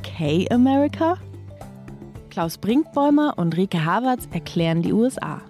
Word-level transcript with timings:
okay, 0.00 0.46
America? 0.50 1.18
Klaus 2.30 2.56
Brinkbäumer 2.56 3.34
und 3.36 3.56
Rike 3.56 3.84
Havertz 3.84 4.28
erklären 4.32 4.80
die 4.80 4.94
USA. 4.94 5.42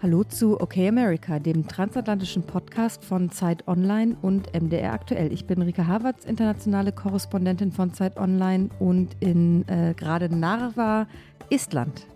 Hallo 0.00 0.22
zu 0.22 0.60
OK 0.60 0.76
America, 0.78 1.40
dem 1.40 1.66
transatlantischen 1.66 2.44
Podcast 2.44 3.04
von 3.04 3.30
Zeit 3.30 3.66
Online 3.66 4.16
und 4.22 4.54
MDR 4.54 4.92
Aktuell. 4.92 5.32
Ich 5.32 5.46
bin 5.46 5.62
Rika 5.62 5.86
Havertz, 5.86 6.24
internationale 6.24 6.92
Korrespondentin 6.92 7.72
von 7.72 7.92
Zeit 7.92 8.18
Online 8.18 8.68
und 8.78 9.16
in 9.18 9.66
äh, 9.68 9.94
gerade 9.96 10.28
Narva, 10.28 11.08
Estland. 11.50 12.06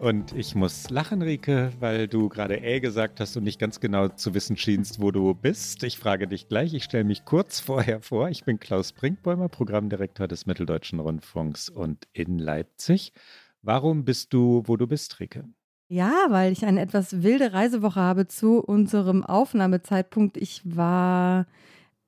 Und 0.00 0.32
ich 0.32 0.54
muss 0.54 0.88
lachen, 0.88 1.20
Rike, 1.20 1.72
weil 1.78 2.08
du 2.08 2.30
gerade 2.30 2.62
äh 2.62 2.80
gesagt 2.80 3.20
hast 3.20 3.36
und 3.36 3.44
nicht 3.44 3.60
ganz 3.60 3.80
genau 3.80 4.08
zu 4.08 4.32
wissen 4.32 4.56
schienst, 4.56 5.02
wo 5.02 5.10
du 5.10 5.34
bist. 5.34 5.82
Ich 5.82 5.98
frage 5.98 6.26
dich 6.26 6.48
gleich, 6.48 6.72
ich 6.72 6.84
stelle 6.84 7.04
mich 7.04 7.26
kurz 7.26 7.60
vorher 7.60 8.00
vor. 8.00 8.30
Ich 8.30 8.44
bin 8.44 8.58
Klaus 8.58 8.92
Brinkbäumer, 8.92 9.50
Programmdirektor 9.50 10.26
des 10.26 10.46
Mitteldeutschen 10.46 11.00
Rundfunks 11.00 11.68
und 11.68 12.08
in 12.14 12.38
Leipzig. 12.38 13.12
Warum 13.60 14.06
bist 14.06 14.32
du, 14.32 14.62
wo 14.64 14.78
du 14.78 14.86
bist, 14.86 15.20
Rike? 15.20 15.44
Ja, 15.88 16.28
weil 16.30 16.52
ich 16.52 16.64
eine 16.64 16.80
etwas 16.80 17.22
wilde 17.22 17.52
Reisewoche 17.52 18.00
habe 18.00 18.26
zu 18.26 18.64
unserem 18.64 19.22
Aufnahmezeitpunkt. 19.22 20.38
Ich 20.38 20.62
war 20.64 21.46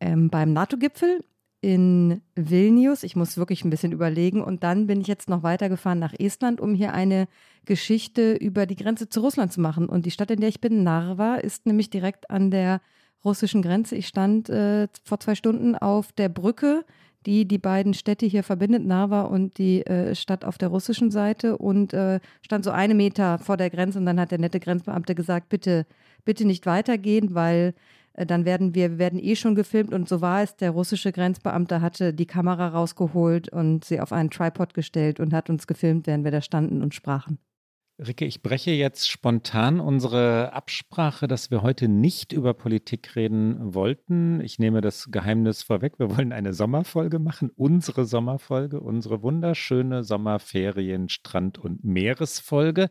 ähm, 0.01 0.31
beim 0.31 0.55
NATO-Gipfel 0.55 1.23
in 1.63 2.21
Vilnius. 2.35 3.05
Ich 3.05 3.17
muss 3.17 3.39
wirklich 3.39 3.65
ein 3.65 3.71
bisschen 3.71 3.93
überlegen. 3.93 4.43
Und 4.43 4.63
dann 4.63 4.87
bin 4.87 5.01
ich 5.01 5.07
jetzt 5.07 5.31
noch 5.31 5.43
weitergefahren 5.43 5.99
nach 5.99 6.13
Estland, 6.19 6.61
um 6.61 6.75
hier 6.75 6.93
eine 6.93 7.29
Geschichte 7.65 8.35
über 8.35 8.67
die 8.67 8.77
Grenze 8.77 9.09
zu 9.09 9.21
Russland 9.21 9.53
zu 9.53 9.61
machen. 9.63 9.89
Und 9.89 10.05
die 10.05 10.11
Stadt, 10.11 10.31
in 10.31 10.41
der 10.41 10.51
ich 10.51 10.61
bin, 10.61 10.83
Narva, 10.83 11.37
ist 11.37 11.65
nämlich 11.65 11.89
direkt 11.89 12.31
an 12.31 12.51
der 12.51 12.83
russischen 13.25 13.63
Grenze. 13.63 13.97
Ich 13.97 14.09
stand 14.09 14.51
äh, 14.51 14.89
vor 15.05 15.21
zwei 15.21 15.35
Stunden 15.37 15.75
auf 15.77 16.13
der 16.13 16.29
Brücke 16.29 16.85
die 17.27 17.47
die 17.47 17.59
beiden 17.59 17.95
Städte 17.95 18.27
hier 18.27 18.43
verbindet, 18.43 18.85
Narva 18.85 19.23
und 19.23 19.59
die 19.59 19.87
äh, 19.87 20.15
Stadt 20.15 20.45
auf 20.45 20.59
der 20.59 20.69
russischen 20.69 21.11
Seite 21.11 21.57
und 21.57 21.93
äh, 21.93 22.21
stand 22.43 22.65
so 22.65 22.71
eine 22.71 22.95
Meter 22.95 23.39
vor 23.39 23.57
der 23.57 23.71
Grenze 23.71 23.99
und 23.99 24.07
dann 24.07 24.21
hat 24.21 24.31
der 24.31 24.39
nette 24.39 24.61
Grenzbeamte 24.61 25.15
gesagt, 25.15 25.49
bitte, 25.49 25.87
bitte 26.25 26.45
nicht 26.45 26.67
weitergehen, 26.67 27.35
weil 27.35 27.75
dann 28.15 28.45
werden 28.45 28.75
wir, 28.75 28.93
wir 28.93 28.99
werden 28.99 29.19
eh 29.19 29.37
schon 29.37 29.55
gefilmt 29.55 29.93
und 29.93 30.09
so 30.09 30.21
war 30.21 30.43
es. 30.43 30.57
Der 30.57 30.71
russische 30.71 31.13
Grenzbeamte 31.13 31.81
hatte 31.81 32.13
die 32.13 32.27
Kamera 32.27 32.69
rausgeholt 32.69 33.49
und 33.49 33.85
sie 33.85 34.01
auf 34.01 34.13
einen 34.13 34.31
Tripod 34.31 34.75
gestellt 34.75 35.21
und 35.21 35.33
hat 35.33 35.51
uns 35.51 35.67
gefilmt, 35.67 36.07
während 36.07 36.25
wir 36.25 36.31
da 36.31 36.43
standen 36.43 36.83
und 36.83 36.95
sprachen. 36.95 37.39
Ricke, 37.99 38.25
ich 38.25 38.43
breche 38.43 38.73
jetzt 38.73 39.09
spontan 39.09 39.79
unsere 39.79 40.53
Absprache, 40.55 41.29
dass 41.29 41.51
wir 41.51 41.63
heute 41.63 41.89
nicht 41.89 42.33
über 42.33 42.55
Politik 42.55 43.15
reden 43.17 43.75
wollten. 43.75 44.41
Ich 44.41 44.59
nehme 44.59 44.81
das 44.81 45.11
Geheimnis 45.11 45.63
vorweg. 45.63 45.99
Wir 45.99 46.17
wollen 46.17 46.33
eine 46.33 46.53
Sommerfolge 46.53 47.19
machen, 47.19 47.51
unsere 47.55 48.05
Sommerfolge, 48.05 48.81
unsere 48.81 49.23
wunderschöne 49.23 50.05
Sommerferien, 50.05 51.09
Strand- 51.11 51.59
und 51.59 51.85
Meeresfolge. 51.85 52.91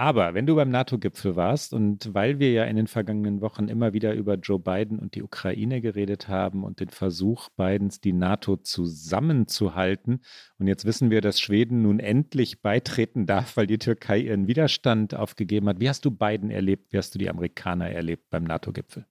Aber 0.00 0.32
wenn 0.32 0.46
du 0.46 0.54
beim 0.54 0.70
NATO-Gipfel 0.70 1.34
warst 1.34 1.74
und 1.74 2.14
weil 2.14 2.38
wir 2.38 2.52
ja 2.52 2.62
in 2.64 2.76
den 2.76 2.86
vergangenen 2.86 3.40
Wochen 3.40 3.66
immer 3.66 3.92
wieder 3.92 4.14
über 4.14 4.34
Joe 4.34 4.60
Biden 4.60 5.00
und 5.00 5.16
die 5.16 5.24
Ukraine 5.24 5.80
geredet 5.80 6.28
haben 6.28 6.62
und 6.62 6.78
den 6.78 6.90
Versuch 6.90 7.48
Bidens, 7.56 8.00
die 8.00 8.12
NATO 8.12 8.56
zusammenzuhalten, 8.58 10.20
und 10.58 10.68
jetzt 10.68 10.84
wissen 10.84 11.10
wir, 11.10 11.20
dass 11.20 11.40
Schweden 11.40 11.82
nun 11.82 11.98
endlich 11.98 12.62
beitreten 12.62 13.26
darf, 13.26 13.56
weil 13.56 13.66
die 13.66 13.78
Türkei 13.78 14.18
ihren 14.20 14.46
Widerstand 14.46 15.16
aufgegeben 15.16 15.68
hat. 15.68 15.80
Wie 15.80 15.88
hast 15.88 16.04
du 16.04 16.12
Biden 16.12 16.50
erlebt? 16.52 16.92
Wie 16.92 16.98
hast 16.98 17.16
du 17.16 17.18
die 17.18 17.28
Amerikaner 17.28 17.90
erlebt 17.90 18.30
beim 18.30 18.44
NATO-Gipfel? 18.44 19.04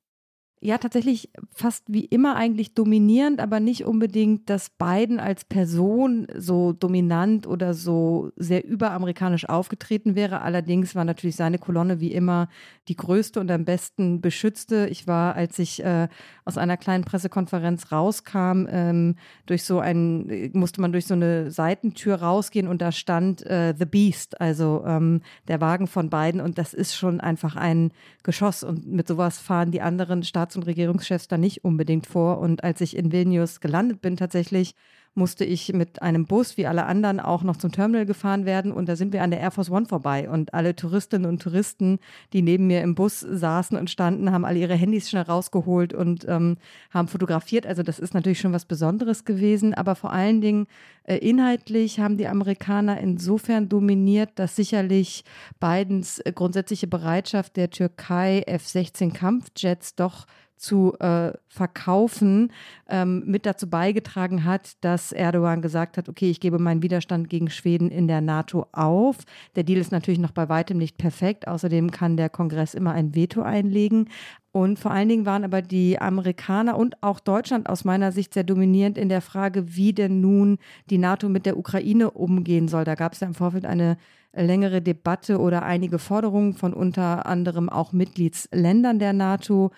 Ja, 0.60 0.80
tatsächlich 0.80 1.30
fast 1.52 1.84
wie 1.88 2.06
immer 2.06 2.36
eigentlich 2.36 2.74
dominierend, 2.74 3.40
aber 3.40 3.60
nicht 3.60 3.86
unbedingt, 3.86 4.50
dass 4.50 4.72
Biden 4.72 5.20
als 5.20 5.46
Person 5.46 6.26
so 6.36 6.74
dominant 6.74 7.46
oder 7.46 7.76
so 7.76 8.32
sehr 8.38 8.66
überamerikanisch 8.66 9.48
aufgetreten 9.48 10.16
wäre. 10.16 10.42
Allerdings 10.42 10.96
war 10.96 11.06
natürlich 11.06 11.36
seine 11.36 11.60
Kolonne 11.60 12.00
wie 12.00 12.12
immer 12.12 12.50
die 12.88 12.96
größte 12.96 13.40
und 13.40 13.52
am 13.52 13.66
besten 13.66 14.20
beschützte. 14.20 14.88
Ich 14.90 15.06
war, 15.06 15.36
als 15.36 15.60
ich 15.60 15.84
äh, 15.84 16.08
aus 16.44 16.58
einer 16.58 16.78
kleinen 16.78 17.04
Pressekonferenz 17.04 17.92
rauskam, 17.92 18.66
ähm, 18.68 19.16
durch 19.46 19.64
so 19.64 19.80
ein, 19.80 20.50
musste 20.54 20.82
man 20.82 20.92
durch 20.92 21.06
so 21.06 21.14
eine 21.14 21.52
Seitentür 21.52 22.16
rausgehen 22.16 22.68
und 22.68 22.82
da 22.82 22.92
stand 22.92 23.46
äh, 23.46 23.76
The 23.78 23.86
Beast, 23.86 24.42
also 24.42 24.84
ähm, 24.88 25.22
der 25.48 25.62
Wagen 25.62 25.86
von 25.86 26.10
Biden 26.10 26.42
und 26.42 26.58
das 26.58 26.74
ist 26.74 26.96
schon 26.96 27.22
einfach 27.22 27.56
ein 27.56 27.92
Geschoss 28.24 28.64
und 28.64 28.88
mit 28.88 29.08
sowas 29.08 29.38
fahren 29.38 29.70
die 29.70 29.82
anderen 29.82 30.24
Staaten 30.24 30.47
Staats- 30.48 30.56
und 30.56 30.66
Regierungschefs 30.66 31.28
da 31.28 31.38
nicht 31.38 31.66
unbedingt 31.66 32.08
vor. 32.08 32.40
Und 32.40 32.64
als 32.64 32.80
ich 32.80 32.96
in 32.96 33.12
Vilnius 33.12 33.60
gelandet 33.60 34.00
bin, 34.02 34.16
tatsächlich 34.16 34.76
musste 35.18 35.44
ich 35.44 35.74
mit 35.74 36.02
einem 36.02 36.26
Bus 36.26 36.58
wie 36.58 36.68
alle 36.68 36.86
anderen 36.86 37.20
auch 37.20 37.44
noch 37.44 37.58
zum 37.58 37.72
Terminal 37.72 38.06
gefahren 38.06 38.46
werden 38.46 38.72
und 38.72 38.88
da 38.88 38.96
sind 38.96 39.12
wir 39.12 39.24
an 39.24 39.32
der 39.32 39.40
Air 39.40 39.52
Force 39.52 39.70
One 39.70 39.86
vorbei 39.86 40.30
und 40.30 40.54
alle 40.54 40.76
Touristinnen 40.76 41.30
und 41.30 41.42
Touristen, 41.42 42.00
die 42.34 42.42
neben 42.42 42.68
mir 42.68 42.82
im 42.82 42.96
Bus 42.96 43.20
saßen 43.20 43.78
und 43.78 43.90
standen, 43.90 44.32
haben 44.32 44.46
alle 44.46 44.60
ihre 44.60 44.76
Handys 44.76 45.10
schnell 45.10 45.24
rausgeholt 45.24 45.94
und 45.94 46.26
ähm, 46.30 46.58
haben 46.92 47.08
fotografiert. 47.08 47.66
Also 47.66 47.84
das 47.84 48.00
ist 48.00 48.14
natürlich 48.14 48.40
schon 48.40 48.54
was 48.54 48.66
Besonderes 48.66 49.26
gewesen, 49.26 49.74
aber 49.74 49.96
vor 49.96 50.12
allen 50.12 50.40
Dingen 50.40 50.68
äh, 51.04 51.18
inhaltlich 51.18 52.00
haben 52.00 52.18
die 52.18 52.28
Amerikaner 52.28 53.00
insofern 53.00 53.70
dominiert, 53.70 54.32
dass 54.36 54.56
sicherlich 54.56 55.24
Bidens 55.60 56.22
grundsätzliche 56.36 56.88
Bereitschaft 56.88 57.58
der 57.58 57.70
Türkei 57.70 58.44
F-16 58.46 59.14
Kampfjets 59.14 59.96
doch 59.96 60.28
zu 60.58 60.98
äh, 61.00 61.32
verkaufen, 61.48 62.52
ähm, 62.90 63.24
mit 63.26 63.46
dazu 63.46 63.70
beigetragen 63.70 64.44
hat, 64.44 64.78
dass 64.82 65.12
Erdogan 65.12 65.62
gesagt 65.62 65.98
hat, 65.98 66.10
okay, 66.10 66.30
ich 66.30 66.40
gebe 66.40 66.60
meinen 66.60 66.82
Widerstand 66.82 67.30
gegen 67.30 67.50
Schweden 67.50 67.90
in 67.90 68.08
der 68.08 68.22
NATO 68.22 68.68
auf. 68.72 69.18
Der 69.56 69.64
Deal 69.64 69.80
ist 69.80 69.92
natürlich 69.92 70.20
noch 70.20 70.32
bei 70.32 70.50
weitem 70.50 70.78
nicht 70.78 70.98
perfekt. 70.98 71.48
Außerdem 71.48 71.92
kann 71.92 72.18
der 72.18 72.30
Kongress 72.30 72.74
immer 72.74 72.92
ein 72.92 73.16
Veto 73.16 73.42
einlegen. 73.42 74.10
Und 74.52 74.80
vor 74.80 74.92
allen 74.92 75.10
Dingen 75.10 75.26
waren 75.28 75.44
aber 75.44 75.62
die 75.62 76.00
Amerikaner 76.02 76.78
und 76.78 77.04
auch 77.04 77.20
Deutschland 77.20 77.70
aus 77.70 77.86
meiner 77.86 78.12
Sicht 78.12 78.34
sehr 78.34 78.44
dominierend 78.44 78.98
in 78.98 79.08
der 79.08 79.22
Frage, 79.22 79.76
wie 79.76 79.94
denn 79.94 80.20
nun 80.20 80.58
die 80.90 80.98
NATO 80.98 81.30
mit 81.30 81.46
der 81.46 81.58
Ukraine 81.58 82.10
umgehen 82.10 82.68
soll. 82.68 82.84
Da 82.84 82.96
gab 82.96 83.14
es 83.14 83.20
ja 83.20 83.28
im 83.28 83.36
Vorfeld 83.36 83.66
eine 83.66 83.98
längere 84.34 84.82
Debatte 84.82 85.40
oder 85.40 85.64
einige 85.64 86.00
Forderungen 86.00 86.54
von 86.54 86.74
unter 86.74 87.26
anderem 87.26 87.70
auch 87.70 87.92
Mitgliedsländern 87.92 89.00
der 89.00 89.14
NATO, 89.14 89.72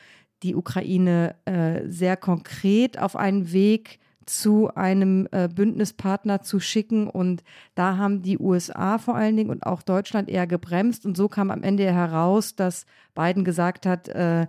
die 0.43 0.55
Ukraine 0.55 1.35
äh, 1.45 1.87
sehr 1.87 2.17
konkret 2.17 2.99
auf 2.99 3.15
einen 3.15 3.51
Weg 3.51 3.99
zu 4.25 4.73
einem 4.75 5.27
äh, 5.31 5.47
Bündnispartner 5.47 6.41
zu 6.41 6.59
schicken. 6.59 7.07
Und 7.07 7.43
da 7.73 7.97
haben 7.97 8.21
die 8.21 8.37
USA 8.37 8.99
vor 8.99 9.15
allen 9.15 9.35
Dingen 9.35 9.49
und 9.49 9.65
auch 9.65 9.81
Deutschland 9.81 10.29
eher 10.29 10.45
gebremst. 10.45 11.05
Und 11.05 11.17
so 11.17 11.27
kam 11.27 11.49
am 11.49 11.63
Ende 11.63 11.91
heraus, 11.91 12.55
dass 12.55 12.85
Biden 13.15 13.43
gesagt 13.43 13.85
hat, 13.85 14.07
äh, 14.09 14.45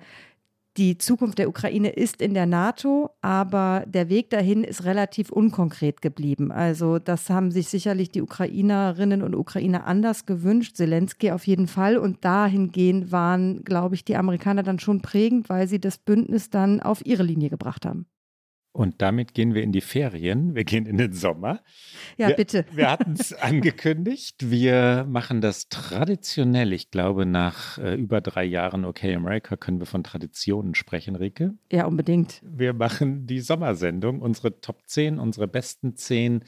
die 0.80 0.96
Zukunft 0.96 1.36
der 1.36 1.50
Ukraine 1.50 1.90
ist 1.90 2.22
in 2.22 2.32
der 2.32 2.46
NATO, 2.46 3.10
aber 3.20 3.84
der 3.86 4.08
Weg 4.08 4.30
dahin 4.30 4.64
ist 4.64 4.86
relativ 4.86 5.30
unkonkret 5.30 6.00
geblieben. 6.00 6.50
Also 6.50 6.98
das 6.98 7.28
haben 7.28 7.50
sich 7.50 7.68
sicherlich 7.68 8.10
die 8.12 8.22
Ukrainerinnen 8.22 9.22
und 9.22 9.34
Ukrainer 9.34 9.84
anders 9.84 10.24
gewünscht, 10.24 10.76
Zelensky 10.76 11.32
auf 11.32 11.46
jeden 11.46 11.66
Fall. 11.66 11.98
Und 11.98 12.24
dahingehend 12.24 13.12
waren, 13.12 13.62
glaube 13.62 13.94
ich, 13.94 14.06
die 14.06 14.16
Amerikaner 14.16 14.62
dann 14.62 14.78
schon 14.78 15.02
prägend, 15.02 15.50
weil 15.50 15.68
sie 15.68 15.80
das 15.80 15.98
Bündnis 15.98 16.48
dann 16.48 16.80
auf 16.80 17.04
ihre 17.04 17.24
Linie 17.24 17.50
gebracht 17.50 17.84
haben. 17.84 18.06
Und 18.72 19.02
damit 19.02 19.34
gehen 19.34 19.52
wir 19.52 19.62
in 19.62 19.72
die 19.72 19.80
Ferien. 19.80 20.54
Wir 20.54 20.62
gehen 20.64 20.86
in 20.86 20.96
den 20.96 21.12
Sommer. 21.12 21.60
Ja, 22.16 22.28
wir, 22.28 22.36
bitte. 22.36 22.64
Wir 22.72 22.88
hatten 22.88 23.14
es 23.18 23.32
angekündigt. 23.42 24.48
Wir 24.48 25.06
machen 25.08 25.40
das 25.40 25.68
traditionell. 25.68 26.72
Ich 26.72 26.92
glaube, 26.92 27.26
nach 27.26 27.78
äh, 27.78 27.94
über 27.96 28.20
drei 28.20 28.44
Jahren 28.44 28.84
OK 28.84 29.02
America 29.04 29.56
können 29.56 29.80
wir 29.80 29.86
von 29.86 30.04
Traditionen 30.04 30.76
sprechen, 30.76 31.16
Rike. 31.16 31.54
Ja, 31.72 31.86
unbedingt. 31.86 32.40
Wir 32.44 32.72
machen 32.72 33.26
die 33.26 33.40
Sommersendung, 33.40 34.20
unsere 34.22 34.60
Top 34.60 34.82
10, 34.86 35.18
unsere 35.18 35.48
besten 35.48 35.96
10 35.96 36.44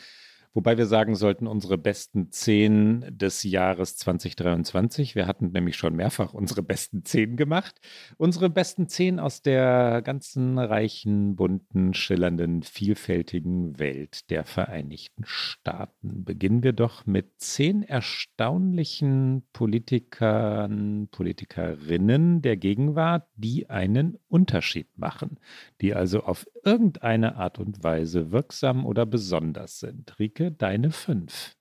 Wobei 0.54 0.76
wir 0.76 0.84
sagen 0.84 1.14
sollten, 1.14 1.46
unsere 1.46 1.78
besten 1.78 2.30
zehn 2.30 3.06
des 3.08 3.42
Jahres 3.42 3.96
2023. 3.96 5.14
Wir 5.14 5.26
hatten 5.26 5.52
nämlich 5.52 5.76
schon 5.76 5.96
mehrfach 5.96 6.34
unsere 6.34 6.62
besten 6.62 7.06
zehn 7.06 7.36
gemacht. 7.36 7.80
Unsere 8.18 8.50
besten 8.50 8.86
zehn 8.86 9.18
aus 9.18 9.40
der 9.40 10.02
ganzen 10.02 10.58
reichen, 10.58 11.36
bunten, 11.36 11.94
schillernden, 11.94 12.62
vielfältigen 12.62 13.78
Welt 13.78 14.28
der 14.28 14.44
Vereinigten 14.44 15.24
Staaten. 15.24 16.24
Beginnen 16.24 16.62
wir 16.62 16.74
doch 16.74 17.06
mit 17.06 17.40
zehn 17.40 17.82
erstaunlichen 17.82 19.44
Politikern, 19.54 21.08
Politikerinnen 21.10 22.42
der 22.42 22.58
Gegenwart, 22.58 23.26
die 23.36 23.70
einen 23.70 24.18
Unterschied 24.28 24.88
machen, 24.98 25.38
die 25.80 25.94
also 25.94 26.24
auf 26.24 26.46
irgendeine 26.64 27.36
Art 27.36 27.58
und 27.58 27.82
Weise 27.82 28.32
wirksam 28.32 28.86
oder 28.86 29.06
besonders 29.06 29.80
sind. 29.80 30.18
Rike, 30.18 30.52
deine 30.52 30.90
fünf. 30.90 31.54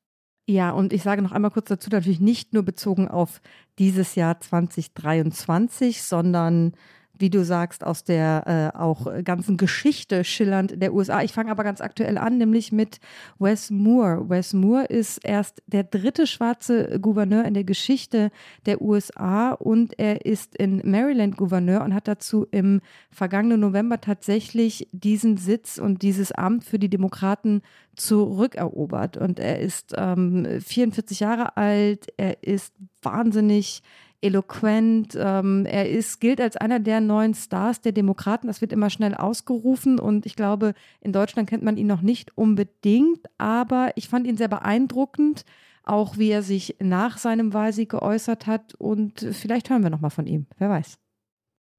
Ja, 0.48 0.71
und 0.71 0.92
ich 0.92 1.03
sage 1.03 1.21
noch 1.21 1.31
einmal 1.31 1.51
kurz 1.51 1.69
dazu, 1.69 1.89
natürlich 1.89 2.19
nicht 2.19 2.53
nur 2.53 2.63
bezogen 2.63 3.07
auf 3.07 3.42
dieses 3.80 4.15
Jahr 4.15 4.39
2023, 4.39 6.03
sondern 6.03 6.74
wie 7.17 7.29
du 7.29 7.43
sagst, 7.45 7.85
aus 7.85 8.03
der 8.03 8.71
äh, 8.75 8.77
auch 8.77 9.07
ganzen 9.23 9.57
Geschichte 9.57 10.23
schillernd 10.23 10.81
der 10.81 10.93
USA. 10.93 11.21
Ich 11.21 11.33
fange 11.33 11.51
aber 11.51 11.63
ganz 11.63 11.81
aktuell 11.81 12.17
an, 12.17 12.37
nämlich 12.37 12.71
mit 12.71 12.99
Wes 13.39 13.69
Moore. 13.69 14.29
Wes 14.29 14.53
Moore 14.53 14.85
ist 14.85 15.19
erst 15.23 15.61
der 15.67 15.83
dritte 15.83 16.27
schwarze 16.27 16.99
Gouverneur 16.99 17.45
in 17.45 17.53
der 17.53 17.63
Geschichte 17.63 18.31
der 18.65 18.81
USA 18.81 19.51
und 19.51 19.97
er 19.99 20.25
ist 20.25 20.55
in 20.55 20.81
Maryland 20.83 21.37
Gouverneur 21.37 21.83
und 21.83 21.93
hat 21.93 22.07
dazu 22.07 22.47
im 22.51 22.81
vergangenen 23.11 23.59
November 23.59 24.01
tatsächlich 24.01 24.87
diesen 24.91 25.37
Sitz 25.37 25.77
und 25.77 26.01
dieses 26.01 26.31
Amt 26.31 26.63
für 26.63 26.79
die 26.79 26.89
Demokraten 26.89 27.61
zurückerobert. 27.95 29.17
Und 29.17 29.39
er 29.39 29.59
ist 29.59 29.93
ähm, 29.97 30.47
44 30.59 31.19
Jahre 31.19 31.57
alt, 31.57 32.07
er 32.17 32.43
ist 32.43 32.73
wahnsinnig 33.01 33.83
eloquent. 34.21 35.18
Ähm, 35.19 35.65
er 35.65 35.89
ist, 35.89 36.21
gilt 36.21 36.39
als 36.39 36.57
einer 36.57 36.79
der 36.79 37.01
neuen 37.01 37.33
Stars 37.33 37.81
der 37.81 37.91
Demokraten. 37.91 38.47
Das 38.47 38.62
wird 38.62 38.71
immer 38.71 38.89
schnell 38.89 39.15
ausgerufen 39.15 40.00
und 40.00 40.25
ich 40.25 40.35
glaube, 40.35 40.73
in 41.01 41.12
Deutschland 41.12 41.50
kennt 41.50 41.63
man 41.63 41.77
ihn 41.77 41.88
noch 41.88 42.01
nicht 42.01 42.38
unbedingt, 42.38 43.27
aber 43.38 43.91
ich 43.95 44.07
fand 44.07 44.27
ihn 44.27 44.38
sehr 44.38 44.47
beeindruckend, 44.47 45.44
auch 45.83 46.18
wie 46.18 46.29
er 46.29 46.44
sich 46.44 46.75
nach 46.79 47.18
seinem 47.18 47.53
Wahlsieg 47.53 47.89
geäußert 47.89 48.47
hat 48.47 48.75
und 48.75 49.27
vielleicht 49.31 49.69
hören 49.69 49.83
wir 49.83 49.89
noch 49.89 50.01
mal 50.01 50.09
von 50.09 50.27
ihm. 50.27 50.45
Wer 50.57 50.69
weiß. 50.69 50.97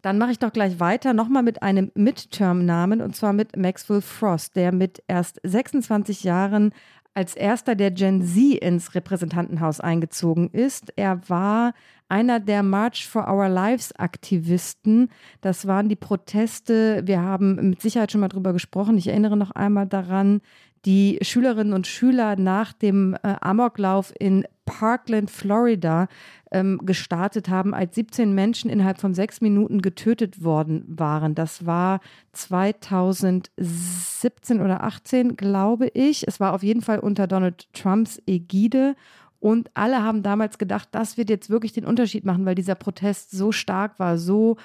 Dann 0.03 0.19
mache 0.19 0.33
ich 0.33 0.41
doch 0.41 0.53
gleich 0.53 0.81
weiter, 0.81 1.13
nochmal 1.13 1.45
mit 1.45 1.63
einem 1.63 1.93
Midterm-Namen 1.95 3.01
und 3.01 3.15
zwar 3.15 3.33
mit 3.33 3.57
Maxwell 3.57 4.01
Frost, 4.01 4.57
der 4.57 4.73
mit 4.73 5.01
erst 5.07 5.39
26 5.45 6.25
Jahren 6.25 6.73
als 7.15 7.35
erster 7.35 7.75
der 7.75 7.91
Gen 7.91 8.23
Z 8.23 8.59
ins 8.63 8.95
Repräsentantenhaus 8.95 9.81
eingezogen 9.81 10.49
ist. 10.51 10.93
Er 10.97 11.29
war 11.29 11.75
einer 12.09 12.41
der 12.41 12.63
March 12.63 13.07
for 13.07 13.29
Our 13.29 13.49
Lives 13.49 13.93
Aktivisten. 13.97 15.11
Das 15.41 15.67
waren 15.67 15.89
die 15.89 15.97
Proteste. 15.97 17.03
Wir 17.05 17.21
haben 17.21 17.71
mit 17.71 17.81
Sicherheit 17.81 18.13
schon 18.13 18.21
mal 18.21 18.29
drüber 18.29 18.53
gesprochen. 18.53 18.99
Ich 18.99 19.09
erinnere 19.09 19.37
noch 19.37 19.51
einmal 19.51 19.87
daran, 19.87 20.41
die 20.85 21.19
Schülerinnen 21.23 21.73
und 21.73 21.87
Schüler 21.87 22.37
nach 22.37 22.73
dem 22.73 23.15
äh, 23.23 23.37
Amoklauf 23.41 24.13
in 24.19 24.45
Parkland, 24.65 25.31
Florida, 25.31 26.09
ähm, 26.51 26.81
gestartet 26.85 27.49
haben, 27.49 27.75
als 27.75 27.95
17 27.95 28.35
Menschen 28.35 28.71
innerhalb 28.71 28.99
von 28.99 29.15
sechs 29.15 29.41
Minuten 29.41 29.83
getötet 29.83 30.43
worden 30.43 30.85
waren. 30.87 31.35
Das 31.35 31.67
war 31.67 32.01
2017 32.33 34.61
oder 34.61 34.85
18, 34.85 35.37
glaube 35.37 35.89
ich. 35.89 36.29
Es 36.29 36.41
war 36.41 36.53
auf 36.53 36.63
jeden 36.63 36.83
Fall 36.83 36.99
unter 36.99 37.27
Donald 37.27 37.73
Trumps 37.73 38.21
Ägide. 38.27 38.95
Und 39.41 39.71
alle 39.75 40.03
haben 40.03 40.23
damals 40.23 40.59
gedacht, 40.59 40.89
das 40.93 41.17
wird 41.17 41.29
jetzt 41.29 41.51
wirklich 41.51 41.73
den 41.73 41.85
Unterschied 41.85 42.25
machen, 42.25 42.47
weil 42.47 42.55
dieser 42.55 42.77
Protest 42.77 43.33
so 43.33 43.51
stark 43.51 43.99
war, 43.99 44.17
so 44.17 44.57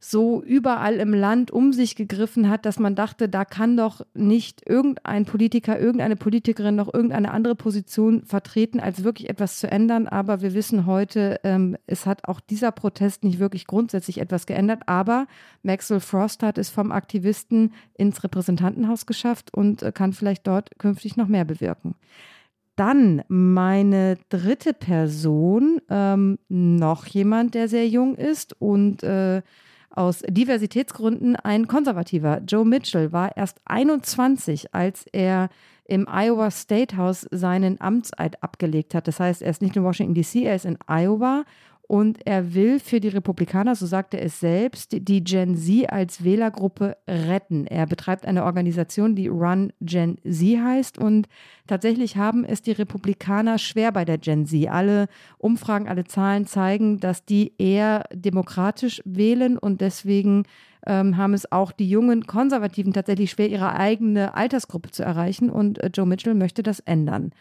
so 0.00 0.42
überall 0.42 0.96
im 0.96 1.12
Land 1.12 1.50
um 1.50 1.72
sich 1.72 1.96
gegriffen 1.96 2.48
hat, 2.48 2.66
dass 2.66 2.78
man 2.78 2.94
dachte, 2.94 3.28
da 3.28 3.44
kann 3.44 3.76
doch 3.76 4.06
nicht 4.14 4.62
irgendein 4.68 5.24
Politiker, 5.24 5.78
irgendeine 5.78 6.14
Politikerin 6.14 6.76
noch 6.76 6.92
irgendeine 6.92 7.32
andere 7.32 7.56
Position 7.56 8.22
vertreten, 8.24 8.78
als 8.78 9.02
wirklich 9.02 9.28
etwas 9.28 9.58
zu 9.58 9.68
ändern. 9.70 10.06
Aber 10.06 10.40
wir 10.40 10.54
wissen 10.54 10.86
heute, 10.86 11.40
ähm, 11.42 11.76
es 11.86 12.06
hat 12.06 12.28
auch 12.28 12.38
dieser 12.38 12.70
Protest 12.70 13.24
nicht 13.24 13.40
wirklich 13.40 13.66
grundsätzlich 13.66 14.18
etwas 14.18 14.46
geändert. 14.46 14.82
Aber 14.86 15.26
Maxwell 15.64 16.00
Frost 16.00 16.44
hat 16.44 16.58
es 16.58 16.70
vom 16.70 16.92
Aktivisten 16.92 17.72
ins 17.94 18.22
Repräsentantenhaus 18.22 19.04
geschafft 19.04 19.52
und 19.52 19.82
äh, 19.82 19.90
kann 19.90 20.12
vielleicht 20.12 20.46
dort 20.46 20.78
künftig 20.78 21.16
noch 21.16 21.26
mehr 21.26 21.44
bewirken. 21.44 21.96
Dann 22.76 23.24
meine 23.26 24.16
dritte 24.28 24.72
Person, 24.72 25.80
ähm, 25.90 26.38
noch 26.48 27.06
jemand, 27.06 27.56
der 27.56 27.66
sehr 27.66 27.88
jung 27.88 28.14
ist 28.14 28.54
und 28.60 29.02
äh, 29.02 29.42
aus 29.90 30.22
Diversitätsgründen 30.28 31.36
ein 31.36 31.66
Konservativer. 31.66 32.40
Joe 32.46 32.64
Mitchell 32.64 33.12
war 33.12 33.36
erst 33.36 33.60
21, 33.64 34.74
als 34.74 35.06
er 35.12 35.48
im 35.84 36.06
Iowa 36.08 36.50
State 36.50 36.96
House 36.96 37.26
seinen 37.30 37.80
Amtseid 37.80 38.42
abgelegt 38.42 38.94
hat. 38.94 39.08
Das 39.08 39.20
heißt, 39.20 39.42
er 39.42 39.50
ist 39.50 39.62
nicht 39.62 39.76
in 39.76 39.84
Washington, 39.84 40.14
D.C., 40.14 40.44
er 40.44 40.54
ist 40.54 40.66
in 40.66 40.78
Iowa 40.86 41.44
und 41.88 42.18
er 42.26 42.52
will 42.54 42.80
für 42.80 43.00
die 43.00 43.08
Republikaner, 43.08 43.74
so 43.74 43.86
sagt 43.86 44.12
er 44.12 44.22
es 44.22 44.40
selbst, 44.40 44.92
die 44.92 45.24
Gen 45.24 45.56
Z 45.56 45.90
als 45.90 46.22
Wählergruppe 46.22 46.98
retten. 47.08 47.66
Er 47.66 47.86
betreibt 47.86 48.26
eine 48.26 48.44
Organisation, 48.44 49.16
die 49.16 49.28
Run 49.28 49.72
Gen 49.80 50.18
Z 50.22 50.62
heißt. 50.62 50.98
Und 50.98 51.28
tatsächlich 51.66 52.18
haben 52.18 52.44
es 52.44 52.60
die 52.60 52.72
Republikaner 52.72 53.56
schwer 53.56 53.90
bei 53.90 54.04
der 54.04 54.18
Gen 54.18 54.44
Z. 54.44 54.68
Alle 54.68 55.08
Umfragen, 55.38 55.88
alle 55.88 56.04
Zahlen 56.04 56.44
zeigen, 56.44 57.00
dass 57.00 57.24
die 57.24 57.54
eher 57.56 58.04
demokratisch 58.12 59.00
wählen 59.06 59.56
und 59.56 59.80
deswegen 59.80 60.42
ähm, 60.86 61.16
haben 61.16 61.32
es 61.32 61.50
auch 61.50 61.72
die 61.72 61.88
jungen 61.88 62.26
Konservativen 62.26 62.92
tatsächlich 62.92 63.30
schwer, 63.30 63.48
ihre 63.48 63.74
eigene 63.74 64.34
Altersgruppe 64.34 64.90
zu 64.90 65.04
erreichen. 65.04 65.48
Und 65.48 65.78
äh, 65.78 65.90
Joe 65.92 66.04
Mitchell 66.06 66.34
möchte 66.34 66.62
das 66.62 66.80
ändern. 66.80 67.32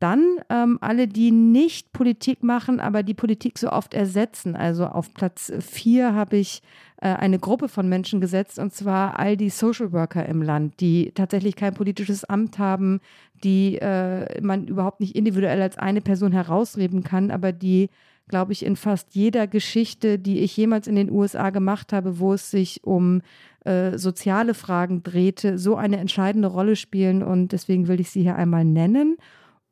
Dann 0.00 0.40
ähm, 0.48 0.78
alle, 0.80 1.06
die 1.06 1.30
nicht 1.30 1.92
Politik 1.92 2.42
machen, 2.42 2.80
aber 2.80 3.02
die 3.02 3.14
Politik 3.14 3.58
so 3.58 3.70
oft 3.70 3.92
ersetzen. 3.92 4.56
Also 4.56 4.86
auf 4.86 5.12
Platz 5.12 5.52
vier 5.60 6.14
habe 6.14 6.38
ich 6.38 6.62
äh, 7.02 7.08
eine 7.08 7.38
Gruppe 7.38 7.68
von 7.68 7.86
Menschen 7.86 8.20
gesetzt, 8.20 8.58
und 8.58 8.72
zwar 8.72 9.18
all 9.18 9.36
die 9.36 9.50
Social 9.50 9.92
Worker 9.92 10.24
im 10.26 10.40
Land, 10.40 10.80
die 10.80 11.12
tatsächlich 11.14 11.54
kein 11.54 11.74
politisches 11.74 12.24
Amt 12.24 12.58
haben, 12.58 13.00
die 13.44 13.76
äh, 13.76 14.40
man 14.40 14.66
überhaupt 14.66 15.00
nicht 15.00 15.14
individuell 15.14 15.60
als 15.60 15.76
eine 15.76 16.00
Person 16.00 16.32
herausreden 16.32 17.04
kann, 17.04 17.30
aber 17.30 17.52
die 17.52 17.90
glaube 18.30 18.52
ich, 18.52 18.64
in 18.64 18.76
fast 18.76 19.14
jeder 19.14 19.46
Geschichte, 19.46 20.18
die 20.18 20.38
ich 20.38 20.56
jemals 20.56 20.86
in 20.86 20.94
den 20.94 21.10
USA 21.10 21.50
gemacht 21.50 21.92
habe, 21.92 22.20
wo 22.20 22.32
es 22.32 22.50
sich 22.50 22.84
um 22.84 23.22
äh, 23.64 23.98
soziale 23.98 24.54
Fragen 24.54 25.02
drehte, 25.02 25.58
so 25.58 25.76
eine 25.76 25.98
entscheidende 25.98 26.48
Rolle 26.48 26.76
spielen. 26.76 27.22
Und 27.22 27.52
deswegen 27.52 27.88
will 27.88 28.00
ich 28.00 28.10
sie 28.10 28.22
hier 28.22 28.36
einmal 28.36 28.64
nennen. 28.64 29.18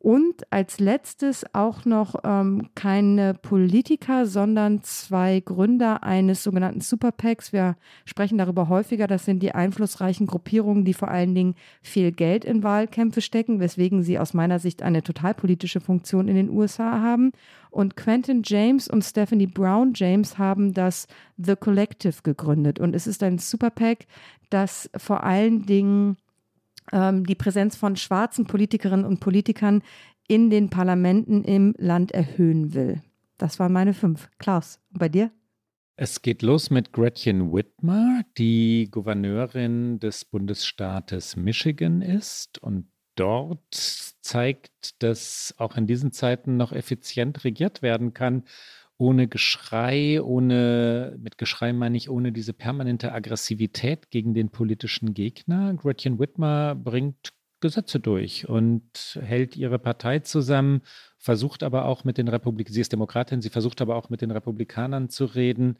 Und 0.00 0.45
als 0.53 0.79
letztes 0.79 1.45
auch 1.55 1.85
noch 1.85 2.15
ähm, 2.23 2.69
keine 2.77 3.35
Politiker, 3.35 4.27
sondern 4.27 4.85
zwei 4.85 5.41
Gründer 5.41 6.05
eines 6.05 6.45
sogenannten 6.45 6.81
Superpacks. 6.81 7.53
Wir 7.53 7.77
sprechen 8.05 8.39
darüber 8.39 8.69
häufiger. 8.69 9.09
Das 9.09 9.25
sind 9.25 9.43
die 9.43 9.56
einflussreichen 9.56 10.29
Gruppierungen, 10.29 10.85
die 10.85 10.95
vor 10.95 11.09
allen 11.09 11.35
Dingen 11.35 11.56
viel 11.83 12.12
Geld 12.12 12.45
in 12.45 12.62
Wahlkämpfe 12.62 13.21
stecken, 13.21 13.59
weswegen 13.59 14.05
sie 14.05 14.21
aus 14.21 14.35
meiner 14.35 14.61
Sicht 14.61 14.83
eine 14.83 15.03
totalpolitische 15.03 15.81
Funktion 15.81 16.28
in 16.28 16.37
den 16.37 16.50
USA 16.50 17.00
haben. 17.00 17.33
Und 17.71 17.97
Quentin 17.97 18.43
James 18.45 18.87
und 18.87 19.02
Stephanie 19.02 19.49
Brown 19.49 19.95
James 19.97 20.38
haben 20.38 20.75
das 20.75 21.09
The 21.38 21.57
Collective 21.57 22.23
gegründet. 22.23 22.78
Und 22.78 22.95
es 22.95 23.09
ist 23.09 23.25
ein 23.25 23.38
Superpack, 23.38 24.07
das 24.49 24.88
vor 24.97 25.25
allen 25.25 25.67
Dingen 25.67 26.17
ähm, 26.92 27.25
die 27.25 27.35
Präsenz 27.35 27.76
von 27.76 27.97
schwarzen 27.97 28.47
Politikerinnen 28.47 29.04
und 29.04 29.21
Politikern 29.21 29.83
in 30.26 30.50
den 30.50 30.71
Parlamenten 30.71 31.45
im 31.45 31.75
Land 31.78 32.12
erhöhen 32.12 32.75
will. 32.75 33.02
Das 33.38 33.59
waren 33.59 33.73
meine 33.73 33.95
fünf. 33.95 34.28
Klaus, 34.38 34.80
bei 34.90 35.09
dir? 35.09 35.30
Es 35.97 36.23
geht 36.23 36.42
los 36.42 36.71
mit 36.71 36.92
Gretchen 36.92 37.52
Whitmer, 37.52 38.23
die 38.37 38.88
Gouverneurin 38.90 39.99
des 39.99 40.25
Bundesstaates 40.25 41.35
Michigan 41.37 42.02
ist 42.02 42.62
und 42.62 42.88
dort 43.16 43.75
zeigt, 43.75 45.02
dass 45.02 45.54
auch 45.59 45.76
in 45.76 45.88
diesen 45.88 46.12
Zeiten 46.12 46.57
noch 46.57 46.73
effizient 46.73 47.42
regiert 47.42 47.83
werden 47.83 48.14
kann 48.14 48.45
ohne 48.99 49.28
Geschrei, 49.28 50.21
ohne, 50.21 51.17
mit 51.21 51.38
Geschrei 51.38 51.73
meine 51.73 51.97
ich, 51.97 52.11
ohne 52.11 52.33
diese 52.33 52.52
permanente 52.52 53.12
Aggressivität 53.12 54.11
gegen 54.11 54.35
den 54.35 54.50
politischen 54.50 55.14
Gegner. 55.14 55.73
Gretchen 55.75 56.19
Whitmer 56.19 56.75
bringt 56.75 57.33
Gesetze 57.61 58.00
durch 58.00 58.49
und 58.49 59.19
hält 59.21 59.57
ihre 59.57 59.78
Partei 59.78 60.21
zusammen, 60.21 60.83
versucht 61.17 61.62
aber 61.62 61.87
auch 61.87 62.05
mit 62.05 62.19
den 62.19 62.28
Republikanern, 62.28 62.75
sie 62.75 62.81
ist 62.81 62.93
Demokratin, 62.93 63.40
sie 63.40 63.50
versucht 63.50 63.81
aber 63.81 63.97
auch 63.97 64.11
mit 64.11 64.21
den 64.21 64.31
Republikanern 64.31 65.09
zu 65.09 65.25
reden. 65.25 65.78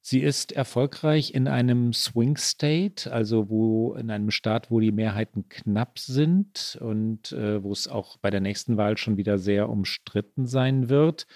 Sie 0.00 0.20
ist 0.20 0.52
erfolgreich 0.52 1.34
in 1.34 1.48
einem 1.48 1.92
Swing 1.92 2.36
State, 2.36 3.12
also 3.12 3.50
wo 3.50 3.94
in 3.94 4.10
einem 4.10 4.30
Staat, 4.30 4.70
wo 4.70 4.80
die 4.80 4.92
Mehrheiten 4.92 5.48
knapp 5.48 5.98
sind 5.98 6.78
und 6.80 7.32
äh, 7.32 7.62
wo 7.62 7.72
es 7.72 7.88
auch 7.88 8.16
bei 8.18 8.30
der 8.30 8.40
nächsten 8.40 8.76
Wahl 8.76 8.96
schon 8.96 9.16
wieder 9.16 9.38
sehr 9.38 9.68
umstritten 9.68 10.46
sein 10.46 10.88
wird. 10.88 11.26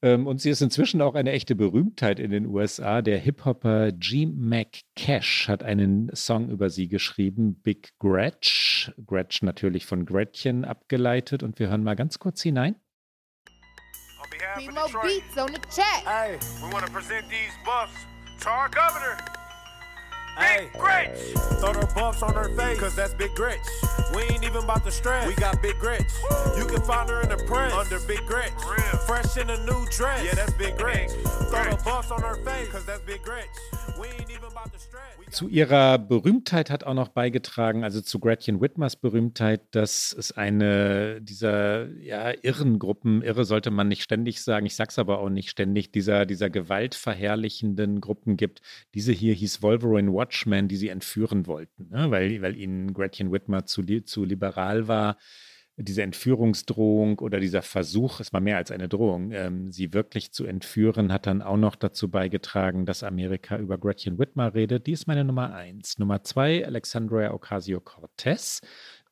Ähm, 0.00 0.26
und 0.26 0.40
sie 0.40 0.50
ist 0.50 0.60
inzwischen 0.60 1.02
auch 1.02 1.14
eine 1.14 1.32
echte 1.32 1.56
Berühmtheit 1.56 2.20
in 2.20 2.30
den 2.30 2.46
USA. 2.46 3.02
Der 3.02 3.18
Hip-Hopper 3.18 3.92
G. 3.92 4.26
McCash 4.26 5.48
hat 5.48 5.62
einen 5.62 6.10
Song 6.14 6.50
über 6.50 6.70
sie 6.70 6.88
geschrieben, 6.88 7.60
Big 7.60 7.98
Gretch. 7.98 8.92
Gretch 9.06 9.42
natürlich 9.42 9.86
von 9.86 10.06
Gretchen 10.06 10.64
abgeleitet. 10.64 11.42
Und 11.42 11.58
wir 11.58 11.68
hören 11.68 11.82
mal 11.82 11.96
ganz 11.96 12.18
kurz 12.18 12.42
hinein. 12.42 12.76
Primo 14.54 14.86
Beats 15.02 15.36
on 15.36 15.48
the 15.48 15.60
check. 15.70 16.04
Hey, 16.04 16.38
we 16.62 16.72
want 16.72 16.84
to 16.84 16.92
present 16.92 17.28
these 17.28 17.52
buffs 17.64 17.94
to 18.40 18.48
our 18.48 18.68
governor. 18.68 19.16
Big 20.38 20.72
Gretch. 20.72 21.18
Throw 21.60 21.72
the 21.72 21.90
bumps 21.94 22.22
on 22.22 22.34
her 22.34 22.48
face, 22.56 22.78
cause 22.78 22.94
that's 22.94 23.14
Big 23.14 23.34
Gretch. 23.34 23.58
We 24.14 24.22
ain't 24.22 24.44
even 24.44 24.64
about 24.64 24.84
to 24.84 24.90
stress. 24.90 25.26
We 25.26 25.34
got 25.34 25.60
Big 25.60 25.78
Gretch. 25.78 26.06
You 26.56 26.66
can 26.66 26.82
find 26.82 27.08
her 27.10 27.20
in 27.22 27.28
the 27.28 27.36
press 27.46 27.72
under 27.72 27.98
Big 28.06 28.24
Gretch. 28.26 28.52
Fresh 29.06 29.36
in 29.36 29.50
a 29.50 29.58
new 29.64 29.86
dress. 29.90 30.24
Yeah, 30.24 30.34
that's 30.34 30.52
Big 30.54 30.76
Gretch. 30.76 31.10
Throw 31.50 31.64
the 31.70 31.80
bumps 31.84 32.10
on 32.10 32.22
her 32.22 32.36
face, 32.44 32.68
cause 32.68 32.84
that's 32.86 33.02
Big 33.02 33.22
Gretch. 33.22 33.48
Zu 35.30 35.48
ihrer 35.48 35.98
Berühmtheit 35.98 36.70
hat 36.70 36.84
auch 36.84 36.94
noch 36.94 37.08
beigetragen, 37.08 37.84
also 37.84 38.00
zu 38.00 38.18
Gretchen 38.18 38.60
Whitmers 38.60 38.96
Berühmtheit, 38.96 39.62
dass 39.72 40.14
es 40.16 40.32
eine 40.32 41.20
dieser 41.20 41.90
ja, 41.98 42.32
irren 42.42 42.78
Gruppen, 42.78 43.22
irre 43.22 43.44
sollte 43.44 43.70
man 43.70 43.88
nicht 43.88 44.02
ständig 44.02 44.42
sagen, 44.42 44.66
ich 44.66 44.74
sag's 44.74 44.98
aber 44.98 45.18
auch 45.18 45.28
nicht 45.28 45.50
ständig, 45.50 45.92
dieser, 45.92 46.24
dieser 46.24 46.48
gewaltverherrlichenden 46.48 48.00
Gruppen 48.00 48.36
gibt. 48.36 48.62
Diese 48.94 49.12
hier 49.12 49.34
hieß 49.34 49.62
Wolverine 49.62 50.10
Watchmen, 50.28 50.68
die 50.68 50.76
sie 50.76 50.88
entführen 50.88 51.46
wollten, 51.46 51.88
ne? 51.90 52.10
weil, 52.10 52.42
weil 52.42 52.56
ihnen 52.56 52.92
Gretchen 52.92 53.32
Whitmer 53.32 53.64
zu, 53.66 53.82
zu 54.04 54.24
liberal 54.24 54.88
war 54.88 55.16
diese 55.80 56.02
Entführungsdrohung 56.02 57.20
oder 57.20 57.38
dieser 57.38 57.62
Versuch, 57.62 58.18
es 58.18 58.32
war 58.32 58.40
mehr 58.40 58.56
als 58.56 58.72
eine 58.72 58.88
Drohung, 58.88 59.30
ähm, 59.30 59.70
sie 59.70 59.94
wirklich 59.94 60.32
zu 60.32 60.44
entführen, 60.44 61.12
hat 61.12 61.26
dann 61.26 61.40
auch 61.40 61.56
noch 61.56 61.76
dazu 61.76 62.10
beigetragen, 62.10 62.84
dass 62.84 63.04
Amerika 63.04 63.56
über 63.56 63.78
Gretchen 63.78 64.18
Whitmer 64.18 64.54
redet. 64.54 64.88
Die 64.88 64.92
ist 64.92 65.06
meine 65.06 65.24
Nummer 65.24 65.54
eins. 65.54 65.98
Nummer 65.98 66.24
zwei, 66.24 66.66
Alexandria 66.66 67.32
Ocasio-Cortez. 67.32 68.60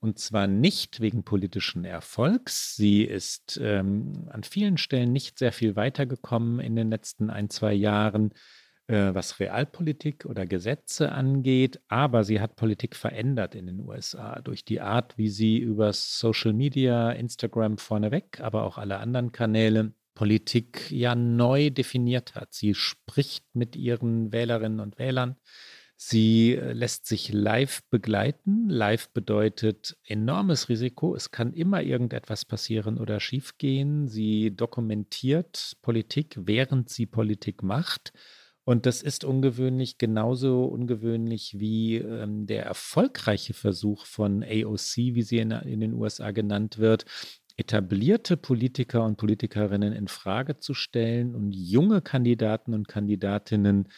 Und 0.01 0.19
zwar 0.19 0.47
nicht 0.47 1.01
wegen 1.01 1.23
politischen 1.23 1.85
Erfolgs. 1.85 2.75
Sie 2.77 3.05
ist 3.05 3.61
ähm, 3.63 4.29
an 4.31 4.43
vielen 4.43 4.77
Stellen 4.77 5.13
nicht 5.13 5.39
sehr 5.39 5.53
viel 5.53 5.77
weitergekommen 5.77 6.59
in 6.59 6.75
den 6.75 6.91
letzten 6.91 7.31
ein, 7.31 7.49
zwei 7.49 7.73
Jahren. 7.75 8.33
Äh, 8.89 9.15
was 9.15 9.41
Realpolitik 9.41 10.27
oder 10.27 10.47
Gesetze 10.47 11.11
angeht, 11.11 11.81
aber 11.89 12.23
sie 12.23 12.41
hat 12.41 12.55
Politik 12.55 12.95
verändert 12.95 13.57
in 13.57 13.67
den 13.67 13.81
USA 13.81 14.41
durch 14.41 14.65
die 14.65 14.81
Art, 14.81 15.19
wie 15.19 15.29
sie 15.29 15.59
über 15.59 15.93
Social 15.93 16.53
Media, 16.53 17.11
Instagram 17.11 17.79
vorneweg, 17.79 18.41
aber 18.41 18.63
auch 18.63 18.79
alle 18.79 18.99
anderen 18.99 19.33
Kanäle 19.33 19.93
Politik 20.15 20.89
ja 20.93 21.17
neu 21.17 21.71
definiert 21.71 22.37
hat. 22.37 22.55
Sie 22.55 22.75
spricht 22.75 23.45
mit 23.55 23.75
ihren 23.75 24.33
Wählerinnen 24.33 24.79
und 24.79 25.01
Wählern. 25.01 25.37
Sie 25.97 26.55
äh, 26.55 26.73
lässt 26.73 27.07
sich 27.07 27.33
live 27.33 27.83
begleiten. 27.91 28.69
Live 28.69 29.11
bedeutet 29.11 29.97
enormes 30.05 30.69
Risiko. 30.69 31.17
Es 31.17 31.33
kann 31.33 31.53
immer 31.55 31.83
irgendetwas 31.83 32.45
passieren 32.45 32.99
oder 32.99 33.19
schiefgehen. 33.19 34.07
Sie 34.07 34.55
dokumentiert 34.55 35.77
Politik, 35.83 36.37
während 36.39 36.89
sie 36.89 37.07
Politik 37.07 37.65
macht. 37.65 38.13
Und 38.69 38.85
das 38.85 39.01
ist 39.01 39.25
ungewöhnlich, 39.25 39.97
genauso 39.97 40.65
ungewöhnlich 40.65 41.55
wie 41.61 41.99
ähm, 41.99 42.49
der 42.49 42.67
erfolgreiche 42.67 43.55
Versuch 43.55 44.05
von 44.07 44.43
AOC, 44.43 44.97
wie 44.97 45.23
sie 45.23 45.39
in, 45.39 45.53
in 45.53 45.79
den 45.79 45.95
USA 45.95 46.33
genannt 46.33 46.79
wird, 46.79 47.05
etablierte 47.57 48.37
Politiker 48.37 49.05
und 49.05 49.19
Politikerinnen 49.19 49.93
in 49.93 50.09
Frage 50.09 50.59
zu 50.59 50.75
stellen 50.75 51.37
und 51.37 51.53
junge 51.53 52.03
Kandidaten 52.03 52.75
und 52.75 52.89
Kandidatinnen 52.89 53.89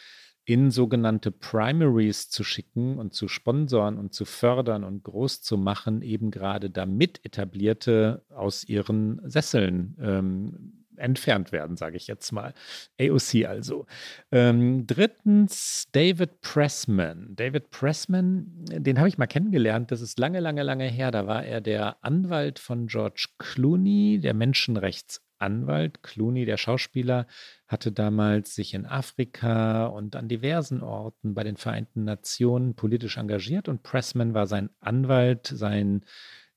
in 0.45 0.69
sogenannte 0.69 1.31
Primaries 1.31 2.29
zu 2.29 2.43
schicken 2.43 2.99
und 2.99 3.15
zu 3.15 3.27
sponsoren 3.27 3.97
und 3.97 4.13
zu 4.13 4.23
fördern 4.23 4.83
und 4.83 5.03
groß 5.03 5.41
zu 5.41 5.57
machen, 5.57 6.03
eben 6.03 6.29
gerade 6.29 6.69
damit 6.69 7.25
etablierte 7.25 8.23
aus 8.29 8.65
ihren 8.65 9.19
Sesseln 9.27 9.97
ähm, 9.99 10.78
entfernt 10.99 11.51
werden, 11.51 11.77
sage 11.77 11.97
ich 11.97 12.07
jetzt 12.07 12.31
mal. 12.31 12.53
AOC 12.99 13.45
also. 13.45 13.85
Ähm, 14.31 14.85
drittens 14.85 15.87
David 15.91 16.41
Pressman. 16.41 17.35
David 17.35 17.71
Pressman, 17.71 18.45
den 18.69 18.99
habe 18.99 19.09
ich 19.09 19.17
mal 19.17 19.27
kennengelernt. 19.27 19.91
Das 19.91 20.01
ist 20.01 20.19
lange, 20.19 20.39
lange, 20.39 20.63
lange 20.63 20.85
her. 20.85 21.11
Da 21.11 21.27
war 21.27 21.43
er 21.43 21.61
der 21.61 22.03
Anwalt 22.03 22.59
von 22.59 22.87
George 22.87 23.27
Clooney, 23.37 24.19
der 24.21 24.33
Menschenrechtsanwalt. 24.33 26.03
Clooney, 26.03 26.45
der 26.45 26.57
Schauspieler, 26.57 27.27
hatte 27.67 27.91
damals 27.91 28.55
sich 28.55 28.73
in 28.73 28.85
Afrika 28.85 29.85
und 29.87 30.15
an 30.15 30.27
diversen 30.27 30.81
Orten 30.81 31.33
bei 31.33 31.43
den 31.43 31.57
Vereinten 31.57 32.03
Nationen 32.03 32.75
politisch 32.75 33.17
engagiert 33.17 33.67
und 33.67 33.83
Pressman 33.83 34.33
war 34.33 34.47
sein 34.47 34.69
Anwalt, 34.79 35.47
sein 35.47 36.03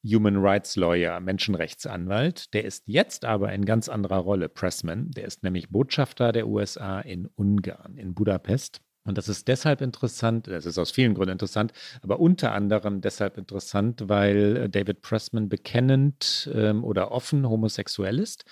Human 0.05 0.37
Rights 0.37 0.77
Lawyer, 0.77 1.21
Menschenrechtsanwalt. 1.21 2.53
Der 2.55 2.65
ist 2.65 2.85
jetzt 2.87 3.25
aber 3.25 3.53
in 3.53 3.65
ganz 3.65 3.89
anderer 3.89 4.19
Rolle, 4.19 4.49
Pressman. 4.49 5.11
Der 5.11 5.25
ist 5.25 5.43
nämlich 5.43 5.71
Botschafter 5.71 6.33
der 6.33 6.49
USA 6.49 7.01
in 7.01 7.27
Ungarn, 7.27 7.97
in 7.97 8.15
Budapest. 8.15 8.81
Und 9.05 9.19
das 9.19 9.29
ist 9.29 9.49
deshalb 9.49 9.81
interessant, 9.81 10.47
das 10.47 10.65
ist 10.65 10.79
aus 10.79 10.93
vielen 10.93 11.15
Gründen 11.15 11.33
interessant, 11.33 11.73
aber 12.03 12.21
unter 12.21 12.53
anderem 12.53 13.01
deshalb 13.01 13.37
interessant, 13.37 14.09
weil 14.09 14.69
David 14.69 15.03
Pressman 15.03 15.49
bekennend 15.49 16.49
ähm, 16.55 16.85
oder 16.85 17.11
offen 17.11 17.49
homosexuell 17.49 18.21
ist 18.21 18.45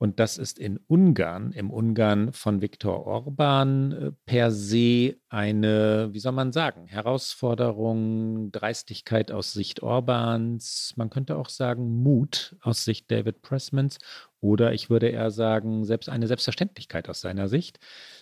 und 0.00 0.18
das 0.18 0.38
ist 0.38 0.58
in 0.58 0.80
Ungarn, 0.86 1.52
im 1.52 1.70
Ungarn 1.70 2.32
von 2.32 2.62
Viktor 2.62 3.06
Orban 3.06 3.92
äh, 3.92 4.12
per 4.24 4.50
se 4.50 5.16
eine, 5.28 6.08
wie 6.12 6.18
soll 6.20 6.32
man 6.32 6.52
sagen, 6.52 6.86
Herausforderung, 6.86 8.50
Dreistigkeit 8.50 9.30
aus 9.30 9.52
Sicht 9.52 9.82
Orbans, 9.82 10.94
man 10.96 11.10
könnte 11.10 11.36
auch 11.36 11.50
sagen 11.50 12.02
Mut 12.02 12.56
aus 12.62 12.82
Sicht 12.86 13.10
David 13.10 13.42
Pressmans 13.42 13.98
oder 14.40 14.72
ich 14.72 14.88
würde 14.88 15.08
eher 15.08 15.30
sagen, 15.30 15.84
selbst 15.84 16.08
eine 16.08 16.26
Selbstverständlichkeit 16.26 17.10
aus 17.10 17.20
seiner 17.20 17.48
Sicht. 17.48 17.78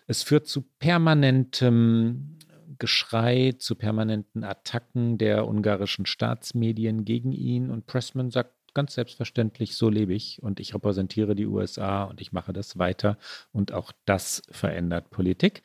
Es 0.08 0.24
führt 0.24 0.48
zu 0.48 0.62
permanentem 0.80 2.38
Geschrei, 2.80 3.54
zu 3.56 3.76
permanenten 3.76 4.42
Attacken 4.42 5.16
der 5.16 5.46
ungarischen 5.46 6.06
Staatsmedien 6.06 7.04
gegen 7.04 7.30
ihn 7.30 7.70
und 7.70 7.86
Pressman 7.86 8.32
sagt 8.32 8.57
ganz 8.78 8.94
selbstverständlich, 8.94 9.74
so 9.74 9.90
lebe 9.90 10.14
ich 10.14 10.40
und 10.40 10.60
ich 10.60 10.72
repräsentiere 10.72 11.34
die 11.34 11.46
USA 11.46 12.04
und 12.04 12.20
ich 12.20 12.30
mache 12.30 12.52
das 12.52 12.78
weiter 12.78 13.18
und 13.50 13.72
auch 13.72 13.90
das 14.04 14.44
verändert 14.52 15.10
Politik. 15.10 15.62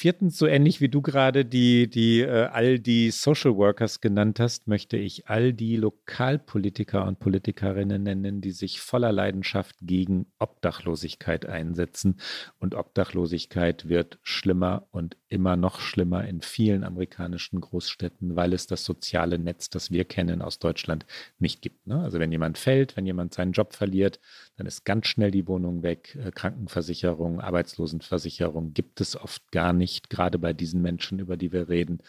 Viertens, 0.00 0.38
so 0.38 0.46
ähnlich 0.46 0.80
wie 0.80 0.88
du 0.88 1.02
gerade 1.02 1.44
die, 1.44 1.86
die, 1.90 2.22
äh, 2.22 2.46
all 2.46 2.78
die 2.78 3.10
Social 3.10 3.56
Workers 3.56 4.00
genannt 4.00 4.40
hast, 4.40 4.66
möchte 4.66 4.96
ich 4.96 5.28
all 5.28 5.52
die 5.52 5.76
Lokalpolitiker 5.76 7.06
und 7.06 7.18
Politikerinnen 7.18 8.04
nennen, 8.04 8.40
die 8.40 8.52
sich 8.52 8.80
voller 8.80 9.12
Leidenschaft 9.12 9.76
gegen 9.82 10.24
Obdachlosigkeit 10.38 11.44
einsetzen. 11.44 12.18
Und 12.58 12.74
Obdachlosigkeit 12.74 13.90
wird 13.90 14.18
schlimmer 14.22 14.86
und 14.90 15.18
immer 15.28 15.56
noch 15.56 15.80
schlimmer 15.80 16.26
in 16.26 16.40
vielen 16.40 16.82
amerikanischen 16.82 17.60
Großstädten, 17.60 18.36
weil 18.36 18.54
es 18.54 18.66
das 18.66 18.86
soziale 18.86 19.38
Netz, 19.38 19.68
das 19.68 19.90
wir 19.90 20.06
kennen 20.06 20.40
aus 20.40 20.58
Deutschland, 20.58 21.04
nicht 21.38 21.60
gibt. 21.60 21.86
Ne? 21.86 22.00
Also 22.00 22.18
wenn 22.18 22.32
jemand 22.32 22.56
fällt, 22.56 22.96
wenn 22.96 23.04
jemand 23.04 23.34
seinen 23.34 23.52
Job 23.52 23.74
verliert, 23.74 24.18
dann 24.60 24.66
ist 24.66 24.84
ganz 24.84 25.06
schnell 25.06 25.30
die 25.30 25.48
Wohnung 25.48 25.82
weg. 25.82 26.18
Äh, 26.22 26.32
Krankenversicherung, 26.32 27.40
Arbeitslosenversicherung 27.40 28.74
gibt 28.74 29.00
es 29.00 29.16
oft 29.16 29.50
gar 29.52 29.72
nicht, 29.72 30.10
gerade 30.10 30.38
bei 30.38 30.52
diesen 30.52 30.82
Menschen, 30.82 31.18
über 31.18 31.38
die 31.38 31.50
wir 31.50 31.70
reden. 31.70 32.02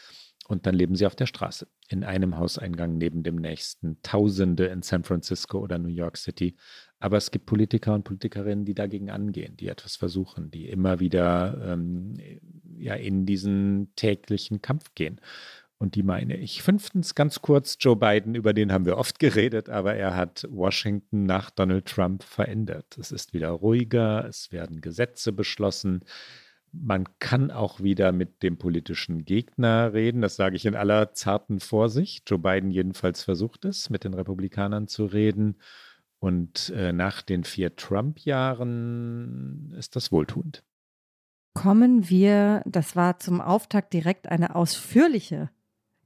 Und 0.50 0.66
dann 0.66 0.76
leben 0.76 0.96
sie 0.96 1.06
auf 1.06 1.16
der 1.16 1.28
Straße, 1.28 1.68
in 1.88 2.04
einem 2.04 2.38
Hauseingang 2.38 2.98
neben 2.98 3.24
dem 3.24 3.38
nächsten. 3.38 4.02
Tausende 4.02 4.66
in 4.66 4.82
San 4.82 5.06
Francisco 5.06 5.60
oder 5.60 5.78
New 5.78 5.88
York 5.88 6.18
City. 6.18 6.58
Aber 7.00 7.16
es 7.16 7.32
gibt 7.32 7.46
Politiker 7.46 7.94
und 7.94 8.04
Politikerinnen, 8.04 8.66
die 8.66 8.74
dagegen 8.74 9.10
angehen, 9.10 9.56
die 9.56 9.70
etwas 9.70 9.96
versuchen, 9.96 10.52
die 10.52 10.68
immer 10.68 11.00
wieder 11.00 11.58
ähm, 11.64 12.18
ja, 12.78 12.96
in 12.96 13.26
diesen 13.26 13.94
täglichen 13.96 14.62
Kampf 14.62 14.94
gehen. 14.94 15.22
Und 15.82 15.96
die 15.96 16.04
meine 16.04 16.38
ich. 16.38 16.62
Fünftens, 16.62 17.16
ganz 17.16 17.42
kurz, 17.42 17.76
Joe 17.80 17.96
Biden, 17.96 18.36
über 18.36 18.54
den 18.54 18.72
haben 18.72 18.86
wir 18.86 19.00
oft 19.00 19.18
geredet, 19.18 19.68
aber 19.68 19.96
er 19.96 20.16
hat 20.16 20.48
Washington 20.52 21.26
nach 21.26 21.50
Donald 21.50 21.88
Trump 21.88 22.22
verändert. 22.22 23.00
Es 23.00 23.12
ist 23.12 23.34
wieder 23.34 23.50
ruhiger, 23.50 24.24
es 24.26 24.52
werden 24.52 24.82
Gesetze 24.82 25.32
beschlossen. 25.32 26.02
Man 26.72 27.06
kann 27.18 27.50
auch 27.50 27.82
wieder 27.82 28.12
mit 28.12 28.44
dem 28.44 28.60
politischen 28.60 29.26
Gegner 29.26 29.92
reden. 29.92 30.22
Das 30.22 30.36
sage 30.36 30.56
ich 30.56 30.68
in 30.68 30.76
aller 30.76 31.14
zarten 31.14 31.60
Vorsicht. 31.60 32.30
Joe 32.30 32.38
Biden 32.38 32.70
jedenfalls 32.70 33.24
versucht 33.24 33.66
es, 33.66 33.90
mit 33.90 34.04
den 34.04 34.14
Republikanern 34.14 34.88
zu 34.88 35.06
reden. 35.06 35.58
Und 36.20 36.72
äh, 36.76 36.94
nach 36.94 37.24
den 37.24 37.44
vier 37.44 37.76
Trump-Jahren 37.76 39.74
ist 39.76 39.96
das 39.96 40.12
wohltuend. 40.12 40.64
Kommen 41.56 42.08
wir, 42.08 42.62
das 42.68 42.96
war 42.96 43.18
zum 43.18 43.42
Auftakt 43.42 43.94
direkt 43.94 44.30
eine 44.30 44.54
ausführliche 44.56 45.50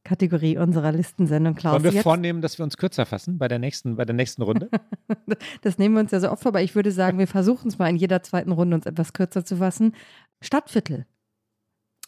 Kategorie 0.05 0.57
unserer 0.57 0.93
Listensendung, 0.93 1.55
Klaus. 1.55 1.73
Wollen 1.73 1.83
wir 1.83 1.91
Jetzt, 1.91 2.03
vornehmen, 2.03 2.41
dass 2.41 2.57
wir 2.57 2.63
uns 2.63 2.77
kürzer 2.77 3.05
fassen 3.05 3.37
bei 3.37 3.49
der 3.49 3.59
nächsten, 3.59 3.97
bei 3.97 4.05
der 4.05 4.15
nächsten 4.15 4.43
Runde? 4.43 4.69
das 5.61 5.77
nehmen 5.77 5.95
wir 5.95 6.01
uns 6.01 6.11
ja 6.11 6.21
so 6.21 6.31
oft 6.31 6.43
vor, 6.43 6.51
aber 6.51 6.61
ich 6.61 6.75
würde 6.75 6.91
sagen, 6.91 7.19
wir 7.19 7.27
versuchen 7.27 7.67
es 7.67 7.77
mal 7.77 7.89
in 7.89 7.97
jeder 7.97 8.23
zweiten 8.23 8.51
Runde 8.51 8.75
uns 8.77 8.85
etwas 8.85 9.11
kürzer 9.11 9.43
zu 9.43 9.57
fassen. 9.57 9.93
Stadtviertel. 10.41 11.05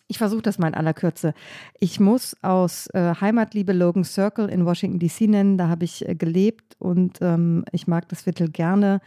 Ich 0.08 0.20
versuche 0.20 0.44
das 0.44 0.58
mal 0.58 0.68
in 0.68 0.75
aller 0.75 0.94
Kürze. 0.94 1.34
Ich 1.80 2.00
muss 2.00 2.36
aus 2.42 2.88
äh, 2.94 3.16
Heimatliebe 3.20 3.74
Logan 3.74 4.06
Circle 4.06 4.48
in 4.48 4.66
Washington 4.66 5.00
DC 5.00 5.22
nennen. 5.22 5.58
Da 5.58 5.68
habe 5.68 5.84
ich 5.84 6.08
äh, 6.08 6.16
gelebt 6.16 6.75
und 6.80 7.18
ähm, 7.22 7.66
ich 7.72 7.88
mag 7.88 8.08
das 8.08 8.22
Viertel 8.22 8.50
gerne, 8.50 9.01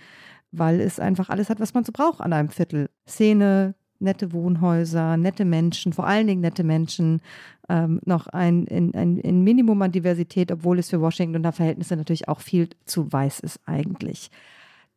weil 0.51 0.81
es 0.81 1.01
einfach 1.01 1.31
alles 1.31 1.49
hat, 1.49 1.61
was 1.61 1.73
man 1.73 1.85
so 1.85 1.93
braucht 1.93 2.21
an 2.21 2.33
einem 2.33 2.51
Viertel. 2.51 2.91
Szene, 3.09 3.75
nette 4.01 4.33
Wohnhäuser, 4.33 5.17
nette 5.17 5.45
Menschen, 5.45 5.93
vor 5.93 6.07
allen 6.07 6.27
Dingen 6.27 6.41
nette 6.41 6.65
Menschen, 6.65 7.21
ähm, 7.69 8.01
noch 8.05 8.27
ein, 8.27 8.67
ein, 8.69 9.21
ein, 9.25 9.43
Minimum 9.43 9.81
an 9.83 9.93
Diversität, 9.93 10.51
obwohl 10.51 10.79
es 10.79 10.91
für 10.91 11.01
Washingtoner 11.01 11.53
Verhältnisse 11.53 11.97
natürlich 11.97 12.29
auch 12.29 12.41
viel 12.41 12.69
zu 12.87 13.13
weiß 13.13 13.41
ist 13.41 13.61
eigentlich. 13.67 14.31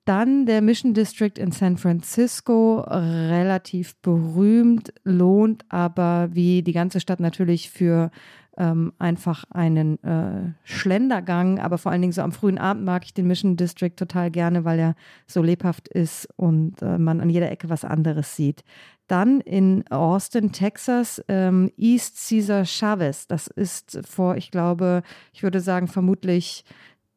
Dann 0.06 0.46
der 0.46 0.62
Mission 0.62 0.94
District 0.94 1.38
in 1.38 1.52
San 1.52 1.78
Francisco, 1.78 2.80
relativ 2.82 3.96
berühmt, 4.02 4.94
lohnt 5.04 5.64
aber 5.70 6.30
wie 6.34 6.62
die 6.62 6.74
ganze 6.74 7.00
Stadt 7.00 7.22
natürlich 7.22 7.70
für 7.70 8.12
ähm, 8.58 8.94
einfach 9.00 9.46
einen 9.52 10.02
äh, 10.04 10.54
Schlendergang, 10.64 11.60
aber 11.60 11.78
vor 11.78 11.92
allen 11.92 12.02
Dingen 12.02 12.14
so 12.14 12.22
am 12.22 12.32
frühen 12.32 12.58
Abend 12.58 12.86
mag 12.86 13.06
ich 13.06 13.14
den 13.14 13.28
Mission 13.28 13.56
District 13.56 13.96
total 13.96 14.32
gerne, 14.32 14.66
weil 14.66 14.80
er 14.80 14.96
so 15.28 15.42
lebhaft 15.42 15.88
ist 15.88 16.28
und 16.36 16.82
äh, 16.82 16.98
man 16.98 17.22
an 17.22 17.30
jeder 17.30 17.52
Ecke 17.52 17.70
was 17.70 17.86
anderes 17.86 18.36
sieht. 18.36 18.64
Dann 19.08 19.42
in 19.42 19.86
Austin, 19.90 20.52
Texas, 20.52 21.24
ähm, 21.28 21.72
East 21.78 22.28
Caesar 22.28 22.66
Chavez. 22.66 23.28
Das 23.28 23.48
ist 23.48 24.00
vor, 24.08 24.38
ich 24.38 24.50
glaube, 24.50 25.04
ich 25.34 25.44
würde 25.44 25.60
sagen, 25.60 25.88
vermutlich 25.88 26.64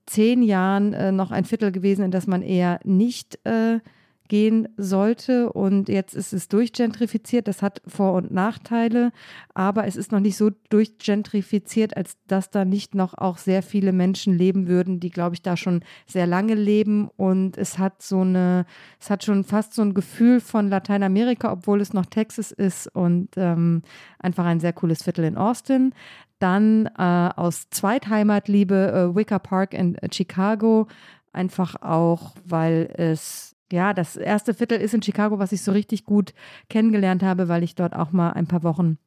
zehn 0.06 0.42
Jahren 0.42 0.92
äh, 0.92 1.12
noch 1.12 1.30
ein 1.30 1.44
Viertel 1.44 1.72
gewesen, 1.72 2.04
in 2.04 2.10
das 2.10 2.26
man 2.26 2.42
eher 2.42 2.80
nicht 2.84 3.38
äh, 3.44 3.80
gehen 4.28 4.68
sollte. 4.76 5.52
Und 5.52 5.88
jetzt 5.88 6.14
ist 6.14 6.32
es 6.32 6.48
durchgentrifiziert. 6.48 7.48
Das 7.48 7.62
hat 7.62 7.82
Vor- 7.86 8.14
und 8.14 8.30
Nachteile, 8.30 9.12
aber 9.54 9.86
es 9.86 9.96
ist 9.96 10.12
noch 10.12 10.20
nicht 10.20 10.36
so 10.36 10.50
durchgentrifiziert, 10.70 11.96
als 11.96 12.16
dass 12.26 12.50
da 12.50 12.64
nicht 12.64 12.94
noch 12.94 13.14
auch 13.14 13.38
sehr 13.38 13.62
viele 13.62 13.92
Menschen 13.92 14.36
leben 14.36 14.68
würden, 14.68 15.00
die, 15.00 15.10
glaube 15.10 15.34
ich, 15.34 15.42
da 15.42 15.56
schon 15.56 15.82
sehr 16.06 16.26
lange 16.26 16.54
leben. 16.54 17.08
Und 17.16 17.56
es 17.56 17.78
hat 17.78 18.02
so 18.02 18.20
eine, 18.20 18.66
es 19.00 19.10
hat 19.10 19.24
schon 19.24 19.44
fast 19.44 19.74
so 19.74 19.82
ein 19.82 19.94
Gefühl 19.94 20.40
von 20.40 20.68
Lateinamerika, 20.68 21.52
obwohl 21.52 21.80
es 21.80 21.92
noch 21.92 22.06
Texas 22.06 22.52
ist 22.52 22.86
und 22.94 23.30
ähm, 23.36 23.82
einfach 24.18 24.44
ein 24.44 24.60
sehr 24.60 24.72
cooles 24.72 25.02
Viertel 25.02 25.24
in 25.24 25.36
Austin. 25.36 25.92
Dann 26.38 26.86
äh, 26.98 27.30
aus 27.34 27.70
Zweitheimatliebe 27.70 29.10
äh, 29.12 29.16
Wicker 29.16 29.38
Park 29.38 29.72
in 29.72 29.94
äh, 29.96 30.08
Chicago. 30.12 30.86
Einfach 31.32 31.76
auch, 31.82 32.34
weil 32.44 32.90
es, 32.96 33.55
ja, 33.72 33.94
das 33.94 34.16
erste 34.16 34.54
Viertel 34.54 34.80
ist 34.80 34.94
in 34.94 35.02
Chicago, 35.02 35.38
was 35.38 35.52
ich 35.52 35.62
so 35.62 35.72
richtig 35.72 36.04
gut 36.04 36.34
kennengelernt 36.68 37.22
habe, 37.22 37.48
weil 37.48 37.62
ich 37.62 37.74
dort 37.74 37.94
auch 37.94 38.12
mal 38.12 38.30
ein 38.30 38.46
paar 38.46 38.62
Wochen 38.62 38.98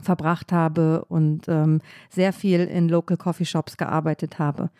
verbracht 0.00 0.52
habe 0.52 1.04
und 1.06 1.48
ähm, 1.48 1.80
sehr 2.10 2.32
viel 2.32 2.60
in 2.60 2.88
Local 2.88 3.16
Coffee 3.16 3.44
Shops 3.44 3.76
gearbeitet 3.76 4.38
habe. 4.38 4.70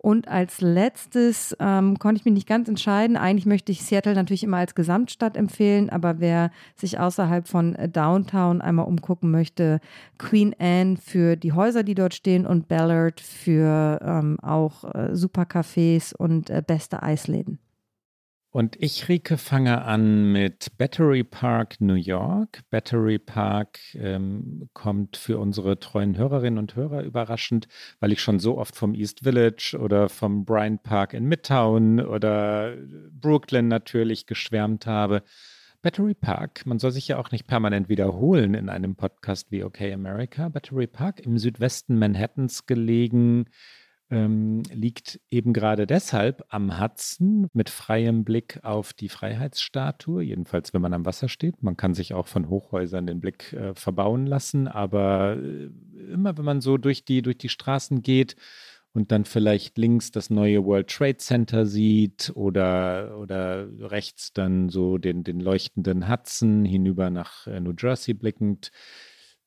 Und 0.00 0.28
als 0.28 0.60
letztes 0.60 1.56
ähm, 1.58 1.98
konnte 1.98 2.20
ich 2.20 2.24
mich 2.24 2.34
nicht 2.34 2.46
ganz 2.46 2.68
entscheiden. 2.68 3.16
Eigentlich 3.16 3.46
möchte 3.46 3.72
ich 3.72 3.82
Seattle 3.82 4.14
natürlich 4.14 4.44
immer 4.44 4.58
als 4.58 4.76
Gesamtstadt 4.76 5.36
empfehlen, 5.36 5.90
aber 5.90 6.20
wer 6.20 6.52
sich 6.76 7.00
außerhalb 7.00 7.48
von 7.48 7.74
äh, 7.74 7.88
Downtown 7.88 8.60
einmal 8.60 8.86
umgucken 8.86 9.32
möchte, 9.32 9.80
Queen 10.16 10.54
Anne 10.60 10.98
für 10.98 11.34
die 11.34 11.52
Häuser, 11.52 11.82
die 11.82 11.96
dort 11.96 12.14
stehen 12.14 12.46
und 12.46 12.68
Ballard 12.68 13.20
für 13.20 13.98
ähm, 14.00 14.38
auch 14.40 14.84
äh, 14.84 15.16
super 15.16 15.42
Cafés 15.42 16.14
und 16.14 16.48
äh, 16.48 16.62
beste 16.64 17.02
Eisläden. 17.02 17.58
Und 18.58 18.74
ich, 18.80 19.08
Rike, 19.08 19.38
fange 19.38 19.84
an 19.84 20.32
mit 20.32 20.76
Battery 20.78 21.22
Park 21.22 21.80
New 21.80 21.94
York. 21.94 22.62
Battery 22.70 23.20
Park 23.20 23.78
ähm, 23.94 24.68
kommt 24.72 25.16
für 25.16 25.38
unsere 25.38 25.78
treuen 25.78 26.16
Hörerinnen 26.16 26.58
und 26.58 26.74
Hörer 26.74 27.04
überraschend, 27.04 27.68
weil 28.00 28.10
ich 28.10 28.20
schon 28.20 28.40
so 28.40 28.58
oft 28.58 28.74
vom 28.74 28.94
East 28.94 29.20
Village 29.20 29.78
oder 29.80 30.08
vom 30.08 30.44
Bryant 30.44 30.82
Park 30.82 31.14
in 31.14 31.26
Midtown 31.26 32.00
oder 32.00 32.74
Brooklyn 33.12 33.68
natürlich 33.68 34.26
geschwärmt 34.26 34.86
habe. 34.86 35.22
Battery 35.80 36.14
Park, 36.14 36.66
man 36.66 36.80
soll 36.80 36.90
sich 36.90 37.06
ja 37.06 37.18
auch 37.18 37.30
nicht 37.30 37.46
permanent 37.46 37.88
wiederholen 37.88 38.54
in 38.54 38.68
einem 38.70 38.96
Podcast 38.96 39.52
wie 39.52 39.62
OK 39.62 39.82
America. 39.82 40.48
Battery 40.48 40.88
Park 40.88 41.20
im 41.20 41.38
Südwesten 41.38 41.96
Manhattans 41.96 42.66
gelegen, 42.66 43.44
ähm, 44.10 44.62
liegt 44.72 45.20
eben 45.30 45.52
gerade 45.52 45.86
deshalb 45.86 46.44
am 46.48 46.80
Hudson 46.80 47.48
mit 47.52 47.68
freiem 47.70 48.24
Blick 48.24 48.60
auf 48.62 48.92
die 48.92 49.08
Freiheitsstatue, 49.08 50.22
jedenfalls 50.22 50.72
wenn 50.72 50.82
man 50.82 50.94
am 50.94 51.04
Wasser 51.04 51.28
steht. 51.28 51.62
Man 51.62 51.76
kann 51.76 51.94
sich 51.94 52.14
auch 52.14 52.26
von 52.26 52.48
Hochhäusern 52.48 53.06
den 53.06 53.20
Blick 53.20 53.52
äh, 53.52 53.74
verbauen 53.74 54.26
lassen, 54.26 54.68
aber 54.68 55.36
äh, 55.36 55.70
immer 56.12 56.36
wenn 56.38 56.44
man 56.44 56.60
so 56.60 56.78
durch 56.78 57.04
die, 57.04 57.22
durch 57.22 57.38
die 57.38 57.50
Straßen 57.50 58.02
geht 58.02 58.36
und 58.92 59.12
dann 59.12 59.24
vielleicht 59.24 59.76
links 59.76 60.10
das 60.10 60.30
neue 60.30 60.64
World 60.64 60.88
Trade 60.88 61.18
Center 61.18 61.66
sieht 61.66 62.32
oder, 62.34 63.18
oder 63.18 63.68
rechts 63.90 64.32
dann 64.32 64.70
so 64.70 64.98
den, 64.98 65.22
den 65.22 65.40
leuchtenden 65.40 66.08
Hudson 66.08 66.64
hinüber 66.64 67.10
nach 67.10 67.46
äh, 67.46 67.60
New 67.60 67.74
Jersey 67.78 68.14
blickend, 68.14 68.70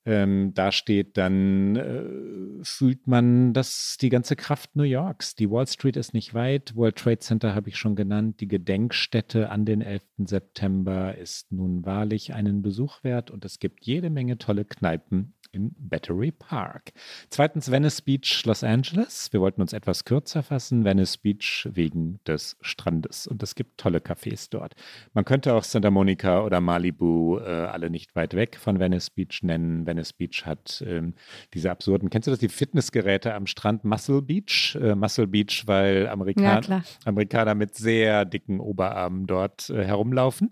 ähm, 0.05 0.53
da 0.53 0.71
steht, 0.71 1.17
dann 1.17 1.75
äh, 1.75 2.63
fühlt 2.63 3.05
man 3.07 3.53
das 3.53 3.97
die 4.01 4.09
ganze 4.09 4.35
Kraft 4.35 4.75
New 4.75 4.83
Yorks. 4.83 5.35
Die 5.35 5.49
Wall 5.49 5.67
Street 5.67 5.95
ist 5.95 6.13
nicht 6.13 6.33
weit. 6.33 6.75
World 6.75 6.95
Trade 6.95 7.19
Center 7.19 7.53
habe 7.53 7.69
ich 7.69 7.77
schon 7.77 7.95
genannt. 7.95 8.39
Die 8.39 8.47
Gedenkstätte 8.47 9.49
an 9.49 9.65
den 9.65 9.81
11. 9.81 10.01
September 10.25 11.15
ist 11.15 11.51
nun 11.51 11.85
wahrlich 11.85 12.33
einen 12.33 12.61
Besuch 12.61 13.03
wert 13.03 13.29
und 13.29 13.45
es 13.45 13.59
gibt 13.59 13.85
jede 13.85 14.09
Menge 14.09 14.37
tolle 14.37 14.65
Kneipen 14.65 15.35
in 15.51 15.71
Battery 15.77 16.31
Park. 16.31 16.91
Zweitens 17.29 17.71
Venice 17.71 18.01
Beach, 18.01 18.43
Los 18.45 18.63
Angeles. 18.63 19.31
Wir 19.31 19.41
wollten 19.41 19.61
uns 19.61 19.73
etwas 19.73 20.05
kürzer 20.05 20.43
fassen. 20.43 20.83
Venice 20.83 21.17
Beach 21.17 21.67
wegen 21.71 22.19
des 22.25 22.57
Strandes. 22.61 23.27
Und 23.27 23.43
es 23.43 23.55
gibt 23.55 23.77
tolle 23.79 23.99
Cafés 23.99 24.47
dort. 24.49 24.73
Man 25.13 25.25
könnte 25.25 25.53
auch 25.53 25.63
Santa 25.63 25.91
Monica 25.91 26.43
oder 26.43 26.61
Malibu, 26.61 27.39
äh, 27.39 27.43
alle 27.43 27.89
nicht 27.89 28.15
weit 28.15 28.33
weg 28.33 28.57
von 28.57 28.79
Venice 28.79 29.09
Beach 29.09 29.43
nennen. 29.43 29.85
Venice 29.85 30.13
Beach 30.13 30.45
hat 30.45 30.83
ähm, 30.87 31.13
diese 31.53 31.71
absurden, 31.71 32.09
kennst 32.09 32.27
du 32.27 32.31
das, 32.31 32.39
die 32.39 32.49
Fitnessgeräte 32.49 33.33
am 33.33 33.47
Strand 33.47 33.83
Muscle 33.83 34.21
Beach? 34.21 34.77
Äh, 34.81 34.95
Muscle 34.95 35.27
Beach, 35.27 35.63
weil 35.65 36.07
Amerikan 36.07 36.63
ja, 36.63 36.83
Amerikaner 37.05 37.55
mit 37.55 37.75
sehr 37.75 38.25
dicken 38.25 38.59
Oberarmen 38.59 39.27
dort 39.27 39.69
äh, 39.69 39.83
herumlaufen. 39.83 40.51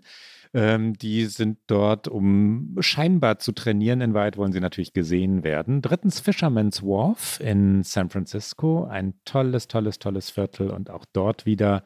Ähm, 0.52 0.94
die 0.94 1.26
sind 1.26 1.58
dort, 1.68 2.08
um 2.08 2.76
scheinbar 2.80 3.38
zu 3.38 3.52
trainieren. 3.52 4.00
In 4.00 4.14
Wahrheit 4.14 4.36
wollen 4.36 4.52
sie 4.52 4.60
natürlich 4.60 4.92
gesehen 4.92 5.44
werden. 5.44 5.80
Drittens 5.82 6.20
Fisherman's 6.20 6.82
Wharf 6.82 7.38
in 7.40 7.82
San 7.82 8.10
Francisco. 8.10 8.84
Ein 8.84 9.14
tolles, 9.24 9.68
tolles, 9.68 9.98
tolles 9.98 10.30
Viertel 10.30 10.70
und 10.70 10.90
auch 10.90 11.04
dort 11.12 11.46
wieder 11.46 11.84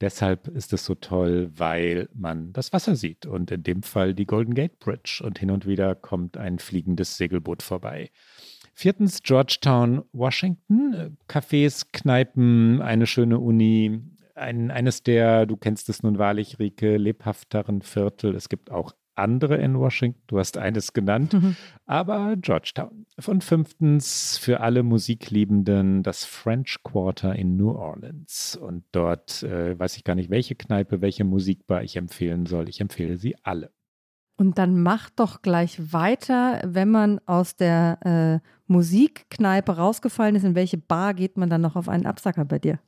Deshalb 0.00 0.48
ist 0.48 0.74
es 0.74 0.84
so 0.84 0.94
toll, 0.94 1.50
weil 1.54 2.10
man 2.12 2.52
das 2.52 2.72
Wasser 2.74 2.96
sieht 2.96 3.24
und 3.24 3.50
in 3.50 3.62
dem 3.62 3.82
Fall 3.82 4.12
die 4.12 4.26
Golden 4.26 4.52
Gate 4.52 4.78
Bridge 4.78 5.22
und 5.24 5.38
hin 5.38 5.50
und 5.50 5.66
wieder 5.66 5.94
kommt 5.94 6.36
ein 6.36 6.58
fliegendes 6.58 7.16
Segelboot 7.16 7.62
vorbei. 7.62 8.10
Viertens 8.74 9.22
Georgetown, 9.22 10.04
Washington. 10.12 11.16
Cafés, 11.28 11.86
Kneipen, 11.92 12.82
eine 12.82 13.06
schöne 13.06 13.38
Uni, 13.38 14.02
ein, 14.36 14.70
eines 14.70 15.02
der, 15.02 15.46
du 15.46 15.56
kennst 15.56 15.88
es 15.88 16.02
nun 16.02 16.18
wahrlich, 16.18 16.58
Rike, 16.58 16.96
lebhafteren 16.96 17.82
Viertel. 17.82 18.34
Es 18.34 18.48
gibt 18.48 18.70
auch 18.70 18.92
andere 19.16 19.56
in 19.56 19.78
Washington. 19.78 20.20
Du 20.26 20.38
hast 20.38 20.58
eines 20.58 20.92
genannt, 20.92 21.32
mhm. 21.32 21.56
aber 21.86 22.36
Georgetown. 22.36 23.06
Und 23.26 23.44
fünftens 23.44 24.38
für 24.38 24.60
alle 24.60 24.82
Musikliebenden 24.82 26.02
das 26.02 26.24
French 26.24 26.78
Quarter 26.84 27.34
in 27.34 27.56
New 27.56 27.70
Orleans. 27.70 28.56
Und 28.60 28.84
dort 28.92 29.42
äh, 29.42 29.78
weiß 29.78 29.96
ich 29.96 30.04
gar 30.04 30.14
nicht, 30.14 30.30
welche 30.30 30.54
Kneipe, 30.54 31.00
welche 31.00 31.24
Musikbar 31.24 31.82
ich 31.82 31.96
empfehlen 31.96 32.46
soll. 32.46 32.68
Ich 32.68 32.80
empfehle 32.80 33.16
sie 33.16 33.36
alle. 33.42 33.70
Und 34.38 34.58
dann 34.58 34.82
mach 34.82 35.08
doch 35.08 35.40
gleich 35.40 35.94
weiter, 35.94 36.60
wenn 36.62 36.90
man 36.90 37.20
aus 37.24 37.56
der 37.56 38.42
äh, 38.44 38.46
Musikkneipe 38.66 39.76
rausgefallen 39.76 40.36
ist, 40.36 40.44
in 40.44 40.54
welche 40.54 40.76
Bar 40.76 41.14
geht 41.14 41.38
man 41.38 41.48
dann 41.48 41.62
noch 41.62 41.74
auf 41.74 41.88
einen 41.88 42.04
Absacker 42.04 42.44
bei 42.44 42.58
dir? 42.58 42.78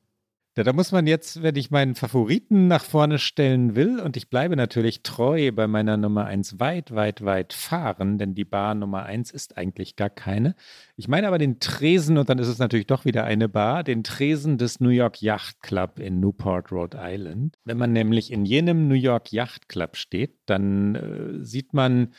Ja, 0.58 0.64
da 0.64 0.72
muss 0.72 0.90
man 0.90 1.06
jetzt, 1.06 1.40
wenn 1.44 1.54
ich 1.54 1.70
meinen 1.70 1.94
Favoriten 1.94 2.66
nach 2.66 2.82
vorne 2.82 3.20
stellen 3.20 3.76
will, 3.76 4.00
und 4.00 4.16
ich 4.16 4.28
bleibe 4.28 4.56
natürlich 4.56 5.04
treu 5.04 5.52
bei 5.52 5.68
meiner 5.68 5.96
Nummer 5.96 6.24
1 6.24 6.58
weit, 6.58 6.92
weit, 6.92 7.24
weit 7.24 7.52
fahren, 7.52 8.18
denn 8.18 8.34
die 8.34 8.44
Bar 8.44 8.74
Nummer 8.74 9.04
1 9.04 9.30
ist 9.30 9.56
eigentlich 9.56 9.94
gar 9.94 10.10
keine. 10.10 10.56
Ich 10.96 11.06
meine 11.06 11.28
aber 11.28 11.38
den 11.38 11.60
Tresen, 11.60 12.18
und 12.18 12.28
dann 12.28 12.40
ist 12.40 12.48
es 12.48 12.58
natürlich 12.58 12.88
doch 12.88 13.04
wieder 13.04 13.22
eine 13.22 13.48
Bar, 13.48 13.84
den 13.84 14.02
Tresen 14.02 14.58
des 14.58 14.80
New 14.80 14.88
York 14.88 15.22
Yacht 15.22 15.62
Club 15.62 16.00
in 16.00 16.18
Newport, 16.18 16.72
Rhode 16.72 16.98
Island. 17.00 17.56
Wenn 17.64 17.78
man 17.78 17.92
nämlich 17.92 18.32
in 18.32 18.44
jenem 18.44 18.88
New 18.88 18.96
York 18.96 19.30
Yacht 19.30 19.68
Club 19.68 19.94
steht, 19.94 20.40
dann 20.46 20.96
äh, 20.96 21.44
sieht 21.44 21.72
man 21.72 22.14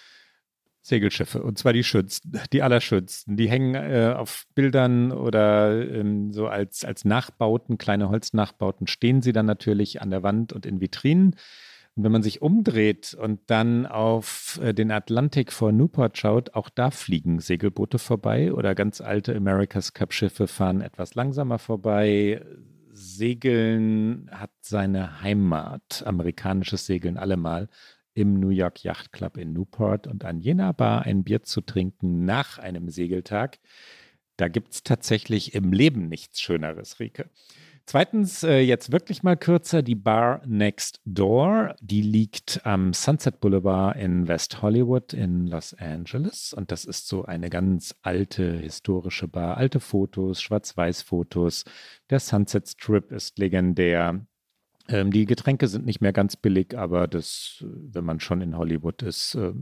Segelschiffe 0.90 1.42
und 1.42 1.58
zwar 1.58 1.74
die 1.74 1.84
schönsten, 1.84 2.40
die 2.52 2.62
allerschönsten. 2.62 3.38
Die 3.38 3.50
hängen 3.50 3.76
äh, 3.76 4.14
auf 4.18 4.46
Bildern 4.56 5.12
oder 5.12 5.90
ähm, 5.90 6.34
so 6.34 6.48
als, 6.48 6.84
als 6.84 7.06
Nachbauten, 7.06 7.78
kleine 7.78 8.10
Holznachbauten, 8.10 8.88
stehen 8.88 9.22
sie 9.22 9.32
dann 9.32 9.46
natürlich 9.46 10.02
an 10.02 10.10
der 10.10 10.24
Wand 10.24 10.52
und 10.52 10.66
in 10.66 10.82
Vitrinen. 10.82 11.36
Und 11.96 12.04
wenn 12.04 12.12
man 12.12 12.24
sich 12.24 12.42
umdreht 12.42 13.14
und 13.14 13.42
dann 13.48 13.86
auf 13.86 14.60
äh, 14.62 14.74
den 14.74 14.92
Atlantik 14.92 15.52
vor 15.52 15.72
Newport 15.72 16.18
schaut, 16.18 16.54
auch 16.54 16.70
da 16.70 16.92
fliegen 16.92 17.40
Segelboote 17.40 18.00
vorbei 18.00 18.54
oder 18.54 18.76
ganz 18.76 19.02
alte 19.02 19.36
America's 19.36 19.94
Cup 19.94 20.14
Schiffe 20.14 20.48
fahren 20.48 20.82
etwas 20.82 21.16
langsamer 21.16 21.60
vorbei. 21.60 22.42
Segeln 22.92 24.30
hat 24.32 24.52
seine 24.62 25.22
Heimat, 25.22 26.04
amerikanisches 26.06 26.86
Segeln 26.86 27.18
allemal 27.18 27.70
im 28.14 28.40
New 28.40 28.50
York 28.50 28.84
Yacht 28.84 29.12
Club 29.12 29.38
in 29.38 29.54
Newport 29.54 30.08
und 30.08 30.26
an 30.26 30.40
jener 30.40 30.74
Bar 30.74 31.04
ein 31.04 31.24
Bier 31.24 31.44
zu 31.44 31.62
trinken 31.62 32.26
nach 32.26 32.58
einem 32.58 32.90
Segeltag. 32.90 33.60
Da 34.38 34.48
gibt 34.48 34.74
es 34.74 34.84
tatsächlich 34.84 35.54
im 35.54 35.74
Leben 35.74 36.08
nichts 36.08 36.40
Schöneres, 36.42 37.00
Rike. 37.00 37.30
Zweitens, 37.86 38.44
äh, 38.44 38.60
jetzt 38.60 38.92
wirklich 38.92 39.24
mal 39.24 39.36
kürzer, 39.36 39.82
die 39.82 39.96
Bar 39.96 40.44
Next 40.46 41.02
Door. 41.06 41.76
Die 41.82 42.04
liegt 42.04 42.62
am 42.64 42.94
Sunset 42.94 43.40
Boulevard 43.40 43.98
in 43.98 44.28
West 44.28 44.62
Hollywood 44.62 45.12
in 45.12 45.48
Los 45.48 45.74
Angeles. 45.74 46.54
Und 46.54 46.72
das 46.72 46.86
ist 46.86 47.08
so 47.08 47.26
eine 47.26 47.50
ganz 47.50 47.96
alte 48.04 48.54
historische 48.60 49.28
Bar. 49.28 49.58
Alte 49.58 49.80
Fotos, 49.80 50.40
Schwarz-Weiß-Fotos. 50.40 51.66
Der 52.12 52.20
Sunset 52.20 52.70
Strip 52.70 53.12
ist 53.12 53.40
legendär. 53.40 54.24
Ähm, 54.90 55.12
die 55.12 55.26
Getränke 55.26 55.68
sind 55.68 55.86
nicht 55.86 56.02
mehr 56.02 56.14
ganz 56.14 56.36
billig, 56.36 56.78
aber 56.78 57.08
das, 57.08 57.64
wenn 57.64 58.04
man 58.04 58.20
schon 58.20 58.42
in 58.42 58.58
Hollywood 58.58 59.04
ist, 59.04 59.36
äh, 59.36 59.54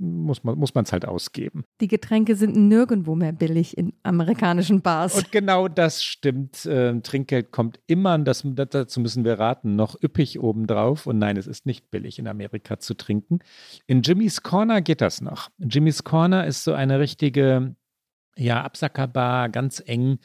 muss 0.00 0.42
man 0.42 0.60
es 0.62 0.74
muss 0.74 0.92
halt 0.92 1.06
ausgeben. 1.06 1.64
Die 1.80 1.88
Getränke 1.88 2.34
sind 2.34 2.56
nirgendwo 2.56 3.14
mehr 3.14 3.32
billig 3.32 3.76
in 3.76 3.92
amerikanischen 4.02 4.80
Bars. 4.80 5.14
Und 5.16 5.30
genau 5.30 5.68
das 5.68 6.02
stimmt. 6.02 6.64
Äh, 6.64 6.98
Trinkgeld 7.02 7.52
kommt 7.52 7.80
immer, 7.86 8.18
das, 8.18 8.42
dazu 8.46 9.00
müssen 9.00 9.24
wir 9.24 9.38
raten, 9.38 9.76
noch 9.76 10.02
üppig 10.02 10.40
obendrauf. 10.40 11.06
Und 11.06 11.18
nein, 11.18 11.36
es 11.36 11.46
ist 11.46 11.66
nicht 11.66 11.90
billig 11.90 12.18
in 12.18 12.28
Amerika 12.28 12.78
zu 12.78 12.94
trinken. 12.94 13.40
In 13.86 14.00
Jimmy's 14.00 14.42
Corner 14.42 14.80
geht 14.80 15.02
das 15.02 15.20
noch. 15.20 15.50
Jimmy's 15.58 16.02
Corner 16.02 16.46
ist 16.46 16.64
so 16.64 16.72
eine 16.72 16.98
richtige, 16.98 17.76
ja, 18.36 18.62
Absackerbar, 18.62 19.50
ganz 19.50 19.82
eng 19.84 20.18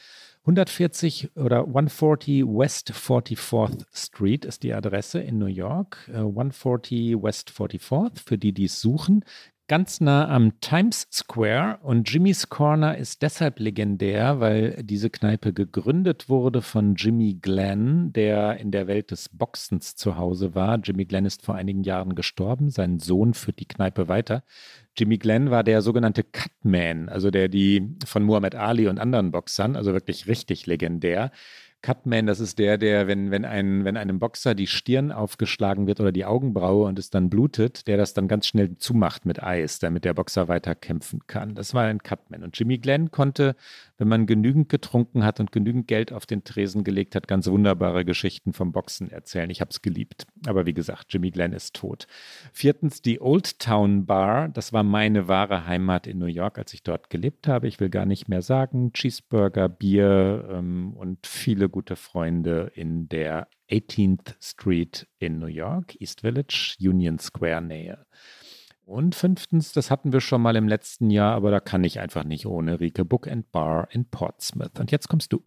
140 0.46 1.32
oder 1.34 1.66
140 1.66 2.44
West 2.44 2.92
44th 2.92 3.84
Street 3.92 4.44
ist 4.44 4.62
die 4.62 4.72
Adresse 4.72 5.18
in 5.18 5.38
New 5.38 5.46
York. 5.46 6.08
140 6.08 6.92
äh, 6.92 7.20
West 7.20 7.50
44th, 7.50 8.20
für 8.24 8.38
die, 8.38 8.52
die 8.52 8.66
es 8.66 8.80
suchen 8.80 9.24
ganz 9.68 10.00
nah 10.00 10.28
am 10.28 10.60
Times 10.60 11.08
Square 11.12 11.78
und 11.82 12.10
Jimmy's 12.10 12.48
Corner 12.48 12.96
ist 12.96 13.22
deshalb 13.22 13.58
legendär, 13.58 14.38
weil 14.38 14.82
diese 14.82 15.10
Kneipe 15.10 15.52
gegründet 15.52 16.28
wurde 16.28 16.62
von 16.62 16.94
Jimmy 16.94 17.34
Glenn, 17.34 18.12
der 18.12 18.58
in 18.58 18.70
der 18.70 18.86
Welt 18.86 19.10
des 19.10 19.28
Boxens 19.30 19.96
zu 19.96 20.16
Hause 20.16 20.54
war. 20.54 20.78
Jimmy 20.78 21.04
Glenn 21.04 21.26
ist 21.26 21.42
vor 21.42 21.56
einigen 21.56 21.82
Jahren 21.82 22.14
gestorben, 22.14 22.70
sein 22.70 23.00
Sohn 23.00 23.34
führt 23.34 23.58
die 23.58 23.66
Kneipe 23.66 24.08
weiter. 24.08 24.44
Jimmy 24.96 25.18
Glenn 25.18 25.50
war 25.50 25.64
der 25.64 25.82
sogenannte 25.82 26.24
Cutman, 26.24 27.08
also 27.08 27.30
der 27.30 27.48
die 27.48 27.96
von 28.04 28.22
Muhammad 28.22 28.54
Ali 28.54 28.88
und 28.88 28.98
anderen 28.98 29.30
Boxern, 29.30 29.76
also 29.76 29.92
wirklich 29.92 30.26
richtig 30.26 30.66
legendär, 30.66 31.32
Cutman, 31.82 32.26
das 32.26 32.40
ist 32.40 32.58
der, 32.58 32.78
der, 32.78 33.06
wenn, 33.06 33.30
wenn, 33.30 33.44
ein, 33.44 33.84
wenn 33.84 33.96
einem 33.96 34.18
Boxer 34.18 34.54
die 34.54 34.66
Stirn 34.66 35.12
aufgeschlagen 35.12 35.86
wird 35.86 36.00
oder 36.00 36.10
die 36.10 36.24
Augenbraue 36.24 36.86
und 36.86 36.98
es 36.98 37.10
dann 37.10 37.30
blutet, 37.30 37.86
der 37.86 37.96
das 37.96 38.12
dann 38.12 38.26
ganz 38.26 38.46
schnell 38.46 38.76
zumacht 38.76 39.24
mit 39.24 39.42
Eis, 39.42 39.78
damit 39.78 40.04
der 40.04 40.14
Boxer 40.14 40.48
weiter 40.48 40.74
kämpfen 40.74 41.20
kann. 41.28 41.54
Das 41.54 41.74
war 41.74 41.84
ein 41.84 42.02
Cutman. 42.02 42.42
Und 42.42 42.58
Jimmy 42.58 42.78
Glenn 42.78 43.12
konnte, 43.12 43.54
wenn 43.98 44.08
man 44.08 44.26
genügend 44.26 44.68
getrunken 44.68 45.24
hat 45.24 45.38
und 45.38 45.52
genügend 45.52 45.86
Geld 45.86 46.12
auf 46.12 46.26
den 46.26 46.42
Tresen 46.42 46.82
gelegt 46.82 47.14
hat, 47.14 47.28
ganz 47.28 47.46
wunderbare 47.46 48.04
Geschichten 48.04 48.52
vom 48.52 48.72
Boxen 48.72 49.10
erzählen. 49.10 49.50
Ich 49.50 49.60
habe 49.60 49.70
es 49.70 49.80
geliebt. 49.80 50.26
Aber 50.46 50.66
wie 50.66 50.74
gesagt, 50.74 51.06
Jimmy 51.10 51.30
Glenn 51.30 51.52
ist 51.52 51.74
tot. 51.74 52.06
Viertens, 52.52 53.00
die 53.00 53.20
Old 53.20 53.60
Town 53.60 54.06
Bar. 54.06 54.48
Das 54.48 54.72
war 54.72 54.82
meine 54.82 55.28
wahre 55.28 55.66
Heimat 55.66 56.06
in 56.06 56.18
New 56.18 56.26
York, 56.26 56.58
als 56.58 56.74
ich 56.74 56.82
dort 56.82 57.10
gelebt 57.10 57.46
habe. 57.46 57.68
Ich 57.68 57.78
will 57.78 57.90
gar 57.90 58.06
nicht 58.06 58.28
mehr 58.28 58.42
sagen. 58.42 58.92
Cheeseburger, 58.92 59.68
Bier 59.68 60.48
ähm, 60.50 60.92
und 60.96 61.26
viele 61.26 61.68
gute 61.76 61.96
Freunde 61.96 62.72
in 62.74 63.06
der 63.06 63.48
18th 63.70 64.34
Street 64.40 65.06
in 65.18 65.38
New 65.38 65.44
York, 65.44 66.00
East 66.00 66.22
Village, 66.22 66.74
Union 66.80 67.18
Square 67.18 67.60
Nähe. 67.60 68.06
Und 68.86 69.14
fünftens, 69.14 69.72
das 69.74 69.90
hatten 69.90 70.10
wir 70.10 70.22
schon 70.22 70.40
mal 70.40 70.56
im 70.56 70.68
letzten 70.68 71.10
Jahr, 71.10 71.34
aber 71.34 71.50
da 71.50 71.60
kann 71.60 71.84
ich 71.84 72.00
einfach 72.00 72.24
nicht 72.24 72.46
ohne 72.46 72.80
Rike 72.80 73.04
Book 73.04 73.28
and 73.28 73.52
Bar 73.52 73.88
in 73.90 74.06
Portsmouth. 74.06 74.80
Und 74.80 74.90
jetzt 74.90 75.08
kommst 75.08 75.34
du. 75.34 75.44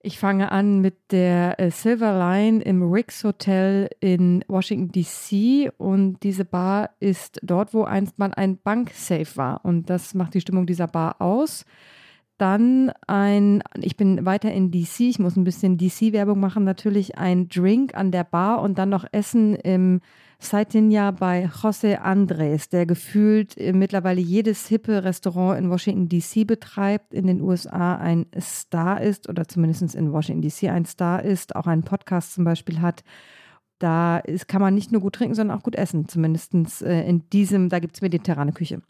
Ich 0.00 0.18
fange 0.18 0.50
an 0.50 0.80
mit 0.80 1.12
der 1.12 1.60
äh, 1.60 1.70
Silver 1.70 2.18
Line 2.18 2.60
im 2.64 2.82
Ricks 2.82 3.22
Hotel 3.22 3.88
in 4.00 4.44
Washington, 4.48 4.90
D.C. 4.90 5.70
Und 5.78 6.24
diese 6.24 6.44
Bar 6.44 6.90
ist 6.98 7.38
dort, 7.44 7.72
wo 7.72 7.84
einst 7.84 8.18
mal 8.18 8.34
ein 8.34 8.58
Banksafe 8.58 9.36
war. 9.36 9.64
Und 9.64 9.90
das 9.90 10.14
macht 10.14 10.34
die 10.34 10.40
Stimmung 10.40 10.66
dieser 10.66 10.88
Bar 10.88 11.20
aus. 11.20 11.64
Dann 12.42 12.90
ein, 13.06 13.62
ich 13.80 13.96
bin 13.96 14.26
weiter 14.26 14.50
in 14.50 14.72
DC, 14.72 14.98
ich 15.02 15.20
muss 15.20 15.36
ein 15.36 15.44
bisschen 15.44 15.78
DC-Werbung 15.78 16.40
machen, 16.40 16.64
natürlich 16.64 17.16
ein 17.16 17.48
Drink 17.48 17.94
an 17.94 18.10
der 18.10 18.24
Bar 18.24 18.62
und 18.62 18.78
dann 18.78 18.88
noch 18.88 19.04
Essen 19.12 19.54
im 19.54 20.00
Saitinja 20.40 21.12
bei 21.12 21.46
José 21.46 21.98
Andres, 21.98 22.68
der 22.68 22.84
gefühlt 22.84 23.54
mittlerweile 23.72 24.20
jedes 24.20 24.66
hippe 24.66 25.04
Restaurant 25.04 25.56
in 25.56 25.70
Washington 25.70 26.08
DC 26.08 26.44
betreibt, 26.44 27.14
in 27.14 27.28
den 27.28 27.42
USA 27.42 27.94
ein 27.94 28.26
Star 28.40 29.00
ist 29.00 29.28
oder 29.28 29.46
zumindest 29.46 29.94
in 29.94 30.12
Washington 30.12 30.42
DC 30.42 30.68
ein 30.68 30.84
Star 30.84 31.22
ist, 31.22 31.54
auch 31.54 31.68
einen 31.68 31.84
Podcast 31.84 32.34
zum 32.34 32.42
Beispiel 32.42 32.80
hat. 32.80 33.04
Da 33.78 34.18
ist, 34.18 34.48
kann 34.48 34.60
man 34.60 34.74
nicht 34.74 34.90
nur 34.90 35.00
gut 35.00 35.14
trinken, 35.14 35.36
sondern 35.36 35.56
auch 35.56 35.62
gut 35.62 35.76
essen, 35.76 36.08
zumindest 36.08 36.54
äh, 36.82 37.06
in 37.06 37.22
diesem, 37.30 37.68
da 37.68 37.78
gibt 37.78 37.94
es 37.94 38.02
mediterrane 38.02 38.52
Küche. 38.52 38.82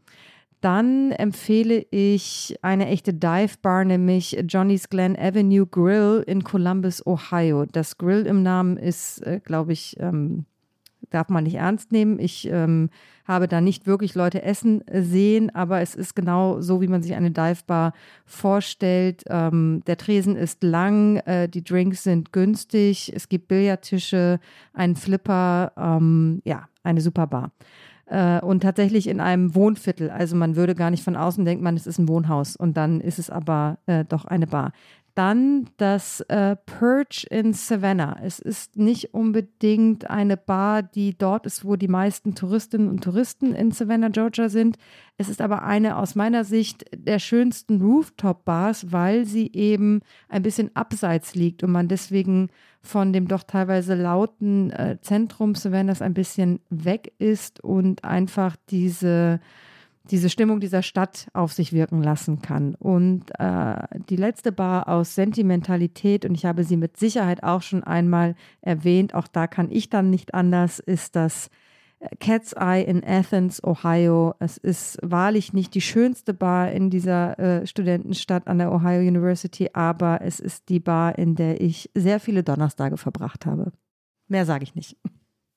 Dann 0.62 1.11
empfehle 1.11 1.85
ich 1.90 2.57
eine 2.62 2.87
echte 2.87 3.12
Dive 3.12 3.57
Bar, 3.62 3.85
nämlich 3.85 4.44
Johnny's 4.46 4.88
Glen 4.88 5.18
Avenue 5.18 5.66
Grill 5.66 6.22
in 6.25 6.44
Columbus, 6.44 7.05
Ohio. 7.05 7.66
Das 7.66 7.98
Grill 7.98 8.27
im 8.27 8.44
Namen 8.44 8.77
ist, 8.77 9.27
äh, 9.27 9.40
glaube 9.42 9.72
ich, 9.72 9.96
ähm, 9.98 10.46
darf 11.11 11.29
man 11.31 11.42
nicht 11.42 11.57
ernst 11.57 11.90
nehmen. 11.90 12.20
Ich 12.20 12.48
ähm, 12.48 12.90
habe 13.27 13.48
da 13.48 13.61
nicht 13.61 13.88
wirklich 13.88 14.14
Leute 14.14 14.42
essen 14.42 14.85
sehen, 14.92 15.53
aber 15.53 15.81
es 15.81 15.96
ist 15.96 16.14
genau 16.14 16.61
so, 16.61 16.81
wie 16.81 16.87
man 16.87 17.03
sich 17.03 17.16
eine 17.16 17.33
Dive 17.33 17.64
Bar 17.66 17.92
vorstellt. 18.25 19.25
Ähm, 19.29 19.83
der 19.88 19.96
Tresen 19.96 20.37
ist 20.37 20.62
lang, 20.62 21.16
äh, 21.27 21.48
die 21.48 21.64
Drinks 21.64 22.05
sind 22.05 22.33
günstig, 22.33 23.12
es 23.12 23.29
gibt 23.29 23.48
Billardtische, 23.48 24.38
einen 24.75 24.94
Flipper, 24.94 25.72
ähm, 25.77 26.40
ja, 26.44 26.68
eine 26.85 27.01
super 27.01 27.27
Bar 27.27 27.51
äh, 28.07 28.41
und 28.41 28.61
tatsächlich 28.61 29.07
in 29.09 29.21
einem 29.21 29.55
Wohnviertel. 29.55 30.11
Also 30.11 30.37
man 30.37 30.57
würde 30.57 30.75
gar 30.75 30.91
nicht 30.91 31.05
von 31.05 31.17
außen 31.17 31.45
denken, 31.45 31.65
man, 31.65 31.77
es 31.77 31.87
ist 31.87 31.99
ein 31.99 32.09
Wohnhaus 32.09 32.57
und 32.57 32.77
dann 32.77 33.01
ist 33.01 33.19
es 33.19 33.31
aber 33.31 33.79
äh, 33.87 34.05
doch 34.05 34.25
eine 34.25 34.47
Bar. 34.47 34.73
Dann 35.15 35.69
das 35.77 36.23
äh, 36.23 36.57
Perch 36.57 37.27
in 37.31 37.53
Savannah. 37.53 38.19
Es 38.23 38.38
ist 38.38 38.79
nicht 38.79 39.12
unbedingt 39.12 40.09
eine 40.09 40.38
Bar, 40.38 40.83
die 40.83 41.17
dort 41.19 41.45
ist, 41.45 41.67
wo 41.67 41.77
die 41.77 41.88
meisten 41.88 42.35
Touristinnen 42.35 42.88
und 42.88 43.05
Touristen 43.05 43.55
in 43.55 43.73
Savannah, 43.73 44.09
Georgia 44.09 44.49
sind. 44.49 44.79
Es 45.19 45.29
ist 45.29 45.43
aber 45.43 45.65
eine 45.65 45.99
aus 45.99 46.15
meiner 46.15 46.45
Sicht 46.45 46.87
der 46.97 47.19
schönsten 47.19 47.83
Rooftop-Bars, 47.83 48.91
weil 48.91 49.27
sie 49.27 49.53
eben 49.53 50.01
ein 50.31 50.43
bisschen 50.43 50.75
abseits 50.75 51.35
liegt 51.35 51.62
und 51.62 51.73
man 51.73 51.88
deswegen 51.88 52.49
von 52.83 53.12
dem 53.12 53.29
doch 53.29 53.45
teilweise 53.45 53.95
lauten 53.95 54.71
äh, 54.71 54.99
Zentrum 55.01 55.55
Savannahs 55.55 56.03
ein 56.03 56.14
bisschen 56.14 56.61
weg 56.68 57.12
ist 57.18 57.62
und 57.62 58.05
einfach 58.05 58.57
diese 58.71 59.40
diese 60.11 60.29
Stimmung 60.29 60.61
dieser 60.61 60.83
Stadt 60.83 61.29
auf 61.33 61.53
sich 61.53 61.73
wirken 61.73 62.03
lassen 62.03 62.42
kann. 62.42 62.75
Und 62.75 63.31
äh, 63.38 63.77
die 64.09 64.16
letzte 64.16 64.51
Bar 64.51 64.88
aus 64.88 65.14
Sentimentalität, 65.14 66.25
und 66.25 66.35
ich 66.35 66.45
habe 66.45 66.64
sie 66.64 66.77
mit 66.77 66.97
Sicherheit 66.97 67.42
auch 67.42 67.62
schon 67.62 67.85
einmal 67.85 68.35
erwähnt, 68.61 69.14
auch 69.14 69.29
da 69.29 69.47
kann 69.47 69.71
ich 69.71 69.90
dann 69.90 70.11
nicht 70.11 70.35
anders, 70.35 70.81
ist 70.81 71.14
das 71.14 71.51
Cat's 72.19 72.53
Eye 72.53 72.83
in 72.83 73.05
Athens, 73.05 73.62
Ohio. 73.62 74.35
Es 74.38 74.57
ist 74.57 74.99
wahrlich 75.03 75.53
nicht 75.53 75.75
die 75.75 75.81
schönste 75.81 76.35
Bar 76.35 76.73
in 76.73 76.91
dieser 76.91 77.38
äh, 77.38 77.67
Studentenstadt 77.67 78.49
an 78.49 78.59
der 78.59 78.73
Ohio 78.73 79.01
University, 79.01 79.71
aber 79.73 80.21
es 80.23 80.41
ist 80.41 80.69
die 80.69 80.81
Bar, 80.81 81.19
in 81.19 81.35
der 81.35 81.61
ich 81.61 81.91
sehr 81.95 82.21
viele 82.21 82.43
Donnerstage 82.43 82.97
verbracht 82.97 83.47
habe. 83.47 83.73
Mehr 84.29 84.47
sage 84.47 84.65
ich 84.65 84.75
nicht. 84.75 84.97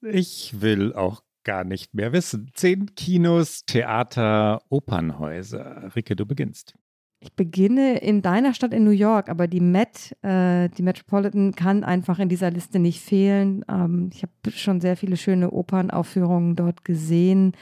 Ich 0.02 0.62
will 0.62 0.94
auch 0.94 1.24
gar 1.44 1.64
nicht 1.64 1.94
mehr 1.94 2.12
wissen. 2.12 2.52
Zehn 2.54 2.94
Kinos, 2.96 3.66
Theater, 3.66 4.62
Opernhäuser. 4.70 5.96
Ricke, 5.96 6.16
du 6.16 6.26
beginnst. 6.26 6.76
Ich 7.20 7.34
beginne 7.34 7.98
in 8.00 8.22
deiner 8.22 8.54
Stadt 8.54 8.74
in 8.74 8.84
New 8.84 8.92
York, 8.92 9.30
aber 9.30 9.48
die 9.48 9.60
Met, 9.60 10.16
äh, 10.22 10.70
die 10.70 10.84
Metropolitan, 10.84 11.56
kann 11.56 11.84
einfach 11.84 12.20
in 12.20 12.30
dieser 12.30 12.52
Liste 12.52 12.78
nicht 12.78 13.02
fehlen. 13.02 13.66
Ähm, 13.68 14.10
ich 14.14 14.22
habe 14.22 14.52
schon 14.52 14.82
sehr 14.82 14.96
viele 14.96 15.18
schöne 15.18 15.52
Opernaufführungen 15.52 16.56
dort 16.56 16.86
gesehen. 16.86 17.54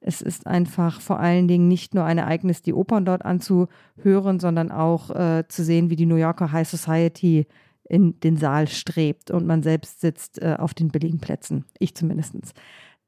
Es 0.00 0.20
ist 0.20 0.46
einfach 0.46 1.00
vor 1.00 1.20
allen 1.20 1.46
Dingen 1.46 1.68
nicht 1.68 1.94
nur 1.94 2.04
ein 2.04 2.18
Ereignis, 2.18 2.62
die 2.62 2.74
Opern 2.74 3.04
dort 3.04 3.24
anzuhören, 3.24 4.40
sondern 4.40 4.72
auch 4.72 5.10
äh, 5.10 5.44
zu 5.46 5.62
sehen, 5.62 5.90
wie 5.90 5.96
die 5.96 6.06
New 6.06 6.16
Yorker 6.16 6.50
High 6.50 6.68
Society 6.68 7.46
in 7.84 8.18
den 8.20 8.36
Saal 8.36 8.68
strebt 8.68 9.30
und 9.30 9.46
man 9.46 9.62
selbst 9.62 10.00
sitzt 10.00 10.40
äh, 10.40 10.56
auf 10.58 10.74
den 10.74 10.88
billigen 10.88 11.18
Plätzen. 11.18 11.66
Ich 11.78 11.94
zumindest 11.94 12.34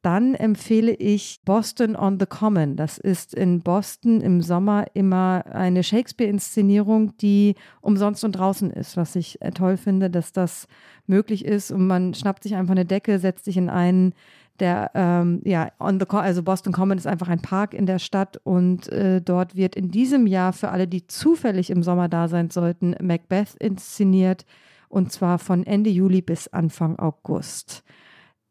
dann 0.05 0.35
empfehle 0.35 0.93
ich 0.93 1.40
Boston 1.47 1.97
on 1.97 2.21
the 2.21 2.27
Common. 2.27 2.77
Das 2.77 2.99
ist 2.99 3.33
in 3.33 3.61
Boston 3.61 4.21
im 4.21 4.43
Sommer 4.43 4.85
immer 4.93 5.45
eine 5.51 5.83
Shakespeare-Inszenierung, 5.83 7.17
die 7.17 7.55
umsonst 7.81 8.23
und 8.23 8.33
draußen 8.33 8.71
ist, 8.71 8.99
was 8.99 9.17
ich 9.17 9.40
äh, 9.40 9.51
toll 9.53 9.79
finde, 9.79 10.11
dass 10.11 10.33
das 10.33 10.69
möglich 11.07 11.47
ist. 11.47 11.71
Und 11.71 11.87
man 11.87 12.12
schnappt 12.12 12.43
sich 12.43 12.55
einfach 12.55 12.73
eine 12.73 12.85
Decke, 12.85 13.19
setzt 13.19 13.47
sich 13.47 13.57
in 13.57 13.71
einen 13.71 14.12
der, 14.61 14.90
ähm, 14.95 15.40
ja, 15.45 15.73
on 15.81 15.99
the, 15.99 16.07
also 16.11 16.43
Boston 16.43 16.73
Common 16.73 16.99
ist 16.99 17.07
einfach 17.07 17.29
ein 17.29 17.40
Park 17.40 17.73
in 17.73 17.87
der 17.87 17.99
Stadt 17.99 18.38
und 18.45 18.88
äh, 18.90 19.23
dort 19.23 19.57
wird 19.57 19.75
in 19.75 19.90
diesem 19.90 20.27
Jahr 20.27 20.53
für 20.53 20.69
alle, 20.69 20.87
die 20.87 21.07
zufällig 21.07 21.71
im 21.71 21.83
Sommer 21.83 22.09
da 22.09 22.29
sein 22.29 22.51
sollten, 22.51 22.95
Macbeth 23.03 23.55
inszeniert 23.59 24.45
und 24.88 25.11
zwar 25.11 25.38
von 25.38 25.67
Ende 25.67 25.90
Juli 25.90 26.23
bis 26.23 26.47
Anfang 26.49 26.99
August. 26.99 27.83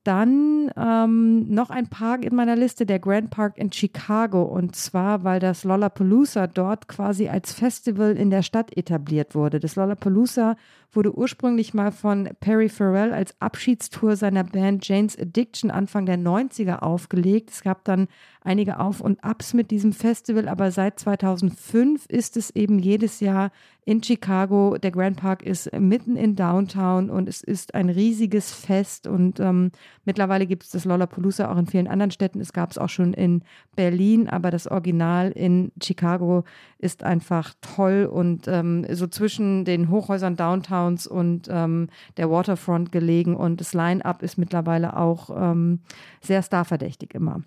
Dann 0.03 0.69
ähm, 0.75 1.47
noch 1.47 1.69
ein 1.69 1.87
Park 1.87 2.25
in 2.25 2.35
meiner 2.35 2.57
Liste, 2.57 2.85
der 2.85 2.99
Grand 2.99 3.29
Park 3.29 3.57
in 3.57 3.71
Chicago. 3.71 4.43
Und 4.43 4.75
zwar, 4.75 5.23
weil 5.23 5.39
das 5.39 5.63
Lollapalooza 5.63 6.47
dort 6.47 6.87
quasi 6.87 7.29
als 7.29 7.53
Festival 7.53 8.17
in 8.17 8.29
der 8.29 8.41
Stadt 8.41 8.75
etabliert 8.75 9.33
wurde. 9.33 9.59
Das 9.59 9.75
Lollapalooza 9.75 10.57
wurde 10.95 11.15
ursprünglich 11.15 11.73
mal 11.73 11.91
von 11.91 12.29
Perry 12.39 12.69
Farrell 12.69 13.13
als 13.13 13.33
Abschiedstour 13.39 14.15
seiner 14.15 14.43
Band 14.43 14.87
Jane's 14.87 15.17
Addiction 15.17 15.71
Anfang 15.71 16.05
der 16.05 16.17
90er 16.17 16.79
aufgelegt. 16.79 17.49
Es 17.51 17.61
gab 17.61 17.83
dann 17.85 18.07
einige 18.41 18.79
Auf- 18.79 19.01
und 19.01 19.23
Abs 19.23 19.53
mit 19.53 19.71
diesem 19.71 19.93
Festival, 19.93 20.47
aber 20.47 20.71
seit 20.71 20.99
2005 20.99 22.05
ist 22.07 22.37
es 22.37 22.49
eben 22.51 22.79
jedes 22.79 23.19
Jahr 23.19 23.51
in 23.85 24.01
Chicago. 24.01 24.77
Der 24.77 24.91
Grand 24.91 25.17
Park 25.17 25.43
ist 25.43 25.71
mitten 25.77 26.15
in 26.15 26.35
Downtown 26.35 27.09
und 27.09 27.27
es 27.27 27.41
ist 27.41 27.75
ein 27.75 27.89
riesiges 27.89 28.53
Fest. 28.53 29.07
Und 29.07 29.39
ähm, 29.39 29.71
mittlerweile 30.05 30.45
gibt 30.45 30.63
es 30.63 30.69
das 30.69 30.85
Lollapalooza 30.85 31.51
auch 31.51 31.57
in 31.57 31.67
vielen 31.67 31.87
anderen 31.87 32.11
Städten. 32.11 32.39
Es 32.39 32.53
gab 32.53 32.71
es 32.71 32.77
auch 32.77 32.89
schon 32.89 33.13
in 33.13 33.43
Berlin, 33.75 34.29
aber 34.29 34.51
das 34.51 34.67
Original 34.67 35.31
in 35.31 35.71
Chicago 35.81 36.43
ist 36.77 37.03
einfach 37.03 37.53
toll 37.61 38.09
und 38.11 38.47
ähm, 38.47 38.85
so 38.91 39.07
zwischen 39.07 39.65
den 39.65 39.89
Hochhäusern 39.89 40.35
Downtowns 40.83 41.07
und 41.07 41.47
ähm, 41.49 41.87
der 42.17 42.29
Waterfront 42.29 42.91
gelegen. 42.91 43.35
Und 43.35 43.59
das 43.59 43.73
Line-up 43.73 44.23
ist 44.23 44.37
mittlerweile 44.37 44.97
auch 44.97 45.29
ähm, 45.35 45.79
sehr 46.21 46.41
starverdächtig 46.43 47.13
immer. 47.13 47.41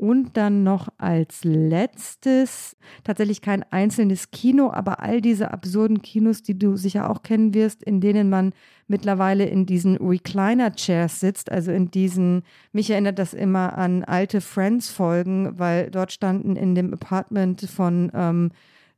Und 0.00 0.36
dann 0.36 0.62
noch 0.62 0.88
als 0.98 1.42
letztes, 1.42 2.76
tatsächlich 3.02 3.42
kein 3.42 3.64
einzelnes 3.72 4.30
Kino, 4.30 4.70
aber 4.70 5.02
all 5.02 5.20
diese 5.20 5.50
absurden 5.50 6.02
Kinos, 6.02 6.44
die 6.44 6.56
du 6.56 6.76
sicher 6.76 7.10
auch 7.10 7.24
kennen 7.24 7.52
wirst, 7.52 7.82
in 7.82 8.00
denen 8.00 8.30
man 8.30 8.52
mittlerweile 8.86 9.46
in 9.46 9.66
diesen 9.66 9.96
Recliner-Chairs 9.96 11.18
sitzt, 11.18 11.50
also 11.50 11.72
in 11.72 11.90
diesen, 11.90 12.44
mich 12.70 12.90
erinnert 12.90 13.18
das 13.18 13.34
immer 13.34 13.76
an 13.76 14.04
alte 14.04 14.40
Friends-Folgen, 14.40 15.58
weil 15.58 15.90
dort 15.90 16.12
standen 16.12 16.54
in 16.54 16.76
dem 16.76 16.94
Apartment 16.94 17.62
von 17.62 18.12
ähm, 18.14 18.52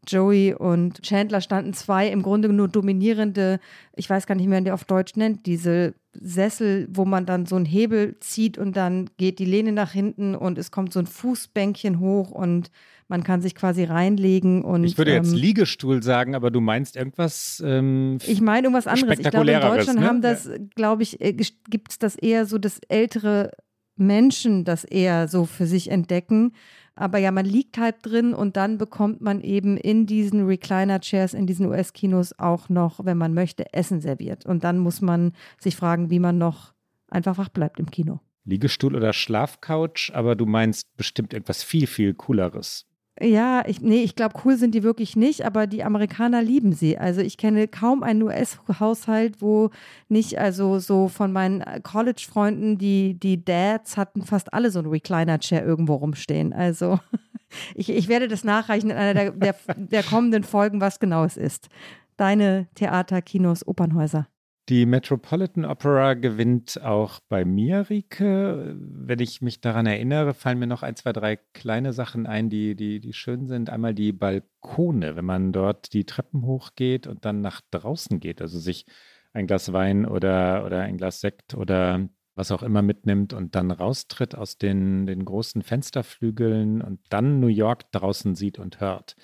Joey 0.07 0.55
und 0.55 1.03
Chandler 1.03 1.41
standen 1.41 1.73
zwei 1.75 2.09
im 2.09 2.23
Grunde 2.23 2.49
nur 2.49 2.69
dominierende, 2.69 3.61
ich 3.95 4.09
weiß 4.09 4.27
gar 4.27 4.35
nicht 4.35 4.47
mehr, 4.47 4.61
wie 4.61 4.65
die 4.65 4.73
auf 4.73 4.85
Deutsch 4.85 5.17
nennt, 5.17 5.47
diese 5.47 5.95
Sessel, 6.13 6.89
wo 6.91 7.05
man 7.05 7.27
dann 7.27 7.47
so 7.47 7.57
einen 7.57 7.67
Hebel 7.67 8.17
zieht 8.21 8.59
und 8.59 8.77
dann 8.77 9.11
geht 9.17 9.39
die 9.39 9.45
Lehne 9.45 9.73
nach 9.73 9.93
hinten 9.93 10.35
und 10.35 10.59
es 10.59 10.71
kommt 10.71 10.93
so 10.93 11.01
ein 11.01 11.07
Fußbänkchen 11.07 12.01
hoch 12.01 12.31
und 12.31 12.71
man 13.09 13.25
kann 13.25 13.43
sich 13.43 13.57
quasi 13.57 13.85
reinlegen 13.85 14.63
und. 14.63 14.85
Ich 14.85 14.97
würde 14.97 15.13
jetzt 15.13 15.33
ähm, 15.33 15.39
Liegestuhl 15.39 16.03
sagen, 16.03 16.37
aber 16.37 16.51
du 16.53 16.61
meinst 16.61 16.97
irgendwas. 16.97 17.61
Ähm, 17.65 18.19
ich 18.25 18.41
meine 18.41 18.69
irgendwas 18.69 18.87
anderes. 18.87 19.19
Ich 19.19 19.29
glaube, 19.29 19.51
in 19.51 19.61
Deutschland 19.61 20.01
ne? 20.01 20.07
haben 20.07 20.23
das, 20.23 20.49
glaube 20.77 21.03
ich, 21.03 21.21
äh, 21.21 21.33
gibt 21.33 21.91
es 21.91 21.99
das 21.99 22.15
eher 22.15 22.47
so, 22.47 22.57
dass 22.59 22.81
ältere 22.89 23.51
Menschen 23.97 24.65
das 24.65 24.85
eher 24.85 25.29
so 25.29 25.45
für 25.45 25.67
sich 25.67 25.91
entdecken. 25.91 26.53
Aber 27.01 27.17
ja, 27.17 27.31
man 27.31 27.47
liegt 27.47 27.79
halt 27.79 27.97
drin 28.03 28.35
und 28.35 28.59
dann 28.59 28.77
bekommt 28.77 29.23
man 29.23 29.41
eben 29.41 29.79
in 29.79 30.05
diesen 30.05 30.45
Recliner-Chairs, 30.45 31.33
in 31.33 31.47
diesen 31.47 31.65
US-Kinos 31.65 32.39
auch 32.39 32.69
noch, 32.69 33.03
wenn 33.07 33.17
man 33.17 33.33
möchte, 33.33 33.73
Essen 33.73 34.03
serviert. 34.03 34.45
Und 34.45 34.65
dann 34.65 34.79
muss 34.79 35.01
man 35.01 35.33
sich 35.59 35.77
fragen, 35.77 36.11
wie 36.11 36.19
man 36.19 36.37
noch 36.37 36.75
einfach 37.09 37.39
wach 37.39 37.49
bleibt 37.49 37.81
im 37.81 37.91
Kino. 37.91 38.21
Liegestuhl 38.45 38.95
oder 38.95 39.15
Schlafcouch, 39.15 40.13
aber 40.13 40.37
du 40.37 40.45
meinst 40.45 40.95
bestimmt 40.99 41.33
etwas 41.33 41.63
viel, 41.63 41.87
viel 41.87 42.13
Cooleres. 42.13 42.85
Ja, 43.23 43.63
ich, 43.67 43.83
nee, 43.83 44.03
ich 44.03 44.17
glaube, 44.17 44.41
cool 44.45 44.57
sind 44.57 44.75
die 44.75 44.83
wirklich 44.83 45.15
nicht, 45.15 45.45
aber 45.45 45.67
die 45.67 45.85
Amerikaner 45.85 46.41
lieben 46.43 46.73
sie. 46.73 46.97
Also 46.97 47.21
ich 47.21 47.37
kenne 47.37 47.69
kaum 47.69 48.03
einen 48.03 48.23
US-Haushalt, 48.23 49.43
wo 49.43 49.69
nicht, 50.09 50.39
also 50.39 50.79
so 50.79 51.09
von 51.09 51.31
meinen 51.31 51.63
College-Freunden, 51.83 52.79
die, 52.79 53.21
die 53.21 53.45
Dads 53.45 53.99
hatten 53.99 54.23
fast 54.23 54.55
alle 54.55 54.71
so 54.71 54.79
einen 54.79 54.89
Recliner-Chair 54.89 55.63
irgendwo 55.63 55.97
rumstehen. 55.97 56.55
Also 56.55 56.99
ich, 57.75 57.91
ich 57.91 58.09
werde 58.09 58.27
das 58.27 58.43
nachreichen 58.43 58.89
in 58.89 58.97
einer 58.97 59.13
der, 59.13 59.31
der, 59.33 59.55
der 59.77 60.03
kommenden 60.03 60.43
Folgen, 60.43 60.81
was 60.81 60.99
genau 60.99 61.25
es 61.25 61.37
ist. 61.37 61.69
Deine 62.17 62.69
Theater, 62.75 63.21
Kinos, 63.21 63.69
Opernhäuser. 63.69 64.29
Die 64.69 64.87
Metropolitan 64.87 65.65
Opera 65.65 66.15
gewinnt 66.15 66.81
auch 66.81 67.19
bei 67.29 67.45
mir, 67.45 67.91
Rike. 67.91 68.77
Wenn 68.79 69.19
ich 69.19 69.43
mich 69.43 69.61
daran 69.61 69.87
erinnere, 69.87 70.33
fallen 70.33 70.61
mir 70.61 70.69
noch 70.69 70.85
ein, 70.85 70.95
zwei, 70.95 71.13
drei 71.13 71.37
kleine 71.55 71.93
Sachen 71.93 72.27
ein, 72.27 72.51
die, 72.51 72.77
die, 72.77 73.01
die 73.01 73.13
schön 73.13 73.49
sind. 73.49 73.69
Einmal 73.69 73.95
die 73.95 74.13
Balkone, 74.13 75.17
wenn 75.17 75.25
man 75.25 75.53
dort 75.53 75.93
die 75.93 76.05
Treppen 76.05 76.43
hochgeht 76.43 77.09
und 77.09 77.25
dann 77.25 77.41
nach 77.41 77.63
draußen 77.73 78.21
geht, 78.21 78.41
also 78.41 78.61
sich 78.61 78.87
ein 79.33 79.47
Glas 79.47 79.73
Wein 79.73 80.07
oder, 80.07 80.65
oder 80.65 80.81
ein 80.83 80.97
Glas 80.97 81.21
Sekt 81.21 81.55
oder 81.55 82.09
was 82.37 82.53
auch 82.53 82.63
immer 82.63 82.83
mitnimmt 82.83 83.33
und 83.33 83.55
dann 83.55 83.71
raustritt 83.71 84.35
aus 84.35 84.57
den, 84.57 85.07
den 85.07 85.25
großen 85.25 85.63
Fensterflügeln 85.63 86.81
und 86.81 87.01
dann 87.11 87.41
New 87.41 87.49
York 87.49 87.91
draußen 87.93 88.35
sieht 88.35 88.59
und 88.59 88.81
hört 88.81 89.17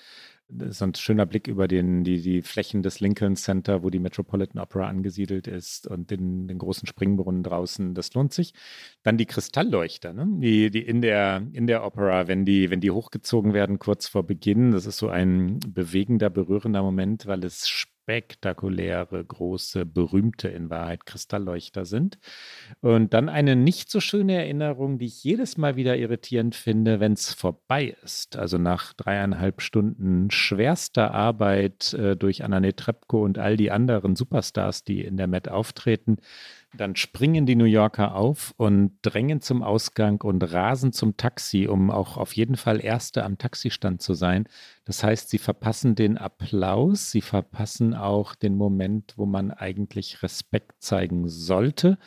so 0.49 0.85
ein 0.85 0.95
schöner 0.95 1.25
Blick 1.25 1.47
über 1.47 1.67
den, 1.67 2.03
die, 2.03 2.21
die 2.21 2.41
Flächen 2.41 2.81
des 2.81 2.99
Lincoln 2.99 3.35
Center, 3.35 3.83
wo 3.83 3.89
die 3.89 3.99
Metropolitan 3.99 4.61
Opera 4.61 4.87
angesiedelt 4.87 5.47
ist 5.47 5.87
und 5.87 6.09
den, 6.09 6.47
den 6.47 6.57
großen 6.57 6.87
Springbrunnen 6.87 7.43
draußen. 7.43 7.93
Das 7.93 8.13
lohnt 8.13 8.33
sich. 8.33 8.53
Dann 9.03 9.17
die 9.17 9.25
Kristallleuchter, 9.25 10.13
ne? 10.13 10.27
die, 10.39 10.71
die 10.71 10.81
in 10.81 11.01
der, 11.01 11.45
in 11.51 11.67
der 11.67 11.83
Opera, 11.83 12.27
wenn 12.27 12.45
die, 12.45 12.69
wenn 12.69 12.79
die 12.79 12.91
hochgezogen 12.91 13.53
werden 13.53 13.77
kurz 13.79 14.07
vor 14.07 14.23
Beginn. 14.23 14.71
Das 14.71 14.85
ist 14.85 14.97
so 14.97 15.09
ein 15.09 15.59
bewegender, 15.67 16.29
berührender 16.29 16.81
Moment, 16.81 17.25
weil 17.25 17.43
es 17.43 17.67
spektakuläre, 18.07 19.23
große, 19.25 19.85
berühmte 19.85 20.47
in 20.47 20.69
Wahrheit 20.69 21.05
Kristallleuchter 21.05 21.83
sind. 21.83 22.17
Und 22.79 23.13
dann 23.13 23.27
eine 23.27 23.57
nicht 23.57 23.91
so 23.91 23.99
schöne 23.99 24.35
Erinnerung, 24.35 24.97
die 24.97 25.07
ich 25.07 25.25
jedes 25.25 25.57
Mal 25.57 25.75
wieder 25.75 25.97
irritierend 25.97 26.55
finde, 26.55 27.01
wenn 27.01 27.11
es 27.11 27.33
vorbei 27.33 27.97
ist. 28.01 28.37
Also 28.37 28.57
nach 28.57 28.93
dreieinhalb 28.93 29.61
Stunden 29.61 30.31
schwerster 30.31 31.13
Arbeit 31.13 31.93
äh, 31.95 32.15
durch 32.15 32.45
Anane 32.45 32.77
Trepko 32.77 33.25
und 33.25 33.39
all 33.39 33.57
die 33.57 33.71
anderen 33.71 34.15
Superstars, 34.15 34.85
die 34.85 35.01
in 35.01 35.17
der 35.17 35.27
Met 35.27 35.49
auftreten, 35.49 36.15
dann 36.77 36.95
springen 36.95 37.45
die 37.45 37.55
New 37.55 37.65
Yorker 37.65 38.15
auf 38.15 38.53
und 38.57 38.97
drängen 39.01 39.41
zum 39.41 39.63
Ausgang 39.63 40.21
und 40.21 40.41
rasen 40.43 40.93
zum 40.93 41.17
Taxi, 41.17 41.67
um 41.67 41.91
auch 41.91 42.17
auf 42.17 42.33
jeden 42.33 42.55
Fall 42.55 42.83
Erste 42.83 43.23
am 43.23 43.37
Taxistand 43.37 44.01
zu 44.01 44.13
sein. 44.13 44.47
Das 44.85 45.03
heißt, 45.03 45.29
sie 45.29 45.37
verpassen 45.37 45.95
den 45.95 46.17
Applaus, 46.17 47.11
sie 47.11 47.21
verpassen 47.21 47.93
auch 47.93 48.35
den 48.35 48.55
Moment, 48.55 49.13
wo 49.17 49.25
man 49.25 49.51
eigentlich 49.51 50.23
Respekt 50.23 50.81
zeigen 50.81 51.27
sollte. 51.27 51.97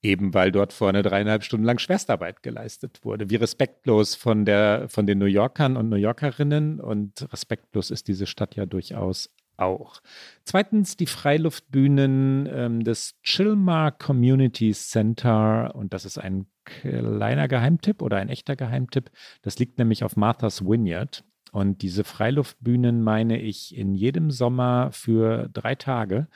Eben 0.00 0.32
weil 0.32 0.52
dort 0.52 0.72
vorne 0.72 1.02
dreieinhalb 1.02 1.42
Stunden 1.42 1.66
lang 1.66 1.78
Schwerstarbeit 1.78 2.42
geleistet 2.44 3.00
wurde. 3.04 3.30
Wie 3.30 3.36
respektlos 3.36 4.14
von, 4.14 4.44
der, 4.44 4.88
von 4.88 5.06
den 5.06 5.18
New 5.18 5.26
Yorkern 5.26 5.76
und 5.76 5.88
New 5.88 5.96
Yorkerinnen 5.96 6.80
und 6.80 7.30
respektlos 7.32 7.90
ist 7.90 8.06
diese 8.06 8.26
Stadt 8.26 8.54
ja 8.54 8.64
durchaus 8.64 9.30
auch. 9.58 10.00
Zweitens 10.44 10.96
die 10.96 11.06
Freiluftbühnen 11.06 12.48
ähm, 12.50 12.84
des 12.84 13.18
Chilmar 13.22 13.92
Community 13.92 14.72
Center 14.72 15.74
und 15.74 15.92
das 15.92 16.04
ist 16.04 16.18
ein 16.18 16.46
kleiner 16.64 17.48
Geheimtipp 17.48 18.02
oder 18.02 18.18
ein 18.18 18.28
echter 18.28 18.56
Geheimtipp. 18.56 19.10
Das 19.42 19.58
liegt 19.58 19.78
nämlich 19.78 20.04
auf 20.04 20.16
Martha's 20.16 20.64
Vineyard 20.64 21.24
und 21.50 21.82
diese 21.82 22.04
Freiluftbühnen 22.04 23.02
meine 23.02 23.40
ich 23.40 23.76
in 23.76 23.94
jedem 23.94 24.30
Sommer 24.30 24.90
für 24.92 25.48
drei 25.52 25.74
Tage. 25.74 26.28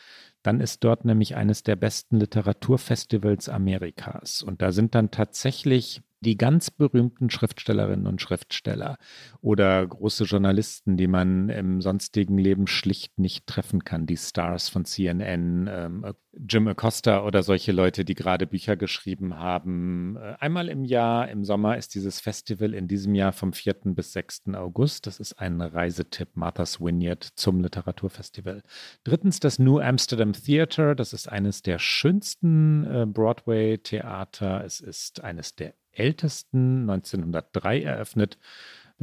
Dann 0.42 0.61
ist 0.61 0.82
dort 0.85 1.04
nämlich 1.04 1.37
eines 1.37 1.62
der 1.62 1.76
besten 1.76 2.18
Literaturfestivals 2.18 3.48
Amerikas. 3.48 4.42
Und 4.42 4.62
da 4.62 4.72
sind 4.72 4.94
dann 4.94 5.11
tatsächlich 5.11 6.02
die 6.22 6.37
ganz 6.37 6.70
berühmten 6.70 7.30
Schriftstellerinnen 7.30 8.06
und 8.06 8.22
Schriftsteller 8.22 8.96
oder 9.40 9.87
große 9.87 10.24
Journalisten, 10.24 10.96
die 10.96 11.08
man 11.08 11.48
im 11.48 11.80
sonstigen 11.82 12.38
Leben 12.38 12.66
schlicht 12.66 13.18
nicht 13.18 13.46
treffen 13.46 13.85
kann, 13.85 14.06
die 14.06 14.16
Stars 14.16 14.68
von 14.68 14.85
CNN, 14.85 15.68
ähm, 15.70 16.14
Jim 16.35 16.66
Acosta 16.66 17.24
oder 17.24 17.42
solche 17.42 17.72
Leute, 17.72 18.04
die 18.04 18.14
gerade 18.14 18.46
Bücher 18.46 18.76
geschrieben 18.76 19.37
haben. 19.37 20.16
Äh, 20.16 20.37
einmal 20.40 20.68
im 20.68 20.85
Jahr, 20.85 21.28
im 21.28 21.44
Sommer 21.44 21.76
ist 21.76 21.94
dieses 21.94 22.20
Festival 22.20 22.72
in 22.72 22.88
diesem 22.88 23.14
Jahr 23.14 23.32
vom 23.32 23.52
4. 23.52 23.74
bis 23.94 24.12
6. 24.12 24.54
August. 24.54 25.06
Das 25.06 25.20
ist 25.20 25.35
ein 25.35 25.61
Reisetipp, 25.61 26.30
Martha's 26.35 26.80
Vineyard 26.80 27.24
zum 27.35 27.61
Literaturfestival. 27.61 28.62
Drittens 29.04 29.40
das 29.40 29.58
New 29.58 29.78
Amsterdam 29.78 30.32
Theater. 30.32 30.94
Das 30.94 31.12
ist 31.12 31.28
eines 31.28 31.62
der 31.62 31.78
schönsten 31.78 32.85
äh, 32.85 33.06
Broadway-Theater. 33.06 34.64
Es 34.64 34.80
ist 34.80 35.22
eines 35.22 35.54
der 35.54 35.74
ältesten, 35.92 36.88
1903 36.90 37.83
eröffnet. 37.83 38.38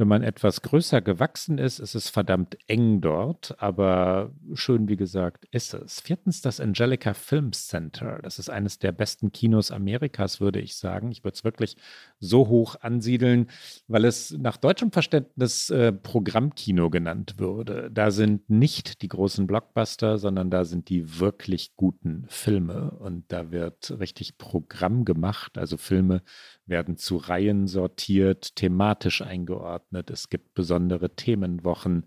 Wenn 0.00 0.08
man 0.08 0.22
etwas 0.22 0.62
größer 0.62 1.02
gewachsen 1.02 1.58
ist, 1.58 1.78
ist 1.78 1.94
es 1.94 2.08
verdammt 2.08 2.56
eng 2.68 3.02
dort, 3.02 3.54
aber 3.58 4.32
schön, 4.54 4.88
wie 4.88 4.96
gesagt, 4.96 5.44
ist 5.50 5.74
es. 5.74 6.00
Viertens 6.00 6.40
das 6.40 6.58
Angelica 6.58 7.12
Film 7.12 7.52
Center. 7.52 8.18
Das 8.22 8.38
ist 8.38 8.48
eines 8.48 8.78
der 8.78 8.92
besten 8.92 9.30
Kinos 9.30 9.70
Amerikas, 9.70 10.40
würde 10.40 10.58
ich 10.58 10.76
sagen. 10.76 11.12
Ich 11.12 11.22
würde 11.22 11.34
es 11.34 11.44
wirklich 11.44 11.76
so 12.18 12.48
hoch 12.48 12.76
ansiedeln, 12.80 13.50
weil 13.88 14.06
es 14.06 14.30
nach 14.30 14.56
deutschem 14.56 14.90
Verständnis 14.90 15.68
äh, 15.68 15.92
Programmkino 15.92 16.88
genannt 16.88 17.34
würde. 17.36 17.90
Da 17.92 18.10
sind 18.10 18.48
nicht 18.48 19.02
die 19.02 19.08
großen 19.08 19.46
Blockbuster, 19.46 20.16
sondern 20.16 20.48
da 20.48 20.64
sind 20.64 20.88
die 20.88 21.20
wirklich 21.20 21.76
guten 21.76 22.24
Filme 22.28 22.92
und 22.92 23.24
da 23.28 23.50
wird 23.50 23.98
richtig 24.00 24.38
Programm 24.38 25.04
gemacht. 25.04 25.58
Also 25.58 25.76
Filme 25.76 26.22
werden 26.70 26.96
zu 26.96 27.16
Reihen 27.16 27.66
sortiert, 27.66 28.56
thematisch 28.56 29.22
eingeordnet. 29.22 30.10
Es 30.10 30.28
gibt 30.28 30.54
besondere 30.54 31.14
Themenwochen. 31.14 32.06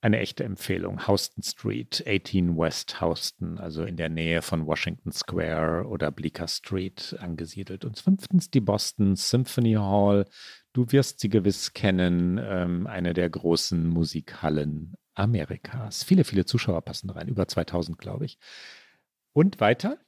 Eine 0.00 0.18
echte 0.18 0.42
Empfehlung. 0.42 1.02
Houston 1.06 1.44
Street, 1.44 2.02
18 2.04 2.56
West 2.56 3.00
Houston, 3.00 3.58
also 3.58 3.84
in 3.84 3.96
der 3.96 4.08
Nähe 4.08 4.42
von 4.42 4.66
Washington 4.66 5.12
Square 5.12 5.86
oder 5.86 6.10
Bleecker 6.10 6.48
Street 6.48 7.14
angesiedelt. 7.20 7.84
Und 7.84 8.00
fünftens 8.00 8.50
die 8.50 8.60
Boston 8.60 9.14
Symphony 9.14 9.74
Hall. 9.74 10.24
Du 10.72 10.90
wirst 10.90 11.20
sie 11.20 11.28
gewiss 11.28 11.72
kennen, 11.72 12.40
ähm, 12.42 12.88
eine 12.88 13.12
der 13.12 13.30
großen 13.30 13.86
Musikhallen 13.86 14.94
Amerikas. 15.14 16.02
Viele, 16.02 16.24
viele 16.24 16.46
Zuschauer 16.46 16.82
passen 16.82 17.10
rein, 17.10 17.28
über 17.28 17.46
2000, 17.46 17.96
glaube 17.98 18.24
ich. 18.24 18.38
Und 19.32 19.60
weiter? 19.60 19.98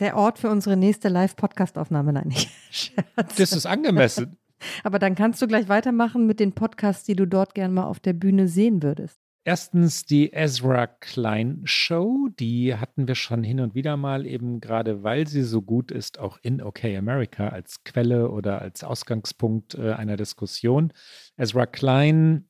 Der 0.00 0.16
Ort 0.16 0.38
für 0.38 0.48
unsere 0.48 0.78
nächste 0.78 1.08
Live-Podcast-Aufnahme, 1.08 2.14
nein, 2.14 2.28
nicht. 2.28 2.50
Scherz. 2.70 3.36
Das 3.36 3.52
ist 3.52 3.66
angemessen. 3.66 4.38
Aber 4.84 4.98
dann 4.98 5.14
kannst 5.14 5.40
du 5.42 5.46
gleich 5.46 5.68
weitermachen 5.68 6.26
mit 6.26 6.40
den 6.40 6.52
Podcasts, 6.52 7.04
die 7.04 7.14
du 7.14 7.26
dort 7.26 7.54
gerne 7.54 7.72
mal 7.72 7.84
auf 7.84 8.00
der 8.00 8.14
Bühne 8.14 8.48
sehen 8.48 8.82
würdest. 8.82 9.20
Erstens 9.44 10.04
die 10.04 10.34
Ezra 10.34 10.86
Klein 10.86 11.62
Show, 11.64 12.28
die 12.38 12.74
hatten 12.74 13.08
wir 13.08 13.14
schon 13.14 13.42
hin 13.42 13.60
und 13.60 13.74
wieder 13.74 13.96
mal, 13.96 14.26
eben 14.26 14.60
gerade 14.60 15.02
weil 15.02 15.26
sie 15.26 15.42
so 15.42 15.62
gut 15.62 15.90
ist, 15.90 16.18
auch 16.18 16.38
in 16.42 16.60
OK 16.60 16.84
America 16.84 17.48
als 17.48 17.82
Quelle 17.84 18.30
oder 18.30 18.60
als 18.60 18.84
Ausgangspunkt 18.84 19.76
äh, 19.76 19.92
einer 19.92 20.16
Diskussion. 20.16 20.92
Ezra 21.38 21.64
Klein 21.64 22.49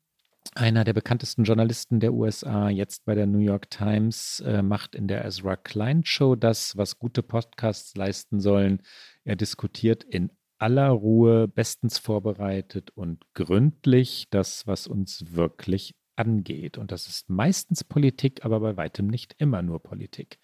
einer 0.54 0.84
der 0.84 0.92
bekanntesten 0.92 1.44
Journalisten 1.44 2.00
der 2.00 2.12
USA, 2.12 2.68
jetzt 2.68 3.04
bei 3.04 3.14
der 3.14 3.26
New 3.26 3.38
York 3.38 3.70
Times, 3.70 4.40
äh, 4.40 4.62
macht 4.62 4.94
in 4.94 5.08
der 5.08 5.24
Ezra 5.24 5.56
Klein 5.56 6.04
Show 6.04 6.34
das, 6.34 6.76
was 6.76 6.98
gute 6.98 7.22
Podcasts 7.22 7.94
leisten 7.96 8.40
sollen. 8.40 8.82
Er 9.24 9.36
diskutiert 9.36 10.04
in 10.04 10.30
aller 10.58 10.90
Ruhe, 10.90 11.48
bestens 11.48 11.98
vorbereitet 11.98 12.90
und 12.90 13.24
gründlich 13.34 14.26
das, 14.30 14.66
was 14.66 14.86
uns 14.86 15.24
wirklich 15.34 15.94
angeht. 16.20 16.76
Und 16.76 16.92
das 16.92 17.06
ist 17.06 17.30
meistens 17.30 17.82
Politik, 17.82 18.44
aber 18.44 18.60
bei 18.60 18.76
weitem 18.76 19.06
nicht 19.06 19.34
immer 19.38 19.62
nur 19.62 19.82
Politik. 19.82 20.38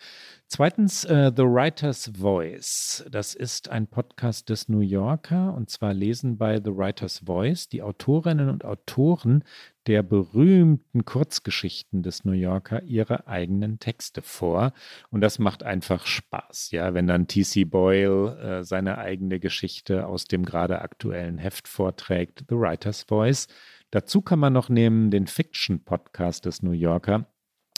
Zweitens, 0.48 1.04
äh, 1.04 1.30
The 1.36 1.42
Writer's 1.42 2.10
Voice. 2.18 3.04
Das 3.10 3.34
ist 3.34 3.68
ein 3.68 3.86
Podcast 3.86 4.48
des 4.48 4.68
New 4.68 4.80
Yorker 4.80 5.52
und 5.54 5.68
zwar 5.68 5.92
lesen 5.92 6.38
bei 6.38 6.56
The 6.56 6.74
Writer's 6.74 7.22
Voice 7.26 7.68
die 7.68 7.82
Autorinnen 7.82 8.48
und 8.48 8.64
Autoren 8.64 9.44
der 9.86 10.02
berühmten 10.02 11.04
Kurzgeschichten 11.04 12.02
des 12.02 12.24
New 12.24 12.32
Yorker 12.32 12.82
ihre 12.82 13.28
eigenen 13.28 13.78
Texte 13.78 14.22
vor. 14.22 14.72
Und 15.10 15.20
das 15.20 15.38
macht 15.38 15.62
einfach 15.62 16.06
Spaß, 16.06 16.70
ja, 16.72 16.94
wenn 16.94 17.06
dann 17.06 17.28
T.C. 17.28 17.64
Boyle 17.64 18.38
äh, 18.38 18.64
seine 18.64 18.98
eigene 18.98 19.38
Geschichte 19.38 20.06
aus 20.06 20.24
dem 20.24 20.44
gerade 20.44 20.80
aktuellen 20.80 21.38
Heft 21.38 21.68
vorträgt, 21.68 22.44
The 22.48 22.56
Writer's 22.56 23.02
Voice. 23.02 23.46
Dazu 23.90 24.20
kann 24.20 24.38
man 24.38 24.52
noch 24.52 24.68
nehmen 24.68 25.10
den 25.10 25.26
Fiction-Podcast 25.26 26.44
des 26.44 26.62
New 26.62 26.72
Yorker. 26.72 27.26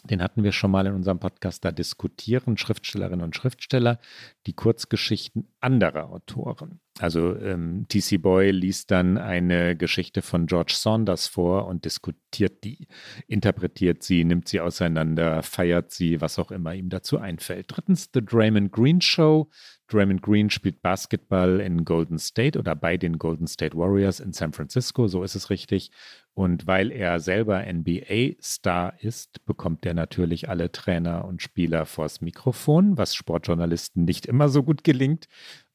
Den 0.04 0.22
hatten 0.22 0.44
wir 0.44 0.52
schon 0.52 0.70
mal 0.70 0.86
in 0.86 0.94
unserem 0.94 1.18
Podcast, 1.18 1.64
da 1.64 1.72
diskutieren 1.72 2.56
Schriftstellerinnen 2.56 3.24
und 3.24 3.34
Schriftsteller 3.34 3.98
die 4.46 4.52
Kurzgeschichten 4.54 5.48
anderer 5.60 6.10
Autoren. 6.10 6.80
Also 7.00 7.36
ähm, 7.36 7.86
T.C. 7.88 8.18
Boyle 8.18 8.52
liest 8.52 8.90
dann 8.90 9.18
eine 9.18 9.76
Geschichte 9.76 10.22
von 10.22 10.46
George 10.46 10.74
Saunders 10.74 11.26
vor 11.26 11.66
und 11.66 11.84
diskutiert 11.84 12.64
die, 12.64 12.88
interpretiert 13.26 14.02
sie, 14.02 14.24
nimmt 14.24 14.48
sie 14.48 14.60
auseinander, 14.60 15.42
feiert 15.42 15.90
sie, 15.90 16.20
was 16.20 16.38
auch 16.38 16.50
immer 16.50 16.74
ihm 16.74 16.88
dazu 16.88 17.18
einfällt. 17.18 17.66
Drittens 17.68 18.10
The 18.14 18.24
Draymond 18.24 18.72
Green 18.72 19.00
Show. 19.00 19.50
Draymond 19.88 20.22
Green 20.22 20.50
spielt 20.50 20.82
Basketball 20.82 21.60
in 21.60 21.84
Golden 21.84 22.18
State 22.18 22.58
oder 22.58 22.74
bei 22.74 22.96
den 22.96 23.18
Golden 23.18 23.46
State 23.46 23.76
Warriors 23.76 24.20
in 24.20 24.32
San 24.32 24.52
Francisco, 24.52 25.08
so 25.08 25.22
ist 25.22 25.34
es 25.34 25.48
richtig. 25.50 25.90
Und 26.34 26.66
weil 26.66 26.92
er 26.92 27.18
selber 27.20 27.64
NBA-Star 27.64 28.94
ist, 29.00 29.44
bekommt 29.46 29.84
er 29.86 29.94
natürlich 29.94 30.48
alle 30.48 30.70
Trainer 30.70 31.24
und 31.24 31.42
Spieler 31.42 31.86
vors 31.86 32.20
Mikrofon, 32.20 32.98
was 32.98 33.14
Sportjournalisten 33.14 34.04
nicht 34.04 34.26
immer 34.26 34.48
so 34.48 34.62
gut 34.62 34.84
gelingt. 34.84 35.26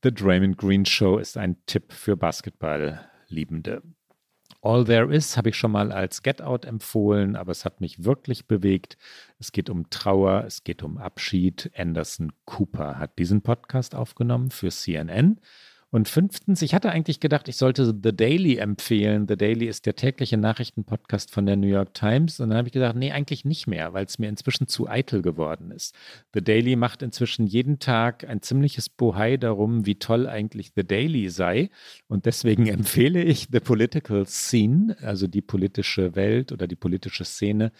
The 0.03 0.13
Draymond 0.13 0.57
Green 0.57 0.85
Show 0.85 1.17
ist 1.17 1.35
ein 1.37 1.57
Tipp 1.65 1.91
für 1.91 2.15
Basketball-Liebende. 2.15 3.81
All 4.65 4.85
There 4.85 5.13
Is 5.13 5.35
habe 5.35 5.49
ich 5.49 5.57
schon 5.57 5.73
mal 5.73 5.91
als 5.91 6.23
Get 6.23 6.41
Out 6.41 6.63
empfohlen, 6.63 7.35
aber 7.35 7.51
es 7.51 7.65
hat 7.65 7.81
mich 7.81 8.05
wirklich 8.05 8.47
bewegt. 8.47 8.97
Es 9.37 9.51
geht 9.51 9.69
um 9.69 9.89
Trauer, 9.89 10.45
es 10.47 10.63
geht 10.63 10.83
um 10.83 10.97
Abschied. 10.97 11.69
Anderson 11.75 12.31
Cooper 12.45 12.97
hat 12.97 13.19
diesen 13.19 13.41
Podcast 13.41 13.93
aufgenommen 13.93 14.51
für 14.51 14.69
CNN 14.69 15.41
und 15.93 16.09
fünftens, 16.09 16.63
ich 16.63 16.73
hatte 16.73 16.89
eigentlich 16.89 17.19
gedacht, 17.19 17.47
ich 17.47 17.55
sollte 17.55 17.85
The 17.85 18.15
Daily 18.15 18.57
empfehlen. 18.57 19.27
The 19.27 19.37
Daily 19.37 19.67
ist 19.67 19.85
der 19.85 19.95
tägliche 19.95 20.37
Nachrichtenpodcast 20.37 21.29
von 21.29 21.45
der 21.45 21.55
New 21.55 21.67
York 21.67 21.93
Times. 21.93 22.39
Und 22.39 22.49
dann 22.49 22.57
habe 22.57 22.67
ich 22.67 22.73
gedacht, 22.73 22.95
nee, 22.95 23.11
eigentlich 23.11 23.45
nicht 23.45 23.67
mehr, 23.67 23.93
weil 23.93 24.05
es 24.05 24.17
mir 24.17 24.27
inzwischen 24.27 24.67
zu 24.67 24.89
eitel 24.89 25.21
geworden 25.21 25.69
ist. 25.69 25.93
The 26.33 26.41
Daily 26.41 26.75
macht 26.77 27.03
inzwischen 27.03 27.45
jeden 27.45 27.77
Tag 27.77 28.27
ein 28.27 28.41
ziemliches 28.41 28.89
Bohai 28.89 29.37
darum, 29.37 29.85
wie 29.85 29.93
toll 29.93 30.27
eigentlich 30.27 30.71
The 30.75 30.83
Daily 30.83 31.29
sei. 31.29 31.69
Und 32.07 32.25
deswegen 32.25 32.65
empfehle 32.79 33.21
ich 33.21 33.49
The 33.51 33.59
Political 33.59 34.25
Scene, 34.25 34.97
also 34.99 35.27
die 35.27 35.43
politische 35.43 36.15
Welt 36.15 36.51
oder 36.51 36.65
die 36.65 36.75
politische 36.75 37.23
Szene 37.23 37.71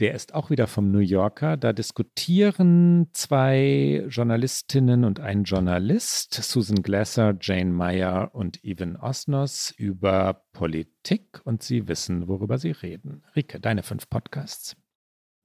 der 0.00 0.14
ist 0.14 0.34
auch 0.34 0.50
wieder 0.50 0.66
vom 0.66 0.90
New 0.90 0.98
Yorker. 0.98 1.56
Da 1.56 1.72
diskutieren 1.72 3.08
zwei 3.12 4.04
Journalistinnen 4.08 5.04
und 5.04 5.20
ein 5.20 5.44
Journalist, 5.44 6.34
Susan 6.34 6.82
Glasser, 6.82 7.36
Jane 7.40 7.72
Meyer 7.72 8.34
und 8.34 8.64
Evan 8.64 8.96
Osnos, 8.96 9.72
über 9.76 10.44
Politik 10.52 11.40
und 11.44 11.62
sie 11.62 11.88
wissen, 11.88 12.28
worüber 12.28 12.58
sie 12.58 12.70
reden. 12.70 13.24
Rike, 13.34 13.60
deine 13.60 13.82
fünf 13.82 14.08
Podcasts. 14.08 14.76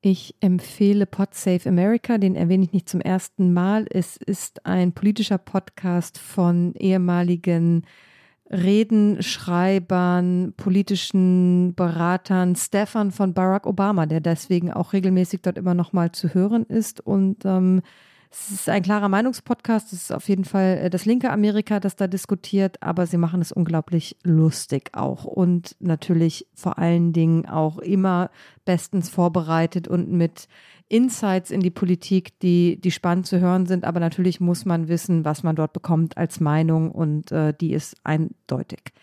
Ich 0.05 0.35
empfehle 0.41 1.05
PodSafe 1.05 1.69
America, 1.69 2.17
den 2.17 2.35
erwähne 2.35 2.65
ich 2.65 2.73
nicht 2.73 2.89
zum 2.89 2.99
ersten 2.99 3.53
Mal. 3.53 3.87
Es 3.89 4.17
ist 4.17 4.65
ein 4.65 4.91
politischer 4.91 5.37
Podcast 5.37 6.17
von 6.17 6.73
ehemaligen 6.75 7.85
Redenschreibern, 8.49 10.53
politischen 10.57 11.73
Beratern, 11.75 12.55
Stefan 12.55 13.11
von 13.11 13.33
Barack 13.33 13.65
Obama, 13.65 14.05
der 14.05 14.19
deswegen 14.19 14.71
auch 14.71 14.93
regelmäßig 14.93 15.41
dort 15.41 15.57
immer 15.57 15.73
noch 15.73 15.93
mal 15.93 16.11
zu 16.11 16.33
hören 16.33 16.63
ist. 16.63 16.99
Und 16.99 17.45
ähm, 17.45 17.81
es 18.33 18.51
ist 18.51 18.69
ein 18.69 18.81
klarer 18.81 19.09
Meinungspodcast. 19.09 19.93
Es 19.93 20.03
ist 20.03 20.11
auf 20.11 20.27
jeden 20.27 20.43
Fall 20.43 20.79
äh, 20.83 20.89
das 20.89 21.05
linke 21.05 21.29
Amerika, 21.29 21.79
das 21.79 21.95
da 21.95 22.07
diskutiert, 22.07 22.81
aber 22.81 23.05
sie 23.05 23.17
machen 23.17 23.41
es 23.41 23.51
unglaublich 23.51 24.17
lustig 24.23 24.89
auch 24.93 25.25
und 25.25 25.75
natürlich 25.79 26.47
vor 26.55 26.79
allen 26.79 27.13
Dingen 27.13 27.45
auch 27.47 27.77
immer 27.77 28.31
bestens 28.65 29.09
vorbereitet 29.09 29.87
und 29.87 30.11
mit 30.11 30.47
Insights 30.89 31.51
in 31.51 31.61
die 31.61 31.71
Politik, 31.71 32.39
die, 32.39 32.79
die 32.81 32.91
spannend 32.91 33.27
zu 33.27 33.39
hören 33.39 33.65
sind. 33.67 33.85
Aber 33.85 33.99
natürlich 33.99 34.39
muss 34.39 34.65
man 34.65 34.87
wissen, 34.87 35.25
was 35.25 35.43
man 35.43 35.55
dort 35.55 35.73
bekommt 35.73 36.17
als 36.17 36.39
Meinung 36.39 36.91
und 36.91 37.31
äh, 37.31 37.53
die 37.53 37.73
ist 37.73 37.95
eindeutig. 38.03 38.93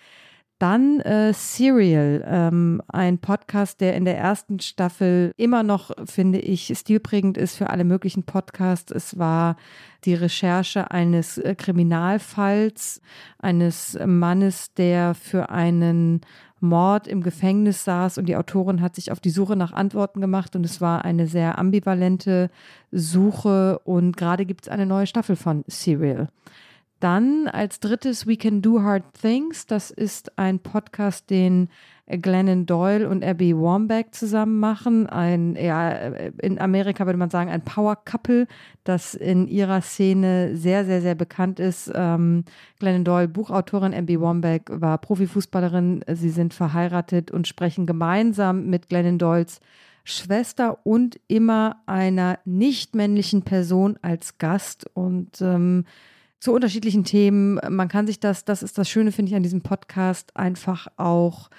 Dann 0.61 1.01
äh, 1.01 1.33
Serial, 1.33 2.23
ähm, 2.29 2.83
ein 2.87 3.17
Podcast, 3.17 3.81
der 3.81 3.95
in 3.97 4.05
der 4.05 4.19
ersten 4.19 4.61
Staffel 4.61 5.33
immer 5.39 5.63
noch, 5.63 5.91
finde 6.05 6.39
ich, 6.39 6.71
stilprägend 6.77 7.39
ist 7.39 7.57
für 7.57 7.71
alle 7.71 7.85
möglichen 7.85 8.25
Podcasts. 8.25 8.93
Es 8.93 9.19
war 9.19 9.57
die 10.05 10.13
Recherche 10.13 10.91
eines 10.91 11.39
äh, 11.39 11.55
Kriminalfalls, 11.55 13.01
eines 13.39 13.99
Mannes, 14.05 14.75
der 14.75 15.15
für 15.15 15.49
einen 15.49 16.21
Mord 16.61 17.09
im 17.09 17.23
Gefängnis 17.23 17.85
saß 17.85 18.19
und 18.19 18.27
die 18.27 18.37
Autorin 18.37 18.83
hat 18.83 18.97
sich 18.97 19.11
auf 19.11 19.21
die 19.21 19.31
Suche 19.31 19.57
nach 19.57 19.73
Antworten 19.73 20.21
gemacht 20.21 20.55
und 20.57 20.67
es 20.67 20.83
war 20.83 21.07
eine 21.07 21.27
sehr 21.27 21.59
ambivalente 21.59 22.51
Suche 22.93 23.79
und 23.85 24.15
gerade 24.19 24.45
gibt 24.45 24.67
es 24.67 24.69
eine 24.69 24.85
neue 24.85 25.07
Staffel 25.07 25.37
von 25.37 25.65
Serial. 25.69 26.29
Dann 27.01 27.49
als 27.49 27.81
drittes 27.81 28.27
We 28.27 28.37
Can 28.37 28.61
Do 28.61 28.83
Hard 28.83 29.05
Things. 29.21 29.67
Das 29.67 29.91
ist 29.91 30.39
ein 30.39 30.59
Podcast, 30.59 31.31
den 31.31 31.71
Glennon 32.07 32.67
Doyle 32.67 33.09
und 33.09 33.25
Abby 33.25 33.57
Wambach 33.57 34.11
zusammen 34.11 34.59
machen. 34.59 35.07
Ein, 35.07 35.57
ja, 35.57 35.91
in 36.43 36.61
Amerika 36.61 37.07
würde 37.07 37.19
man 37.19 37.31
sagen, 37.31 37.51
ein 37.51 37.65
Power 37.65 37.97
Couple, 37.97 38.47
das 38.85 39.15
in 39.15 39.49
ihrer 39.49 39.81
Szene 39.81 40.57
sehr, 40.57 40.85
sehr, 40.85 41.01
sehr 41.01 41.15
bekannt 41.15 41.59
ist. 41.59 41.91
Ähm, 41.95 42.45
Glennon 42.79 43.05
Doyle, 43.05 43.29
Buchautorin, 43.29 43.95
Abby 43.95 44.21
Wambach 44.21 44.61
war 44.69 44.99
Profifußballerin. 44.99 46.05
Sie 46.13 46.31
sind 46.31 46.53
verheiratet 46.53 47.31
und 47.31 47.49
sprechen 47.49 47.87
gemeinsam 47.87 48.67
mit 48.67 48.89
Glennon 48.89 49.19
Doyles 49.19 49.61
Schwester 50.05 50.79
und 50.85 51.21
immer 51.29 51.77
einer 51.87 52.39
nicht 52.45 52.95
männlichen 52.95 53.43
Person 53.43 53.99
als 54.03 54.39
Gast 54.39 54.87
und 54.95 55.41
ähm, 55.41 55.85
zu 56.41 56.53
unterschiedlichen 56.53 57.05
Themen. 57.05 57.61
Man 57.69 57.89
kann 57.89 58.07
sich 58.07 58.19
das, 58.19 58.45
das 58.45 58.63
ist 58.63 58.79
das 58.79 58.89
Schöne, 58.89 59.13
finde 59.13 59.31
ich, 59.31 59.37
an 59.37 59.43
diesem 59.43 59.61
Podcast, 59.61 60.37
einfach 60.37 60.89
auch 60.97 61.51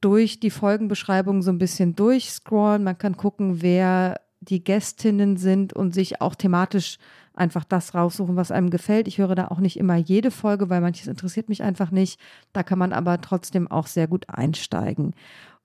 durch 0.00 0.38
die 0.38 0.50
Folgenbeschreibung 0.50 1.42
so 1.42 1.50
ein 1.50 1.58
bisschen 1.58 1.96
durchscrollen. 1.96 2.84
Man 2.84 2.96
kann 2.96 3.16
gucken, 3.16 3.62
wer 3.62 4.20
die 4.40 4.62
Gästinnen 4.62 5.36
sind 5.36 5.72
und 5.72 5.92
sich 5.92 6.20
auch 6.20 6.36
thematisch 6.36 6.98
einfach 7.34 7.64
das 7.64 7.94
raussuchen, 7.94 8.36
was 8.36 8.50
einem 8.50 8.70
gefällt. 8.70 9.08
Ich 9.08 9.18
höre 9.18 9.34
da 9.34 9.48
auch 9.48 9.58
nicht 9.58 9.76
immer 9.76 9.96
jede 9.96 10.30
Folge, 10.30 10.70
weil 10.70 10.80
manches 10.80 11.08
interessiert 11.08 11.48
mich 11.48 11.62
einfach 11.62 11.90
nicht. 11.90 12.20
Da 12.52 12.62
kann 12.62 12.78
man 12.78 12.92
aber 12.92 13.20
trotzdem 13.20 13.68
auch 13.68 13.86
sehr 13.86 14.06
gut 14.06 14.28
einsteigen. 14.28 15.14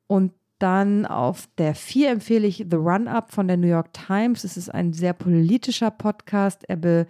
Und 0.07 0.34
dann 0.59 1.05
auf 1.05 1.47
der 1.57 1.76
4 1.76 2.11
empfehle 2.11 2.47
ich 2.47 2.65
The 2.69 2.78
Run-Up 2.78 3.32
von 3.32 3.47
der 3.47 3.57
New 3.57 3.67
York 3.67 3.93
Times. 3.93 4.43
Es 4.43 4.57
ist 4.57 4.69
ein 4.69 4.93
sehr 4.93 5.13
politischer 5.13 5.91
Podcast. 5.91 6.63
Er 6.67 6.78
be 6.78 7.07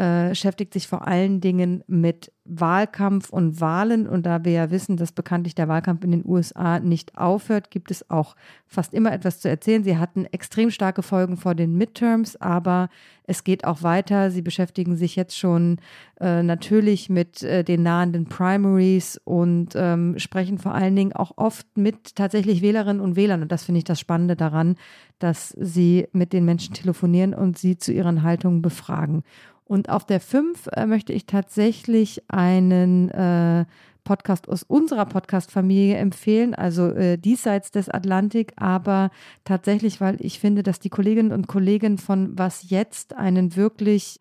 äh, 0.00 0.30
beschäftigt 0.30 0.72
sich 0.72 0.88
vor 0.88 1.06
allen 1.06 1.42
Dingen 1.42 1.84
mit 1.86 2.32
Wahlkampf 2.46 3.28
und 3.28 3.60
Wahlen. 3.60 4.08
Und 4.08 4.24
da 4.24 4.46
wir 4.46 4.52
ja 4.52 4.70
wissen, 4.70 4.96
dass 4.96 5.12
bekanntlich 5.12 5.54
der 5.54 5.68
Wahlkampf 5.68 6.02
in 6.04 6.10
den 6.10 6.24
USA 6.24 6.80
nicht 6.80 7.18
aufhört, 7.18 7.70
gibt 7.70 7.90
es 7.90 8.08
auch 8.08 8.34
fast 8.66 8.94
immer 8.94 9.12
etwas 9.12 9.40
zu 9.40 9.50
erzählen. 9.50 9.84
Sie 9.84 9.98
hatten 9.98 10.24
extrem 10.24 10.70
starke 10.70 11.02
Folgen 11.02 11.36
vor 11.36 11.54
den 11.54 11.76
Midterms, 11.76 12.36
aber 12.36 12.88
es 13.24 13.44
geht 13.44 13.64
auch 13.64 13.82
weiter. 13.82 14.30
Sie 14.30 14.40
beschäftigen 14.40 14.96
sich 14.96 15.16
jetzt 15.16 15.38
schon 15.38 15.76
äh, 16.18 16.42
natürlich 16.42 17.10
mit 17.10 17.42
äh, 17.42 17.62
den 17.62 17.82
nahenden 17.82 18.24
Primaries 18.24 19.20
und 19.24 19.74
ähm, 19.74 20.18
sprechen 20.18 20.56
vor 20.56 20.74
allen 20.74 20.96
Dingen 20.96 21.12
auch 21.12 21.32
oft 21.36 21.66
mit 21.76 22.16
tatsächlich 22.16 22.62
Wählerinnen 22.62 23.02
und 23.02 23.16
Wählern. 23.16 23.42
Und 23.42 23.52
das 23.52 23.64
finde 23.64 23.78
ich 23.78 23.84
das 23.84 24.00
Spannende 24.00 24.34
daran, 24.34 24.76
dass 25.18 25.50
sie 25.50 26.08
mit 26.12 26.32
den 26.32 26.46
Menschen 26.46 26.72
telefonieren 26.72 27.34
und 27.34 27.58
sie 27.58 27.76
zu 27.76 27.92
ihren 27.92 28.22
Haltungen 28.22 28.62
befragen. 28.62 29.24
Und 29.70 29.88
auf 29.88 30.04
der 30.04 30.18
5 30.18 30.66
äh, 30.72 30.84
möchte 30.84 31.12
ich 31.12 31.26
tatsächlich 31.26 32.24
einen 32.26 33.08
äh, 33.10 33.66
Podcast 34.02 34.48
aus 34.48 34.64
unserer 34.64 35.06
Podcast-Familie 35.06 35.96
empfehlen, 35.96 36.56
also 36.56 36.88
äh, 36.88 37.16
diesseits 37.16 37.70
des 37.70 37.88
Atlantik, 37.88 38.52
aber 38.56 39.12
tatsächlich, 39.44 40.00
weil 40.00 40.16
ich 40.18 40.40
finde, 40.40 40.64
dass 40.64 40.80
die 40.80 40.88
Kolleginnen 40.88 41.30
und 41.30 41.46
Kollegen 41.46 41.98
von 41.98 42.36
Was 42.36 42.68
jetzt 42.68 43.14
einen 43.14 43.54
wirklich 43.54 44.18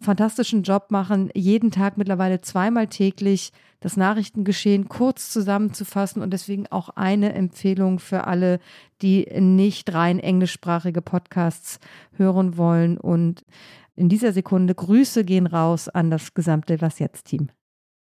fantastischen 0.00 0.62
Job 0.62 0.92
machen, 0.92 1.28
jeden 1.34 1.72
Tag 1.72 1.98
mittlerweile 1.98 2.40
zweimal 2.40 2.86
täglich 2.86 3.52
das 3.80 3.96
Nachrichtengeschehen 3.96 4.88
kurz 4.88 5.30
zusammenzufassen. 5.30 6.22
Und 6.22 6.30
deswegen 6.30 6.68
auch 6.68 6.90
eine 6.90 7.34
Empfehlung 7.34 7.98
für 7.98 8.28
alle, 8.28 8.60
die 9.02 9.26
nicht 9.40 9.92
rein 9.92 10.20
englischsprachige 10.20 11.02
Podcasts 11.02 11.80
hören 12.16 12.56
wollen. 12.56 12.96
Und 12.96 13.44
in 13.96 14.08
dieser 14.08 14.32
Sekunde 14.32 14.74
Grüße 14.74 15.24
gehen 15.24 15.46
raus 15.46 15.88
an 15.88 16.10
das 16.10 16.34
gesamte 16.34 16.80
Was 16.80 16.98
jetzt 16.98 17.26
Team. 17.26 17.50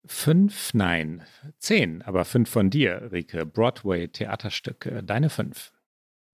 Fünf, 0.06 0.74
nein, 0.74 1.22
zehn, 1.58 2.02
aber 2.02 2.24
fünf 2.24 2.50
von 2.50 2.68
dir, 2.68 3.08
Rike. 3.10 3.46
Broadway-Theaterstücke, 3.46 5.02
deine 5.02 5.30
fünf. 5.30 5.72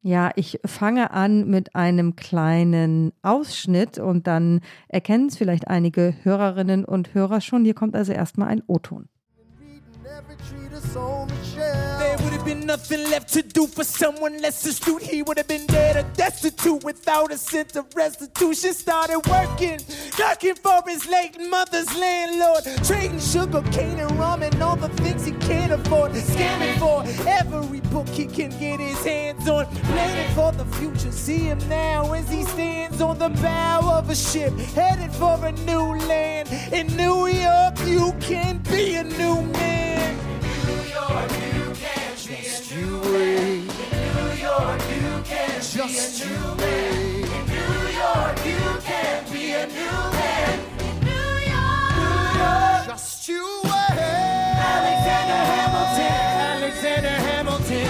Ja, 0.02 0.32
ich 0.34 0.58
fange 0.64 1.10
an 1.10 1.46
mit 1.48 1.76
einem 1.76 2.16
kleinen 2.16 3.12
Ausschnitt 3.20 3.98
und 3.98 4.26
dann 4.26 4.60
erkennen 4.88 5.26
es 5.26 5.36
vielleicht 5.36 5.68
einige 5.68 6.14
Hörerinnen 6.22 6.86
und 6.86 7.12
Hörer 7.12 7.42
schon. 7.42 7.64
Hier 7.64 7.74
kommt 7.74 7.94
also 7.94 8.12
erstmal 8.12 8.48
ein 8.48 8.62
O-Ton. 8.66 9.09
There 11.98 12.16
would 12.18 12.32
have 12.32 12.44
been 12.44 12.66
nothing 12.66 13.08
left 13.10 13.32
to 13.34 13.42
do 13.42 13.66
for 13.66 13.84
someone 13.84 14.40
less 14.42 14.64
astute. 14.66 15.02
He 15.02 15.22
would 15.22 15.36
have 15.38 15.46
been 15.46 15.66
dead 15.66 15.96
or 15.96 16.08
destitute 16.14 16.82
without 16.82 17.30
a 17.32 17.38
sense 17.38 17.76
of 17.76 17.86
restitution. 17.94 18.72
Started 18.74 19.20
working, 19.28 19.78
knocking 20.18 20.56
for 20.56 20.82
his 20.86 21.06
late 21.06 21.38
mother's 21.48 21.94
landlord, 21.96 22.64
trading 22.84 23.20
sugar 23.20 23.62
cane 23.70 24.00
and 24.00 24.10
rum 24.18 24.42
and 24.42 24.60
all 24.62 24.76
the 24.76 24.88
things 24.88 25.26
he 25.26 25.32
can't 25.32 25.72
afford. 25.72 26.12
Scamming 26.12 26.78
for 26.78 27.04
every 27.28 27.80
book 27.92 28.08
he 28.08 28.26
can 28.26 28.50
get 28.58 28.80
his 28.80 29.04
hands 29.04 29.48
on. 29.48 29.66
Planning 29.66 30.34
for 30.34 30.50
the 30.52 30.64
future. 30.76 31.12
See 31.12 31.38
him 31.38 31.60
now 31.68 32.12
as 32.12 32.28
he 32.28 32.42
stands 32.44 33.00
on 33.00 33.18
the 33.18 33.28
bow 33.28 33.98
of 33.98 34.10
a 34.10 34.16
ship, 34.16 34.52
headed 34.74 35.12
for 35.12 35.38
a 35.44 35.52
new 35.52 35.94
land. 36.08 36.48
In 36.72 36.88
New 36.96 37.28
York, 37.28 37.78
you 37.86 38.12
can 38.20 38.58
be 38.58 38.94
a 38.94 39.04
new 39.04 39.42
man. 39.42 39.99
York, 41.00 41.32
you 41.32 41.64
can 41.82 42.12
just 42.16 42.70
you 42.72 43.00
wait. 43.12 43.64
New 44.04 44.24
York, 44.46 44.80
you 44.94 45.08
can 45.30 45.54
just 45.60 46.24
you 46.24 46.36
wait. 46.60 47.24
New 47.54 47.74
York, 48.02 48.36
you 48.50 48.64
can 48.88 49.18
be 49.32 49.44
a 49.52 49.66
new 49.78 49.98
man. 50.18 50.56
New 51.10 51.30
York, 51.54 51.92
New 52.00 52.20
York, 52.42 52.82
just 52.86 53.28
you 53.28 53.44
wait. 53.64 54.56
Alexander 54.76 55.42
Hamilton, 55.54 56.18
Alexander 56.56 57.16
Hamilton. 57.28 57.88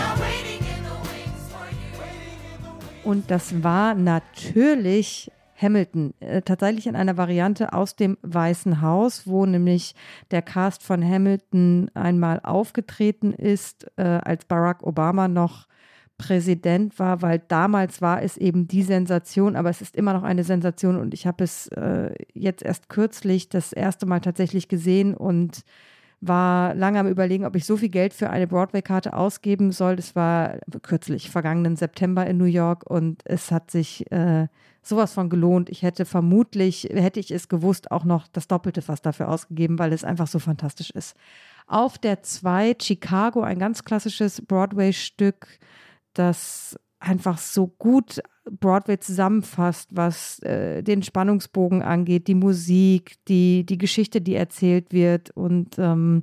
Und 3.02 3.30
das 3.30 3.62
war 3.62 3.94
natürlich 3.94 5.30
Hamilton, 5.60 6.14
äh, 6.20 6.42
tatsächlich 6.42 6.86
in 6.86 6.96
einer 6.96 7.16
Variante 7.16 7.72
aus 7.72 7.96
dem 7.96 8.16
Weißen 8.22 8.80
Haus, 8.80 9.26
wo 9.26 9.44
nämlich 9.46 9.94
der 10.30 10.42
Cast 10.42 10.82
von 10.82 11.04
Hamilton 11.04 11.90
einmal 11.94 12.40
aufgetreten 12.42 13.32
ist, 13.32 13.86
äh, 13.96 14.02
als 14.02 14.44
Barack 14.44 14.82
Obama 14.82 15.28
noch 15.28 15.66
Präsident 16.20 16.98
war, 16.98 17.22
weil 17.22 17.40
damals 17.48 18.02
war 18.02 18.22
es 18.22 18.36
eben 18.36 18.68
die 18.68 18.82
Sensation, 18.82 19.56
aber 19.56 19.70
es 19.70 19.80
ist 19.80 19.96
immer 19.96 20.12
noch 20.12 20.22
eine 20.22 20.44
Sensation 20.44 20.96
und 20.96 21.14
ich 21.14 21.26
habe 21.26 21.42
es 21.42 21.68
äh, 21.68 22.12
jetzt 22.34 22.62
erst 22.62 22.90
kürzlich 22.90 23.48
das 23.48 23.72
erste 23.72 24.04
Mal 24.04 24.20
tatsächlich 24.20 24.68
gesehen 24.68 25.14
und 25.14 25.62
war 26.20 26.74
lange 26.74 27.00
am 27.00 27.08
Überlegen, 27.08 27.46
ob 27.46 27.56
ich 27.56 27.64
so 27.64 27.78
viel 27.78 27.88
Geld 27.88 28.12
für 28.12 28.28
eine 28.28 28.46
Broadway-Karte 28.46 29.14
ausgeben 29.14 29.72
soll. 29.72 29.96
Das 29.96 30.14
war 30.14 30.58
kürzlich, 30.82 31.30
vergangenen 31.30 31.76
September 31.76 32.26
in 32.26 32.36
New 32.36 32.44
York 32.44 32.84
und 32.88 33.22
es 33.24 33.50
hat 33.50 33.70
sich 33.70 34.10
äh, 34.12 34.48
sowas 34.82 35.12
von 35.12 35.28
gelohnt. 35.28 35.68
Ich 35.68 35.82
hätte 35.82 36.04
vermutlich, 36.04 36.88
hätte 36.92 37.20
ich 37.20 37.30
es 37.30 37.48
gewusst, 37.48 37.90
auch 37.90 38.04
noch 38.04 38.26
das 38.28 38.48
Doppelte 38.48 38.82
fast 38.82 39.04
dafür 39.06 39.28
ausgegeben, 39.28 39.78
weil 39.78 39.92
es 39.92 40.04
einfach 40.04 40.26
so 40.26 40.38
fantastisch 40.38 40.90
ist. 40.90 41.14
Auf 41.66 41.98
der 41.98 42.22
2 42.22 42.76
Chicago, 42.80 43.42
ein 43.42 43.58
ganz 43.58 43.84
klassisches 43.84 44.42
Broadway-Stück, 44.44 45.58
das 46.14 46.78
einfach 46.98 47.38
so 47.38 47.66
gut 47.66 48.20
Broadway 48.50 48.98
zusammenfasst, 48.98 49.90
was 49.92 50.40
äh, 50.40 50.82
den 50.82 51.02
Spannungsbogen 51.02 51.82
angeht, 51.82 52.26
die 52.26 52.34
Musik, 52.34 53.16
die, 53.28 53.64
die 53.64 53.78
Geschichte, 53.78 54.20
die 54.20 54.34
erzählt 54.34 54.92
wird 54.92 55.30
und 55.30 55.78
ähm, 55.78 56.22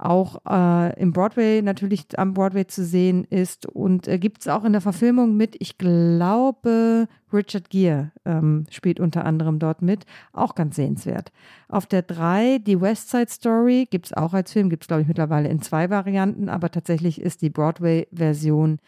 auch 0.00 0.40
äh, 0.48 1.00
im 1.00 1.12
Broadway 1.12 1.62
natürlich 1.62 2.18
am 2.18 2.34
Broadway 2.34 2.66
zu 2.66 2.84
sehen 2.84 3.24
ist. 3.24 3.66
Und 3.66 4.08
äh, 4.08 4.18
gibt 4.18 4.40
es 4.40 4.48
auch 4.48 4.64
in 4.64 4.72
der 4.72 4.80
Verfilmung 4.80 5.36
mit, 5.36 5.56
ich 5.58 5.78
glaube, 5.78 7.08
Richard 7.32 7.70
Gere 7.70 8.12
ähm, 8.24 8.66
spielt 8.70 9.00
unter 9.00 9.24
anderem 9.24 9.58
dort 9.58 9.82
mit, 9.82 10.06
auch 10.32 10.54
ganz 10.54 10.76
sehenswert. 10.76 11.32
Auf 11.68 11.86
der 11.86 12.02
3, 12.02 12.58
die 12.58 12.80
West 12.80 13.10
Side 13.10 13.30
Story, 13.30 13.86
gibt 13.90 14.06
es 14.06 14.12
auch 14.12 14.34
als 14.34 14.52
Film, 14.52 14.70
gibt 14.70 14.84
es 14.84 14.88
glaube 14.88 15.02
ich 15.02 15.08
mittlerweile 15.08 15.48
in 15.48 15.62
zwei 15.62 15.90
Varianten, 15.90 16.48
aber 16.48 16.70
tatsächlich 16.70 17.20
ist 17.20 17.42
die 17.42 17.50
Broadway-Version 17.50 18.78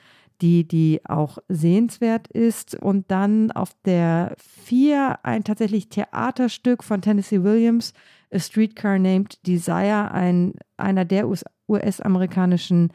die, 0.43 0.67
die 0.67 1.01
auch 1.05 1.39
sehenswert 1.49 2.27
ist. 2.29 2.75
Und 2.75 3.11
dann 3.11 3.53
auf 3.53 3.71
der 3.85 4.35
4 4.65 5.21
ein 5.23 5.45
tatsächlich 5.45 5.89
Theaterstück 5.89 6.83
von 6.83 7.01
Tennessee 7.01 7.45
Williams, 7.45 7.95
A 8.33 8.39
Streetcar 8.39 8.99
Named 8.99 9.47
Desire, 9.47 10.11
ein, 10.11 10.55
einer 10.77 11.05
der 11.05 11.29
US-amerikanischen 11.69 12.93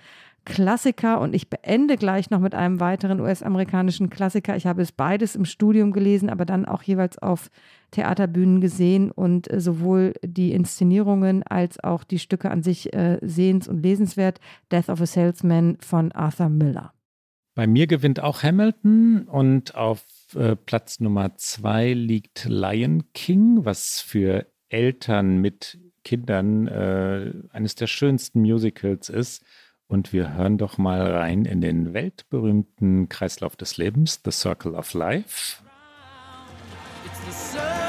Klassiker. 0.48 1.20
Und 1.20 1.36
ich 1.36 1.50
beende 1.50 1.98
gleich 1.98 2.30
noch 2.30 2.40
mit 2.40 2.56
einem 2.56 2.80
weiteren 2.80 3.20
US-amerikanischen 3.20 4.10
Klassiker. 4.10 4.56
Ich 4.56 4.66
habe 4.66 4.82
es 4.82 4.94
beides 4.94 5.36
im 5.36 5.44
Studium 5.44 5.92
gelesen, 5.92 6.30
aber 6.30 6.46
dann 6.46 6.66
auch 6.66 6.82
jeweils 6.84 7.18
auf 7.18 7.50
Theaterbühnen 7.92 8.62
gesehen 8.62 9.12
und 9.12 9.52
äh, 9.52 9.60
sowohl 9.60 10.14
die 10.24 10.54
Inszenierungen 10.54 11.44
als 11.44 11.84
auch 11.84 12.04
die 12.04 12.20
Stücke 12.20 12.50
an 12.50 12.64
sich 12.64 12.94
äh, 12.94 13.20
sehens- 13.22 13.68
und 13.68 13.84
lesenswert. 13.84 14.40
Death 14.72 14.90
of 14.90 15.02
a 15.02 15.06
Salesman 15.06 15.78
von 15.82 16.14
Arthur 16.14 16.50
Miller. 16.50 16.94
Bei 17.54 17.68
mir 17.68 17.88
gewinnt 17.88 18.22
auch 18.22 18.44
Hamilton 18.44 19.28
und 19.28 19.76
auf 19.76 20.06
äh, 20.36 20.56
Platz 20.56 21.00
Nummer 21.00 21.36
zwei 21.38 21.92
liegt 21.92 22.46
Lion 22.46 23.12
King, 23.14 23.66
was 23.66 24.00
für 24.00 24.46
Eltern 24.70 25.38
mit 25.38 25.80
Kindern 26.04 26.68
äh, 26.68 27.34
eines 27.52 27.76
der 27.76 27.88
schönsten 27.88 28.42
Musicals 28.42 29.10
ist. 29.10 29.44
Und 29.88 30.12
wir 30.12 30.34
hören 30.34 30.58
doch 30.58 30.78
mal 30.78 31.02
rein 31.02 31.46
in 31.46 31.62
den 31.62 31.94
weltberühmten 31.94 33.08
Kreislauf 33.08 33.56
des 33.56 33.78
Lebens, 33.78 34.22
The 34.24 34.32
Circle 34.32 34.76
of 34.76 34.94
Life. 34.94 35.64
It's 37.06 37.54
the 37.54 37.87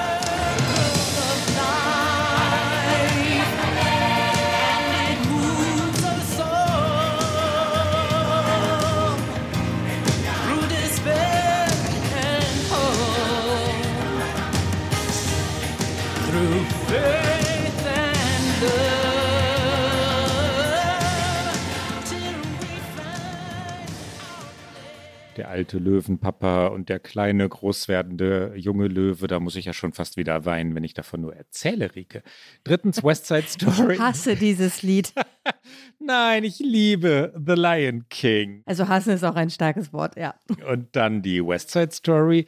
der 25.49 25.55
alte 25.55 25.79
Löwenpapa 25.79 26.67
und 26.69 26.89
der 26.89 26.99
kleine, 26.99 27.49
großwerdende 27.49 28.53
junge 28.57 28.87
Löwe, 28.87 29.27
da 29.27 29.41
muss 29.41 29.57
ich 29.57 29.65
ja 29.65 29.73
schon 29.73 29.93
fast 29.93 30.17
wieder 30.17 30.45
weinen, 30.45 30.75
wenn 30.75 30.85
ich 30.85 30.95
davon 30.95 31.23
nur 31.23 31.35
erzähle, 31.35 31.95
Rike. 31.95 32.23
Drittens 32.65 33.03
West 33.03 33.27
Side 33.27 33.47
Story. 33.47 33.95
Ich 33.95 34.01
hasse 34.01 34.37
dieses 34.37 34.83
Lied. 34.83 35.13
Nein, 35.99 36.45
ich 36.45 36.59
liebe 36.59 37.33
The 37.35 37.55
Lion 37.55 38.05
King. 38.11 38.63
Also 38.67 38.89
hassen 38.89 39.15
ist 39.15 39.25
auch 39.25 39.37
ein 39.37 39.51
starkes 39.51 39.93
Wort, 39.93 40.17
ja. 40.17 40.35
Und 40.71 40.95
dann 40.95 41.23
die 41.23 41.45
West 41.45 41.71
Side 41.71 41.93
Story 41.93 42.47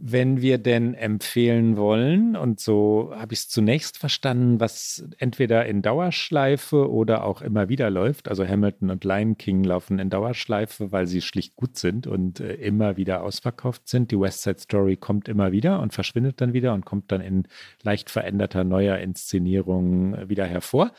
wenn 0.00 0.40
wir 0.40 0.58
denn 0.58 0.94
empfehlen 0.94 1.76
wollen, 1.76 2.36
und 2.36 2.60
so 2.60 3.12
habe 3.14 3.34
ich 3.34 3.40
es 3.40 3.48
zunächst 3.48 3.98
verstanden, 3.98 4.60
was 4.60 5.04
entweder 5.18 5.66
in 5.66 5.82
Dauerschleife 5.82 6.90
oder 6.90 7.24
auch 7.24 7.42
immer 7.42 7.68
wieder 7.68 7.90
läuft. 7.90 8.28
Also 8.28 8.46
Hamilton 8.46 8.90
und 8.90 9.04
Lion 9.04 9.36
King 9.36 9.64
laufen 9.64 9.98
in 9.98 10.10
Dauerschleife, 10.10 10.92
weil 10.92 11.06
sie 11.06 11.20
schlicht 11.20 11.56
gut 11.56 11.76
sind 11.76 12.06
und 12.06 12.40
äh, 12.40 12.54
immer 12.54 12.96
wieder 12.96 13.22
ausverkauft 13.22 13.88
sind. 13.88 14.10
Die 14.10 14.20
West 14.20 14.42
Side 14.42 14.60
Story 14.60 14.96
kommt 14.96 15.28
immer 15.28 15.52
wieder 15.52 15.80
und 15.80 15.92
verschwindet 15.92 16.40
dann 16.40 16.52
wieder 16.52 16.74
und 16.74 16.84
kommt 16.84 17.10
dann 17.10 17.20
in 17.20 17.48
leicht 17.82 18.10
veränderter 18.10 18.64
neuer 18.64 18.98
Inszenierung 18.98 20.14
äh, 20.14 20.28
wieder 20.28 20.46
hervor. 20.46 20.92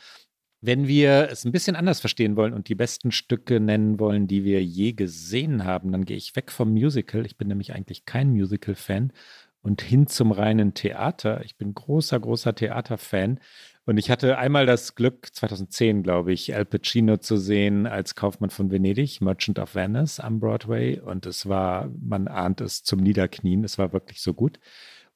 Wenn 0.62 0.86
wir 0.86 1.28
es 1.30 1.44
ein 1.44 1.52
bisschen 1.52 1.74
anders 1.74 2.00
verstehen 2.00 2.36
wollen 2.36 2.52
und 2.52 2.68
die 2.68 2.74
besten 2.74 3.12
Stücke 3.12 3.60
nennen 3.60 3.98
wollen, 3.98 4.26
die 4.26 4.44
wir 4.44 4.62
je 4.62 4.92
gesehen 4.92 5.64
haben, 5.64 5.90
dann 5.90 6.04
gehe 6.04 6.18
ich 6.18 6.36
weg 6.36 6.52
vom 6.52 6.72
Musical. 6.72 7.24
Ich 7.24 7.38
bin 7.38 7.48
nämlich 7.48 7.72
eigentlich 7.72 8.04
kein 8.04 8.30
Musical-Fan 8.30 9.12
und 9.62 9.80
hin 9.80 10.06
zum 10.06 10.32
reinen 10.32 10.74
Theater. 10.74 11.42
Ich 11.44 11.56
bin 11.56 11.74
großer, 11.74 12.20
großer 12.20 12.54
Theaterfan. 12.54 13.40
Und 13.86 13.96
ich 13.96 14.10
hatte 14.10 14.38
einmal 14.38 14.66
das 14.66 14.94
Glück, 14.94 15.28
2010, 15.32 16.02
glaube 16.02 16.32
ich, 16.32 16.54
Al 16.54 16.66
Pacino 16.66 17.16
zu 17.16 17.38
sehen 17.38 17.86
als 17.86 18.14
Kaufmann 18.14 18.50
von 18.50 18.70
Venedig, 18.70 19.20
Merchant 19.20 19.58
of 19.58 19.74
Venice 19.74 20.20
am 20.20 20.40
Broadway. 20.40 21.00
Und 21.00 21.26
es 21.26 21.48
war, 21.48 21.90
man 22.00 22.28
ahnt 22.28 22.60
es 22.60 22.84
zum 22.84 23.00
Niederknien, 23.00 23.64
es 23.64 23.78
war 23.78 23.92
wirklich 23.92 24.20
so 24.20 24.34
gut. 24.34 24.60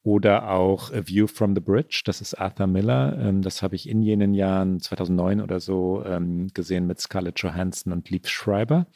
Oder 0.04 0.50
auch 0.50 0.92
A 0.92 1.08
View 1.08 1.26
from 1.26 1.54
the 1.54 1.62
Bridge, 1.62 2.02
das 2.04 2.20
ist 2.20 2.34
Arthur 2.34 2.66
Miller. 2.66 3.18
Ähm, 3.18 3.40
das 3.40 3.62
habe 3.62 3.74
ich 3.74 3.88
in 3.88 4.02
jenen 4.02 4.34
Jahren, 4.34 4.78
2009 4.78 5.40
oder 5.40 5.60
so, 5.60 6.04
ähm, 6.04 6.48
gesehen 6.52 6.86
mit 6.86 7.00
Scarlett 7.00 7.38
Johansson 7.40 7.90
und 7.90 8.10
Lieb 8.10 8.28
Schreiber. 8.28 8.86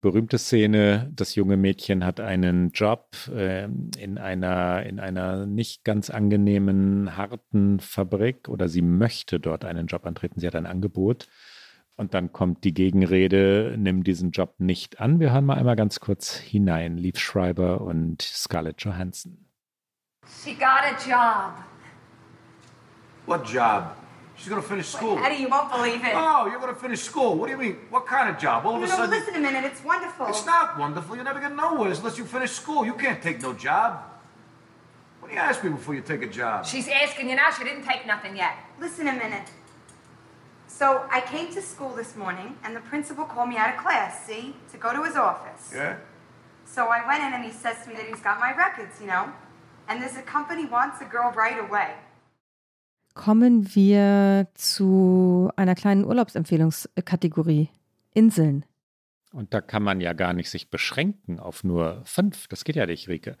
Berühmte 0.00 0.38
Szene, 0.38 1.08
das 1.14 1.36
junge 1.36 1.56
Mädchen 1.56 2.04
hat 2.04 2.18
einen 2.18 2.72
Job 2.72 3.10
ähm, 3.32 3.92
in, 3.96 4.18
einer, 4.18 4.84
in 4.84 4.98
einer 4.98 5.46
nicht 5.46 5.84
ganz 5.84 6.10
angenehmen, 6.10 7.16
harten 7.16 7.78
Fabrik 7.78 8.48
oder 8.48 8.68
sie 8.68 8.82
möchte 8.82 9.38
dort 9.38 9.64
einen 9.64 9.86
Job 9.86 10.04
antreten. 10.04 10.40
Sie 10.40 10.48
hat 10.48 10.56
ein 10.56 10.66
Angebot. 10.66 11.28
Und 11.96 12.12
dann 12.12 12.32
kommt 12.32 12.64
die 12.64 12.74
Gegenrede, 12.74 13.76
nimm 13.78 14.02
diesen 14.02 14.32
Job 14.32 14.56
nicht 14.58 15.00
an. 15.00 15.20
Wir 15.20 15.32
hören 15.32 15.44
mal 15.44 15.58
einmal 15.58 15.76
ganz 15.76 16.00
kurz 16.00 16.34
hinein. 16.34 16.96
Lieb 16.96 17.18
Schreiber 17.18 17.82
und 17.82 18.20
Scarlett 18.20 18.82
Johansson. 18.82 19.43
She 20.42 20.54
got 20.54 20.84
a 20.84 21.06
job. 21.06 21.54
What 23.26 23.44
job? 23.44 23.96
She's 24.36 24.48
gonna 24.48 24.62
finish 24.62 24.88
school. 24.88 25.18
Eddie, 25.18 25.36
you 25.36 25.48
won't 25.48 25.70
believe 25.70 26.04
it. 26.04 26.12
Oh, 26.14 26.46
you're 26.46 26.58
gonna 26.58 26.74
finish 26.74 27.00
school. 27.00 27.36
What 27.36 27.46
do 27.46 27.52
you 27.52 27.58
mean? 27.58 27.76
What 27.88 28.06
kind 28.06 28.28
of 28.28 28.38
job? 28.38 28.66
All 28.66 28.74
of 28.74 28.80
no, 28.80 28.86
a 28.86 28.88
sudden. 28.88 29.10
No, 29.10 29.16
listen 29.16 29.36
a 29.36 29.40
minute. 29.40 29.64
It's 29.64 29.82
wonderful. 29.84 30.26
It's 30.26 30.44
not 30.44 30.78
wonderful. 30.78 31.14
You're 31.14 31.24
never 31.24 31.40
get 31.40 31.54
nowhere 31.54 31.92
unless 31.92 32.18
you 32.18 32.24
finish 32.24 32.50
school. 32.50 32.84
You 32.84 32.94
can't 32.94 33.22
take 33.22 33.40
no 33.40 33.52
job. 33.52 34.02
What 35.20 35.28
do 35.28 35.34
you 35.34 35.40
ask 35.40 35.62
me 35.64 35.70
before 35.70 35.94
you 35.94 36.02
take 36.02 36.22
a 36.22 36.26
job? 36.26 36.66
She's 36.66 36.88
asking 36.88 37.30
you 37.30 37.36
now. 37.36 37.50
She 37.50 37.64
didn't 37.64 37.84
take 37.84 38.06
nothing 38.06 38.36
yet. 38.36 38.56
Listen 38.78 39.08
a 39.08 39.12
minute. 39.12 39.48
So 40.66 41.06
I 41.10 41.20
came 41.20 41.54
to 41.54 41.62
school 41.62 41.94
this 41.94 42.16
morning, 42.16 42.56
and 42.64 42.74
the 42.74 42.80
principal 42.80 43.24
called 43.24 43.48
me 43.48 43.56
out 43.56 43.72
of 43.72 43.80
class, 43.80 44.26
see, 44.26 44.56
to 44.72 44.76
go 44.76 44.92
to 44.92 45.04
his 45.04 45.14
office. 45.14 45.70
Yeah? 45.72 45.96
So 46.66 46.88
I 46.88 47.06
went 47.06 47.22
in, 47.22 47.32
and 47.32 47.44
he 47.44 47.52
says 47.52 47.84
to 47.84 47.90
me 47.90 47.94
that 47.94 48.06
he's 48.06 48.20
got 48.20 48.40
my 48.40 48.54
records, 48.54 49.00
you 49.00 49.06
know. 49.06 49.32
And 49.86 50.00
there's 50.00 50.16
a 50.16 50.22
company 50.22 50.70
wants 50.70 51.00
a 51.00 51.04
girl 51.04 51.32
right 51.34 51.58
away. 51.58 51.88
Kommen 53.14 53.74
wir 53.74 54.48
zu 54.54 55.50
einer 55.56 55.74
kleinen 55.74 56.04
Urlaubsempfehlungskategorie. 56.04 57.68
Inseln. 58.12 58.64
Und 59.32 59.52
da 59.52 59.60
kann 59.60 59.82
man 59.82 60.00
ja 60.00 60.12
gar 60.12 60.32
nicht 60.32 60.48
sich 60.48 60.70
beschränken 60.70 61.40
auf 61.40 61.64
nur 61.64 62.02
fünf. 62.04 62.46
Das 62.48 62.64
geht 62.64 62.76
ja 62.76 62.86
nicht, 62.86 63.08
Rike. 63.08 63.36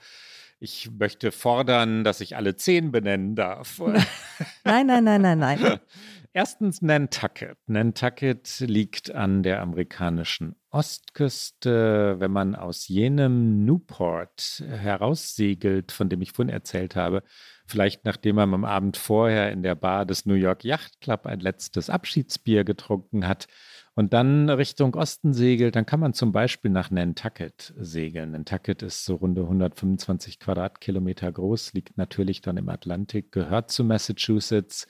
Ich 0.64 0.90
möchte 0.98 1.30
fordern, 1.30 2.04
dass 2.04 2.22
ich 2.22 2.36
alle 2.36 2.56
zehn 2.56 2.90
benennen 2.90 3.36
darf. 3.36 3.78
nein, 4.64 4.86
nein, 4.86 5.04
nein, 5.04 5.20
nein, 5.20 5.38
nein. 5.38 5.78
Erstens 6.32 6.80
Nantucket. 6.80 7.58
Nantucket 7.66 8.60
liegt 8.60 9.14
an 9.14 9.42
der 9.42 9.60
amerikanischen 9.60 10.56
Ostküste. 10.70 12.16
Wenn 12.18 12.30
man 12.30 12.54
aus 12.54 12.88
jenem 12.88 13.66
Newport 13.66 14.64
heraussegelt, 14.66 15.92
von 15.92 16.08
dem 16.08 16.22
ich 16.22 16.32
vorhin 16.32 16.52
erzählt 16.52 16.96
habe, 16.96 17.22
vielleicht 17.66 18.06
nachdem 18.06 18.36
man 18.36 18.54
am 18.54 18.64
Abend 18.64 18.96
vorher 18.96 19.52
in 19.52 19.62
der 19.62 19.74
Bar 19.74 20.06
des 20.06 20.24
New 20.24 20.32
York 20.32 20.64
Yacht 20.64 20.98
Club 21.02 21.26
ein 21.26 21.40
letztes 21.40 21.90
Abschiedsbier 21.90 22.64
getrunken 22.64 23.28
hat 23.28 23.48
und 23.94 24.12
dann 24.12 24.50
Richtung 24.50 24.94
Osten 24.94 25.32
segelt, 25.32 25.76
dann 25.76 25.86
kann 25.86 26.00
man 26.00 26.14
zum 26.14 26.32
Beispiel 26.32 26.70
nach 26.70 26.90
Nantucket 26.90 27.72
segeln. 27.76 28.32
Nantucket 28.32 28.82
ist 28.82 29.04
so 29.04 29.14
runde 29.14 29.42
125 29.42 30.40
Quadratkilometer 30.40 31.30
groß, 31.30 31.72
liegt 31.74 31.96
natürlich 31.96 32.40
dann 32.40 32.56
im 32.56 32.68
Atlantik, 32.68 33.30
gehört 33.30 33.70
zu 33.70 33.84
Massachusetts 33.84 34.86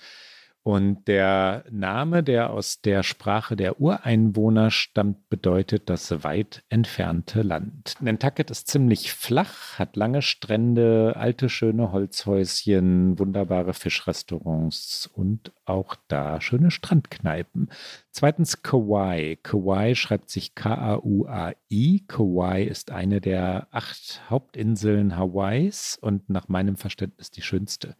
und 0.66 1.08
der 1.08 1.62
Name, 1.70 2.22
der 2.22 2.48
aus 2.48 2.80
der 2.80 3.02
Sprache 3.02 3.54
der 3.54 3.82
Ureinwohner 3.82 4.70
stammt, 4.70 5.28
bedeutet 5.28 5.90
das 5.90 6.24
weit 6.24 6.64
entfernte 6.70 7.42
Land. 7.42 7.96
Nantucket 8.00 8.50
ist 8.50 8.68
ziemlich 8.68 9.12
flach, 9.12 9.78
hat 9.78 9.94
lange 9.94 10.22
Strände, 10.22 11.16
alte 11.16 11.50
schöne 11.50 11.92
Holzhäuschen, 11.92 13.18
wunderbare 13.18 13.74
Fischrestaurants 13.74 15.10
und 15.12 15.52
auch 15.66 15.96
da 16.08 16.40
schöne 16.40 16.70
Strandkneipen. 16.70 17.68
Zweitens 18.10 18.62
Kauai. 18.62 19.38
Kauai 19.42 19.94
schreibt 19.94 20.30
sich 20.30 20.54
K-A-U-A-I. 20.54 22.04
Kauai 22.08 22.62
ist 22.62 22.90
eine 22.90 23.20
der 23.20 23.68
acht 23.70 24.22
Hauptinseln 24.30 25.18
Hawaiis 25.18 25.98
und 26.00 26.30
nach 26.30 26.48
meinem 26.48 26.76
Verständnis 26.76 27.30
die 27.30 27.42
schönste. 27.42 27.96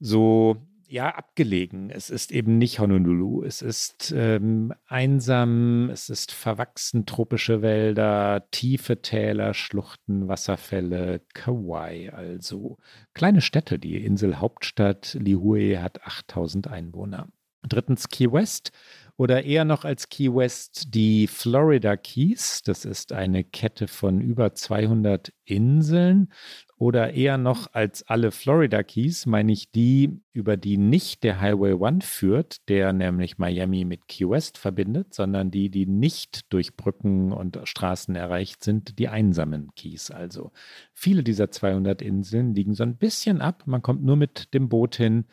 So 0.00 0.56
ja, 0.88 1.14
abgelegen. 1.14 1.90
Es 1.90 2.08
ist 2.10 2.32
eben 2.32 2.58
nicht 2.58 2.80
Honolulu. 2.80 3.44
Es 3.44 3.62
ist 3.62 4.12
ähm, 4.16 4.72
einsam, 4.86 5.90
es 5.90 6.08
ist 6.08 6.32
verwachsen, 6.32 7.04
tropische 7.04 7.60
Wälder, 7.62 8.46
tiefe 8.50 9.02
Täler, 9.02 9.54
Schluchten, 9.54 10.28
Wasserfälle, 10.28 11.20
Kauai 11.34 12.12
also. 12.12 12.78
Kleine 13.14 13.42
Städte, 13.42 13.78
die 13.78 14.02
Inselhauptstadt 14.04 15.14
Lihue 15.20 15.82
hat 15.82 16.04
8000 16.06 16.68
Einwohner. 16.68 17.28
Drittens 17.62 18.08
Key 18.08 18.32
West 18.32 18.72
oder 19.16 19.44
eher 19.44 19.64
noch 19.64 19.84
als 19.84 20.08
Key 20.08 20.32
West 20.32 20.94
die 20.94 21.26
Florida 21.26 21.96
Keys. 21.96 22.62
Das 22.64 22.84
ist 22.84 23.12
eine 23.12 23.44
Kette 23.44 23.88
von 23.88 24.20
über 24.20 24.54
200 24.54 25.32
Inseln 25.44 26.32
oder 26.78 27.12
eher 27.12 27.38
noch 27.38 27.72
als 27.72 28.04
alle 28.08 28.30
Florida 28.30 28.84
Keys 28.84 29.26
meine 29.26 29.50
ich 29.52 29.72
die, 29.72 30.20
über 30.32 30.56
die 30.56 30.78
nicht 30.78 31.24
der 31.24 31.40
Highway 31.40 31.72
One 31.72 32.00
führt, 32.02 32.68
der 32.68 32.92
nämlich 32.92 33.36
Miami 33.36 33.84
mit 33.84 34.06
Key 34.06 34.28
West 34.30 34.58
verbindet, 34.58 35.12
sondern 35.12 35.50
die, 35.50 35.70
die 35.70 35.86
nicht 35.86 36.52
durch 36.52 36.76
Brücken 36.76 37.32
und 37.32 37.58
Straßen 37.64 38.14
erreicht 38.14 38.62
sind, 38.62 39.00
die 39.00 39.08
einsamen 39.08 39.74
Keys. 39.74 40.12
Also 40.12 40.52
viele 40.94 41.24
dieser 41.24 41.50
200 41.50 42.00
Inseln 42.00 42.54
liegen 42.54 42.74
so 42.74 42.84
ein 42.84 42.96
bisschen 42.96 43.40
ab. 43.40 43.64
Man 43.66 43.82
kommt 43.82 44.04
nur 44.04 44.16
mit 44.16 44.54
dem 44.54 44.68
Boot 44.68 44.94
hin. 44.94 45.24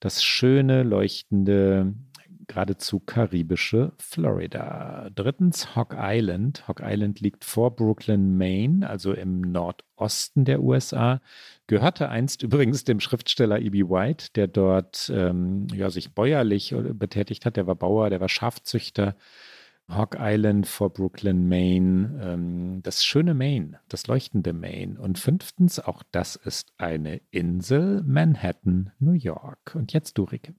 Das 0.00 0.22
schöne, 0.22 0.82
leuchtende 0.82 1.94
geradezu 2.50 2.98
karibische 2.98 3.92
Florida. 3.98 5.08
Drittens 5.14 5.76
Hog 5.76 5.94
Island. 5.96 6.66
Hog 6.66 6.80
Island 6.82 7.20
liegt 7.20 7.44
vor 7.44 7.76
Brooklyn, 7.76 8.36
Maine, 8.36 8.90
also 8.90 9.12
im 9.12 9.40
Nordosten 9.40 10.44
der 10.44 10.60
USA. 10.60 11.20
Gehörte 11.68 12.08
einst 12.08 12.42
übrigens 12.42 12.82
dem 12.82 12.98
Schriftsteller 12.98 13.60
E.B. 13.60 13.84
White, 13.84 14.30
der 14.34 14.48
dort 14.48 15.12
ähm, 15.14 15.68
ja, 15.72 15.90
sich 15.90 16.12
bäuerlich 16.12 16.74
betätigt 16.76 17.46
hat. 17.46 17.56
Der 17.56 17.68
war 17.68 17.76
Bauer, 17.76 18.10
der 18.10 18.20
war 18.20 18.28
Schafzüchter. 18.28 19.14
Hog 19.88 20.16
Island 20.18 20.66
vor 20.66 20.92
Brooklyn, 20.92 21.48
Maine, 21.48 22.20
ähm, 22.22 22.80
das 22.82 23.04
schöne 23.04 23.34
Maine, 23.34 23.78
das 23.88 24.08
leuchtende 24.08 24.52
Maine. 24.52 25.00
Und 25.00 25.20
fünftens, 25.20 25.78
auch 25.78 26.02
das 26.10 26.34
ist 26.34 26.72
eine 26.78 27.20
Insel, 27.30 28.02
Manhattan, 28.04 28.92
New 28.98 29.12
York. 29.12 29.74
Und 29.76 29.92
jetzt 29.92 30.18
du, 30.18 30.24
Rike. 30.24 30.54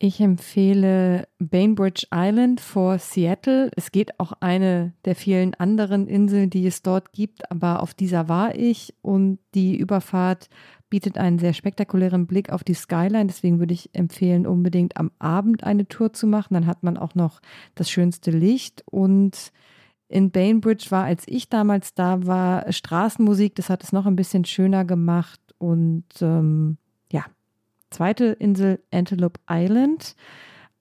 Ich 0.00 0.20
empfehle 0.20 1.26
Bainbridge 1.40 2.06
Island 2.14 2.60
vor 2.60 3.00
Seattle. 3.00 3.68
Es 3.74 3.90
geht 3.90 4.20
auch 4.20 4.32
eine 4.38 4.92
der 5.04 5.16
vielen 5.16 5.54
anderen 5.54 6.06
Inseln, 6.06 6.50
die 6.50 6.64
es 6.68 6.82
dort 6.82 7.12
gibt, 7.12 7.50
aber 7.50 7.82
auf 7.82 7.94
dieser 7.94 8.28
war 8.28 8.54
ich 8.54 8.94
und 9.02 9.40
die 9.56 9.76
Überfahrt 9.76 10.50
bietet 10.88 11.18
einen 11.18 11.40
sehr 11.40 11.52
spektakulären 11.52 12.28
Blick 12.28 12.50
auf 12.50 12.62
die 12.62 12.74
Skyline. 12.74 13.26
Deswegen 13.26 13.58
würde 13.58 13.74
ich 13.74 13.90
empfehlen, 13.92 14.46
unbedingt 14.46 14.96
am 14.96 15.10
Abend 15.18 15.64
eine 15.64 15.88
Tour 15.88 16.12
zu 16.12 16.28
machen. 16.28 16.54
Dann 16.54 16.66
hat 16.66 16.84
man 16.84 16.96
auch 16.96 17.16
noch 17.16 17.40
das 17.74 17.90
schönste 17.90 18.30
Licht 18.30 18.84
und 18.86 19.50
in 20.06 20.30
Bainbridge 20.30 20.86
war, 20.90 21.04
als 21.04 21.24
ich 21.26 21.48
damals 21.48 21.94
da 21.94 22.24
war, 22.24 22.72
Straßenmusik. 22.72 23.56
Das 23.56 23.68
hat 23.68 23.82
es 23.82 23.92
noch 23.92 24.06
ein 24.06 24.16
bisschen 24.16 24.44
schöner 24.44 24.84
gemacht 24.84 25.40
und 25.58 26.06
ähm, 26.20 26.78
zweite 27.90 28.26
Insel 28.26 28.80
Antelope 28.92 29.40
Island. 29.50 30.14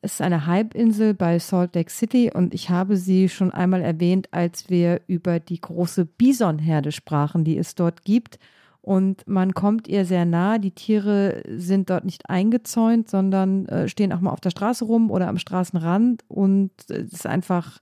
Es 0.01 0.13
ist 0.13 0.21
eine 0.21 0.45
Halbinsel 0.45 1.13
bei 1.13 1.39
Salt 1.39 1.75
Lake 1.75 1.91
City 1.91 2.31
und 2.33 2.53
ich 2.53 2.69
habe 2.69 2.97
sie 2.97 3.29
schon 3.29 3.51
einmal 3.51 3.81
erwähnt, 3.81 4.29
als 4.31 4.69
wir 4.69 5.01
über 5.07 5.39
die 5.39 5.59
große 5.59 6.05
Bisonherde 6.05 6.91
sprachen, 6.91 7.43
die 7.43 7.57
es 7.57 7.75
dort 7.75 8.03
gibt. 8.03 8.37
Und 8.81 9.27
man 9.27 9.53
kommt 9.53 9.89
ihr 9.89 10.05
sehr 10.05 10.23
nah. 10.23 10.59
Die 10.59 10.71
Tiere 10.71 11.43
sind 11.49 11.89
dort 11.89 12.05
nicht 12.05 12.29
eingezäunt, 12.29 13.09
sondern 13.09 13.65
äh, 13.65 13.89
stehen 13.89 14.13
auch 14.13 14.21
mal 14.21 14.31
auf 14.31 14.39
der 14.39 14.51
Straße 14.51 14.85
rum 14.85 15.11
oder 15.11 15.27
am 15.27 15.37
Straßenrand. 15.37 16.23
Und 16.29 16.71
es 16.87 17.11
ist 17.11 17.27
einfach 17.27 17.79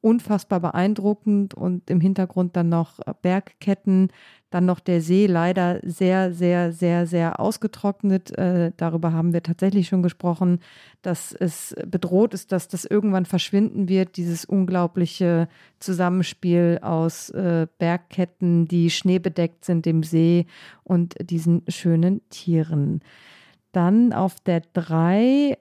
unfassbar 0.00 0.60
beeindruckend. 0.60 1.54
Und 1.54 1.90
im 1.90 2.00
Hintergrund 2.00 2.56
dann 2.56 2.68
noch 2.68 3.00
Bergketten, 3.22 4.10
dann 4.50 4.64
noch 4.64 4.80
der 4.80 5.02
See, 5.02 5.26
leider 5.26 5.80
sehr, 5.82 6.32
sehr, 6.32 6.72
sehr, 6.72 7.06
sehr 7.06 7.38
ausgetrocknet. 7.38 8.36
Äh, 8.38 8.72
darüber 8.76 9.12
haben 9.12 9.32
wir 9.32 9.42
tatsächlich 9.42 9.88
schon 9.88 10.02
gesprochen, 10.02 10.60
dass 11.02 11.32
es 11.32 11.74
bedroht 11.86 12.32
ist, 12.32 12.52
dass 12.52 12.68
das 12.68 12.84
irgendwann 12.84 13.26
verschwinden 13.26 13.88
wird, 13.88 14.16
dieses 14.16 14.44
unglaubliche 14.44 15.48
Zusammenspiel 15.80 16.78
aus 16.80 17.28
äh, 17.30 17.66
Bergketten, 17.78 18.66
die 18.66 18.90
schneebedeckt 18.90 19.64
sind 19.64 19.86
im 19.86 20.02
See 20.02 20.46
und 20.82 21.14
diesen 21.20 21.62
schönen 21.68 22.26
Tieren. 22.30 23.00
Dann 23.72 24.14
auf 24.14 24.40
der 24.40 24.62
3 24.72 25.58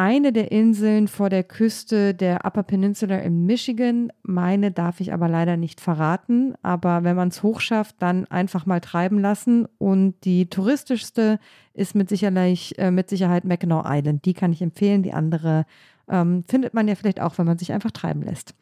eine 0.00 0.32
der 0.32 0.50
Inseln 0.50 1.08
vor 1.08 1.28
der 1.28 1.44
Küste 1.44 2.14
der 2.14 2.46
Upper 2.46 2.62
Peninsula 2.62 3.18
in 3.18 3.44
Michigan. 3.44 4.10
Meine 4.22 4.70
darf 4.70 4.98
ich 5.00 5.12
aber 5.12 5.28
leider 5.28 5.58
nicht 5.58 5.78
verraten. 5.78 6.54
Aber 6.62 7.04
wenn 7.04 7.16
man 7.16 7.28
es 7.28 7.42
hochschafft, 7.42 7.96
dann 7.98 8.24
einfach 8.24 8.64
mal 8.64 8.80
treiben 8.80 9.18
lassen. 9.18 9.68
Und 9.76 10.14
die 10.24 10.48
touristischste 10.48 11.38
ist 11.74 11.94
mit, 11.94 12.08
sicherlich, 12.08 12.78
äh, 12.78 12.90
mit 12.90 13.10
Sicherheit 13.10 13.44
Mackinac 13.44 13.84
Island. 13.86 14.24
Die 14.24 14.32
kann 14.32 14.54
ich 14.54 14.62
empfehlen. 14.62 15.02
Die 15.02 15.12
andere 15.12 15.66
ähm, 16.08 16.44
findet 16.48 16.72
man 16.72 16.88
ja 16.88 16.94
vielleicht 16.94 17.20
auch, 17.20 17.36
wenn 17.36 17.44
man 17.44 17.58
sich 17.58 17.70
einfach 17.74 17.90
treiben 17.90 18.22
lässt. 18.22 18.54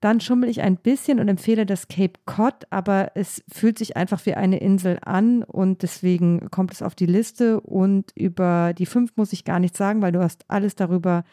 Dann 0.00 0.20
schummel 0.20 0.48
ich 0.48 0.60
ein 0.60 0.76
bisschen 0.76 1.20
und 1.20 1.28
empfehle 1.28 1.66
das 1.66 1.88
Cape 1.88 2.20
Cod, 2.26 2.64
aber 2.70 3.12
es 3.14 3.42
fühlt 3.52 3.78
sich 3.78 3.96
einfach 3.96 4.24
wie 4.26 4.34
eine 4.34 4.58
Insel 4.58 4.98
an 5.02 5.42
und 5.42 5.82
deswegen 5.82 6.50
kommt 6.50 6.72
es 6.72 6.82
auf 6.82 6.94
die 6.94 7.06
Liste. 7.06 7.60
Und 7.60 8.12
über 8.14 8.74
die 8.74 8.86
fünf 8.86 9.16
muss 9.16 9.32
ich 9.32 9.44
gar 9.44 9.58
nichts 9.58 9.78
sagen, 9.78 10.02
weil 10.02 10.12
du 10.12 10.22
hast 10.22 10.44
alles 10.48 10.74
darüber 10.74 11.24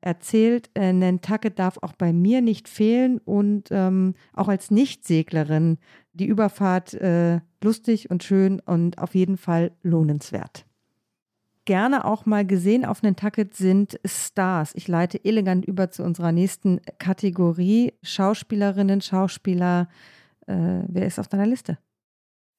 erzählt. 0.00 0.70
Äh, 0.74 0.92
Nantucket 0.92 1.58
darf 1.58 1.78
auch 1.82 1.92
bei 1.92 2.12
mir 2.12 2.40
nicht 2.40 2.68
fehlen 2.68 3.18
und 3.18 3.68
ähm, 3.70 4.14
auch 4.32 4.48
als 4.48 4.70
Nichtseglerin 4.70 5.78
die 6.12 6.26
Überfahrt 6.26 6.94
äh, 6.94 7.40
lustig 7.62 8.10
und 8.10 8.22
schön 8.22 8.60
und 8.60 8.98
auf 8.98 9.14
jeden 9.14 9.36
Fall 9.36 9.72
lohnenswert 9.82 10.67
gerne 11.68 12.06
auch 12.06 12.24
mal 12.24 12.46
gesehen 12.46 12.86
auf 12.86 13.02
Nantucket 13.02 13.52
sind 13.52 14.00
Stars. 14.02 14.72
Ich 14.74 14.88
leite 14.88 15.22
elegant 15.22 15.66
über 15.66 15.90
zu 15.90 16.02
unserer 16.02 16.32
nächsten 16.32 16.80
Kategorie. 16.98 17.92
Schauspielerinnen, 18.02 19.02
Schauspieler. 19.02 19.90
Äh, 20.46 20.80
wer 20.88 21.06
ist 21.06 21.18
auf 21.18 21.28
deiner 21.28 21.46
Liste? 21.46 21.76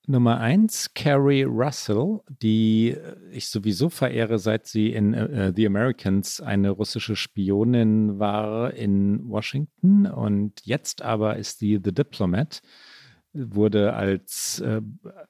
Nummer 0.06 0.40
eins, 0.40 0.94
Carrie 0.94 1.42
Russell, 1.42 2.20
die 2.42 2.96
ich 3.32 3.48
sowieso 3.48 3.90
verehre, 3.90 4.38
seit 4.38 4.68
sie 4.68 4.92
in 4.94 5.16
uh, 5.16 5.52
The 5.56 5.66
Americans 5.66 6.40
eine 6.40 6.70
russische 6.70 7.16
Spionin 7.16 8.20
war 8.20 8.76
in 8.76 9.28
Washington 9.28 10.06
und 10.06 10.62
jetzt 10.66 11.02
aber 11.02 11.38
ist 11.38 11.58
sie 11.58 11.80
The 11.84 11.94
Diplomat 11.94 12.62
wurde 13.40 13.94
als 13.94 14.60
äh, 14.60 14.82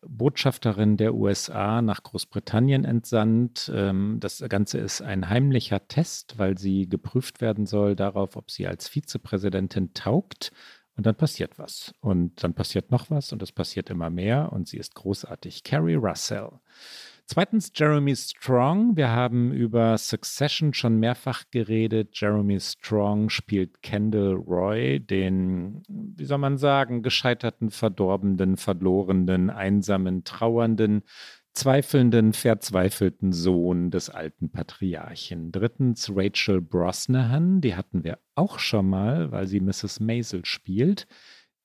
Botschafterin 0.08 0.98
der 0.98 1.14
USA 1.14 1.82
nach 1.82 2.04
Großbritannien 2.04 2.86
entsandt. 2.86 3.72
Ähm, 3.74 4.18
das 4.20 4.44
Ganze 4.50 4.80
ist 4.80 5.02
ein 5.02 5.30
heimlicher 5.30 5.88
Test, 5.88 6.38
weil 6.38 6.58
sie 6.58 6.88
geprüft 6.88 7.42
werden 7.42 7.66
soll 7.66 7.96
darauf, 7.96 8.36
ob 8.36 8.52
sie 8.52 8.68
als 8.68 8.88
Vizepräsidentin 8.88 9.94
taugt. 9.94 10.52
Und 10.96 11.06
dann 11.06 11.16
passiert 11.16 11.58
was. 11.58 11.94
Und 12.02 12.44
dann 12.44 12.54
passiert 12.54 12.92
noch 12.92 13.10
was 13.10 13.32
und 13.32 13.42
es 13.42 13.54
passiert 13.54 13.90
immer 13.90 14.10
mehr 14.10 14.52
und 14.52 14.68
sie 14.68 14.78
ist 14.78 14.96
großartig. 14.96 15.64
Carrie 15.64 15.96
Russell. 15.96 16.50
Zweitens 17.32 17.72
Jeremy 17.76 18.16
Strong. 18.16 18.98
Wir 18.98 19.10
haben 19.12 19.52
über 19.52 20.00
Succession 20.00 20.74
schon 20.74 20.98
mehrfach 20.98 21.44
geredet. 21.52 22.20
Jeremy 22.20 22.60
Strong 22.60 23.30
spielt 23.30 23.84
Kendall 23.84 24.34
Roy, 24.34 25.00
den, 25.00 25.84
wie 25.88 26.26
soll 26.26 26.40
man 26.40 26.58
sagen, 26.58 27.04
gescheiterten, 27.04 27.70
verdorbenen, 27.70 28.58
verlorenen, 28.58 29.52
einsamen, 29.52 30.24
trauernden, 30.24 31.04
zweifelnden, 31.54 32.34
verzweifelten 32.34 33.32
Sohn 33.32 33.92
des 33.92 34.10
alten 34.10 34.50
Patriarchen. 34.50 35.52
Drittens 35.52 36.10
Rachel 36.12 36.62
Brosnahan, 36.62 37.62
die 37.62 37.76
hatten 37.76 38.04
wir 38.04 38.18
auch 38.34 38.58
schon 38.58 38.90
mal, 38.90 39.32
weil 39.32 39.46
sie 39.46 39.60
Mrs. 39.60 40.00
Maisel 40.00 40.46
spielt, 40.46 41.06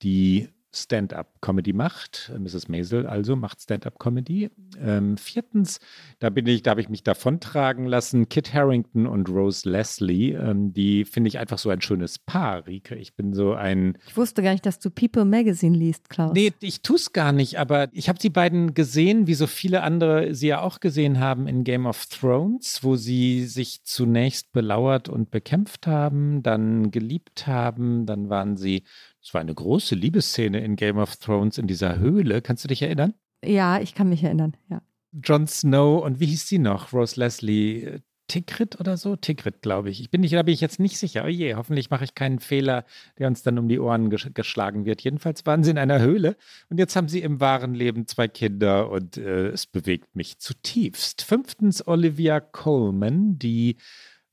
die 0.03 0.51
Stand-up-Comedy 0.75 1.73
macht. 1.73 2.33
Mrs. 2.39 2.69
Maisel 2.69 3.07
also 3.07 3.37
macht 3.37 3.63
Stand-up-Comedy. 3.63 4.51
Ähm, 4.81 5.17
viertens, 5.17 5.81
da 6.19 6.31
bin 6.31 6.47
ich, 6.47 6.63
da 6.63 6.73
habe 6.73 6.81
ich 6.81 6.89
mich 6.89 7.03
davontragen 7.03 7.87
lassen, 7.87 8.29
Kit 8.29 8.53
Harrington 8.53 9.07
und 9.07 9.29
Rose 9.29 9.69
Leslie. 9.69 10.33
Ähm, 10.33 10.73
die 10.73 11.05
finde 11.05 11.29
ich 11.29 11.39
einfach 11.39 11.59
so 11.59 11.71
ein 11.71 11.81
schönes 11.81 12.19
Paar, 12.19 12.67
Rike. 12.67 12.95
Ich 12.97 13.15
bin 13.15 13.33
so 13.33 13.55
ein. 13.55 13.99
Ich 14.07 14.17
wusste 14.17 14.43
gar 14.43 14.53
nicht, 14.53 14.67
dass 14.67 14.79
du 14.79 14.91
People 14.91 15.25
Magazine 15.25 15.77
liest, 15.77 16.11
Klaus. 16.11 16.33
Nee, 16.35 16.53
ich 16.61 16.83
tue 16.83 16.97
es 16.97 17.13
gar 17.13 17.33
nicht, 17.33 17.59
aber 17.59 17.89
ich 17.93 18.09
habe 18.09 18.19
die 18.19 18.31
beiden 18.31 18.75
gesehen, 18.75 19.27
wie 19.27 19.35
so 19.35 19.47
viele 19.47 19.83
andere 19.83 20.35
sie 20.35 20.49
ja 20.49 20.61
auch 20.61 20.81
gesehen 20.81 21.21
haben 21.21 21.47
in 21.47 21.65
Game 21.65 21.87
of 21.87 22.07
Thrones, 22.07 22.81
wo 22.83 22.97
sie 22.97 23.47
sich 23.47 23.83
zunächst 23.85 24.53
belauert 24.53 25.09
und 25.09 25.31
bekämpft 25.31 25.87
haben, 25.87 26.43
dann 26.43 26.91
geliebt 26.91 27.47
haben, 27.47 28.07
dann 28.07 28.29
waren 28.29 28.57
sie 28.57 28.85
es 29.25 29.33
war 29.33 29.41
eine 29.41 29.55
große 29.55 29.95
Liebesszene 29.95 30.63
in 30.63 30.77
Game 30.77 30.99
of 30.99 31.17
Thrones 31.17 31.57
in 31.57 31.67
dieser 31.67 31.99
Höhle. 31.99 32.43
Kannst 32.43 32.63
du 32.65 32.69
dich 32.69 32.83
erinnern? 32.83 33.15
Ja, 33.43 33.81
ich 33.81 33.95
kann 33.95 34.11
mich 34.11 34.23
erinnern, 34.23 34.57
ja. 34.69 34.83
Jon 35.13 35.47
Snow 35.47 36.05
und 36.05 36.21
wie 36.21 36.27
hieß 36.27 36.47
sie 36.47 36.59
noch? 36.59 36.93
Rose 36.93 37.19
Leslie 37.19 38.01
Tigrit 38.27 38.81
oder 38.81 38.97
so? 38.97 39.17
Tigrit, 39.17 39.63
glaube 39.63 39.91
ich. 39.91 40.01
Ich 40.01 40.11
bin 40.11 40.23
nicht, 40.23 40.35
da 40.35 40.43
bin 40.43 40.55
ich 40.55 40.61
jetzt 40.61 40.81
nicht 40.81 40.99
sicher. 40.99 41.25
Oh 41.25 41.29
je, 41.29 41.55
hoffentlich 41.55 41.91
mache 41.91 42.05
ich 42.05 42.15
keinen 42.15 42.41
Fehler, 42.41 42.85
der 43.19 43.29
uns 43.29 43.43
dann 43.43 43.59
um 43.59 43.69
die 43.69 43.79
Ohren 43.79 44.11
ges 44.11 44.29
geschlagen 44.35 44.85
wird. 44.87 45.03
Jedenfalls 45.03 45.47
waren 45.47 45.63
sie 45.63 45.71
in 45.71 45.79
einer 45.79 46.01
Höhle 46.01 46.37
und 46.69 46.79
jetzt 46.79 46.97
haben 46.97 47.09
sie 47.09 47.21
im 47.21 47.41
wahren 47.41 47.75
Leben 47.75 48.07
zwei 48.07 48.29
Kinder 48.29 48.91
und 48.91 49.17
äh, 49.17 49.49
es 49.49 49.67
bewegt 49.67 50.17
mich 50.17 50.39
zutiefst. 50.39 51.23
Fünftens 51.23 51.87
Olivia 51.87 52.41
Coleman, 52.41 53.39
die 53.39 53.77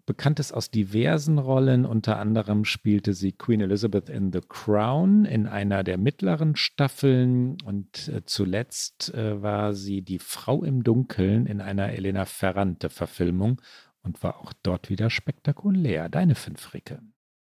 bekannt 0.05 0.39
ist 0.39 0.51
aus 0.51 0.71
diversen 0.71 1.37
Rollen. 1.37 1.85
Unter 1.85 2.17
anderem 2.17 2.65
spielte 2.65 3.13
sie 3.13 3.31
Queen 3.31 3.61
Elizabeth 3.61 4.09
in 4.09 4.31
The 4.31 4.41
Crown 4.47 5.25
in 5.25 5.47
einer 5.47 5.83
der 5.83 5.97
mittleren 5.97 6.55
Staffeln 6.55 7.57
und 7.63 8.07
äh, 8.07 8.23
zuletzt 8.25 9.13
äh, 9.13 9.41
war 9.41 9.73
sie 9.73 10.01
die 10.01 10.19
Frau 10.19 10.63
im 10.63 10.83
Dunkeln 10.83 11.45
in 11.45 11.61
einer 11.61 11.89
Elena 11.89 12.25
Ferrante-Verfilmung 12.25 13.61
und 14.03 14.23
war 14.23 14.39
auch 14.39 14.53
dort 14.63 14.89
wieder 14.89 15.09
spektakulär. 15.09 16.09
Deine 16.09 16.35
fünf 16.35 16.73
Ricke. 16.73 17.01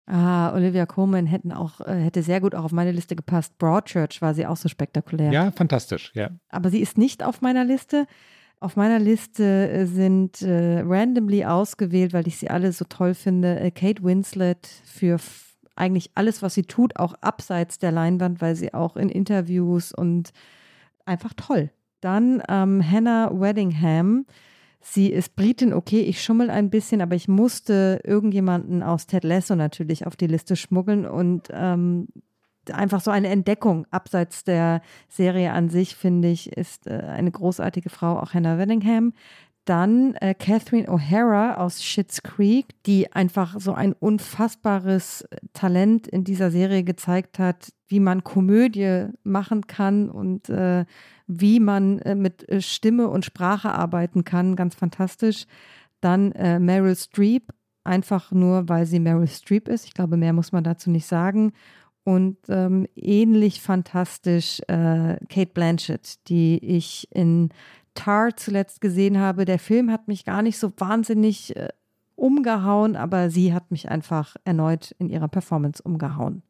Ah, 0.07 0.53
Olivia 0.53 0.85
Coleman 0.85 1.25
hätten 1.25 1.51
auch, 1.53 1.79
äh, 1.81 1.95
hätte 1.95 2.23
sehr 2.23 2.41
gut 2.41 2.55
auch 2.55 2.65
auf 2.65 2.71
meine 2.71 2.91
Liste 2.91 3.15
gepasst. 3.15 3.57
Broadchurch 3.57 4.21
war 4.21 4.33
sie 4.33 4.45
auch 4.45 4.57
so 4.57 4.67
spektakulär. 4.67 5.31
Ja, 5.31 5.51
fantastisch, 5.51 6.11
ja. 6.15 6.31
Aber 6.49 6.69
sie 6.69 6.81
ist 6.81 6.97
nicht 6.97 7.23
auf 7.23 7.41
meiner 7.41 7.63
Liste. 7.63 8.07
Auf 8.61 8.75
meiner 8.75 8.99
Liste 8.99 9.71
äh, 9.71 9.85
sind 9.87 10.43
äh, 10.43 10.81
randomly 10.85 11.45
ausgewählt, 11.45 12.13
weil 12.13 12.27
ich 12.27 12.37
sie 12.37 12.51
alle 12.51 12.71
so 12.71 12.85
toll 12.85 13.15
finde, 13.15 13.59
äh, 13.59 13.71
Kate 13.71 14.03
Winslet 14.03 14.67
für 14.85 15.17
eigentlich 15.75 16.11
alles, 16.13 16.43
was 16.43 16.53
sie 16.53 16.61
tut, 16.61 16.95
auch 16.95 17.15
abseits 17.21 17.79
der 17.79 17.91
Leinwand, 17.91 18.39
weil 18.39 18.55
sie 18.55 18.71
auch 18.75 18.97
in 18.97 19.09
Interviews 19.09 19.91
und 19.91 20.29
einfach 21.05 21.33
toll. 21.35 21.71
Dann 22.01 22.43
ähm, 22.49 22.83
Hannah 22.87 23.31
Weddingham. 23.33 24.27
Sie 24.79 25.07
ist 25.11 25.35
Britin, 25.35 25.73
okay, 25.73 26.01
ich 26.01 26.23
schummel 26.23 26.51
ein 26.51 26.69
bisschen, 26.69 27.01
aber 27.01 27.15
ich 27.15 27.27
musste 27.27 27.99
irgendjemanden 28.03 28.83
aus 28.83 29.07
Ted 29.07 29.23
Lasso 29.23 29.55
natürlich 29.55 30.05
auf 30.05 30.15
die 30.15 30.27
Liste 30.27 30.55
schmuggeln 30.55 31.07
und 31.07 31.47
ähm, 31.51 32.09
einfach 32.71 33.01
so 33.01 33.11
eine 33.11 33.29
Entdeckung 33.29 33.87
abseits 33.91 34.43
der 34.43 34.81
Serie 35.09 35.53
an 35.53 35.69
sich, 35.69 35.95
finde 35.95 36.29
ich, 36.29 36.55
ist 36.55 36.87
äh, 36.87 36.99
eine 36.99 37.31
großartige 37.31 37.89
Frau, 37.89 38.19
auch 38.19 38.33
Hannah 38.33 38.57
Weddingham. 38.57 39.13
Dann 39.65 40.15
äh, 40.15 40.33
Catherine 40.33 40.87
O'Hara 40.87 41.55
aus 41.55 41.83
Schitt's 41.83 42.23
Creek, 42.23 42.65
die 42.85 43.13
einfach 43.13 43.59
so 43.59 43.73
ein 43.73 43.93
unfassbares 43.93 45.27
Talent 45.53 46.07
in 46.07 46.23
dieser 46.23 46.49
Serie 46.49 46.83
gezeigt 46.83 47.37
hat, 47.37 47.71
wie 47.87 47.99
man 47.99 48.23
Komödie 48.23 49.09
machen 49.23 49.67
kann 49.67 50.09
und 50.09 50.49
äh, 50.49 50.85
wie 51.27 51.59
man 51.59 51.99
äh, 51.99 52.15
mit 52.15 52.47
äh, 52.49 52.61
Stimme 52.61 53.07
und 53.07 53.23
Sprache 53.23 53.71
arbeiten 53.71 54.23
kann. 54.23 54.55
Ganz 54.55 54.73
fantastisch. 54.73 55.45
Dann 55.99 56.31
äh, 56.31 56.57
Meryl 56.57 56.95
Streep, 56.95 57.53
einfach 57.83 58.31
nur, 58.31 58.67
weil 58.67 58.87
sie 58.87 58.99
Meryl 58.99 59.27
Streep 59.27 59.67
ist. 59.67 59.85
Ich 59.85 59.93
glaube, 59.93 60.17
mehr 60.17 60.33
muss 60.33 60.51
man 60.51 60.63
dazu 60.63 60.89
nicht 60.89 61.05
sagen. 61.05 61.53
Und 62.03 62.37
ähm, 62.49 62.87
ähnlich 62.95 63.61
fantastisch 63.61 64.59
äh, 64.61 65.17
Kate 65.29 65.51
Blanchett, 65.53 66.27
die 66.29 66.57
ich 66.57 67.07
in 67.11 67.49
Tar 67.93 68.35
zuletzt 68.35 68.81
gesehen 68.81 69.19
habe. 69.19 69.45
Der 69.45 69.59
Film 69.59 69.91
hat 69.91 70.07
mich 70.07 70.25
gar 70.25 70.41
nicht 70.41 70.57
so 70.57 70.71
wahnsinnig 70.77 71.55
äh, 71.55 71.69
umgehauen, 72.15 72.95
aber 72.95 73.29
sie 73.29 73.53
hat 73.53 73.71
mich 73.71 73.89
einfach 73.89 74.35
erneut 74.45 74.95
in 74.99 75.09
ihrer 75.09 75.27
Performance 75.27 75.81
umgehauen. 75.83 76.43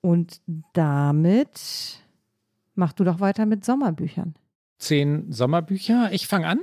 Und 0.00 0.40
damit 0.72 2.02
mach 2.74 2.92
du 2.92 3.04
doch 3.04 3.20
weiter 3.20 3.46
mit 3.46 3.64
Sommerbüchern. 3.64 4.34
Zehn 4.78 5.30
Sommerbücher. 5.30 6.10
Ich 6.12 6.26
fange 6.26 6.46
an. 6.48 6.60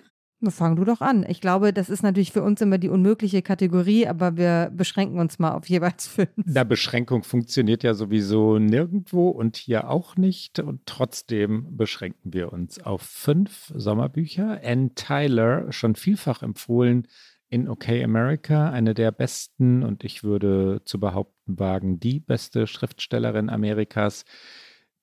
Fang 0.48 0.78
du 0.78 0.86
doch 0.86 1.02
an. 1.02 1.26
Ich 1.28 1.42
glaube, 1.42 1.74
das 1.74 1.90
ist 1.90 2.02
natürlich 2.02 2.32
für 2.32 2.44
uns 2.44 2.62
immer 2.62 2.78
die 2.78 2.88
unmögliche 2.88 3.42
Kategorie, 3.42 4.08
aber 4.08 4.38
wir 4.38 4.72
beschränken 4.74 5.20
uns 5.20 5.38
mal 5.38 5.52
auf 5.52 5.68
jeweils 5.68 6.08
fünf. 6.08 6.30
Na, 6.46 6.64
Beschränkung 6.64 7.24
funktioniert 7.24 7.84
ja 7.84 7.94
sowieso 7.94 8.58
nirgendwo 8.58 9.30
und 9.30 9.58
hier 9.58 9.90
auch 9.90 10.16
nicht. 10.16 10.60
Und 10.60 10.86
trotzdem 10.86 11.76
beschränken 11.76 12.34
wir 12.34 12.54
uns 12.54 12.80
auf 12.80 13.02
fünf 13.02 13.74
Sommerbücher. 13.76 14.62
Anne 14.64 14.94
Tyler, 14.96 15.72
schon 15.74 15.96
vielfach 15.96 16.42
empfohlen 16.42 17.08
in 17.50 17.68
OK 17.68 17.90
America, 17.90 18.70
eine 18.70 18.94
der 18.94 19.12
besten 19.12 19.84
und 19.84 20.04
ich 20.04 20.24
würde 20.24 20.82
zu 20.86 21.00
behaupten 21.00 21.60
wagen, 21.60 22.00
die 22.00 22.20
beste 22.20 22.68
Schriftstellerin 22.68 23.50
Amerikas 23.50 24.24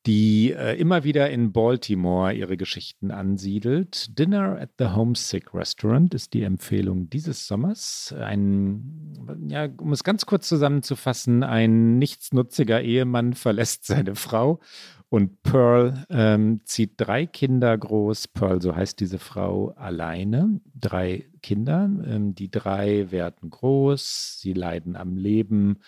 die 0.07 0.53
äh, 0.53 0.79
immer 0.79 1.03
wieder 1.03 1.31
in 1.31 1.53
Baltimore 1.53 2.33
ihre 2.33 2.57
Geschichten 2.57 3.11
ansiedelt. 3.11 4.17
Dinner 4.19 4.57
at 4.61 4.71
the 4.79 4.87
Homesick 4.87 5.53
Restaurant 5.53 6.15
ist 6.15 6.33
die 6.33 6.43
Empfehlung 6.43 7.11
dieses 7.11 7.47
Sommers. 7.47 8.15
Ein, 8.17 9.15
ja, 9.49 9.69
um 9.79 9.93
es 9.93 10.05
ganz 10.05 10.25
kurz 10.25 10.49
zusammenzufassen, 10.49 11.43
ein 11.43 11.99
nichtsnutziger 11.99 12.81
Ehemann 12.81 13.33
verlässt 13.35 13.87
seine 13.87 14.15
Frau 14.15 14.61
und 15.09 15.43
Pearl 15.43 16.05
ähm, 16.11 16.61
zieht 16.65 16.95
drei 16.97 17.27
Kinder 17.27 17.77
groß. 17.77 18.29
Pearl, 18.29 18.61
so 18.61 18.75
heißt 18.75 18.99
diese 18.99 19.19
Frau, 19.19 19.71
alleine. 19.77 20.61
Drei 20.75 21.29
Kinder. 21.43 21.89
Ähm, 22.05 22.35
die 22.35 22.51
drei 22.51 23.11
werden 23.11 23.51
groß, 23.51 24.41
sie 24.41 24.53
leiden 24.53 24.97
am 24.97 25.17
Leben, 25.17 25.79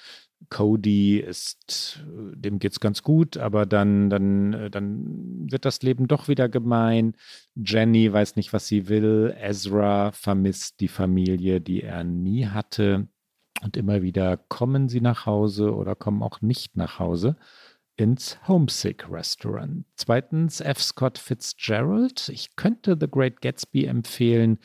Cody 0.51 1.19
ist, 1.19 2.03
dem 2.07 2.59
geht 2.59 2.73
es 2.73 2.81
ganz 2.81 3.03
gut, 3.03 3.37
aber 3.37 3.67
dann, 3.67 4.09
dann, 4.09 4.53
äh, 4.53 4.71
dann 4.71 5.51
wird 5.51 5.65
das 5.65 5.83
Leben 5.83 6.09
doch 6.09 6.29
wieder 6.29 6.49
gemein. 6.49 7.15
Jenny 7.55 8.11
weiß 8.13 8.37
nicht, 8.37 8.53
was 8.53 8.67
sie 8.67 8.89
will. 8.89 9.35
Ezra 9.41 10.13
vermisst 10.13 10.81
die 10.81 10.89
Familie, 10.89 11.61
die 11.61 11.83
er 11.83 12.05
nie 12.05 12.47
hatte. 12.47 13.09
Und 13.63 13.77
immer 13.77 14.03
wieder 14.03 14.37
kommen 14.37 14.89
sie 14.89 15.01
nach 15.01 15.27
Hause 15.27 15.75
oder 15.75 15.95
kommen 15.95 16.23
auch 16.23 16.41
nicht 16.41 16.77
nach 16.77 16.99
Hause 16.99 17.37
ins 17.97 18.39
Homesick 18.47 19.11
Restaurant. 19.11 19.85
Zweitens 19.97 20.61
F. 20.61 20.81
Scott 20.81 21.19
Fitzgerald. 21.19 22.29
Ich 22.29 22.55
könnte 22.55 22.97
The 22.99 23.09
Great 23.11 23.41
Gatsby 23.41 23.87
empfehlen 23.87 24.59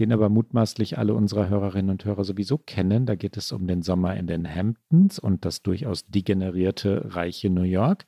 den 0.00 0.12
aber 0.12 0.28
mutmaßlich 0.30 0.98
alle 0.98 1.14
unserer 1.14 1.48
Hörerinnen 1.48 1.90
und 1.90 2.04
Hörer 2.04 2.24
sowieso 2.24 2.58
kennen. 2.58 3.06
Da 3.06 3.14
geht 3.14 3.36
es 3.36 3.52
um 3.52 3.66
den 3.66 3.82
Sommer 3.82 4.16
in 4.16 4.26
den 4.26 4.48
Hamptons 4.52 5.18
und 5.18 5.44
das 5.44 5.62
durchaus 5.62 6.06
degenerierte, 6.06 7.14
reiche 7.14 7.50
New 7.50 7.62
York. 7.62 8.06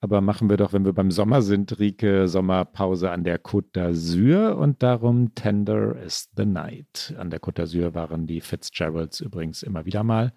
Aber 0.00 0.20
machen 0.20 0.48
wir 0.48 0.56
doch, 0.56 0.72
wenn 0.72 0.84
wir 0.84 0.92
beim 0.92 1.10
Sommer 1.10 1.42
sind, 1.42 1.78
Rike, 1.78 2.28
Sommerpause 2.28 3.10
an 3.10 3.24
der 3.24 3.42
Côte 3.42 3.72
d'Azur 3.74 4.52
und 4.52 4.82
darum 4.82 5.34
Tender 5.34 6.00
is 6.00 6.30
the 6.36 6.46
Night. 6.46 7.14
An 7.18 7.30
der 7.30 7.40
Côte 7.40 7.62
d'Azur 7.62 7.94
waren 7.94 8.26
die 8.26 8.40
Fitzgeralds 8.40 9.20
übrigens 9.20 9.62
immer 9.62 9.84
wieder 9.84 10.04
mal. 10.04 10.32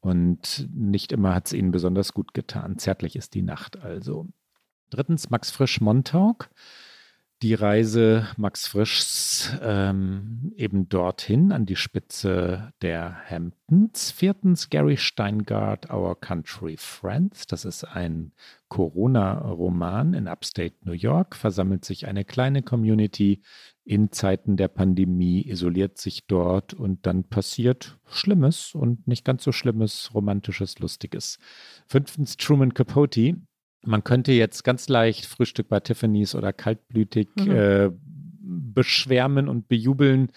Und 0.00 0.68
nicht 0.74 1.10
immer 1.10 1.34
hat 1.34 1.46
es 1.46 1.52
ihnen 1.54 1.70
besonders 1.70 2.12
gut 2.12 2.34
getan. 2.34 2.78
Zärtlich 2.78 3.16
ist 3.16 3.34
die 3.34 3.42
Nacht 3.42 3.82
also. 3.82 4.28
Drittens 4.90 5.30
Max 5.30 5.50
Frisch 5.50 5.80
Montauk 5.80 6.50
die 7.42 7.54
Reise 7.54 8.26
Max 8.36 8.66
Frischs 8.66 9.56
ähm, 9.62 10.52
eben 10.56 10.88
dorthin 10.88 11.52
an 11.52 11.66
die 11.66 11.76
Spitze 11.76 12.72
der 12.82 13.16
Hamptons. 13.30 14.10
Viertens 14.10 14.70
Gary 14.70 14.96
Steingart, 14.96 15.90
Our 15.92 16.20
Country 16.20 16.76
Friends. 16.76 17.46
Das 17.46 17.64
ist 17.64 17.84
ein 17.84 18.32
Corona-Roman 18.68 20.14
in 20.14 20.26
Upstate 20.26 20.74
New 20.82 20.92
York. 20.92 21.36
Versammelt 21.36 21.84
sich 21.84 22.08
eine 22.08 22.24
kleine 22.24 22.62
Community 22.62 23.42
in 23.84 24.10
Zeiten 24.10 24.56
der 24.56 24.68
Pandemie, 24.68 25.48
isoliert 25.48 25.96
sich 25.96 26.26
dort 26.26 26.74
und 26.74 27.06
dann 27.06 27.24
passiert 27.24 27.98
Schlimmes 28.10 28.74
und 28.74 29.06
nicht 29.06 29.24
ganz 29.24 29.44
so 29.44 29.52
Schlimmes, 29.52 30.10
Romantisches, 30.12 30.78
Lustiges. 30.80 31.38
Fünftens 31.86 32.36
Truman 32.36 32.74
Capote, 32.74 33.36
man 33.88 34.04
könnte 34.04 34.32
jetzt 34.32 34.64
ganz 34.64 34.88
leicht 34.88 35.26
Frühstück 35.26 35.68
bei 35.68 35.80
Tiffany's 35.80 36.34
oder 36.34 36.52
kaltblütig 36.52 37.28
mhm. 37.36 37.50
äh, 37.50 37.90
beschwärmen 38.40 39.48
und 39.48 39.68
bejubeln. 39.68 40.30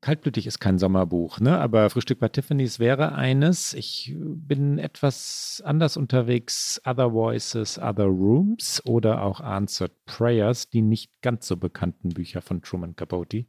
Kaltblütig 0.00 0.46
ist 0.46 0.58
kein 0.58 0.78
Sommerbuch, 0.78 1.38
ne? 1.38 1.58
aber 1.58 1.90
Frühstück 1.90 2.18
bei 2.18 2.28
Tiffany's 2.28 2.78
wäre 2.80 3.12
eines. 3.12 3.74
Ich 3.74 4.14
bin 4.16 4.78
etwas 4.78 5.62
anders 5.64 5.96
unterwegs. 5.96 6.80
Other 6.84 7.12
Voices, 7.12 7.78
Other 7.78 8.06
Rooms 8.06 8.82
oder 8.84 9.22
auch 9.22 9.40
Answered 9.40 9.92
Prayers, 10.06 10.70
die 10.70 10.82
nicht 10.82 11.10
ganz 11.22 11.46
so 11.46 11.56
bekannten 11.56 12.10
Bücher 12.10 12.40
von 12.40 12.62
Truman 12.62 12.96
Capote. 12.96 13.46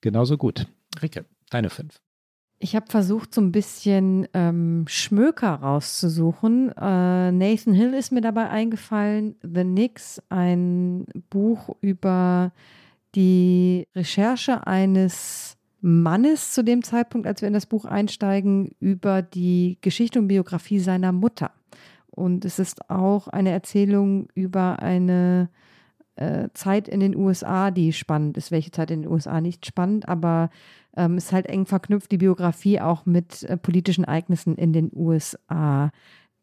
Genauso 0.00 0.36
gut. 0.36 0.66
Rike, 1.02 1.24
deine 1.50 1.70
fünf. 1.70 2.00
Ich 2.58 2.74
habe 2.74 2.86
versucht, 2.88 3.34
so 3.34 3.42
ein 3.42 3.52
bisschen 3.52 4.26
ähm, 4.32 4.84
Schmöker 4.88 5.54
rauszusuchen. 5.54 6.70
Äh, 6.70 7.32
Nathan 7.32 7.74
Hill 7.74 7.92
ist 7.92 8.12
mir 8.12 8.22
dabei 8.22 8.48
eingefallen. 8.48 9.36
The 9.42 9.64
Nix, 9.64 10.22
ein 10.30 11.04
Buch 11.28 11.76
über 11.82 12.52
die 13.14 13.86
Recherche 13.94 14.66
eines 14.66 15.58
Mannes 15.82 16.52
zu 16.52 16.64
dem 16.64 16.82
Zeitpunkt, 16.82 17.26
als 17.26 17.42
wir 17.42 17.48
in 17.48 17.54
das 17.54 17.66
Buch 17.66 17.84
einsteigen, 17.84 18.70
über 18.80 19.20
die 19.20 19.76
Geschichte 19.82 20.18
und 20.18 20.28
Biografie 20.28 20.78
seiner 20.78 21.12
Mutter. 21.12 21.52
Und 22.10 22.46
es 22.46 22.58
ist 22.58 22.88
auch 22.90 23.28
eine 23.28 23.50
Erzählung 23.50 24.28
über 24.34 24.80
eine 24.80 25.50
äh, 26.16 26.48
Zeit 26.54 26.88
in 26.88 27.00
den 27.00 27.14
USA, 27.14 27.70
die 27.70 27.92
spannend 27.92 28.38
ist. 28.38 28.50
Welche 28.50 28.70
Zeit 28.70 28.90
in 28.90 29.02
den 29.02 29.10
USA 29.10 29.42
nicht 29.42 29.66
spannend, 29.66 30.08
aber 30.08 30.48
ähm, 30.96 31.18
ist 31.18 31.32
halt 31.32 31.46
eng 31.46 31.66
verknüpft, 31.66 32.10
die 32.10 32.18
Biografie 32.18 32.80
auch 32.80 33.06
mit 33.06 33.42
äh, 33.44 33.56
politischen 33.56 34.04
Ereignissen 34.04 34.56
in 34.56 34.72
den 34.72 34.90
USA. 34.94 35.90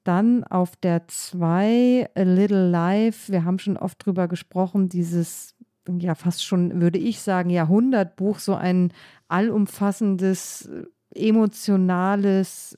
Dann 0.03 0.43
auf 0.43 0.75
der 0.75 1.07
2 1.07 2.09
A 2.15 2.21
Little 2.21 2.69
Life, 2.69 3.31
wir 3.31 3.45
haben 3.45 3.59
schon 3.59 3.77
oft 3.77 4.05
drüber 4.05 4.27
gesprochen, 4.27 4.89
dieses 4.89 5.55
ja 5.99 6.15
fast 6.15 6.45
schon, 6.45 6.81
würde 6.81 6.97
ich 6.97 7.19
sagen, 7.19 7.49
Jahrhundertbuch, 7.49 8.39
so 8.39 8.55
ein 8.55 8.93
allumfassendes, 9.27 10.69
emotionales, 11.13 12.77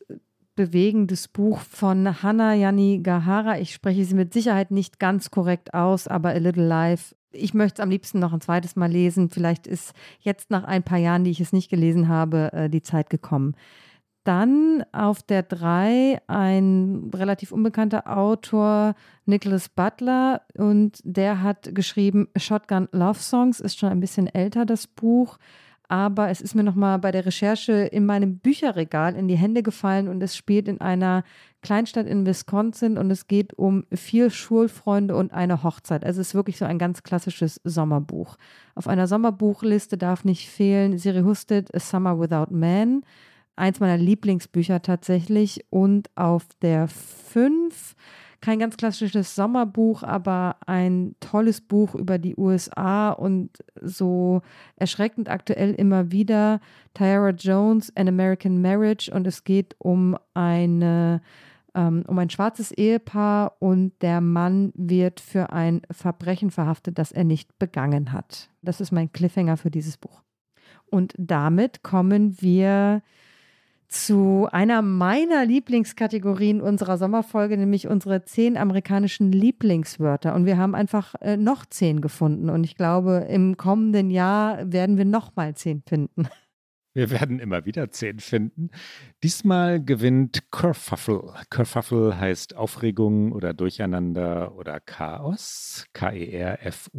bewegendes 0.56 1.28
Buch 1.28 1.60
von 1.60 2.24
Hannah 2.24 2.54
Yani 2.54 3.00
Gahara. 3.04 3.60
Ich 3.60 3.74
spreche 3.74 4.06
sie 4.06 4.16
mit 4.16 4.34
Sicherheit 4.34 4.72
nicht 4.72 5.00
ganz 5.00 5.32
korrekt 5.32 5.74
aus, 5.74 6.08
aber 6.08 6.30
A 6.30 6.38
Little 6.38 6.68
Life 6.68 7.16
ich 7.38 7.54
möchte 7.54 7.82
es 7.82 7.84
am 7.84 7.90
liebsten 7.90 8.20
noch 8.20 8.34
ein 8.34 8.42
zweites 8.42 8.76
Mal 8.76 8.92
lesen. 8.92 9.30
Vielleicht 9.30 9.68
ist 9.68 9.94
jetzt 10.20 10.52
nach 10.52 10.64
ein 10.64 10.84
paar 10.84 10.98
Jahren, 10.98 11.24
die 11.24 11.32
ich 11.32 11.42
es 11.42 11.54
nicht 11.54 11.70
gelesen 11.70 12.08
habe, 12.08 12.52
äh, 12.54 12.70
die 12.70 12.82
Zeit 12.82 13.10
gekommen. 13.10 13.56
Dann 14.24 14.84
auf 14.92 15.22
der 15.22 15.44
3 15.44 16.20
ein 16.26 17.12
relativ 17.14 17.52
unbekannter 17.52 18.18
Autor, 18.18 18.96
Nicholas 19.26 19.70
Butler, 19.70 20.42
und 20.58 21.00
der 21.04 21.44
hat 21.44 21.76
geschrieben 21.76 22.28
Shotgun 22.36 22.90
Love 22.92 23.20
Songs, 23.20 23.60
ist 23.60 23.78
schon 23.78 23.90
ein 23.90 24.00
bisschen 24.00 24.26
älter, 24.26 24.66
das 24.66 24.88
Buch. 24.88 25.38
Aber 25.88 26.30
es 26.30 26.42
ist 26.42 26.56
mir 26.56 26.64
nochmal 26.64 27.00
bei 27.00 27.12
der 27.12 27.26
Recherche 27.26 27.74
in 27.74 28.06
meinem 28.06 28.40
Bücherregal 28.40 29.16
in 29.16 29.28
die 29.28 29.38
Hände 29.38 29.64
gefallen 29.64 30.08
und 30.08 30.22
es 30.22 30.36
spielt 30.36 30.68
in 30.68 30.82
einer 30.82 31.24
Kleinstadt 31.62 32.08
in 32.08 32.26
Wisconsin 32.26 32.98
und 32.98 33.10
es 33.12 33.28
geht 33.28 33.54
um 33.54 33.86
vier 33.92 34.30
Schulfreunde 34.30 35.16
und 35.16 35.34
eine 35.34 35.64
Hochzeit. 35.64 36.04
Also 36.06 36.22
es 36.22 36.30
ist 36.30 36.36
wirklich 36.36 36.58
so 36.58 36.66
ein 36.66 36.80
ganz 36.80 37.04
klassisches 37.04 37.60
Sommerbuch. 37.64 38.38
Auf 38.76 38.88
einer 38.88 39.08
Sommerbuchliste 39.08 39.98
darf 39.98 40.26
nicht 40.26 40.50
fehlen 40.50 40.98
Siri 40.98 41.22
Husted, 41.22 41.74
A 41.74 41.80
Summer 41.80 42.20
Without 42.20 42.54
Man 42.54 43.04
eins 43.56 43.80
meiner 43.80 43.98
Lieblingsbücher 43.98 44.82
tatsächlich. 44.82 45.66
Und 45.70 46.10
auf 46.16 46.46
der 46.62 46.88
5 46.88 47.96
kein 48.46 48.60
ganz 48.60 48.78
klassisches 48.78 49.34
Sommerbuch, 49.34 50.04
aber 50.04 50.58
ein 50.68 51.16
tolles 51.20 51.62
Buch 51.62 51.96
über 51.96 52.20
die 52.20 52.36
USA 52.38 53.10
und 53.10 53.50
so 53.82 54.44
erschreckend 54.76 55.30
aktuell 55.30 55.74
immer 55.74 56.12
wieder. 56.12 56.60
Tyra 56.94 57.32
Jones, 57.32 57.92
An 57.96 58.08
American 58.08 58.62
Marriage 58.62 59.12
und 59.12 59.26
es 59.26 59.46
geht 59.46 59.76
um 59.80 60.16
eine 60.36 61.22
ähm, 61.74 62.04
um 62.06 62.20
ein 62.20 62.30
schwarzes 62.30 62.72
Ehepaar 62.72 63.54
und 63.58 63.94
der 64.04 64.22
Mann 64.22 64.72
wird 64.76 65.22
für 65.22 65.52
ein 65.52 65.82
Verbrechen 65.90 66.52
verhaftet, 66.52 67.00
das 67.00 67.12
er 67.12 67.24
nicht 67.24 67.58
begangen 67.58 68.12
hat. 68.12 68.52
Das 68.62 68.80
ist 68.80 68.92
mein 68.92 69.12
Cliffhanger 69.12 69.58
für 69.58 69.72
dieses 69.72 69.98
Buch. 69.98 70.22
Und 70.86 71.16
damit 71.18 71.82
kommen 71.82 72.40
wir 72.44 73.02
zu 73.88 74.48
einer 74.52 74.82
meiner 74.82 75.46
Lieblingskategorien 75.46 76.62
unserer 76.62 76.98
Sommerfolge, 76.98 77.58
nämlich 77.58 77.88
unsere 77.88 78.26
zehn 78.26 78.58
amerikanischen 78.58 79.32
Lieblingswörter. 79.32 80.36
Und 80.36 80.46
wir 80.46 80.58
haben 80.58 80.76
einfach 80.76 81.16
äh, 81.22 81.38
noch 81.38 81.66
zehn 81.66 82.02
gefunden. 82.02 82.50
Und 82.50 82.64
ich 82.64 82.76
glaube, 82.76 83.28
im 83.30 83.58
kommenden 83.58 84.10
Jahr 84.12 84.72
werden 84.72 84.98
wir 84.98 85.06
noch 85.06 85.36
mal 85.36 85.56
zehn 85.56 85.82
finden. 85.88 86.28
Wir 86.98 87.10
werden 87.10 87.40
immer 87.40 87.66
wieder 87.66 87.92
zehn 87.92 88.20
finden. 88.22 88.70
Diesmal 89.22 89.84
gewinnt 89.84 90.50
Kerfuffle. 90.50 91.34
Kerfuffle 91.50 92.18
heißt 92.18 92.56
Aufregung 92.56 93.34
oder 93.34 93.54
Durcheinander 93.54 94.56
oder 94.56 94.80
Chaos. 94.80 95.88
K-E-R-F-U-F-F-L-E. 95.92 96.94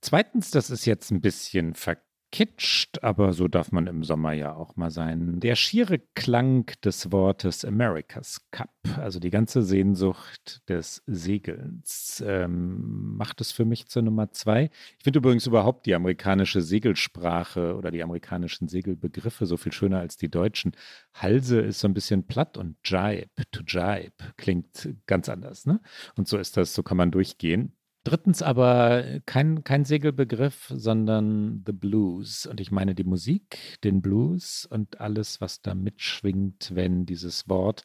Zweitens, 0.00 0.50
das 0.50 0.70
ist 0.70 0.86
jetzt 0.86 1.12
ein 1.12 1.20
bisschen 1.20 1.74
verkehrt 1.74 2.07
kitscht, 2.30 3.02
aber 3.02 3.32
so 3.32 3.48
darf 3.48 3.72
man 3.72 3.86
im 3.86 4.04
Sommer 4.04 4.32
ja 4.32 4.54
auch 4.54 4.76
mal 4.76 4.90
sein. 4.90 5.40
Der 5.40 5.56
schiere 5.56 5.98
Klang 6.14 6.70
des 6.84 7.10
Wortes 7.10 7.64
America's 7.64 8.46
Cup, 8.50 8.70
also 8.98 9.18
die 9.18 9.30
ganze 9.30 9.62
Sehnsucht 9.62 10.62
des 10.68 11.02
Segelns, 11.06 12.22
ähm, 12.26 13.16
macht 13.16 13.40
es 13.40 13.52
für 13.52 13.64
mich 13.64 13.88
zur 13.88 14.02
Nummer 14.02 14.30
zwei. 14.32 14.70
Ich 14.98 15.04
finde 15.04 15.18
übrigens 15.20 15.46
überhaupt 15.46 15.86
die 15.86 15.94
amerikanische 15.94 16.60
Segelsprache 16.60 17.74
oder 17.76 17.90
die 17.90 18.02
amerikanischen 18.02 18.68
Segelbegriffe 18.68 19.46
so 19.46 19.56
viel 19.56 19.72
schöner 19.72 20.00
als 20.00 20.16
die 20.16 20.30
deutschen. 20.30 20.72
Halse 21.14 21.60
ist 21.60 21.80
so 21.80 21.88
ein 21.88 21.94
bisschen 21.94 22.26
platt 22.26 22.58
und 22.58 22.76
Jibe, 22.84 23.28
to 23.50 23.62
Jibe, 23.66 24.12
klingt 24.36 24.88
ganz 25.06 25.28
anders. 25.28 25.66
Ne? 25.66 25.80
Und 26.16 26.28
so 26.28 26.36
ist 26.36 26.56
das, 26.56 26.74
so 26.74 26.82
kann 26.82 26.96
man 26.96 27.10
durchgehen. 27.10 27.77
Drittens 28.08 28.40
aber 28.40 29.20
kein, 29.26 29.64
kein 29.64 29.84
Segelbegriff, 29.84 30.72
sondern 30.74 31.62
The 31.66 31.72
Blues. 31.72 32.46
Und 32.46 32.58
ich 32.58 32.70
meine 32.70 32.94
die 32.94 33.04
Musik, 33.04 33.78
den 33.84 34.00
Blues 34.00 34.64
und 34.64 34.98
alles, 34.98 35.42
was 35.42 35.60
da 35.60 35.74
mitschwingt, 35.74 36.74
wenn 36.74 37.04
dieses 37.04 37.50
Wort 37.50 37.84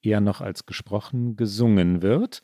eher 0.00 0.22
noch 0.22 0.40
als 0.40 0.64
gesprochen 0.64 1.36
gesungen 1.36 2.00
wird. 2.00 2.40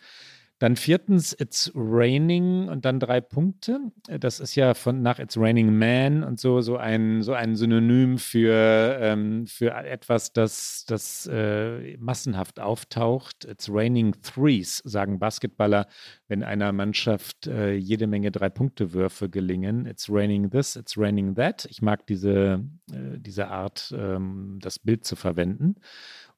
Dann 0.59 0.74
viertens, 0.74 1.36
It's 1.38 1.70
Raining 1.74 2.68
und 2.68 2.84
dann 2.84 2.98
drei 2.98 3.20
Punkte. 3.20 3.78
Das 4.18 4.40
ist 4.40 4.56
ja 4.56 4.74
von 4.74 5.02
nach 5.02 5.20
It's 5.20 5.36
Raining 5.36 5.78
Man 5.78 6.24
und 6.24 6.40
so, 6.40 6.61
so 6.61 6.76
ein, 6.76 7.22
so 7.22 7.32
ein 7.32 7.54
Synonym 7.54 8.18
für, 8.18 8.98
ähm, 9.00 9.46
für 9.46 9.72
etwas, 9.72 10.32
das, 10.32 10.84
das 10.86 11.28
äh, 11.32 11.96
massenhaft 11.98 12.59
auftaucht. 12.59 13.44
It's 13.44 13.68
Raining 13.70 14.16
Threes, 14.22 14.78
sagen 14.78 15.20
Basketballer, 15.20 15.86
wenn 16.26 16.42
einer 16.42 16.72
Mannschaft 16.72 17.46
äh, 17.46 17.74
jede 17.74 18.09
Menge 18.09 18.32
Drei-Punkte-Würfe 18.32 19.28
gelingen. 19.28 19.86
It's 19.86 20.11
Raining 20.11 20.50
This, 20.50 20.74
It's 20.74 20.98
Raining 20.98 21.36
That. 21.36 21.66
Ich 21.70 21.82
mag 21.82 22.04
diese, 22.09 22.64
äh, 22.90 23.18
diese 23.18 23.46
Art, 23.46 23.94
ähm, 23.96 24.59
das 24.61 24.80
Bild 24.80 25.04
zu 25.04 25.14
verwenden. 25.14 25.76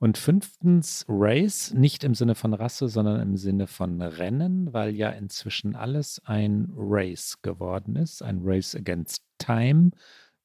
Und 0.00 0.16
fünftens 0.16 1.04
Race, 1.08 1.74
nicht 1.74 2.04
im 2.04 2.14
Sinne 2.14 2.34
von 2.34 2.54
Rasse, 2.54 2.88
sondern 2.88 3.20
im 3.20 3.36
Sinne 3.36 3.66
von 3.66 4.00
Rennen, 4.00 4.72
weil 4.72 4.96
ja 4.96 5.10
inzwischen 5.10 5.76
alles 5.76 6.22
ein 6.24 6.72
Race 6.74 7.42
geworden 7.42 7.96
ist. 7.96 8.22
Ein 8.22 8.40
Race 8.42 8.74
against 8.74 9.22
Time 9.36 9.90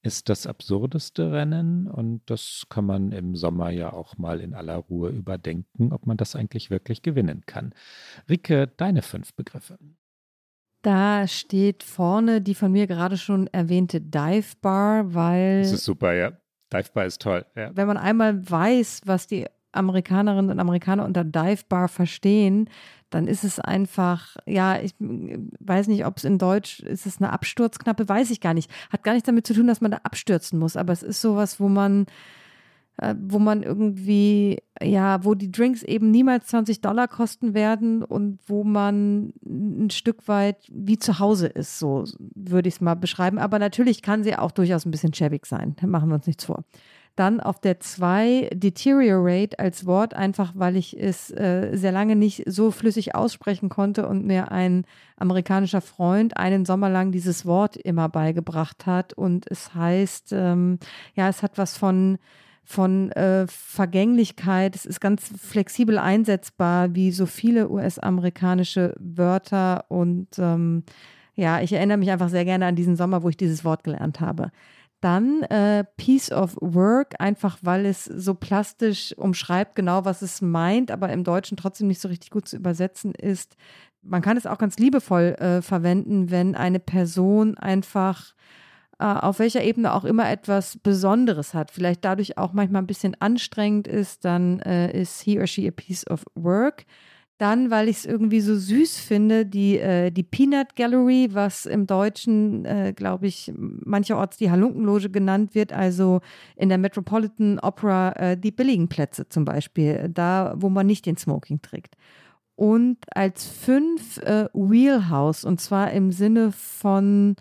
ist 0.02 0.28
das 0.28 0.46
absurdeste 0.46 1.32
Rennen 1.32 1.88
und 1.88 2.22
das 2.30 2.66
kann 2.68 2.86
man 2.86 3.14
im 3.14 3.38
Sommer 3.38 3.70
ja 3.70 3.94
auch 3.94 4.18
mal 4.18 4.42
in 4.42 4.54
aller 4.54 4.76
Ruhe 4.76 5.10
überdenken, 5.10 5.94
ob 5.94 6.06
man 6.06 6.18
das 6.18 6.36
eigentlich 6.36 6.70
wirklich 6.70 7.02
gewinnen 7.02 7.44
kann. 7.46 7.74
Rike, 8.30 8.68
deine 8.76 9.02
fünf 9.02 9.34
Begriffe. 9.36 9.80
Da 10.82 11.28
steht 11.28 11.82
vorne 11.82 12.42
die 12.42 12.56
von 12.56 12.74
mir 12.74 12.88
gerade 12.88 13.18
schon 13.18 13.48
erwähnte 13.48 14.02
Dive 14.02 14.56
Bar, 14.62 15.14
weil. 15.14 15.62
Das 15.62 15.72
ist 15.72 15.86
super, 15.86 16.14
ja. 16.14 16.34
Dive 16.76 16.92
Bar 16.94 17.06
ist 17.06 17.22
toll. 17.22 17.46
Ja. 17.56 17.72
Wenn 17.74 17.88
man 17.88 17.98
einmal 17.98 18.50
weiß, 18.50 19.02
was 19.06 19.28
die 19.28 19.46
Amerikanerinnen 19.72 20.52
und 20.52 20.60
Amerikaner 20.60 21.06
unter 21.06 21.24
Dive 21.24 21.64
Bar 21.68 21.88
verstehen, 21.88 22.70
dann 23.10 23.28
ist 23.28 23.44
es 23.44 23.60
einfach, 23.60 24.36
ja, 24.46 24.80
ich 24.80 24.94
weiß 25.00 25.88
nicht, 25.88 26.06
ob 26.06 26.18
es 26.18 26.24
in 26.24 26.38
Deutsch 26.38 26.80
ist 26.82 27.06
es 27.06 27.22
eine 27.22 27.32
Absturzknappe, 27.32 28.10
weiß 28.10 28.32
ich 28.32 28.42
gar 28.42 28.54
nicht. 28.54 28.72
Hat 28.90 29.04
gar 29.04 29.14
nichts 29.14 29.28
damit 29.28 29.46
zu 29.46 29.54
tun, 29.54 29.68
dass 29.68 29.82
man 29.82 29.92
da 29.92 29.98
abstürzen 30.04 30.60
muss, 30.60 30.76
aber 30.76 30.94
es 30.94 31.04
ist 31.04 31.22
sowas, 31.22 31.60
wo 31.60 31.70
man, 31.70 32.08
wo 32.98 33.40
man 33.40 33.64
irgendwie, 33.64 34.60
ja, 34.82 35.24
wo 35.24 35.34
die 35.34 35.52
Drinks 35.52 35.84
eben 35.84 36.12
niemals 36.12 36.48
20 36.48 36.82
Dollar 36.82 37.08
kosten 37.08 37.54
werden 37.54 38.04
und 38.04 38.40
wo 38.48 38.64
man 38.64 39.34
ein 39.46 39.90
Stück 39.90 40.28
weit 40.28 40.58
wie 40.72 40.98
zu 40.98 41.20
Hause 41.20 41.48
ist, 41.48 41.78
so 41.78 42.06
würde 42.36 42.70
ich 42.70 42.76
es 42.76 42.82
mal 42.82 42.96
beschreiben. 42.96 43.38
Aber 43.38 43.60
natürlich 43.60 44.02
kann 44.02 44.24
sie 44.24 44.36
auch 44.36 44.52
durchaus 44.52 44.86
ein 44.86 44.92
bisschen 44.92 45.14
schäbig 45.14 45.46
sein, 45.46 45.76
machen 45.86 46.10
wir 46.10 46.16
uns 46.16 46.28
nichts 46.28 46.46
vor. 46.46 46.64
Dann 47.16 47.40
auf 47.40 47.60
der 47.60 47.80
2 47.80 48.50
deteriorate 48.54 49.58
als 49.58 49.86
Wort, 49.86 50.14
einfach 50.14 50.52
weil 50.56 50.76
ich 50.76 51.00
es 51.00 51.32
äh, 51.32 51.70
sehr 51.74 51.94
lange 51.94 52.18
nicht 52.18 52.44
so 52.46 52.72
flüssig 52.72 53.16
aussprechen 53.16 53.70
konnte 53.70 54.06
und 54.06 54.26
mir 54.26 54.52
ein 54.52 54.86
amerikanischer 55.16 55.80
Freund 55.80 56.36
einen 56.36 56.66
Sommer 56.66 56.90
lang 56.90 57.14
dieses 57.14 57.46
Wort 57.46 57.78
immer 57.78 58.10
beigebracht 58.10 58.86
hat. 58.86 59.14
Und 59.14 59.50
es 59.50 59.74
heißt, 59.74 60.34
ähm, 60.34 60.78
ja, 61.14 61.30
es 61.30 61.42
hat 61.42 61.58
was 61.58 61.78
von 61.78 62.18
von 62.66 63.12
äh, 63.12 63.46
Vergänglichkeit. 63.48 64.76
Es 64.76 64.86
ist 64.86 65.00
ganz 65.00 65.32
flexibel 65.40 65.98
einsetzbar, 65.98 66.96
wie 66.96 67.12
so 67.12 67.26
viele 67.28 67.70
US-amerikanische 67.70 68.96
Wörter. 69.00 69.86
Und 69.90 70.28
ähm, 70.40 70.84
ja, 71.36 71.62
ich 71.62 71.72
erinnere 71.74 71.98
mich 71.98 72.12
einfach 72.12 72.30
sehr 72.30 72.44
gerne 72.44 72.66
an 72.66 72.76
diesen 72.76 72.96
Sommer, 72.96 73.24
wo 73.24 73.30
ich 73.30 73.38
dieses 73.38 73.64
Wort 73.64 73.84
gelernt 73.84 74.20
habe. 74.20 74.52
Dann 75.00 75.44
äh, 75.44 75.84
Piece 75.98 76.32
of 76.32 76.58
Work, 76.60 77.16
einfach 77.20 77.60
weil 77.62 77.86
es 77.86 78.06
so 78.06 78.34
plastisch 78.34 79.14
umschreibt, 79.16 79.76
genau 79.76 80.04
was 80.04 80.24
es 80.24 80.42
meint, 80.42 80.90
aber 80.90 81.10
im 81.14 81.24
Deutschen 81.24 81.58
trotzdem 81.58 81.88
nicht 81.88 82.02
so 82.02 82.08
richtig 82.08 82.32
gut 82.32 82.48
zu 82.48 82.56
übersetzen 82.56 83.14
ist. 83.14 83.56
Man 84.02 84.24
kann 84.24 84.38
es 84.38 84.48
auch 84.48 84.58
ganz 84.58 84.80
liebevoll 84.80 85.36
äh, 85.38 85.62
verwenden, 85.62 86.32
wenn 86.32 86.56
eine 86.56 86.80
Person 86.80 87.58
einfach 87.58 88.34
auf 88.98 89.40
welcher 89.40 89.64
Ebene 89.64 89.94
auch 89.94 90.06
immer 90.06 90.30
etwas 90.30 90.78
Besonderes 90.78 91.54
hat, 91.54 91.72
vielleicht 91.72 92.06
dadurch 92.06 92.38
auch 92.38 92.54
manchmal 92.54 92.82
ein 92.82 92.88
bisschen 92.88 93.16
anstrengend 93.20 93.88
ist, 93.88 94.24
dann 94.24 94.60
äh, 94.62 95.00
ist 95.00 95.22
he 95.22 95.40
or 95.40 95.48
she 95.48 95.68
a 95.68 95.72
piece 95.72 96.08
of 96.10 96.24
work. 96.36 96.86
Dann, 97.38 97.70
weil 97.70 97.90
ich 97.90 97.98
es 97.98 98.06
irgendwie 98.06 98.40
so 98.40 98.56
süß 98.56 98.98
finde, 98.98 99.46
die, 99.46 99.78
äh, 99.78 100.10
die 100.10 100.24
Peanut 100.24 100.78
Gallery, 100.78 101.28
was 101.34 101.66
im 101.66 101.86
Deutschen, 101.86 102.64
äh, 102.64 102.94
glaube 102.96 103.28
ich, 103.28 103.52
mancherorts 103.58 104.38
die 104.38 104.52
Halunkenloge 104.52 105.10
genannt 105.10 105.54
wird, 105.54 105.74
also 105.74 106.22
in 106.56 106.70
der 106.70 106.78
Metropolitan 106.78 107.60
Opera 107.60 108.14
äh, 108.14 108.38
die 108.38 108.52
billigen 108.52 108.88
Plätze 108.88 109.28
zum 109.28 109.44
Beispiel, 109.44 110.08
da, 110.14 110.54
wo 110.56 110.70
man 110.70 110.88
nicht 110.88 111.06
den 111.06 111.18
Smoking 111.18 111.62
trägt. 111.62 111.98
Und 112.56 113.00
als 113.14 113.46
fünf 113.46 114.18
äh, 114.20 114.48
Wheelhouse, 114.54 115.44
und 115.44 115.60
zwar 115.60 115.92
im 115.92 116.14
Sinne 116.14 116.54
von 116.54 117.36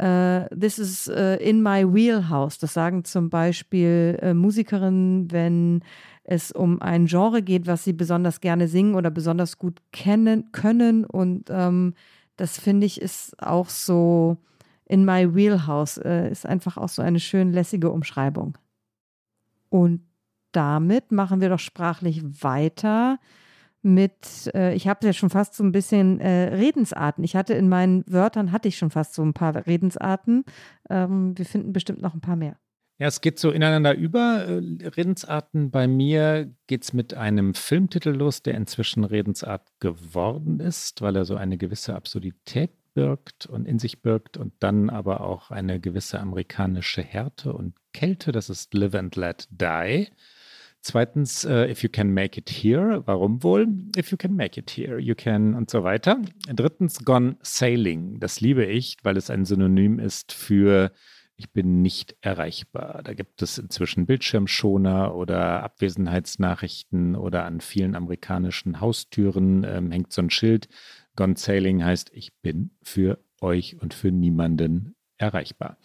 Uh, 0.00 0.46
this 0.50 0.78
is 0.78 1.08
uh, 1.08 1.36
in 1.40 1.62
my 1.62 1.84
wheelhouse. 1.84 2.58
Das 2.58 2.72
sagen 2.72 3.04
zum 3.04 3.28
Beispiel 3.28 4.18
uh, 4.22 4.32
Musikerinnen, 4.32 5.30
wenn 5.30 5.82
es 6.24 6.52
um 6.52 6.80
ein 6.80 7.06
Genre 7.06 7.42
geht, 7.42 7.66
was 7.66 7.84
sie 7.84 7.92
besonders 7.92 8.40
gerne 8.40 8.66
singen 8.66 8.94
oder 8.94 9.10
besonders 9.10 9.58
gut 9.58 9.82
kennen 9.92 10.52
können. 10.52 11.04
Und 11.04 11.50
ähm, 11.50 11.94
das 12.36 12.58
finde 12.58 12.86
ich 12.86 13.00
ist 13.00 13.42
auch 13.42 13.68
so 13.68 14.38
in 14.86 15.04
my 15.04 15.34
wheelhouse, 15.34 15.98
ist 15.98 16.46
einfach 16.46 16.76
auch 16.76 16.88
so 16.88 17.02
eine 17.02 17.20
schön 17.20 17.52
lässige 17.52 17.90
Umschreibung. 17.90 18.56
Und 19.68 20.02
damit 20.52 21.12
machen 21.12 21.40
wir 21.40 21.48
doch 21.48 21.58
sprachlich 21.58 22.22
weiter 22.42 23.18
mit, 23.82 24.50
äh, 24.54 24.74
ich 24.74 24.88
habe 24.88 25.06
ja 25.06 25.12
schon 25.12 25.30
fast 25.30 25.54
so 25.54 25.64
ein 25.64 25.72
bisschen 25.72 26.20
äh, 26.20 26.54
Redensarten. 26.54 27.24
Ich 27.24 27.36
hatte 27.36 27.54
in 27.54 27.68
meinen 27.68 28.04
Wörtern, 28.06 28.52
hatte 28.52 28.68
ich 28.68 28.76
schon 28.76 28.90
fast 28.90 29.14
so 29.14 29.22
ein 29.22 29.32
paar 29.32 29.66
Redensarten. 29.66 30.44
Ähm, 30.88 31.36
wir 31.36 31.46
finden 31.46 31.72
bestimmt 31.72 32.02
noch 32.02 32.14
ein 32.14 32.20
paar 32.20 32.36
mehr. 32.36 32.56
Ja, 32.98 33.06
es 33.06 33.22
geht 33.22 33.38
so 33.38 33.50
ineinander 33.50 33.94
über. 33.94 34.46
Äh, 34.46 34.86
Redensarten 34.88 35.70
bei 35.70 35.88
mir 35.88 36.54
geht 36.66 36.84
es 36.84 36.92
mit 36.92 37.14
einem 37.14 37.54
Filmtitel 37.54 38.10
los, 38.10 38.42
der 38.42 38.54
inzwischen 38.54 39.04
Redensart 39.04 39.66
geworden 39.80 40.60
ist, 40.60 41.00
weil 41.00 41.16
er 41.16 41.24
so 41.24 41.36
eine 41.36 41.56
gewisse 41.56 41.94
Absurdität 41.94 42.72
birgt 42.92 43.46
und 43.46 43.66
in 43.66 43.78
sich 43.78 44.02
birgt 44.02 44.36
und 44.36 44.52
dann 44.58 44.90
aber 44.90 45.22
auch 45.22 45.50
eine 45.50 45.80
gewisse 45.80 46.20
amerikanische 46.20 47.02
Härte 47.02 47.54
und 47.54 47.74
Kälte. 47.94 48.32
Das 48.32 48.50
ist 48.50 48.74
Live 48.74 48.94
and 48.94 49.16
Let 49.16 49.48
Die. 49.50 50.08
Zweitens, 50.82 51.44
uh, 51.44 51.68
if 51.68 51.82
you 51.82 51.90
can 51.90 52.12
make 52.14 52.38
it 52.38 52.48
here, 52.48 53.02
warum 53.06 53.42
wohl? 53.42 53.66
If 53.96 54.10
you 54.10 54.16
can 54.16 54.34
make 54.34 54.58
it 54.58 54.70
here, 54.70 54.98
you 54.98 55.14
can 55.14 55.54
und 55.54 55.70
so 55.70 55.84
weiter. 55.84 56.16
Drittens, 56.52 57.04
Gone 57.04 57.36
Sailing. 57.42 58.18
Das 58.18 58.40
liebe 58.40 58.64
ich, 58.64 58.96
weil 59.02 59.16
es 59.16 59.28
ein 59.28 59.44
Synonym 59.44 59.98
ist 59.98 60.32
für 60.32 60.90
ich 61.40 61.52
bin 61.52 61.80
nicht 61.80 62.16
erreichbar. 62.20 63.00
Da 63.02 63.14
gibt 63.14 63.40
es 63.40 63.56
inzwischen 63.56 64.04
Bildschirmschoner 64.04 65.14
oder 65.14 65.62
Abwesenheitsnachrichten 65.62 67.16
oder 67.16 67.46
an 67.46 67.62
vielen 67.62 67.94
amerikanischen 67.94 68.80
Haustüren 68.80 69.64
ähm, 69.64 69.90
hängt 69.90 70.12
so 70.12 70.20
ein 70.20 70.28
Schild. 70.28 70.68
Gone 71.16 71.36
Sailing 71.38 71.82
heißt, 71.82 72.10
ich 72.12 72.34
bin 72.42 72.72
für 72.82 73.24
euch 73.40 73.80
und 73.80 73.94
für 73.94 74.12
niemanden 74.12 74.94
erreichbar. 75.16 75.78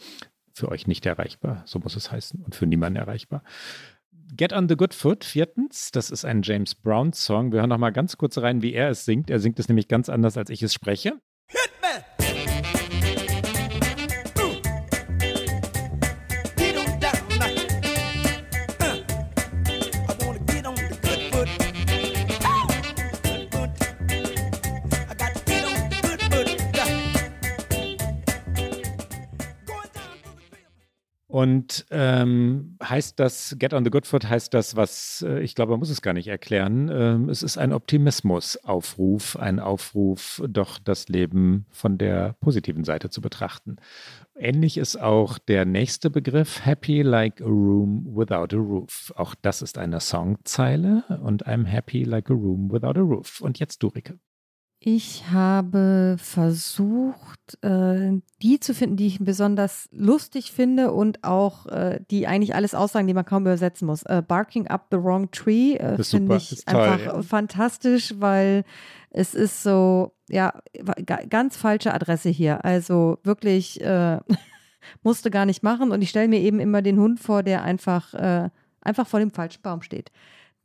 Für 0.53 0.69
euch 0.69 0.87
nicht 0.87 1.05
erreichbar, 1.05 1.63
so 1.65 1.79
muss 1.79 1.95
es 1.95 2.11
heißen, 2.11 2.41
und 2.41 2.55
für 2.55 2.65
niemanden 2.65 2.97
erreichbar. 2.97 3.41
Get 4.33 4.53
on 4.53 4.67
the 4.67 4.75
Good 4.75 4.93
Foot, 4.93 5.23
viertens, 5.23 5.91
das 5.91 6.09
ist 6.09 6.25
ein 6.25 6.41
James 6.41 6.73
Brown 6.73 7.13
Song. 7.13 7.51
Wir 7.51 7.59
hören 7.59 7.69
noch 7.69 7.77
mal 7.77 7.91
ganz 7.91 8.17
kurz 8.17 8.37
rein, 8.39 8.61
wie 8.61 8.73
er 8.73 8.89
es 8.89 9.05
singt. 9.05 9.29
Er 9.29 9.39
singt 9.39 9.59
es 9.59 9.67
nämlich 9.67 9.87
ganz 9.87 10.09
anders, 10.09 10.35
als 10.35 10.49
ich 10.49 10.63
es 10.63 10.73
spreche. 10.73 11.19
Und 31.45 31.85
ähm, 31.91 32.75
heißt 32.83 33.19
das, 33.19 33.55
Get 33.59 33.75
on 33.75 33.83
the 33.83 33.91
Good 33.91 34.07
Foot 34.07 34.27
heißt 34.27 34.51
das, 34.55 34.75
was, 34.75 35.23
äh, 35.27 35.41
ich 35.41 35.53
glaube, 35.53 35.73
man 35.73 35.79
muss 35.79 35.91
es 35.91 36.01
gar 36.01 36.13
nicht 36.13 36.27
erklären. 36.27 36.89
Ähm, 36.91 37.29
es 37.29 37.43
ist 37.43 37.59
ein 37.59 37.71
Optimismus-Aufruf, 37.71 39.35
ein 39.35 39.59
Aufruf, 39.59 40.41
doch 40.49 40.79
das 40.79 41.07
Leben 41.07 41.67
von 41.69 41.99
der 41.99 42.33
positiven 42.41 42.83
Seite 42.83 43.11
zu 43.11 43.21
betrachten. 43.21 43.75
Ähnlich 44.33 44.77
ist 44.77 44.99
auch 44.99 45.37
der 45.37 45.65
nächste 45.65 46.09
Begriff, 46.09 46.65
Happy 46.65 47.03
Like 47.03 47.41
a 47.41 47.45
Room 47.45 48.07
Without 48.07 48.55
a 48.55 48.59
Roof. 48.59 49.13
Auch 49.15 49.35
das 49.39 49.61
ist 49.61 49.77
eine 49.77 49.99
Songzeile 49.99 51.03
und 51.21 51.45
I'm 51.45 51.65
happy 51.65 52.05
like 52.05 52.31
a 52.31 52.33
room 52.33 52.71
without 52.71 52.99
a 52.99 53.03
roof. 53.03 53.39
Und 53.41 53.59
jetzt 53.59 53.83
du, 53.83 53.89
Ricke. 53.89 54.17
Ich 54.87 55.31
habe 55.31 56.15
versucht, 56.19 57.57
äh, 57.63 58.21
die 58.43 58.59
zu 58.59 58.75
finden, 58.75 58.97
die 58.97 59.07
ich 59.07 59.17
besonders 59.19 59.89
lustig 59.91 60.51
finde 60.51 60.91
und 60.91 61.23
auch 61.23 61.65
äh, 61.65 62.01
die 62.11 62.27
eigentlich 62.27 62.53
alles 62.53 62.75
aussagen, 62.75 63.07
die 63.07 63.15
man 63.15 63.25
kaum 63.25 63.41
übersetzen 63.41 63.87
muss. 63.87 64.03
Äh, 64.03 64.21
Barking 64.21 64.67
Up 64.67 64.89
the 64.91 64.97
Wrong 64.97 65.31
Tree 65.31 65.79
finde 66.03 66.35
ich 66.35 66.63
toll, 66.65 66.79
einfach 66.79 67.03
ja. 67.03 67.21
fantastisch, 67.23 68.13
weil 68.19 68.63
es 69.09 69.33
ist 69.33 69.63
so, 69.63 70.13
ja, 70.29 70.53
ganz 71.31 71.57
falsche 71.57 71.91
Adresse 71.91 72.29
hier. 72.29 72.63
Also 72.63 73.17
wirklich 73.23 73.81
äh, 73.81 74.19
musste 75.01 75.31
gar 75.31 75.47
nicht 75.47 75.63
machen 75.63 75.89
und 75.89 76.03
ich 76.03 76.11
stelle 76.11 76.27
mir 76.27 76.41
eben 76.41 76.59
immer 76.59 76.83
den 76.83 76.99
Hund 76.99 77.19
vor, 77.19 77.41
der 77.41 77.63
einfach, 77.63 78.13
äh, 78.13 78.51
einfach 78.81 79.07
vor 79.07 79.19
dem 79.19 79.31
falschen 79.31 79.63
Baum 79.63 79.81
steht. 79.81 80.11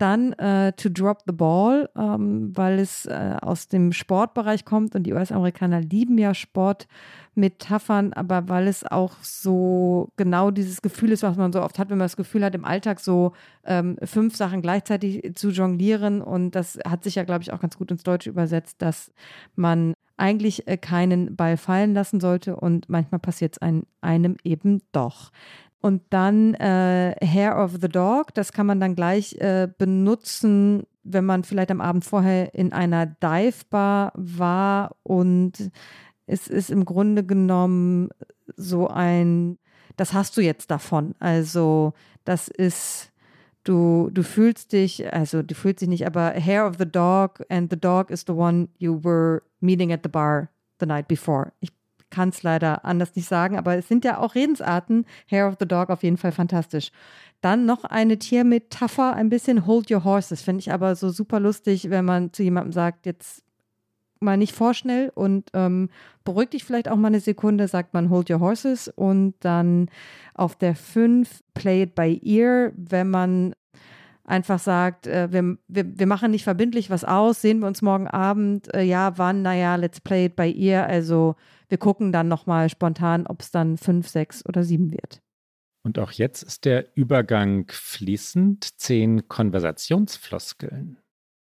Dann 0.01 0.33
äh, 0.33 0.73
To 0.73 0.89
Drop 0.89 1.19
the 1.27 1.33
Ball, 1.33 1.91
ähm, 1.95 2.57
weil 2.57 2.79
es 2.79 3.05
äh, 3.05 3.37
aus 3.43 3.69
dem 3.69 3.93
Sportbereich 3.93 4.65
kommt 4.65 4.95
und 4.95 5.03
die 5.03 5.13
US-Amerikaner 5.13 5.83
lieben 5.83 6.17
ja 6.17 6.33
Sportmetaphern, 6.33 8.15
aber 8.15 8.49
weil 8.49 8.67
es 8.67 8.83
auch 8.87 9.13
so 9.21 10.09
genau 10.17 10.51
dieses 10.51 10.81
Gefühl 10.81 11.13
ist, 11.13 11.23
was 11.23 11.37
man 11.37 11.53
so 11.53 11.61
oft 11.61 11.79
hat, 11.79 11.91
wenn 11.91 11.99
man 11.99 12.07
das 12.07 12.17
Gefühl 12.17 12.43
hat, 12.43 12.55
im 12.55 12.65
Alltag 12.65 12.99
so 12.99 13.33
ähm, 13.67 13.99
fünf 14.03 14.37
Sachen 14.37 14.63
gleichzeitig 14.63 15.35
zu 15.35 15.51
jonglieren. 15.51 16.23
Und 16.23 16.53
das 16.53 16.79
hat 16.89 17.05
sich 17.05 17.17
ja, 17.17 17.25
glaube 17.25 17.43
ich, 17.43 17.53
auch 17.53 17.61
ganz 17.61 17.77
gut 17.77 17.91
ins 17.91 18.03
Deutsche 18.03 18.31
übersetzt, 18.31 18.81
dass 18.81 19.13
man 19.55 19.93
eigentlich 20.17 20.67
äh, 20.67 20.79
keinen 20.79 21.37
Ball 21.37 21.59
fallen 21.59 21.93
lassen 21.93 22.21
sollte 22.21 22.57
und 22.57 22.89
manchmal 22.89 23.19
passiert 23.19 23.59
es 23.61 23.85
einem 24.01 24.37
eben 24.45 24.81
doch. 24.93 25.31
Und 25.81 26.03
dann 26.11 26.55
äh, 26.55 27.15
Hair 27.25 27.59
of 27.59 27.79
the 27.81 27.89
Dog, 27.89 28.35
das 28.35 28.53
kann 28.53 28.67
man 28.67 28.81
dann 28.81 28.95
gleich 28.95 29.35
äh, 29.41 29.69
benutzen, 29.79 30.85
wenn 31.03 31.25
man 31.25 31.45
vielleicht 31.45 31.71
am 31.71 31.81
Abend 31.81 32.05
vorher 32.05 32.55
in 32.55 32.73
einer 32.73 33.07
Dive-Bar 33.07 34.13
war 34.15 34.97
und 35.03 35.71
es 36.27 36.49
ist 36.49 36.71
im 36.71 36.85
Grunde 36.85 37.25
genommen 37.25 38.11
so 38.57 38.89
ein, 38.89 39.59
das 39.97 40.13
hast 40.13 40.37
du 40.37 40.43
jetzt 40.43 40.71
davon. 40.71 41.15
Also 41.19 41.95
das 42.25 42.49
ist, 42.49 43.11
du, 43.65 44.11
du 44.13 44.23
fühlst 44.23 44.73
dich, 44.73 45.13
also 45.13 45.43
du 45.43 45.55
fühlst 45.55 45.81
dich 45.81 45.89
nicht, 45.89 46.07
aber 46.07 46.35
Hair 46.35 46.69
of 46.69 46.77
the 46.79 46.87
Dog 46.87 47.43
and 47.49 47.71
the 47.71 47.81
dog 47.81 48.11
is 48.11 48.25
the 48.27 48.35
one 48.35 48.69
you 48.79 49.03
were 49.03 49.43
meeting 49.61 49.93
at 49.93 50.01
the 50.03 50.09
bar 50.09 50.51
the 50.79 50.87
night 50.87 51.09
before. 51.09 51.53
Ich 51.61 51.73
kann 52.11 52.31
es 52.31 52.43
leider 52.43 52.85
anders 52.85 53.15
nicht 53.17 53.29
sagen, 53.29 53.57
aber 53.57 53.77
es 53.77 53.89
sind 53.89 54.05
ja 54.05 54.19
auch 54.19 54.35
Redensarten. 54.35 55.07
Hair 55.31 55.49
of 55.49 55.57
the 55.59 55.67
Dog 55.67 55.91
auf 55.91 56.03
jeden 56.03 56.17
Fall 56.17 56.33
fantastisch. 56.33 56.91
Dann 57.41 57.65
noch 57.65 57.85
eine 57.85 58.19
Tiermetapher, 58.19 59.15
ein 59.15 59.31
bisschen 59.31 59.67
Hold 59.67 59.91
Your 59.91 60.05
Horses, 60.05 60.43
finde 60.43 60.61
ich 60.61 60.73
aber 60.73 60.95
so 60.97 61.11
super 61.11 61.41
lustig, 61.41 61.89
wenn 61.91 62.05
man 62.05 62.33
zu 62.33 62.43
jemandem 62.43 62.73
sagt, 62.73 63.07
jetzt 63.07 63.43
mal 64.21 64.37
nicht 64.37 64.55
vorschnell 64.55 65.11
und 65.15 65.51
ähm, 65.55 65.89
beruhig 66.25 66.51
dich 66.51 66.65
vielleicht 66.65 66.89
auch 66.89 66.97
mal 66.97 67.09
eine 67.09 67.21
Sekunde, 67.21 67.69
sagt 67.69 67.95
man 67.95 68.11
Hold 68.11 68.31
Your 68.31 68.41
Horses 68.41 68.89
und 68.89 69.35
dann 69.41 69.89
auf 70.35 70.57
der 70.57 70.75
5 70.75 71.43
Play 71.55 71.85
It 71.85 71.95
by 71.95 72.21
Ear, 72.23 72.73
wenn 72.77 73.09
man 73.09 73.55
einfach 74.31 74.59
sagt, 74.59 75.07
äh, 75.07 75.33
wir, 75.33 75.57
wir, 75.69 75.99
wir 75.99 76.07
machen 76.07 76.31
nicht 76.31 76.45
verbindlich 76.45 76.89
was 76.89 77.05
aus, 77.05 77.43
sehen 77.43 77.61
wir 77.61 77.67
uns 77.67 77.83
morgen 77.83 78.07
Abend, 78.07 78.73
äh, 78.75 78.83
ja, 78.83 79.19
wann, 79.19 79.43
naja, 79.43 79.77
let's 79.77 80.01
play 80.01 80.27
it 80.27 80.37
by 80.37 80.55
ear, 80.57 80.87
also 80.87 81.35
wir 81.71 81.79
gucken 81.79 82.13
dann 82.13 82.29
nochmal 82.29 82.69
spontan, 82.69 83.27
ob 83.27 83.41
es 83.41 83.51
dann 83.51 83.79
fünf, 83.79 84.09
sechs 84.09 84.45
oder 84.47 84.65
sieben 84.65 84.93
wird. 84.93 85.21
Und 85.83 85.99
auch 85.99 86.13
jetzt 86.13 86.43
ist 86.43 86.65
der 86.65 86.95
Übergang 86.95 87.67
fließend. 87.71 88.79
Zehn 88.79 89.29
Konversationsfloskeln. 89.29 90.99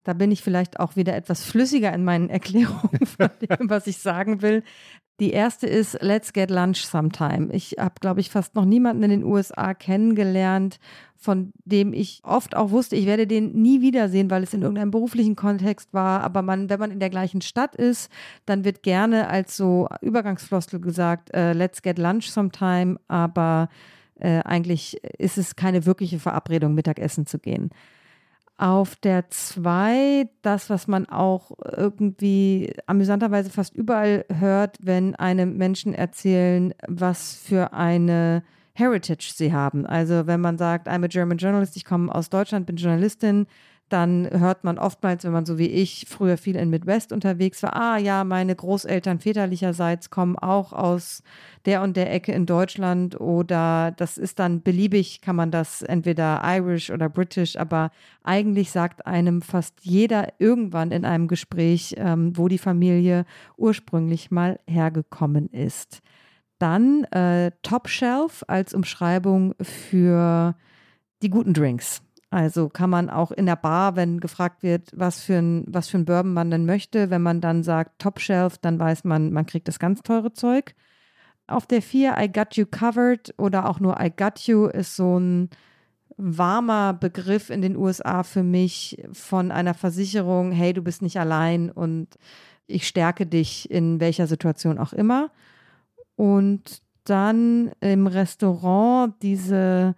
Da 0.04 0.12
bin 0.12 0.30
ich 0.30 0.42
vielleicht 0.42 0.80
auch 0.80 0.96
wieder 0.96 1.14
etwas 1.14 1.44
flüssiger 1.44 1.92
in 1.92 2.04
meinen 2.04 2.30
Erklärungen 2.30 3.06
von 3.06 3.30
dem, 3.40 3.70
was 3.70 3.86
ich 3.86 3.98
sagen 3.98 4.42
will. 4.42 4.62
Die 5.20 5.32
erste 5.32 5.66
ist 5.66 6.00
Let's 6.00 6.32
get 6.32 6.48
lunch 6.48 6.86
sometime. 6.86 7.52
Ich 7.52 7.76
habe, 7.78 7.94
glaube 8.00 8.20
ich, 8.20 8.30
fast 8.30 8.54
noch 8.54 8.64
niemanden 8.64 9.02
in 9.02 9.10
den 9.10 9.24
USA 9.24 9.74
kennengelernt, 9.74 10.78
von 11.16 11.52
dem 11.64 11.92
ich 11.92 12.20
oft 12.22 12.56
auch 12.56 12.70
wusste, 12.70 12.94
ich 12.94 13.06
werde 13.06 13.26
den 13.26 13.50
nie 13.60 13.80
wiedersehen, 13.80 14.30
weil 14.30 14.44
es 14.44 14.54
in 14.54 14.62
irgendeinem 14.62 14.92
beruflichen 14.92 15.34
Kontext 15.34 15.92
war. 15.92 16.22
Aber 16.22 16.42
man, 16.42 16.70
wenn 16.70 16.78
man 16.78 16.92
in 16.92 17.00
der 17.00 17.10
gleichen 17.10 17.40
Stadt 17.40 17.74
ist, 17.74 18.12
dann 18.46 18.64
wird 18.64 18.84
gerne 18.84 19.28
als 19.28 19.56
so 19.56 19.88
Übergangsfloskel 20.00 20.80
gesagt, 20.80 21.34
äh, 21.34 21.52
Let's 21.52 21.82
get 21.82 21.98
lunch 21.98 22.30
sometime. 22.30 23.00
Aber 23.08 23.68
äh, 24.20 24.40
eigentlich 24.44 25.02
ist 25.18 25.36
es 25.36 25.56
keine 25.56 25.84
wirkliche 25.84 26.20
Verabredung, 26.20 26.74
Mittagessen 26.74 27.26
zu 27.26 27.40
gehen. 27.40 27.70
Auf 28.60 28.96
der 28.96 29.30
2, 29.30 30.28
das, 30.42 30.68
was 30.68 30.88
man 30.88 31.08
auch 31.08 31.52
irgendwie 31.64 32.74
amüsanterweise 32.86 33.50
fast 33.50 33.76
überall 33.76 34.24
hört, 34.32 34.78
wenn 34.82 35.14
einem 35.14 35.56
Menschen 35.56 35.94
erzählen, 35.94 36.74
was 36.88 37.34
für 37.34 37.72
eine 37.72 38.42
Heritage 38.72 39.32
sie 39.34 39.52
haben. 39.52 39.86
Also 39.86 40.26
wenn 40.26 40.40
man 40.40 40.58
sagt, 40.58 40.88
I'm 40.88 41.04
a 41.04 41.06
German 41.06 41.38
journalist, 41.38 41.76
ich 41.76 41.84
komme 41.84 42.12
aus 42.12 42.30
Deutschland, 42.30 42.66
bin 42.66 42.76
Journalistin, 42.76 43.46
dann 43.88 44.28
hört 44.30 44.64
man 44.64 44.78
oftmals, 44.78 45.24
wenn 45.24 45.32
man 45.32 45.46
so 45.46 45.58
wie 45.58 45.68
ich 45.68 46.06
früher 46.08 46.36
viel 46.36 46.56
in 46.56 46.70
Midwest 46.70 47.12
unterwegs 47.12 47.62
war, 47.62 47.76
ah 47.76 47.98
ja, 47.98 48.24
meine 48.24 48.54
Großeltern 48.54 49.18
väterlicherseits 49.18 50.10
kommen 50.10 50.36
auch 50.36 50.72
aus 50.72 51.22
der 51.64 51.82
und 51.82 51.96
der 51.96 52.12
Ecke 52.12 52.32
in 52.32 52.46
Deutschland 52.46 53.20
oder 53.20 53.92
das 53.96 54.18
ist 54.18 54.38
dann 54.38 54.62
beliebig, 54.62 55.20
kann 55.20 55.36
man 55.36 55.50
das 55.50 55.82
entweder 55.82 56.42
Irish 56.44 56.90
oder 56.90 57.08
British, 57.08 57.56
aber 57.56 57.90
eigentlich 58.22 58.70
sagt 58.70 59.06
einem 59.06 59.42
fast 59.42 59.74
jeder 59.82 60.32
irgendwann 60.38 60.90
in 60.90 61.04
einem 61.04 61.28
Gespräch, 61.28 61.94
ähm, 61.98 62.36
wo 62.36 62.48
die 62.48 62.58
Familie 62.58 63.24
ursprünglich 63.56 64.30
mal 64.30 64.60
hergekommen 64.66 65.48
ist. 65.48 66.00
Dann 66.58 67.04
äh, 67.04 67.52
Top 67.62 67.88
Shelf 67.88 68.44
als 68.48 68.74
Umschreibung 68.74 69.54
für 69.60 70.56
die 71.22 71.30
guten 71.30 71.54
Drinks. 71.54 72.02
Also 72.30 72.68
kann 72.68 72.90
man 72.90 73.08
auch 73.08 73.30
in 73.30 73.46
der 73.46 73.56
Bar, 73.56 73.96
wenn 73.96 74.20
gefragt 74.20 74.62
wird, 74.62 74.90
was 74.94 75.22
für 75.22 75.36
ein, 75.36 75.64
was 75.66 75.88
für 75.88 75.96
ein 75.96 76.04
Bourbon 76.04 76.34
man 76.34 76.50
denn 76.50 76.66
möchte, 76.66 77.08
wenn 77.08 77.22
man 77.22 77.40
dann 77.40 77.62
sagt 77.62 77.98
Top 78.00 78.20
Shelf, 78.20 78.58
dann 78.58 78.78
weiß 78.78 79.04
man, 79.04 79.32
man 79.32 79.46
kriegt 79.46 79.66
das 79.66 79.78
ganz 79.78 80.02
teure 80.02 80.32
Zeug. 80.34 80.74
Auf 81.46 81.66
der 81.66 81.80
4 81.80 82.16
I 82.20 82.30
Got 82.30 82.56
You 82.56 82.66
Covered 82.66 83.32
oder 83.38 83.68
auch 83.68 83.80
nur 83.80 83.98
I 83.98 84.12
Got 84.14 84.40
You 84.40 84.66
ist 84.66 84.96
so 84.96 85.18
ein 85.18 85.48
warmer 86.18 86.92
Begriff 86.92 87.48
in 87.48 87.62
den 87.62 87.76
USA 87.76 88.22
für 88.24 88.42
mich 88.42 89.02
von 89.12 89.50
einer 89.50 89.72
Versicherung, 89.72 90.52
hey, 90.52 90.74
du 90.74 90.82
bist 90.82 91.00
nicht 91.00 91.18
allein 91.18 91.70
und 91.70 92.08
ich 92.66 92.86
stärke 92.86 93.24
dich 93.24 93.70
in 93.70 94.00
welcher 94.00 94.26
Situation 94.26 94.78
auch 94.78 94.92
immer. 94.92 95.30
Und 96.16 96.82
dann 97.04 97.70
im 97.80 98.06
Restaurant 98.06 99.14
diese 99.22 99.94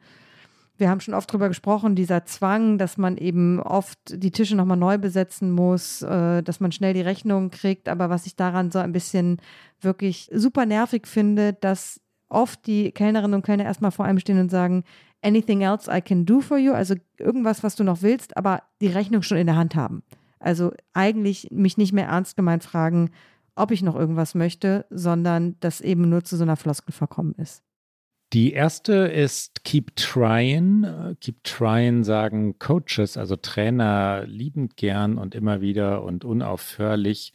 wir 0.81 0.91
haben 0.91 1.01
schon 1.01 1.15
oft 1.15 1.31
darüber 1.31 1.49
gesprochen, 1.49 1.95
dieser 1.95 2.25
Zwang, 2.25 2.79
dass 2.79 2.97
man 2.97 3.17
eben 3.17 3.61
oft 3.61 3.99
die 4.11 4.31
Tische 4.31 4.57
nochmal 4.57 4.77
neu 4.77 4.99
besetzen 4.99 5.53
muss, 5.53 6.03
äh, 6.03 6.43
dass 6.43 6.61
man 6.61 6.73
schnell 6.73 6.95
die 6.95 7.01
Rechnung 7.03 7.51
kriegt. 7.51 7.89
Aber 7.89 8.11
was 8.11 8.27
ich 8.27 8.35
daran 8.35 8.71
so 8.71 8.79
ein 8.79 8.93
bisschen 8.93 9.41
wirklich 9.81 10.31
super 10.33 10.67
nervig 10.67 11.07
finde, 11.07 11.53
dass 11.53 12.01
oft 12.29 12.67
die 12.67 12.93
Kellnerinnen 12.93 13.35
und 13.35 13.45
Kellner 13.45 13.65
erstmal 13.65 13.91
vor 13.91 14.05
einem 14.05 14.19
stehen 14.19 14.41
und 14.41 14.51
sagen, 14.51 14.85
anything 15.23 15.61
else 15.61 15.91
I 15.91 16.01
can 16.01 16.27
do 16.27 16.41
for 16.41 16.59
you, 16.59 16.73
also 16.73 16.95
irgendwas, 17.19 17.63
was 17.63 17.77
du 17.77 17.85
noch 17.85 18.03
willst, 18.03 18.37
aber 18.37 18.63
die 18.81 18.87
Rechnung 18.87 19.23
schon 19.23 19.39
in 19.39 19.47
der 19.47 19.57
Hand 19.57 19.75
haben. 19.75 20.03
Also 20.39 20.73
eigentlich 20.95 21.49
mich 21.51 21.77
nicht 21.77 21.93
mehr 21.93 22.07
ernst 22.07 22.37
gemeint 22.37 22.65
fragen, 22.65 23.11
ob 23.55 23.71
ich 23.71 23.83
noch 23.83 23.97
irgendwas 23.97 24.35
möchte, 24.35 24.87
sondern 24.89 25.57
das 25.61 25.81
eben 25.81 26.09
nur 26.09 26.25
zu 26.25 26.37
so 26.37 26.45
einer 26.45 26.57
Floskel 26.57 26.93
verkommen 26.93 27.35
ist. 27.35 27.63
Die 28.33 28.53
erste 28.53 28.93
ist 28.93 29.65
Keep 29.65 29.97
Trying. 29.97 31.17
Keep 31.21 31.43
Trying 31.43 32.05
sagen 32.05 32.61
Coaches, 32.61 33.17
also 33.17 33.35
Trainer, 33.35 34.25
liebend 34.25 34.77
gern 34.77 35.19
und 35.19 35.35
immer 35.35 35.61
wieder 35.61 36.05
und 36.05 36.25
unaufhörlich 36.25 37.33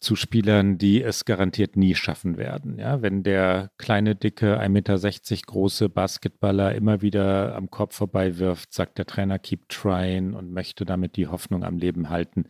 zu 0.00 0.16
Spielern, 0.16 0.76
die 0.76 1.02
es 1.02 1.24
garantiert 1.24 1.76
nie 1.76 1.94
schaffen 1.94 2.36
werden. 2.36 2.78
Ja, 2.78 3.00
wenn 3.00 3.22
der 3.22 3.70
kleine, 3.78 4.14
dicke, 4.14 4.60
1,60 4.60 4.68
Meter 4.68 5.46
große 5.46 5.88
Basketballer 5.88 6.74
immer 6.74 7.00
wieder 7.00 7.56
am 7.56 7.70
Kopf 7.70 7.96
vorbei 7.96 8.38
wirft, 8.38 8.74
sagt 8.74 8.98
der 8.98 9.06
Trainer 9.06 9.38
Keep 9.38 9.70
Trying 9.70 10.34
und 10.34 10.52
möchte 10.52 10.84
damit 10.84 11.16
die 11.16 11.26
Hoffnung 11.26 11.64
am 11.64 11.78
Leben 11.78 12.10
halten 12.10 12.44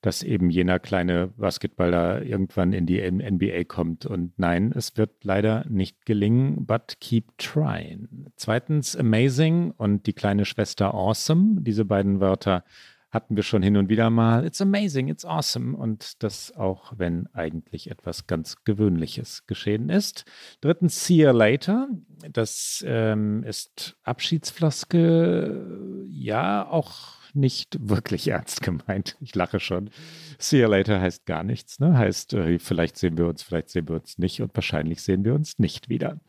dass 0.00 0.22
eben 0.22 0.50
jener 0.50 0.78
kleine 0.78 1.28
Basketballer 1.28 2.22
irgendwann 2.22 2.72
in 2.72 2.86
die 2.86 3.00
NBA 3.10 3.64
kommt. 3.64 4.06
Und 4.06 4.38
nein, 4.38 4.72
es 4.74 4.96
wird 4.96 5.24
leider 5.24 5.64
nicht 5.68 6.06
gelingen, 6.06 6.66
but 6.66 6.96
keep 7.00 7.36
trying. 7.38 8.26
Zweitens, 8.36 8.96
amazing 8.96 9.72
und 9.72 10.06
die 10.06 10.14
kleine 10.14 10.44
Schwester 10.44 10.94
awesome. 10.94 11.60
Diese 11.60 11.84
beiden 11.84 12.20
Wörter 12.20 12.64
hatten 13.10 13.36
wir 13.36 13.42
schon 13.42 13.62
hin 13.62 13.76
und 13.76 13.88
wieder 13.88 14.08
mal. 14.08 14.46
It's 14.46 14.60
amazing, 14.60 15.08
it's 15.08 15.24
awesome. 15.24 15.76
Und 15.76 16.22
das 16.22 16.56
auch, 16.56 16.92
wenn 16.96 17.26
eigentlich 17.32 17.90
etwas 17.90 18.26
ganz 18.26 18.64
Gewöhnliches 18.64 19.46
geschehen 19.46 19.90
ist. 19.90 20.24
Drittens, 20.60 21.04
see 21.04 21.24
you 21.24 21.32
later. 21.32 21.88
Das 22.32 22.84
ähm, 22.86 23.42
ist 23.42 23.96
Abschiedsfloskel. 24.04 26.06
Ja, 26.08 26.68
auch 26.68 27.19
nicht 27.34 27.76
wirklich 27.80 28.28
ernst 28.28 28.62
gemeint. 28.62 29.16
Ich 29.20 29.34
lache 29.34 29.60
schon. 29.60 29.90
See 30.38 30.60
you 30.60 30.68
later 30.68 31.00
heißt 31.00 31.26
gar 31.26 31.44
nichts, 31.44 31.80
ne? 31.80 31.96
Heißt, 31.96 32.34
äh, 32.34 32.58
vielleicht 32.58 32.96
sehen 32.96 33.18
wir 33.18 33.26
uns, 33.26 33.42
vielleicht 33.42 33.70
sehen 33.70 33.88
wir 33.88 33.96
uns 33.96 34.18
nicht 34.18 34.40
und 34.40 34.54
wahrscheinlich 34.54 35.02
sehen 35.02 35.24
wir 35.24 35.34
uns 35.34 35.58
nicht 35.58 35.88
wieder. 35.88 36.20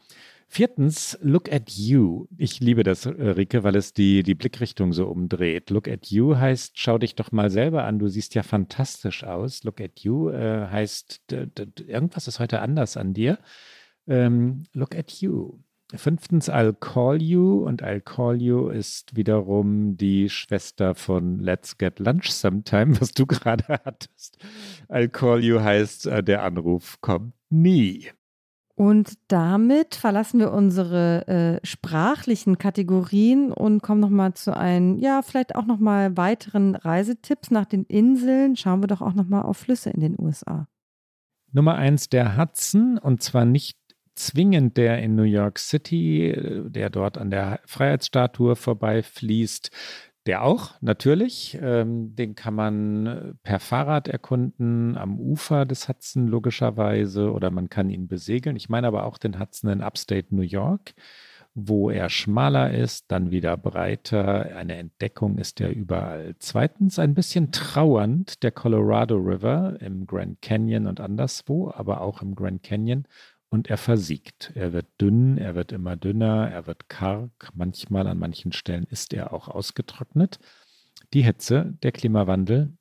Viertens, 0.53 1.17
look 1.21 1.49
at 1.49 1.71
you. 1.71 2.27
Ich 2.37 2.59
liebe 2.59 2.83
das, 2.83 3.05
äh, 3.05 3.09
Rike, 3.09 3.63
weil 3.63 3.77
es 3.77 3.93
die, 3.93 4.21
die 4.21 4.35
Blickrichtung 4.35 4.91
so 4.91 5.07
umdreht. 5.07 5.69
Look 5.69 5.87
at 5.87 6.07
you 6.07 6.35
heißt, 6.35 6.77
schau 6.77 6.97
dich 6.97 7.15
doch 7.15 7.31
mal 7.31 7.49
selber 7.49 7.85
an. 7.85 7.99
Du 7.99 8.09
siehst 8.09 8.35
ja 8.35 8.43
fantastisch 8.43 9.23
aus. 9.23 9.63
Look 9.63 9.79
at 9.79 10.01
you 10.01 10.29
äh, 10.29 10.67
heißt, 10.67 11.21
irgendwas 11.87 12.27
ist 12.27 12.39
heute 12.39 12.59
anders 12.59 12.97
an 12.97 13.13
dir. 13.13 13.39
Ähm, 14.07 14.63
look 14.73 14.93
at 14.93 15.09
you. 15.21 15.59
Fünftens 15.95 16.49
I'll 16.49 16.73
Call 16.73 17.21
You 17.21 17.65
und 17.65 17.83
I'll 17.83 18.01
Call 18.01 18.41
You 18.41 18.69
ist 18.69 19.15
wiederum 19.15 19.97
die 19.97 20.29
Schwester 20.29 20.95
von 20.95 21.39
Let's 21.39 21.77
Get 21.77 21.99
Lunch 21.99 22.31
Sometime, 22.31 22.95
was 23.01 23.11
du 23.11 23.25
gerade 23.25 23.65
hattest. 23.67 24.37
I'll 24.89 25.09
Call 25.09 25.43
You 25.43 25.61
heißt, 25.61 26.07
äh, 26.07 26.23
der 26.23 26.43
Anruf 26.43 26.99
kommt 27.01 27.33
nie. 27.49 28.09
Und 28.75 29.13
damit 29.27 29.95
verlassen 29.95 30.39
wir 30.39 30.51
unsere 30.51 31.27
äh, 31.27 31.65
sprachlichen 31.65 32.57
Kategorien 32.57 33.51
und 33.51 33.83
kommen 33.83 34.01
nochmal 34.01 34.33
zu 34.33 34.55
einem, 34.57 34.97
ja, 34.97 35.21
vielleicht 35.21 35.55
auch 35.55 35.65
nochmal 35.65 36.17
weiteren 36.17 36.75
Reisetipps 36.75 37.51
nach 37.51 37.65
den 37.65 37.83
Inseln. 37.83 38.55
Schauen 38.55 38.81
wir 38.81 38.87
doch 38.87 39.01
auch 39.01 39.13
nochmal 39.13 39.43
auf 39.43 39.57
Flüsse 39.57 39.91
in 39.91 39.99
den 39.99 40.15
USA. 40.17 40.67
Nummer 41.53 41.75
eins 41.75 42.09
der 42.09 42.37
Hudson 42.37 42.97
und 42.97 43.21
zwar 43.21 43.45
nicht 43.45 43.77
zwingend 44.15 44.77
der 44.77 44.99
in 44.99 45.15
New 45.15 45.23
York 45.23 45.59
City, 45.59 46.35
der 46.67 46.89
dort 46.89 47.17
an 47.17 47.31
der 47.31 47.59
Freiheitsstatue 47.65 48.55
vorbeifließt, 48.55 49.71
der 50.27 50.43
auch, 50.43 50.75
natürlich. 50.81 51.57
Ähm, 51.61 52.15
den 52.15 52.35
kann 52.35 52.53
man 52.53 53.39
per 53.43 53.59
Fahrrad 53.59 54.07
erkunden, 54.07 54.95
am 54.97 55.19
Ufer 55.19 55.65
des 55.65 55.89
Hudson 55.89 56.27
logischerweise, 56.27 57.31
oder 57.31 57.49
man 57.49 57.69
kann 57.69 57.89
ihn 57.89 58.07
besegeln. 58.07 58.55
Ich 58.55 58.69
meine 58.69 58.87
aber 58.87 59.05
auch 59.05 59.17
den 59.17 59.39
Hudson 59.39 59.71
in 59.71 59.81
Upstate 59.81 60.27
New 60.35 60.43
York, 60.43 60.93
wo 61.55 61.89
er 61.89 62.09
schmaler 62.09 62.71
ist, 62.71 63.11
dann 63.11 63.31
wieder 63.31 63.57
breiter. 63.57 64.55
Eine 64.55 64.77
Entdeckung 64.77 65.37
ist 65.39 65.59
er 65.59 65.71
überall. 65.71 66.35
Zweitens 66.37 66.99
ein 66.99 67.15
bisschen 67.15 67.51
trauernd 67.51 68.43
der 68.43 68.51
Colorado 68.51 69.15
River 69.15 69.77
im 69.81 70.05
Grand 70.05 70.41
Canyon 70.41 70.85
und 70.85 70.99
anderswo, 70.99 71.71
aber 71.71 72.01
auch 72.01 72.21
im 72.21 72.35
Grand 72.35 72.61
Canyon 72.61 73.05
und 73.51 73.69
er 73.69 73.77
versiegt. 73.77 74.53
Er 74.55 74.71
wird 74.71 74.87
dünn, 74.99 75.37
er 75.37 75.55
wird 75.55 75.73
immer 75.73 75.97
dünner, 75.97 76.49
er 76.49 76.67
wird 76.67 76.87
karg. 76.87 77.51
Manchmal 77.53 78.07
an 78.07 78.17
manchen 78.17 78.53
Stellen 78.53 78.85
ist 78.89 79.13
er 79.13 79.33
auch 79.33 79.49
ausgetrocknet. 79.49 80.39
Die 81.13 81.21
Hitze, 81.21 81.77
der 81.83 81.91
Klimawandel 81.91 82.77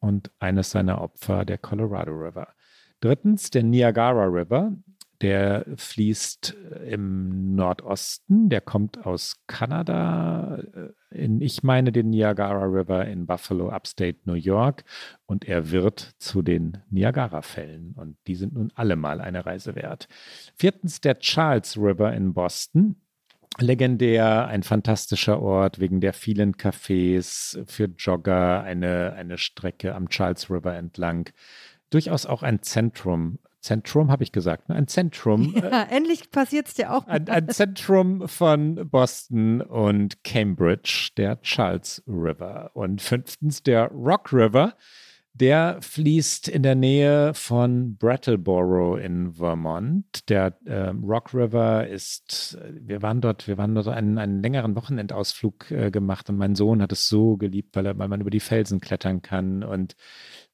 und 0.00 0.32
eines 0.40 0.72
seiner 0.72 1.00
Opfer, 1.00 1.44
der 1.44 1.58
Colorado 1.58 2.10
River. 2.10 2.48
Drittens 3.00 3.50
der 3.50 3.62
Niagara 3.62 4.24
River. 4.24 4.72
Der 5.22 5.66
fließt 5.76 6.56
im 6.86 7.54
Nordosten, 7.54 8.48
der 8.48 8.62
kommt 8.62 9.04
aus 9.04 9.36
Kanada. 9.46 10.62
In, 11.10 11.42
ich 11.42 11.62
meine 11.62 11.92
den 11.92 12.08
Niagara 12.08 12.64
River 12.64 13.04
in 13.06 13.26
Buffalo, 13.26 13.68
Upstate 13.70 14.18
New 14.24 14.34
York. 14.34 14.84
Und 15.26 15.44
er 15.44 15.70
wird 15.70 16.14
zu 16.18 16.40
den 16.40 16.78
Niagara-Fällen. 16.88 17.92
Und 17.96 18.16
die 18.26 18.34
sind 18.34 18.54
nun 18.54 18.72
allemal 18.74 19.20
eine 19.20 19.44
Reise 19.44 19.74
wert. 19.74 20.08
Viertens 20.56 21.00
der 21.02 21.18
Charles 21.18 21.76
River 21.76 22.14
in 22.14 22.32
Boston. 22.32 22.96
Legendär, 23.58 24.46
ein 24.46 24.62
fantastischer 24.62 25.42
Ort 25.42 25.80
wegen 25.80 26.00
der 26.00 26.14
vielen 26.14 26.54
Cafés 26.54 27.62
für 27.66 27.90
Jogger, 27.98 28.62
eine, 28.62 29.12
eine 29.12 29.36
Strecke 29.36 29.94
am 29.94 30.08
Charles 30.08 30.50
River 30.50 30.76
entlang 30.76 31.28
durchaus 31.90 32.24
auch 32.24 32.42
ein 32.42 32.62
Zentrum 32.62 33.38
Zentrum, 33.60 34.10
habe 34.10 34.22
ich 34.22 34.32
gesagt, 34.32 34.68
ne? 34.68 34.74
ein 34.74 34.88
Zentrum. 34.88 35.54
Ja, 35.54 35.82
äh, 35.82 35.96
endlich 35.96 36.30
passiert 36.30 36.68
es 36.68 36.74
dir 36.74 36.92
auch. 36.92 37.06
Ein, 37.06 37.28
ein, 37.28 37.48
Zentrum 37.50 38.26
von 38.26 38.88
Boston 38.88 39.60
und 39.60 40.24
Cambridge, 40.24 41.10
der 41.16 41.40
Charles 41.42 42.02
River. 42.06 42.70
Und 42.74 43.02
fünftens 43.02 43.62
der 43.62 43.88
Rock 43.88 44.32
River. 44.32 44.74
Der 45.32 45.78
fließt 45.80 46.48
in 46.48 46.62
der 46.64 46.74
Nähe 46.74 47.32
von 47.34 47.96
Brattleboro 47.96 48.96
in 48.96 49.32
Vermont. 49.32 50.28
Der 50.28 50.56
äh, 50.64 50.88
Rock 50.88 51.32
River 51.32 51.86
ist, 51.86 52.58
wir 52.68 53.00
waren 53.00 53.20
dort, 53.20 53.46
wir 53.46 53.56
waren 53.56 53.74
dort 53.74 53.88
einen, 53.88 54.18
einen 54.18 54.42
längeren 54.42 54.74
Wochenendausflug 54.74 55.70
äh, 55.70 55.90
gemacht 55.90 56.28
und 56.28 56.36
mein 56.36 56.56
Sohn 56.56 56.82
hat 56.82 56.92
es 56.92 57.08
so 57.08 57.36
geliebt, 57.36 57.76
weil, 57.76 57.86
er, 57.86 57.96
weil 57.96 58.08
man 58.08 58.20
über 58.20 58.30
die 58.30 58.40
Felsen 58.40 58.80
klettern 58.80 59.22
kann 59.22 59.62
und 59.62 59.94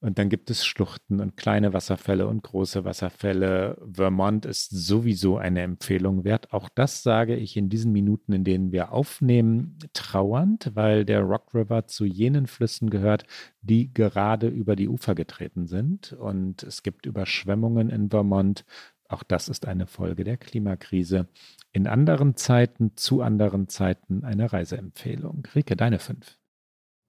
und 0.07 0.18
dann 0.20 0.28
gibt 0.28 0.50
es 0.50 0.64
Schluchten 0.64 1.20
und 1.20 1.36
kleine 1.36 1.72
Wasserfälle 1.72 2.28
und 2.28 2.44
große 2.44 2.84
Wasserfälle. 2.84 3.76
Vermont 3.92 4.46
ist 4.46 4.70
sowieso 4.70 5.36
eine 5.36 5.62
Empfehlung 5.62 6.22
wert. 6.22 6.52
Auch 6.52 6.68
das 6.68 7.02
sage 7.02 7.34
ich 7.34 7.57
in 7.57 7.68
diesen 7.68 7.90
Minuten, 7.90 8.32
in 8.32 8.44
denen 8.44 8.70
wir 8.70 8.92
aufnehmen, 8.92 9.80
trauernd, 9.95 10.70
weil 10.74 11.04
der 11.04 11.22
Rock 11.22 11.53
River 11.54 11.88
zu 11.88 12.04
jenen 12.04 12.46
Flüssen 12.46 12.88
gehört, 12.88 13.24
die 13.62 13.92
gerade 13.92 14.46
über 14.46 14.76
die 14.76 14.88
Ufer 14.88 15.16
getreten 15.16 15.66
sind. 15.66 16.12
Und 16.12 16.62
es 16.62 16.84
gibt 16.84 17.04
Überschwemmungen 17.04 17.91
in 17.91 18.08
Vermont. 18.08 18.64
Auch 19.08 19.24
das 19.24 19.49
ist 19.49 19.66
eine 19.66 19.88
Folge 19.88 20.22
der 20.22 20.37
Klimakrise. 20.37 21.26
In 21.72 21.88
anderen 21.88 22.37
Zeiten, 22.37 22.92
zu 22.95 23.22
anderen 23.22 23.68
Zeiten 23.68 24.22
eine 24.22 24.53
Reiseempfehlung. 24.53 25.49
Rike, 25.53 25.74
deine 25.74 25.99
fünf. 25.99 26.38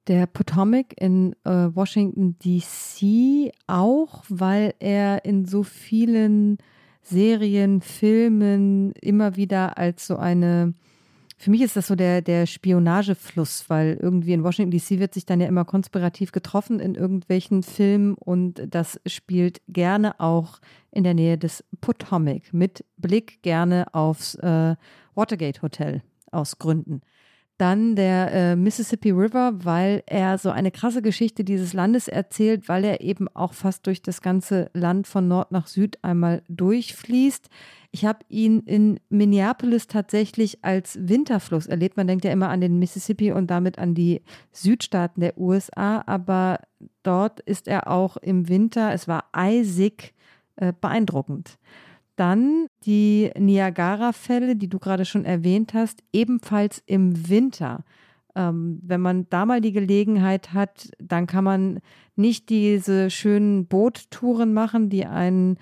Der 0.07 0.25
Potomac 0.25 0.93
in 0.97 1.33
äh, 1.43 1.49
Washington, 1.73 2.37
DC 2.39 3.51
auch, 3.67 4.23
weil 4.29 4.73
er 4.79 5.25
in 5.25 5.45
so 5.45 5.63
vielen 5.63 6.59
Serien, 7.01 7.81
Filmen 7.81 8.93
immer 9.01 9.35
wieder 9.35 9.77
als 9.77 10.07
so 10.07 10.15
eine 10.15 10.73
Für 11.37 11.51
mich 11.51 11.61
ist 11.61 11.75
das 11.75 11.87
so 11.87 11.95
der, 11.95 12.21
der 12.21 12.45
Spionagefluss, 12.45 13.69
weil 13.69 13.97
irgendwie 14.01 14.31
in 14.31 14.43
Washington 14.43 14.71
DC 14.71 14.99
wird 14.99 15.13
sich 15.13 15.25
dann 15.25 15.41
ja 15.41 15.47
immer 15.47 15.65
konspirativ 15.65 16.31
getroffen 16.31 16.79
in 16.79 16.95
irgendwelchen 16.95 17.61
Filmen 17.61 18.15
und 18.15 18.61
das 18.69 19.01
spielt 19.05 19.61
gerne 19.67 20.19
auch 20.21 20.59
in 20.91 21.03
der 21.03 21.13
Nähe 21.15 21.37
des 21.37 21.65
Potomac 21.81 22.53
mit 22.53 22.85
Blick 22.95 23.41
gerne 23.41 23.93
aufs 23.93 24.35
äh, 24.35 24.75
Watergate 25.15 25.61
Hotel 25.61 26.01
aus 26.31 26.59
Gründen. 26.59 27.01
Dann 27.57 27.95
der 27.95 28.31
äh, 28.31 28.55
Mississippi 28.55 29.09
River, 29.09 29.53
weil 29.63 30.03
er 30.05 30.37
so 30.37 30.51
eine 30.51 30.69
krasse 30.69 31.01
Geschichte 31.01 31.43
dieses 31.43 31.73
Landes 31.73 32.07
erzählt, 32.07 32.69
weil 32.69 32.83
er 32.83 33.01
eben 33.01 33.27
auch 33.33 33.53
fast 33.53 33.87
durch 33.87 34.03
das 34.03 34.21
ganze 34.21 34.69
Land 34.73 35.07
von 35.07 35.27
Nord 35.27 35.51
nach 35.51 35.65
Süd 35.65 35.97
einmal 36.03 36.43
durchfließt. 36.49 37.49
Ich 37.91 38.05
habe 38.05 38.19
ihn 38.29 38.59
in 38.59 38.99
Minneapolis 39.09 39.87
tatsächlich 39.87 40.63
als 40.63 40.99
Winterfluss 41.01 41.65
erlebt. 41.65 41.97
Man 41.97 42.05
denkt 42.05 42.25
ja 42.25 42.31
immer 42.31 42.49
an 42.49 42.61
den 42.61 42.77
Mississippi 42.77 43.31
und 43.31 43.47
damit 43.47 43.79
an 43.79 43.95
die 43.95 44.21
Südstaaten 44.51 45.21
der 45.21 45.37
USA, 45.39 46.03
aber 46.05 46.59
dort 47.01 47.39
ist 47.39 47.67
er 47.67 47.89
auch 47.89 48.17
im 48.17 48.49
Winter, 48.49 48.93
es 48.93 49.07
war 49.07 49.29
eisig 49.31 50.13
äh, 50.57 50.73
beeindruckend. 50.79 51.57
Dann 52.17 52.67
die 52.85 53.31
Niagara-Fälle, 53.37 54.57
die 54.57 54.67
du 54.67 54.79
gerade 54.79 55.05
schon 55.05 55.23
erwähnt 55.23 55.73
hast, 55.73 56.03
ebenfalls 56.11 56.83
im 56.85 57.29
Winter. 57.29 57.85
Ähm, 58.35 58.79
wenn 58.83 58.99
man 58.99 59.27
da 59.29 59.45
mal 59.45 59.61
die 59.61 59.71
Gelegenheit 59.71 60.53
hat, 60.53 60.89
dann 60.99 61.27
kann 61.27 61.45
man 61.45 61.79
nicht 62.15 62.49
diese 62.49 63.09
schönen 63.09 63.67
Boottouren 63.67 64.53
machen, 64.53 64.89
die 64.89 65.05
einen 65.05 65.57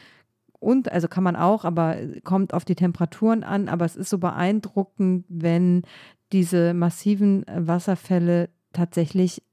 und, 0.66 0.92
also 0.92 1.08
kann 1.08 1.24
man 1.24 1.36
auch, 1.36 1.64
aber 1.64 1.98
kommt 2.24 2.52
auf 2.52 2.66
die 2.66 2.74
Temperaturen 2.74 3.44
an. 3.44 3.70
Aber 3.70 3.86
es 3.86 3.96
ist 3.96 4.10
so 4.10 4.18
beeindruckend, 4.18 5.26
wenn 5.30 5.84
diese 6.32 6.74
massiven 6.74 7.46
Wasserfälle 7.48 8.50
tatsächlich 8.74 9.44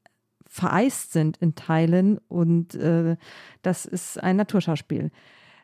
vereist 0.46 1.12
sind 1.12 1.36
in 1.36 1.54
Teilen. 1.54 2.18
Und 2.28 2.74
äh, 2.76 3.16
das 3.60 3.84
ist 3.84 4.22
ein 4.22 4.36
Naturschauspiel. 4.36 5.10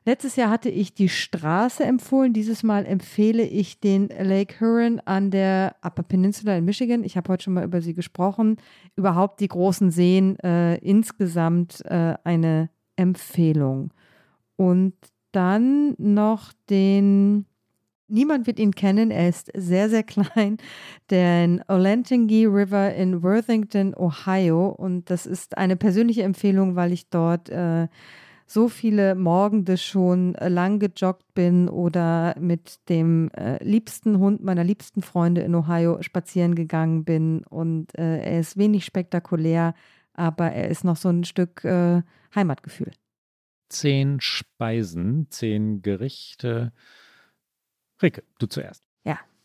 Letztes 0.09 0.37
Jahr 0.37 0.49
hatte 0.49 0.71
ich 0.71 0.95
die 0.95 1.11
Straße 1.11 1.85
empfohlen. 1.85 2.33
Dieses 2.33 2.63
Mal 2.63 2.87
empfehle 2.87 3.43
ich 3.43 3.79
den 3.79 4.09
Lake 4.09 4.59
Huron 4.59 5.03
an 5.05 5.31
der 5.31 5.77
Upper 5.83 6.03
Peninsula 6.03 6.57
in 6.57 6.65
Michigan. 6.65 7.05
Ich 7.05 7.19
habe 7.19 7.31
heute 7.31 7.45
schon 7.45 7.53
mal 7.53 7.65
über 7.65 7.83
sie 7.83 7.93
gesprochen. 7.93 8.57
Überhaupt 8.97 9.39
die 9.41 9.49
großen 9.49 9.91
Seen 9.91 10.39
äh, 10.39 10.77
insgesamt 10.77 11.85
äh, 11.85 12.15
eine 12.25 12.71
Empfehlung. 12.97 13.93
Und 14.57 14.95
dann 15.33 15.95
noch 15.99 16.55
den 16.71 17.45
Niemand 18.11 18.47
wird 18.47 18.59
ihn 18.59 18.75
kennen, 18.75 19.11
er 19.11 19.29
ist 19.29 19.51
sehr, 19.55 19.91
sehr 19.91 20.03
klein, 20.03 20.57
den 21.11 21.63
Olentangy 21.69 22.47
River 22.47 22.95
in 22.95 23.23
Worthington, 23.23 23.95
Ohio. 23.95 24.69
Und 24.69 25.11
das 25.11 25.27
ist 25.27 25.59
eine 25.59 25.77
persönliche 25.77 26.23
Empfehlung, 26.23 26.77
weil 26.77 26.95
ich 26.95 27.11
dort 27.11 27.51
äh, 27.51 27.89
so 28.49 28.69
viele 28.69 29.15
Morgende 29.15 29.77
schon 29.77 30.35
äh, 30.37 30.49
lang 30.49 30.79
gejoggt 30.79 31.35
bin 31.35 31.69
oder 31.69 32.35
mit 32.41 32.81
dem 32.89 33.31
äh, 33.33 33.63
liebsten 33.63 34.19
Hund 34.19 34.43
meiner 34.43 34.65
liebsten 34.65 35.03
Freunde 35.03 35.43
in 35.43 35.55
Ohio 35.55 36.03
spazieren 36.03 36.55
gegangen 36.55 37.05
bin. 37.05 37.45
Und 37.45 37.97
äh, 37.99 38.21
er 38.23 38.41
ist 38.41 38.57
wenig 38.57 38.87
spektakulär, 38.87 39.75
aber 40.15 40.51
er 40.51 40.69
ist 40.69 40.83
noch 40.83 40.97
so 40.97 41.11
ein 41.11 41.25
Stück 41.25 41.63
äh, 41.65 42.03
Heimatgefühl. 42.35 42.93
Zehn 43.69 44.19
Speisen, 44.21 45.27
zehn 45.31 45.83
Gerichte. 45.83 46.73
Rike, 48.03 48.25
du 48.39 48.47
zuerst. 48.47 48.88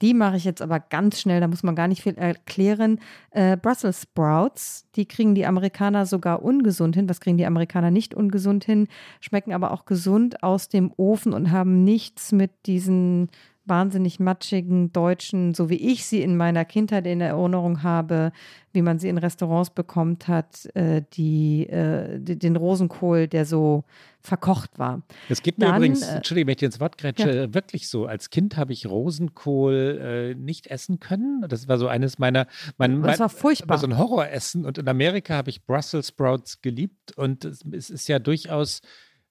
Die 0.04 0.14
mache 0.14 0.36
ich 0.36 0.44
jetzt 0.44 0.62
aber 0.62 0.82
ganz 0.82 1.22
schnell, 1.22 1.40
da 1.40 1.48
muss 1.48 1.64
man 1.64 1.76
gar 1.76 1.88
nicht 1.88 2.04
viel 2.04 2.16
erklären. 2.16 3.00
Äh, 3.32 3.56
Brussels 3.56 4.02
Sprouts, 4.02 4.86
die 4.98 5.06
kriegen 5.06 5.34
die 5.34 5.46
Amerikaner 5.46 6.06
sogar 6.06 6.44
ungesund 6.44 6.94
hin. 6.96 7.08
Was 7.08 7.22
kriegen 7.22 7.38
die 7.38 7.46
Amerikaner 7.46 7.90
nicht 7.90 8.14
ungesund 8.14 8.66
hin? 8.66 8.90
Schmecken 9.22 9.54
aber 9.54 9.72
auch 9.72 9.86
gesund 9.86 10.44
aus 10.44 10.68
dem 10.68 10.92
Ofen 10.98 11.32
und 11.32 11.52
haben 11.52 11.86
nichts 11.86 12.34
mit 12.34 12.52
diesen 12.66 13.30
wahnsinnig 13.66 14.20
matschigen 14.20 14.92
Deutschen, 14.92 15.54
so 15.54 15.70
wie 15.70 15.78
ich 15.78 16.06
sie 16.06 16.22
in 16.22 16.36
meiner 16.36 16.66
Kindheit 16.66 17.08
in 17.08 17.22
Erinnerung 17.22 17.82
habe, 17.82 18.32
wie 18.74 18.82
man 18.82 19.00
sie 19.00 19.08
in 19.08 19.18
Restaurants 19.18 19.70
bekommt 19.70 20.28
hat, 20.28 20.68
äh, 20.76 21.04
die, 21.14 21.68
äh, 21.70 22.20
die, 22.20 22.38
den 22.38 22.58
Rosenkohl, 22.58 23.28
der 23.28 23.46
so 23.46 23.86
verkocht 24.20 24.80
war. 24.80 25.04
Es 25.30 25.42
geht 25.42 25.58
mir 25.60 25.68
Dann, 25.68 25.78
übrigens, 25.78 26.02
äh, 26.02 26.16
Entschuldigung, 26.16 26.48
wenn 26.48 26.56
ich 26.56 26.64
ins 26.64 26.80
Wort 26.80 26.98
grätsche, 26.98 27.36
ja. 27.36 27.54
wirklich 27.54 27.88
so. 27.88 28.06
Als 28.06 28.30
Kind 28.30 28.58
habe 28.58 28.74
ich 28.74 28.86
Rosenkohl 28.86 30.34
äh, 30.34 30.36
nicht 30.36 30.68
essen 30.68 31.00
können. 31.00 31.46
Das 31.48 31.68
war 31.68 31.78
so 31.78 31.88
eines 31.88 32.20
meiner, 32.20 32.48
mein, 32.78 33.02
das 33.02 33.20
war 33.20 33.30
furchtbar. 33.30 33.78
So 33.78 33.88
ein 33.88 33.98
Horroressen. 33.98 34.66
Und 34.66 34.78
in 34.78 34.88
Amerika 34.88 35.36
habe 35.36 35.50
ich 35.50 35.66
Brussels 35.66 36.10
Sprouts 36.10 36.62
geliebt. 36.62 37.18
Und 37.18 37.46
es, 37.46 37.64
es 37.72 37.90
ist 37.90 38.08
ja 38.10 38.20
durchaus 38.20 38.82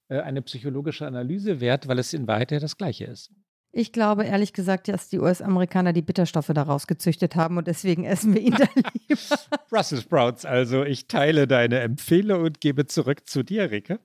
äh, 0.09 0.19
eine 0.19 0.41
psychologische 0.41 1.05
Analyse 1.05 1.59
wert, 1.59 1.87
weil 1.87 1.99
es 1.99 2.13
in 2.13 2.27
Wahrheit 2.27 2.51
ja 2.51 2.59
das 2.59 2.77
Gleiche 2.77 3.05
ist. 3.05 3.31
Ich 3.75 3.91
glaube 3.91 4.23
ehrlich 4.25 4.53
gesagt, 4.53 4.87
dass 4.87 5.09
die 5.09 5.19
US-Amerikaner 5.19 5.93
die 5.93 6.03
Bitterstoffe 6.03 6.51
daraus 6.53 6.85
gezüchtet 6.85 7.35
haben 7.35 7.57
und 7.57 7.65
deswegen 7.65 8.03
essen 8.05 8.35
wir 8.35 8.41
ihn 8.41 8.55
da 8.55 8.65
lieber. 9.09 9.19
Brussels 9.67 10.03
Sprouts, 10.03 10.45
also 10.45 10.83
ich 10.83 11.07
teile 11.07 11.47
deine 11.47 11.79
Empfehlung 11.79 12.43
und 12.43 12.61
gebe 12.61 12.85
zurück 12.85 13.27
zu 13.27 13.41
dir, 13.41 13.71
Rike. 13.71 13.99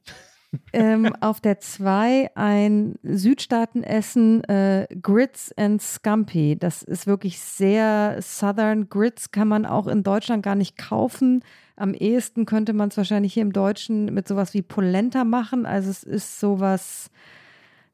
ähm, 0.73 1.15
auf 1.21 1.43
der 1.43 1.61
2 1.61 2.31
ein 2.35 2.95
Südstaatenessen, 3.03 4.43
äh, 4.45 4.87
Grits 5.03 5.53
and 5.59 5.83
Scampi. 5.83 6.57
Das 6.59 6.83
ist 6.83 7.07
wirklich 7.07 7.39
sehr 7.39 8.17
Southern. 8.23 8.89
Grits 8.89 9.33
kann 9.33 9.49
man 9.49 9.67
auch 9.67 9.87
in 9.87 10.03
Deutschland 10.03 10.43
gar 10.43 10.55
nicht 10.55 10.79
kaufen. 10.79 11.45
Am 11.77 11.93
ehesten 11.93 12.47
könnte 12.47 12.73
man 12.73 12.89
es 12.89 12.97
wahrscheinlich 12.97 13.35
hier 13.35 13.43
im 13.43 13.53
Deutschen 13.53 14.07
mit 14.15 14.27
sowas 14.27 14.55
wie 14.55 14.63
Polenta 14.63 15.25
machen. 15.25 15.67
Also 15.67 15.91
es 15.91 16.05
ist 16.05 16.41
sowas 16.41 17.11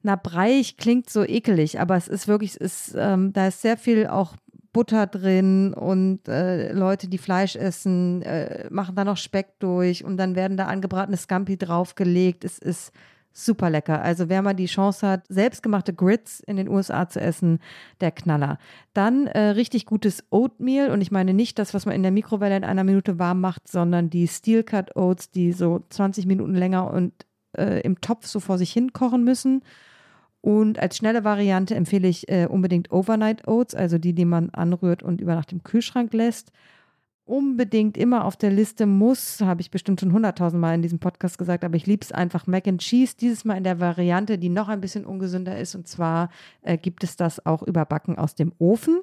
na, 0.05 0.17
breiig 0.17 0.77
klingt 0.77 1.09
so 1.09 1.25
ekelig, 1.25 1.81
aber 1.81 1.97
es 1.97 2.09
ist 2.09 2.29
wirklich, 2.29 2.51
es 2.51 2.57
ist, 2.89 2.95
ähm, 2.97 3.33
da 3.33 3.49
ist 3.49 3.63
sehr 3.63 3.79
viel 3.79 4.07
auch 4.07 4.37
Butter 4.75 5.07
drin 5.07 5.73
und 5.73 6.29
äh, 6.29 6.73
Leute, 6.73 7.09
die 7.09 7.17
Fleisch 7.17 7.57
essen, 7.57 8.21
äh, 8.23 8.69
machen 8.71 8.97
da 8.97 9.05
noch 9.05 9.17
Speck 9.17 9.59
durch 9.61 10.05
und 10.05 10.19
dann 10.19 10.35
werden 10.35 10.59
da 10.59 10.67
angebratene 10.67 11.17
Scampi 11.17 11.57
draufgelegt. 11.57 12.45
Es 12.45 12.59
ist 12.59 12.93
super 13.33 13.71
lecker. 13.71 14.03
Also 14.03 14.29
wer 14.29 14.43
mal 14.43 14.53
die 14.53 14.67
Chance 14.67 15.09
hat, 15.09 15.25
selbstgemachte 15.29 15.95
Grits 15.95 16.41
in 16.41 16.57
den 16.57 16.69
USA 16.69 17.09
zu 17.09 17.21
essen, 17.21 17.61
der 18.03 18.11
Knaller. 18.11 18.59
Dann 18.93 19.27
äh, 19.27 19.51
richtig 19.51 19.87
gutes 19.87 20.23
Oatmeal 20.31 20.91
und 20.91 21.01
ich 21.01 21.11
meine 21.11 21.33
nicht 21.33 21.59
das, 21.59 21.73
was 21.73 21.87
man 21.87 21.95
in 21.95 22.03
der 22.03 22.13
Mikrowelle 22.13 22.57
in 22.57 22.65
einer 22.65 22.85
Minute 22.85 23.19
warm 23.19 23.41
macht, 23.41 23.69
sondern 23.69 24.11
die 24.11 24.29
Steel 24.29 24.65
Cut 24.65 24.97
Oats, 24.97 25.31
die 25.31 25.53
so 25.53 25.83
20 25.89 26.27
Minuten 26.27 26.55
länger 26.55 26.93
und 26.93 27.13
äh, 27.57 27.81
im 27.81 28.01
Topf 28.01 28.27
so 28.27 28.41
vor 28.41 28.59
sich 28.59 28.73
hin 28.73 28.93
kochen 28.93 29.25
müssen. 29.25 29.63
Und 30.45 30.79
als 30.79 30.99
schnelle 30.99 31.25
Variante 31.25 31.75
empfehle 31.75 32.07
ich 32.07 32.29
äh, 32.29 32.45
unbedingt 32.45 32.93
Overnight 32.93 33.49
Oats, 33.49 33.75
also 33.75 33.97
die, 33.97 34.13
die 34.13 34.27
man 34.27 34.51
anrührt 34.51 35.03
und 35.03 35.23
über 35.23 35.35
Nacht 35.35 35.53
im 35.53 35.63
Kühlschrank 35.63 36.13
lässt. 36.13 36.53
Unbedingt 37.25 37.97
immer 37.97 38.27
auf 38.27 38.37
der 38.37 38.51
Liste 38.51 38.85
muss, 38.85 39.41
habe 39.41 39.63
ich 39.63 39.71
bestimmt 39.71 40.01
schon 40.01 40.13
hunderttausend 40.13 40.61
Mal 40.61 40.75
in 40.75 40.83
diesem 40.83 40.99
Podcast 40.99 41.39
gesagt, 41.39 41.65
aber 41.65 41.77
ich 41.77 41.87
liebe 41.87 42.03
es 42.03 42.13
einfach 42.13 42.47
Mac 42.47 42.69
and 42.69 42.83
Cheese. 42.83 43.17
Dieses 43.19 43.47
Mal 43.47 43.57
in 43.57 43.65
der 43.65 43.81
Variante, 43.81 44.37
die 44.37 44.51
noch 44.51 44.69
ein 44.69 44.83
bisschen 44.83 45.07
ungesünder 45.07 45.59
ist. 45.59 45.75
Und 45.77 45.89
zwar 45.89 46.29
äh, 46.61 46.77
gibt 46.77 47.05
es 47.05 47.17
das 47.17 47.47
auch 47.47 47.63
überbacken 47.63 48.19
aus 48.19 48.35
dem 48.35 48.53
Ofen. 48.59 49.01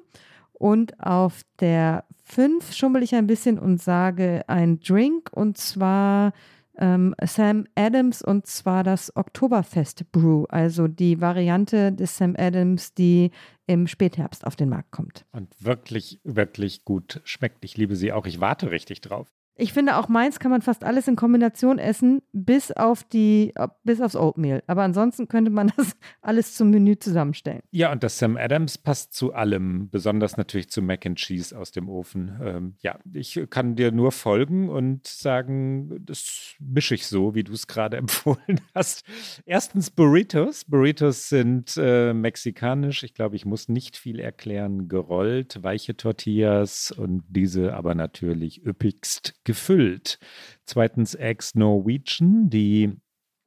Und 0.52 1.00
auf 1.00 1.40
der 1.58 2.04
5 2.22 2.72
schummel 2.72 3.02
ich 3.02 3.16
ein 3.16 3.26
bisschen 3.26 3.58
und 3.58 3.82
sage 3.82 4.44
ein 4.46 4.78
Drink 4.78 5.30
und 5.32 5.58
zwar 5.58 6.34
ähm, 6.78 7.14
Sam 7.22 7.66
Adams 7.74 8.22
und 8.22 8.46
zwar 8.46 8.82
das 8.82 9.14
Oktoberfest 9.16 10.10
Brew, 10.12 10.44
also 10.48 10.88
die 10.88 11.20
Variante 11.20 11.92
des 11.92 12.16
Sam 12.16 12.34
Adams, 12.38 12.94
die 12.94 13.30
im 13.66 13.86
Spätherbst 13.86 14.46
auf 14.46 14.56
den 14.56 14.68
Markt 14.68 14.90
kommt. 14.90 15.24
Und 15.32 15.48
wirklich, 15.62 16.20
wirklich 16.24 16.84
gut 16.84 17.20
schmeckt. 17.24 17.64
Ich 17.64 17.76
liebe 17.76 17.96
sie 17.96 18.12
auch. 18.12 18.26
Ich 18.26 18.40
warte 18.40 18.70
richtig 18.70 19.00
drauf. 19.00 19.28
Ich 19.54 19.72
finde 19.72 19.96
auch 19.96 20.08
meins 20.08 20.40
kann 20.40 20.50
man 20.50 20.62
fast 20.62 20.82
alles 20.82 21.08
in 21.08 21.16
Kombination 21.16 21.78
essen, 21.78 22.22
bis 22.32 22.72
auf 22.72 23.04
die, 23.04 23.52
bis 23.84 24.00
aufs 24.00 24.16
Oatmeal. 24.16 24.62
Aber 24.66 24.82
ansonsten 24.82 25.28
könnte 25.28 25.50
man 25.50 25.70
das 25.76 25.94
alles 26.22 26.54
zum 26.54 26.70
Menü 26.70 26.98
zusammenstellen. 26.98 27.60
Ja, 27.70 27.92
und 27.92 28.02
das 28.02 28.18
Sam 28.18 28.36
Adams 28.36 28.78
passt 28.78 29.12
zu 29.12 29.34
allem, 29.34 29.90
besonders 29.90 30.36
natürlich 30.36 30.70
zu 30.70 30.80
Mac 30.80 31.04
and 31.04 31.18
Cheese 31.18 31.56
aus 31.56 31.70
dem 31.70 31.88
Ofen. 31.88 32.40
Ähm, 32.42 32.74
ja, 32.80 32.98
ich 33.12 33.40
kann 33.50 33.76
dir 33.76 33.92
nur 33.92 34.10
folgen 34.12 34.70
und 34.70 35.06
sagen, 35.06 36.02
das 36.04 36.54
mische 36.58 36.94
ich 36.94 37.06
so, 37.06 37.34
wie 37.34 37.44
du 37.44 37.52
es 37.52 37.66
gerade 37.66 37.96
empfohlen 37.98 38.60
hast. 38.74 39.04
Erstens 39.44 39.90
Burritos. 39.90 40.64
Burritos 40.64 41.28
sind 41.28 41.74
äh, 41.76 42.14
mexikanisch. 42.14 43.02
Ich 43.02 43.14
glaube, 43.14 43.36
ich 43.36 43.44
muss 43.44 43.68
nicht 43.68 43.98
viel 43.98 44.18
erklären. 44.18 44.88
Gerollt, 44.88 45.62
weiche 45.62 45.96
Tortillas 45.96 46.90
und 46.90 47.22
diese 47.28 47.74
aber 47.74 47.94
natürlich 47.94 48.64
üppigst 48.64 49.41
gefüllt. 49.44 50.18
Zweitens 50.64 51.14
Eggs 51.14 51.54
Norwegian, 51.54 52.50
die 52.50 52.96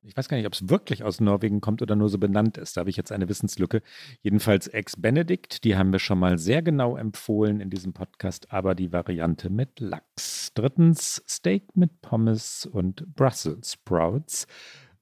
ich 0.06 0.16
weiß 0.16 0.30
gar 0.30 0.38
nicht, 0.38 0.46
ob 0.46 0.54
es 0.54 0.70
wirklich 0.70 1.04
aus 1.04 1.20
Norwegen 1.20 1.62
kommt 1.62 1.82
oder 1.82 1.96
nur 1.96 2.10
so 2.10 2.20
benannt 2.20 2.58
ist. 2.58 2.78
Da 2.78 2.82
habe 2.82 2.90
ich 2.90 2.98
jetzt 2.98 3.12
eine 3.12 3.28
Wissenslücke. 3.28 3.82
Jedenfalls 4.22 4.68
Ex-Benedict, 4.68 5.64
die 5.64 5.76
haben 5.76 5.92
wir 5.92 6.00
schon 6.00 6.20
mal 6.20 6.38
sehr 6.38 6.62
genau 6.62 6.96
empfohlen 6.96 7.60
in 7.60 7.70
diesem 7.72 7.94
Podcast, 7.94 8.52
aber 8.52 8.76
die 8.76 8.94
Variante 8.94 9.50
mit 9.50 9.80
Lachs. 9.80 10.52
Drittens 10.54 11.24
Steak 11.28 11.76
mit 11.76 12.02
Pommes 12.02 12.68
und 12.72 13.16
Brussels 13.16 13.74
Sprouts. 13.74 14.46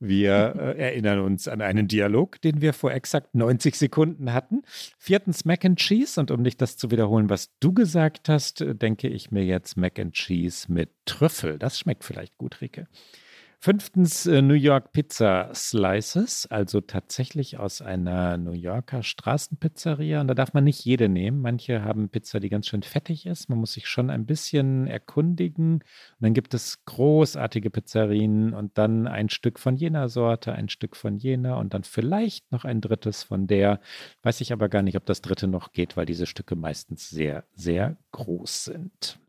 Wir 0.06 0.54
äh, 0.58 0.78
erinnern 0.78 1.20
uns 1.20 1.48
an 1.48 1.62
einen 1.62 1.88
Dialog, 1.88 2.42
den 2.42 2.60
wir 2.60 2.74
vor 2.74 2.92
exakt 2.92 3.34
90 3.36 3.76
Sekunden 3.78 4.34
hatten. 4.34 4.64
Viertens 4.98 5.46
Mac 5.46 5.64
and 5.64 5.80
Cheese. 5.80 6.20
Und 6.20 6.30
um 6.30 6.42
nicht 6.42 6.62
das 6.62 6.76
zu 6.76 6.92
wiederholen, 6.92 7.30
was 7.30 7.58
du 7.62 7.72
gesagt 7.72 8.28
hast, 8.28 8.66
denke 8.68 9.08
ich 9.08 9.32
mir 9.32 9.46
jetzt 9.46 9.78
Mac 9.78 9.98
and 10.00 10.14
Cheese 10.14 10.70
mit 10.70 10.90
Trüffel. 11.06 11.58
Das 11.58 11.80
schmeckt 11.80 12.04
vielleicht 12.04 12.38
gut, 12.38 12.60
Rike. 12.60 12.88
Fünftens 13.64 14.26
äh, 14.26 14.42
New 14.42 14.56
York 14.56 14.92
Pizza 14.92 15.50
Slices, 15.56 16.46
also 16.48 16.82
tatsächlich 16.82 17.60
aus 17.60 17.82
einer 17.82 18.38
New 18.38 18.52
Yorker 18.52 19.04
Straßenpizzeria. 19.04 20.20
Und 20.20 20.28
da 20.28 20.34
darf 20.34 20.54
man 20.54 20.66
nicht 20.66 20.84
jede 20.84 21.08
nehmen. 21.08 21.40
Manche 21.40 21.82
haben 21.82 22.10
Pizza, 22.10 22.42
die 22.42 22.50
ganz 22.50 22.68
schön 22.68 22.84
fettig 22.84 23.26
ist. 23.26 23.48
Man 23.48 23.60
muss 23.60 23.72
sich 23.72 23.88
schon 23.88 24.10
ein 24.10 24.26
bisschen 24.26 24.86
erkundigen. 24.86 25.76
Und 25.76 25.84
dann 26.20 26.34
gibt 26.34 26.54
es 26.54 26.84
großartige 26.84 27.70
Pizzerien 27.70 28.54
und 28.54 28.78
dann 28.78 29.08
ein 29.08 29.30
Stück 29.30 29.60
von 29.60 29.78
jener 29.78 30.10
Sorte, 30.10 30.52
ein 30.52 30.68
Stück 30.68 30.98
von 30.98 31.16
jener 31.16 31.58
und 31.58 31.74
dann 31.74 31.86
vielleicht 31.86 32.52
noch 32.52 32.66
ein 32.66 32.82
drittes 32.82 33.24
von 33.24 33.48
der. 33.48 33.80
Weiß 34.24 34.42
ich 34.42 34.52
aber 34.52 34.68
gar 34.68 34.82
nicht, 34.82 34.98
ob 34.98 35.06
das 35.06 35.22
dritte 35.22 35.48
noch 35.48 35.72
geht, 35.72 35.96
weil 35.96 36.06
diese 36.06 36.26
Stücke 36.26 36.58
meistens 36.58 37.10
sehr, 37.10 37.46
sehr 37.54 37.96
groß 38.12 38.66
sind. 38.66 39.20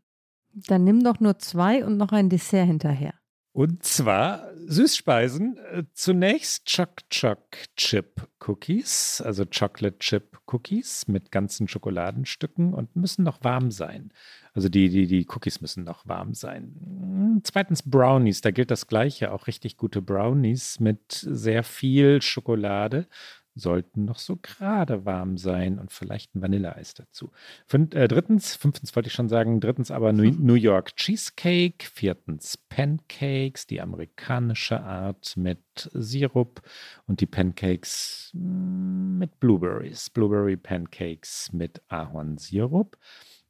Dann 0.67 0.83
nimm 0.83 1.05
doch 1.05 1.21
nur 1.21 1.39
zwei 1.39 1.85
und 1.85 1.95
noch 1.95 2.11
ein 2.11 2.27
Dessert 2.27 2.67
hinterher. 2.67 3.13
Und 3.55 3.83
zwar 3.83 4.49
Süßspeisen. 4.67 5.57
Äh, 5.71 5.83
zunächst 5.93 6.69
Choc 6.69 6.89
Choc 7.09 7.39
Chip 7.77 8.27
Cookies, 8.45 9.21
also 9.23 9.45
Chocolate 9.45 9.97
Chip 9.99 10.37
Cookies 10.47 11.07
mit 11.07 11.31
ganzen 11.31 11.69
Schokoladenstücken 11.69 12.73
und 12.73 12.93
müssen 12.97 13.23
noch 13.23 13.45
warm 13.45 13.71
sein. 13.71 14.11
Also 14.53 14.67
die, 14.67 14.89
die, 14.89 15.07
die 15.07 15.25
Cookies 15.33 15.61
müssen 15.61 15.85
noch 15.85 16.05
warm 16.05 16.33
sein. 16.33 16.75
Hm, 16.81 17.41
zweitens 17.45 17.81
Brownies, 17.81 18.41
da 18.41 18.51
gilt 18.51 18.71
das 18.71 18.87
Gleiche, 18.87 19.31
auch 19.31 19.47
richtig 19.47 19.77
gute 19.77 20.01
Brownies 20.01 20.81
mit 20.81 21.13
sehr 21.13 21.63
viel 21.63 22.21
Schokolade 22.21 23.07
sollten 23.55 24.05
noch 24.05 24.19
so 24.19 24.35
gerade 24.35 25.05
warm 25.05 25.37
sein 25.37 25.79
und 25.79 25.91
vielleicht 25.91 26.35
ein 26.35 26.41
Vanilleeis 26.41 26.93
dazu. 26.93 27.31
Fünf, 27.65 27.95
äh, 27.95 28.07
drittens, 28.07 28.55
fünftens 28.55 28.95
wollte 28.95 29.07
ich 29.07 29.13
schon 29.13 29.29
sagen, 29.29 29.61
drittens 29.61 29.91
aber 29.91 30.11
New, 30.13 30.53
York 30.53 30.95
Cheesecake, 30.97 31.85
viertens 31.85 32.57
Pancakes, 32.69 33.65
die 33.65 33.81
amerikanische 33.81 34.81
Art 34.81 35.37
mit 35.37 35.89
Sirup 35.93 36.61
und 37.07 37.21
die 37.21 37.25
Pancakes 37.25 38.31
mm, 38.33 39.17
mit 39.17 39.39
Blueberries, 39.39 40.09
Blueberry 40.09 40.57
Pancakes 40.57 41.51
mit 41.53 41.81
Ahornsirup. 41.87 42.97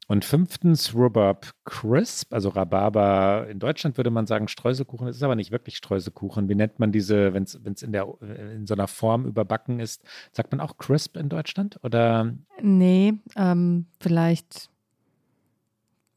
Und 0.07 0.23
fünftens 0.23 0.93
Rhubarb 0.93 1.51
Crisp, 1.63 2.31
also 2.31 2.49
Rhabarber. 2.49 3.47
In 3.49 3.57
Deutschland 3.57 3.97
würde 3.97 4.11
man 4.11 4.27
sagen 4.27 4.47
Streuselkuchen. 4.47 5.07
Es 5.07 5.15
ist 5.15 5.23
aber 5.23 5.35
nicht 5.35 5.51
wirklich 5.51 5.77
Streuselkuchen. 5.77 6.47
Wie 6.47 6.53
nennt 6.53 6.77
man 6.77 6.91
diese, 6.91 7.33
wenn 7.33 7.43
es 7.43 7.55
in, 7.55 7.93
in 7.93 8.67
so 8.67 8.75
einer 8.75 8.87
Form 8.87 9.25
überbacken 9.25 9.79
ist? 9.79 10.03
Sagt 10.31 10.51
man 10.51 10.61
auch 10.61 10.77
Crisp 10.77 11.17
in 11.17 11.29
Deutschland? 11.29 11.79
Oder? 11.83 12.35
Nee, 12.61 13.15
ähm, 13.35 13.87
vielleicht. 13.99 14.69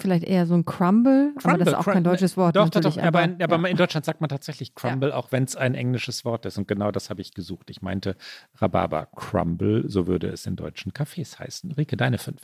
Vielleicht 0.01 0.23
eher 0.23 0.47
so 0.47 0.55
ein 0.55 0.65
Crumble, 0.65 1.33
Crumble 1.39 1.55
aber 1.55 1.59
das 1.59 1.69
ist 1.69 1.75
auch 1.75 1.93
kein 1.93 2.05
deutsches 2.05 2.37
Wort. 2.37 2.55
Doch, 2.55 2.69
doch, 2.69 2.83
doch, 2.83 2.97
aber, 2.99 3.23
aber, 3.23 3.43
aber 3.43 3.59
ja. 3.63 3.67
in 3.67 3.77
Deutschland 3.77 4.07
sagt 4.07 4.21
man 4.21 4.29
tatsächlich 4.29 4.77
Crumble, 4.77 5.09
ja. 5.09 5.17
auch 5.17 5.33
wenn 5.33 5.43
es 5.43 5.57
ein 5.57 5.75
englisches 5.75 6.25
Wort 6.25 6.47
ist. 6.47 6.57
Und 6.57 6.69
genau 6.69 6.93
das 6.93 7.11
habe 7.11 7.21
ich 7.21 7.35
gesucht. 7.35 7.69
Ich 7.69 7.83
meinte 7.83 8.17
Rhabarber 8.55 9.07
Crumble, 9.07 9.89
so 9.89 10.07
würde 10.07 10.29
es 10.29 10.47
in 10.47 10.55
deutschen 10.55 10.93
Cafés 10.93 11.41
heißen. 11.41 11.73
Rike, 11.73 11.97
deine 11.97 12.19
fünf. 12.19 12.43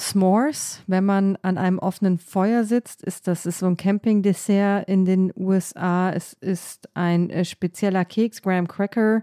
S'mores, 0.00 0.80
wenn 0.86 1.04
man 1.04 1.36
an 1.42 1.58
einem 1.58 1.78
offenen 1.78 2.18
Feuer 2.18 2.64
sitzt, 2.64 3.02
ist 3.02 3.28
das 3.28 3.44
ist 3.44 3.58
so 3.58 3.66
ein 3.66 3.76
Camping-Dessert 3.76 4.88
in 4.88 5.04
den 5.04 5.32
USA. 5.36 6.10
Es 6.10 6.32
ist 6.32 6.88
ein 6.94 7.28
äh, 7.30 7.44
spezieller 7.44 8.04
Keks, 8.04 8.42
Graham 8.42 8.66
Cracker. 8.66 9.22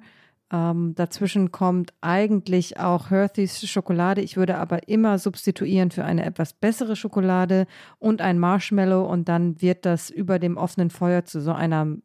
Ähm, 0.52 0.94
dazwischen 0.96 1.52
kommt 1.52 1.94
eigentlich 2.00 2.80
auch 2.80 3.10
Hershey's 3.10 3.68
Schokolade. 3.68 4.22
Ich 4.22 4.38
würde 4.38 4.58
aber 4.58 4.88
immer 4.88 5.18
substituieren 5.18 5.92
für 5.92 6.06
eine 6.06 6.24
etwas 6.24 6.54
bessere 6.54 6.96
Schokolade 6.96 7.66
und 8.00 8.22
ein 8.22 8.40
Marshmallow 8.40 9.04
und 9.06 9.28
dann 9.28 9.62
wird 9.62 9.86
das 9.86 10.10
über 10.10 10.40
dem 10.40 10.56
offenen 10.56 10.90
Feuer 10.90 11.26
zu 11.26 11.42
so 11.42 11.52
einer 11.52 11.98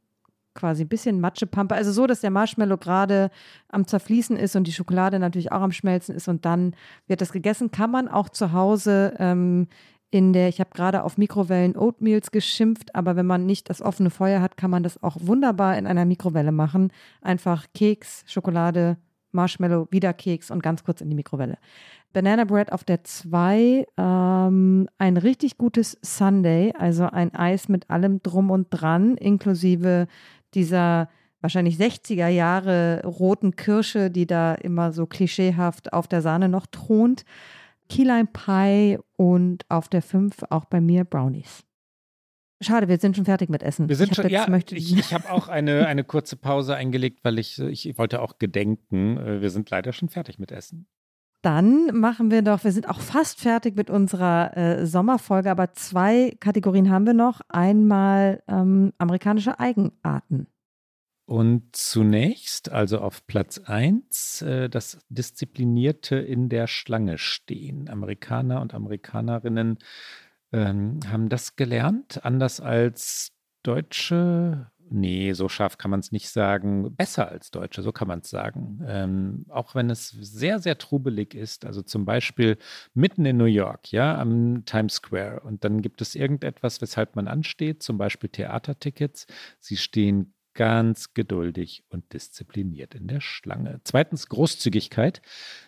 quasi 0.55 0.85
ein 0.85 0.89
bisschen 0.89 1.21
Matschepampe. 1.21 1.75
Also 1.75 1.93
so, 1.93 2.07
dass 2.07 2.21
der 2.21 2.31
Marshmallow 2.31 2.79
gerade 2.79 3.31
am 3.69 3.87
Zerfließen 3.87 4.37
ist 4.37 4.57
und 4.57 4.67
die 4.67 4.73
Schokolade 4.73 5.19
natürlich 5.19 5.53
auch 5.53 5.63
am 5.63 5.73
Schmelzen 5.73 6.15
ist 6.15 6.29
und 6.29 6.45
dann 6.45 6.75
wird 7.07 7.21
das 7.21 7.33
gegessen. 7.33 7.71
Kann 7.71 7.91
man 7.91 8.09
auch 8.09 8.29
zu 8.29 8.53
Hause 8.53 9.15
ähm, 9.19 9.69
in 10.11 10.35
der, 10.35 10.49
ich 10.49 10.61
habe 10.61 10.71
gerade 10.75 11.05
auf 11.05 11.17
Mikrowellen 11.17 11.77
Oatmeals 11.77 12.31
geschimpft, 12.31 12.95
aber 12.95 13.17
wenn 13.17 13.27
man 13.27 13.47
nicht 13.47 13.71
das 13.71 13.81
offene 13.81 14.11
Feuer 14.11 14.43
hat, 14.43 14.59
kann 14.59 14.71
man 14.71 14.83
das 14.83 15.03
auch 15.03 15.17
wunderbar 15.21 15.79
in 15.79 15.87
einer 15.87 16.05
Mikrowelle 16.05 16.53
machen. 16.53 16.93
Einfach 17.23 17.67
Keks, 17.75 18.25
Schokolade, 18.27 18.99
Marshmallow, 19.33 19.89
wieder 19.91 20.13
Keks 20.13 20.51
und 20.51 20.63
ganz 20.63 20.85
kurz 20.85 21.01
in 21.01 21.09
die 21.09 21.17
Mikrowelle. 21.17 21.57
Banana 22.13 22.45
Bread 22.45 22.73
auf 22.73 22.85
der 22.85 23.05
2, 23.05 23.87
ähm, 23.97 24.89
ein 24.99 25.17
richtig 25.17 25.57
gutes 25.57 25.99
Sunday, 26.03 26.75
also 26.79 27.05
ein 27.05 27.35
Eis 27.35 27.71
mit 27.71 27.89
allem 27.89 28.23
drum 28.23 28.51
und 28.51 28.69
dran, 28.71 29.17
inklusive 29.17 30.07
dieser 30.55 31.09
wahrscheinlich 31.41 31.77
60er 31.77 32.29
Jahre 32.29 33.03
roten 33.05 33.57
Kirsche, 33.57 34.11
die 34.11 34.27
da 34.27 34.55
immer 34.55 34.93
so 34.93 35.07
klischeehaft 35.07 35.93
auf 35.93 36.07
der 36.07 36.23
Sahne 36.23 36.49
noch 36.49 36.67
thront. 36.67 37.25
Key 37.89 38.05
Lime 38.05 38.29
Pie 38.33 38.99
und 39.17 39.65
auf 39.69 39.89
der 39.89 40.03
5 40.03 40.45
auch 40.51 40.65
bei 40.65 40.81
mir 40.81 41.05
Brownies. 41.05 41.65
Schade, 42.63 42.89
wir 42.89 42.99
sind 42.99 43.17
schon 43.17 43.25
fertig 43.25 43.51
mit 43.51 43.63
Essen. 43.63 43.89
Wir 43.89 43.97
sind 43.97 44.15
schon, 44.15 44.29
ja, 44.29 44.47
ich, 44.71 44.97
ich 44.97 45.13
habe 45.13 45.31
auch 45.31 45.49
eine, 45.49 45.87
eine 45.87 46.05
kurze 46.05 46.37
Pause 46.37 46.77
eingelegt, 46.77 47.25
weil 47.25 47.41
ich, 47.41 47.59
ich 47.59 47.99
wollte 47.99 48.23
auch 48.23 48.39
gedenken. 48.39 49.17
Äh, 49.17 49.41
wir 49.43 49.51
sind 49.51 49.69
leider 49.71 49.93
schon 49.93 50.09
fertig 50.09 50.39
mit 50.39 50.53
Essen. 50.53 50.87
Dann 51.43 51.87
machen 51.99 52.31
wir 52.31 52.43
doch, 52.43 52.63
wir 52.63 52.71
sind 52.71 52.89
auch 52.89 53.01
fast 53.01 53.41
fertig 53.41 53.77
mit 53.77 53.91
unserer 53.91 54.57
äh, 54.57 54.87
Sommerfolge, 54.87 55.51
aber 55.51 55.73
zwei 55.73 56.37
Kategorien 56.39 56.89
haben 56.89 57.05
wir 57.05 57.15
noch. 57.15 57.41
Einmal 57.49 58.43
ähm, 58.47 58.93
amerikanische 58.99 59.59
Eigenarten. 59.59 60.47
Und 61.25 61.75
zunächst, 61.75 62.71
also 62.71 62.99
auf 62.99 63.27
Platz 63.27 63.59
1, 63.59 64.43
äh, 64.43 64.69
das 64.69 64.99
Disziplinierte 65.09 66.17
in 66.17 66.49
der 66.49 66.69
Schlange 66.69 67.19
stehen. 67.19 67.89
Amerikaner 67.89 68.61
und 68.61 68.75
Amerikanerinnen 68.75 69.79
ähm, 70.53 71.01
haben 71.09 71.29
das 71.29 71.57
gelernt, 71.57 72.25
anders 72.25 72.61
als 72.61 73.33
Deutsche 73.63 74.72
Nee, 74.95 75.33
so 75.33 75.49
scharf 75.49 75.79
kann 75.79 75.91
man 75.91 76.01
es 76.01 76.13
nicht 76.13 76.29
sagen. 76.29 76.95
Besser 76.95 77.27
als 77.27 77.51
Deutsche, 77.51 77.81
so 77.83 77.93
kann 77.93 78.09
man 78.09 78.19
es 78.19 78.29
sagen. 78.29 78.85
Ähm, 78.87 79.47
auch 79.49 79.75
wenn 79.75 79.89
es 79.89 80.11
sehr, 80.11 80.59
sehr 80.59 80.77
trubelig 80.77 81.35
ist. 81.35 81.65
Also 81.65 81.81
zum 81.81 82.05
Beispiel 82.05 82.59
mitten 82.93 83.25
in 83.25 83.39
New 83.39 83.47
York, 83.47 83.91
ja, 83.91 84.19
am 84.19 84.67
Times 84.67 84.97
Square. 84.97 85.41
Und 85.41 85.65
dann 85.65 85.81
gibt 85.81 86.03
es 86.03 86.15
irgendetwas, 86.15 86.83
weshalb 86.83 87.17
man 87.17 87.27
ansteht, 87.27 87.83
zum 87.83 87.97
Beispiel 87.97 88.29
Theatertickets. 88.29 89.27
Sie 89.61 89.79
stehen 89.79 90.35
ganz 90.55 91.15
geduldig 91.15 91.85
und 91.89 92.13
diszipliniert 92.13 92.95
in 92.95 93.07
der 93.07 93.21
Schlange. 93.21 93.81
Zweitens 93.85 94.29
Großzügigkeit. 94.29 95.23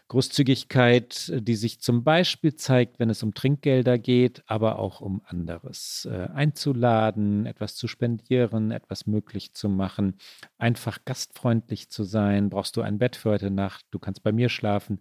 Großzügigkeit, 0.09 1.33
die 1.35 1.57
sich 1.57 1.81
zum 1.81 2.05
Beispiel 2.05 2.55
zeigt, 2.55 2.99
wenn 2.99 3.09
es 3.09 3.23
um 3.23 3.33
Trinkgelder 3.33 3.99
geht, 3.99 4.43
aber 4.47 4.79
auch 4.79 5.01
um 5.01 5.23
anderes. 5.25 6.07
Äh, 6.11 6.29
einzuladen, 6.35 7.47
etwas 7.47 7.75
zu 7.75 7.89
spendieren, 7.89 8.71
etwas 8.71 9.07
möglich 9.07 9.55
zu 9.55 9.69
machen, 9.69 10.19
einfach 10.59 10.99
gastfreundlich 11.05 11.89
zu 11.89 12.05
sein. 12.05 12.51
Brauchst 12.51 12.77
du 12.77 12.83
ein 12.83 12.99
Bett 12.99 13.17
für 13.17 13.31
heute 13.31 13.51
Nacht? 13.51 13.87
Du 13.91 13.99
kannst 13.99 14.23
bei 14.23 14.33
mir 14.33 14.51
schlafen. 14.51 15.01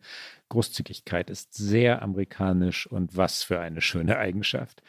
Großzügigkeit 0.50 1.30
ist 1.30 1.54
sehr 1.54 2.02
amerikanisch 2.02 2.88
und 2.88 3.18
was 3.18 3.44
für 3.44 3.60
eine 3.60 3.82
schöne 3.82 4.18
Eigenschaft. 4.18 4.82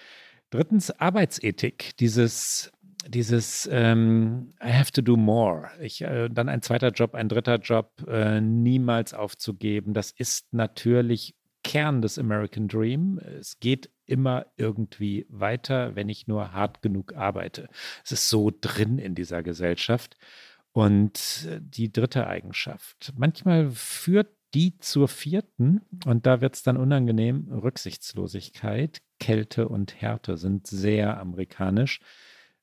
Drittens 0.51 0.93
Arbeitsethik, 0.93 1.97
dieses 1.97 2.71
dieses 3.09 3.68
ähm, 3.70 4.55
I 4.62 4.72
have 4.72 4.93
to 4.93 5.02
do 5.02 5.16
more. 5.16 5.70
Ich, 5.81 6.02
äh, 6.02 6.28
dann 6.28 6.48
ein 6.48 6.62
zweiter 6.62 6.90
Job, 6.90 7.14
ein 7.14 7.28
dritter 7.28 7.56
Job, 7.56 8.05
äh, 8.09 8.40
niemals 8.40 9.14
aufzugeben. 9.14 9.94
Das 9.94 10.10
ist 10.10 10.52
natürlich 10.52 11.35
Kern 11.62 12.02
des 12.02 12.18
American 12.18 12.68
Dream. 12.68 13.18
Es 13.18 13.59
geht 13.59 13.90
immer 14.06 14.47
irgendwie 14.56 15.26
weiter, 15.28 15.97
wenn 15.97 16.09
ich 16.09 16.26
nur 16.26 16.52
hart 16.52 16.82
genug 16.82 17.14
arbeite. 17.14 17.68
Es 18.05 18.12
ist 18.12 18.28
so 18.28 18.51
drin 18.60 18.98
in 18.98 19.14
dieser 19.14 19.43
Gesellschaft. 19.43 20.16
Und 20.72 21.47
äh, 21.48 21.60
die 21.60 21.93
dritte 21.93 22.26
Eigenschaft. 22.26 23.12
Manchmal 23.16 23.70
führt 23.70 24.28
die 24.55 24.78
zur 24.78 25.09
vierten, 25.09 25.81
und 26.06 26.26
da 26.26 26.40
wird 26.40 26.55
es 26.55 26.62
dann 26.62 26.76
unangenehm, 26.76 27.48
Rücksichtslosigkeit, 27.51 29.01
Kälte 29.18 29.68
und 29.68 30.01
Härte 30.01 30.36
sind 30.36 30.66
sehr 30.66 31.18
amerikanisch. 31.18 32.01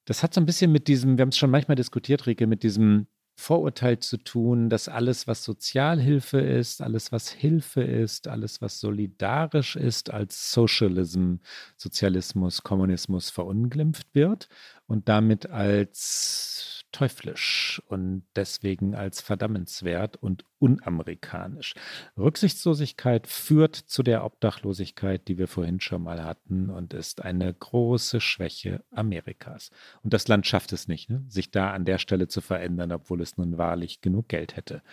Das 0.06 0.23
hat 0.23 0.34
so 0.34 0.41
ein 0.41 0.45
bisschen 0.45 0.72
mit 0.72 0.88
diesem, 0.88 1.18
wir 1.18 1.23
haben 1.23 1.30
es 1.30 1.38
schon 1.38 1.52
manchmal 1.52 1.76
diskutiert, 1.76 2.26
Rike, 2.28 2.48
mit 2.48 2.64
diesem 2.64 3.07
Vorurteil 3.36 3.99
zu 3.99 4.18
tun, 4.18 4.69
dass 4.69 4.88
alles, 4.88 5.28
was 5.28 5.44
Sozialhilfe 5.44 6.40
ist, 6.40 6.82
alles, 6.82 7.11
was 7.11 7.30
Hilfe 7.30 7.82
ist, 7.82 8.28
alles, 8.28 8.61
was 8.61 8.80
solidarisch 8.80 9.76
ist, 9.76 10.11
als 10.11 10.52
Socialism, 10.52 11.36
Sozialismus, 11.78 12.61
Kommunismus 12.61 13.30
verunglimpft 13.30 14.07
wird 14.14 14.48
und 14.86 15.10
damit 15.10 15.49
als 15.49 16.81
teuflisch 16.91 17.81
und 17.88 18.23
deswegen 18.35 18.95
als 18.95 19.22
verdammenswert 19.22 20.18
und 20.18 20.45
unamerikanisch. 20.59 21.73
Rücksichtslosigkeit 22.18 23.27
führt 23.27 23.76
zu 23.76 24.03
der 24.03 24.23
Obdachlosigkeit, 24.23 25.27
die 25.27 25.38
wir 25.38 25.47
vorhin 25.47 25.80
schon 25.80 26.03
mal 26.03 26.23
hatten 26.23 26.69
und 26.69 26.93
ist 26.93 27.23
eine 27.23 27.53
große 27.53 28.22
Schwäche 28.22 28.84
Amerikas. 28.91 29.72
Und 30.03 30.13
das 30.13 30.27
Land 30.27 30.45
schafft 30.45 30.73
es 30.73 30.88
nicht, 30.88 31.09
ne? 31.09 31.23
sich 31.27 31.51
da 31.51 31.72
an 31.72 31.85
der 31.85 31.97
Stelle 31.97 32.27
zu 32.27 32.41
verändern, 32.41 32.91
obwohl 32.91 33.22
es 33.22 33.38
nun 33.38 33.57
wahrlich 33.57 34.01
genug 34.01 34.27
Geld 34.30 34.55
hätte. 34.55 34.84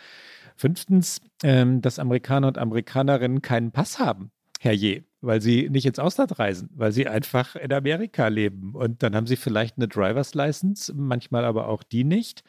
Fünftens, 0.56 1.20
ähm, 1.42 1.82
dass 1.82 1.98
Amerikaner 1.98 2.48
und 2.48 2.58
Amerikanerinnen 2.58 3.42
keinen 3.42 3.72
Pass 3.72 3.98
haben. 3.98 4.30
Herrje, 4.60 5.04
weil 5.20 5.40
sie 5.40 5.68
nicht 5.68 5.86
ins 5.86 5.98
Ausland 5.98 6.38
reisen, 6.38 6.70
weil 6.74 6.92
sie 6.92 7.08
einfach 7.08 7.56
in 7.56 7.72
Amerika 7.72 8.28
leben. 8.28 8.74
Und 8.74 9.02
dann 9.02 9.14
haben 9.14 9.26
sie 9.26 9.36
vielleicht 9.36 9.76
eine 9.76 9.88
Driver's 9.88 10.34
License, 10.34 10.92
manchmal 10.94 11.44
aber 11.44 11.68
auch 11.68 11.82
die 11.82 12.04
nicht. 12.04 12.44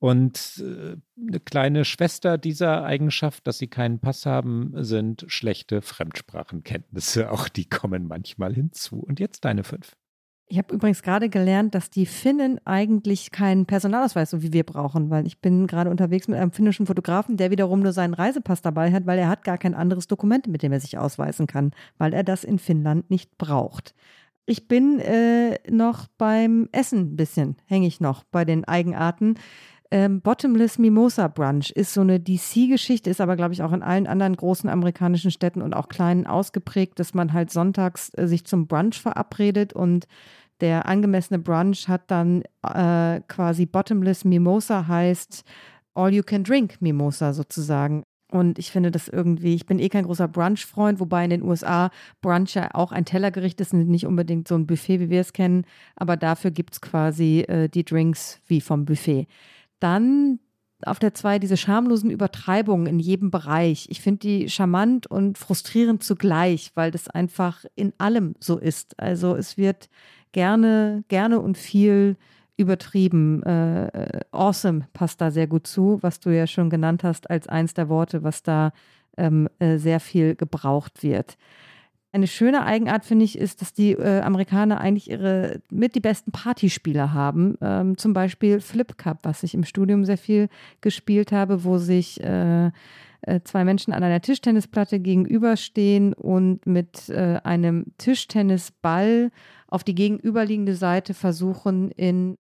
Und 0.00 0.62
äh, 0.64 0.96
eine 1.20 1.40
kleine 1.40 1.84
Schwester 1.84 2.38
dieser 2.38 2.84
Eigenschaft, 2.84 3.46
dass 3.46 3.58
sie 3.58 3.66
keinen 3.66 3.98
Pass 3.98 4.26
haben, 4.26 4.72
sind 4.76 5.24
schlechte 5.26 5.82
Fremdsprachenkenntnisse. 5.82 7.30
Auch 7.32 7.48
die 7.48 7.68
kommen 7.68 8.06
manchmal 8.06 8.54
hinzu. 8.54 9.00
Und 9.00 9.18
jetzt 9.18 9.44
deine 9.44 9.64
fünf. 9.64 9.96
Ich 10.50 10.56
habe 10.56 10.74
übrigens 10.74 11.02
gerade 11.02 11.28
gelernt, 11.28 11.74
dass 11.74 11.90
die 11.90 12.06
Finnen 12.06 12.58
eigentlich 12.64 13.30
keinen 13.30 13.66
Personalausweis, 13.66 14.30
so 14.30 14.42
wie 14.42 14.52
wir 14.52 14.64
brauchen, 14.64 15.10
weil 15.10 15.26
ich 15.26 15.40
bin 15.40 15.66
gerade 15.66 15.90
unterwegs 15.90 16.26
mit 16.26 16.38
einem 16.38 16.52
finnischen 16.52 16.86
Fotografen, 16.86 17.36
der 17.36 17.50
wiederum 17.50 17.80
nur 17.80 17.92
seinen 17.92 18.14
Reisepass 18.14 18.62
dabei 18.62 18.90
hat, 18.92 19.04
weil 19.04 19.18
er 19.18 19.28
hat 19.28 19.44
gar 19.44 19.58
kein 19.58 19.74
anderes 19.74 20.06
Dokument, 20.06 20.46
mit 20.46 20.62
dem 20.62 20.72
er 20.72 20.80
sich 20.80 20.96
ausweisen 20.96 21.46
kann, 21.46 21.72
weil 21.98 22.14
er 22.14 22.24
das 22.24 22.44
in 22.44 22.58
Finnland 22.58 23.10
nicht 23.10 23.36
braucht. 23.36 23.94
Ich 24.46 24.66
bin 24.66 24.98
äh, 25.00 25.58
noch 25.70 26.06
beim 26.16 26.70
Essen 26.72 27.00
ein 27.00 27.16
bisschen, 27.16 27.56
hänge 27.66 27.86
ich 27.86 28.00
noch 28.00 28.24
bei 28.24 28.46
den 28.46 28.64
Eigenarten. 28.64 29.34
Ähm, 29.90 30.20
Bottomless 30.20 30.78
Mimosa 30.78 31.28
Brunch 31.28 31.70
ist 31.70 31.94
so 31.94 32.02
eine 32.02 32.20
DC-Geschichte, 32.20 33.08
ist 33.08 33.22
aber, 33.22 33.36
glaube 33.36 33.54
ich, 33.54 33.62
auch 33.62 33.72
in 33.72 33.82
allen 33.82 34.06
anderen 34.06 34.36
großen 34.36 34.68
amerikanischen 34.68 35.30
Städten 35.30 35.62
und 35.62 35.72
auch 35.72 35.88
kleinen 35.88 36.26
ausgeprägt, 36.26 36.98
dass 36.98 37.14
man 37.14 37.32
halt 37.32 37.50
sonntags 37.50 38.10
äh, 38.14 38.26
sich 38.26 38.44
zum 38.44 38.66
Brunch 38.66 39.00
verabredet 39.00 39.72
und 39.72 40.06
der 40.60 40.86
angemessene 40.86 41.38
Brunch 41.38 41.88
hat 41.88 42.10
dann 42.10 42.42
äh, 42.62 43.20
quasi 43.28 43.64
Bottomless 43.64 44.24
Mimosa 44.24 44.86
heißt 44.88 45.44
All 45.94 46.12
You 46.12 46.22
Can 46.22 46.44
Drink 46.44 46.82
Mimosa 46.82 47.32
sozusagen. 47.32 48.02
Und 48.30 48.58
ich 48.58 48.70
finde 48.70 48.90
das 48.90 49.08
irgendwie, 49.08 49.54
ich 49.54 49.64
bin 49.64 49.78
eh 49.78 49.88
kein 49.88 50.04
großer 50.04 50.28
Brunch-Freund, 50.28 51.00
wobei 51.00 51.24
in 51.24 51.30
den 51.30 51.42
USA 51.42 51.90
Brunch 52.20 52.54
ja 52.54 52.68
auch 52.74 52.92
ein 52.92 53.06
Tellergericht 53.06 53.58
ist, 53.60 53.72
nicht 53.72 54.04
unbedingt 54.04 54.48
so 54.48 54.54
ein 54.54 54.66
Buffet, 54.66 55.00
wie 55.00 55.08
wir 55.08 55.22
es 55.22 55.32
kennen, 55.32 55.64
aber 55.96 56.18
dafür 56.18 56.50
gibt 56.50 56.74
es 56.74 56.80
quasi 56.82 57.40
äh, 57.48 57.68
die 57.68 57.84
Drinks 57.84 58.40
wie 58.46 58.60
vom 58.60 58.84
Buffet. 58.84 59.26
Dann 59.80 60.40
auf 60.84 60.98
der 60.98 61.14
2 61.14 61.38
diese 61.38 61.56
schamlosen 61.56 62.10
Übertreibungen 62.10 62.86
in 62.86 62.98
jedem 63.00 63.30
Bereich. 63.30 63.86
Ich 63.90 64.00
finde 64.00 64.20
die 64.20 64.48
charmant 64.48 65.06
und 65.06 65.36
frustrierend 65.36 66.02
zugleich, 66.04 66.70
weil 66.74 66.90
das 66.90 67.08
einfach 67.08 67.64
in 67.74 67.92
allem 67.98 68.34
so 68.38 68.58
ist. 68.58 68.98
Also 69.00 69.34
es 69.34 69.56
wird 69.56 69.88
gerne, 70.32 71.02
gerne 71.08 71.40
und 71.40 71.58
viel 71.58 72.16
übertrieben. 72.56 73.42
Äh 73.42 74.20
awesome 74.30 74.86
passt 74.92 75.20
da 75.20 75.30
sehr 75.30 75.46
gut 75.46 75.66
zu, 75.66 75.98
was 76.02 76.20
du 76.20 76.30
ja 76.30 76.46
schon 76.46 76.70
genannt 76.70 77.02
hast 77.02 77.28
als 77.30 77.48
eins 77.48 77.74
der 77.74 77.88
Worte, 77.88 78.22
was 78.22 78.42
da 78.42 78.72
ähm, 79.16 79.48
äh, 79.58 79.78
sehr 79.78 80.00
viel 80.00 80.36
gebraucht 80.36 81.02
wird. 81.02 81.36
Eine 82.18 82.26
schöne 82.26 82.66
Eigenart, 82.66 83.04
finde 83.04 83.24
ich, 83.24 83.38
ist, 83.38 83.60
dass 83.60 83.72
die 83.72 83.92
äh, 83.92 84.22
Amerikaner 84.22 84.80
eigentlich 84.80 85.08
ihre 85.08 85.60
mit 85.70 85.94
die 85.94 86.00
besten 86.00 86.32
Partyspieler 86.32 87.12
haben. 87.12 87.56
Ähm, 87.60 87.96
zum 87.96 88.12
Beispiel 88.12 88.60
Flip 88.60 88.98
Cup, 88.98 89.20
was 89.22 89.44
ich 89.44 89.54
im 89.54 89.62
Studium 89.62 90.04
sehr 90.04 90.18
viel 90.18 90.48
gespielt 90.80 91.30
habe, 91.30 91.62
wo 91.62 91.78
sich 91.78 92.20
äh, 92.20 92.72
äh, 93.22 93.40
zwei 93.44 93.62
Menschen 93.62 93.92
an 93.92 94.02
einer 94.02 94.20
Tischtennisplatte 94.20 94.98
gegenüberstehen 94.98 96.12
und 96.12 96.66
mit 96.66 97.08
äh, 97.08 97.38
einem 97.44 97.86
Tischtennisball 97.98 99.30
auf 99.68 99.84
die 99.84 99.94
gegenüberliegende 99.94 100.74
Seite 100.74 101.14
versuchen, 101.14 101.92
in 101.92 102.36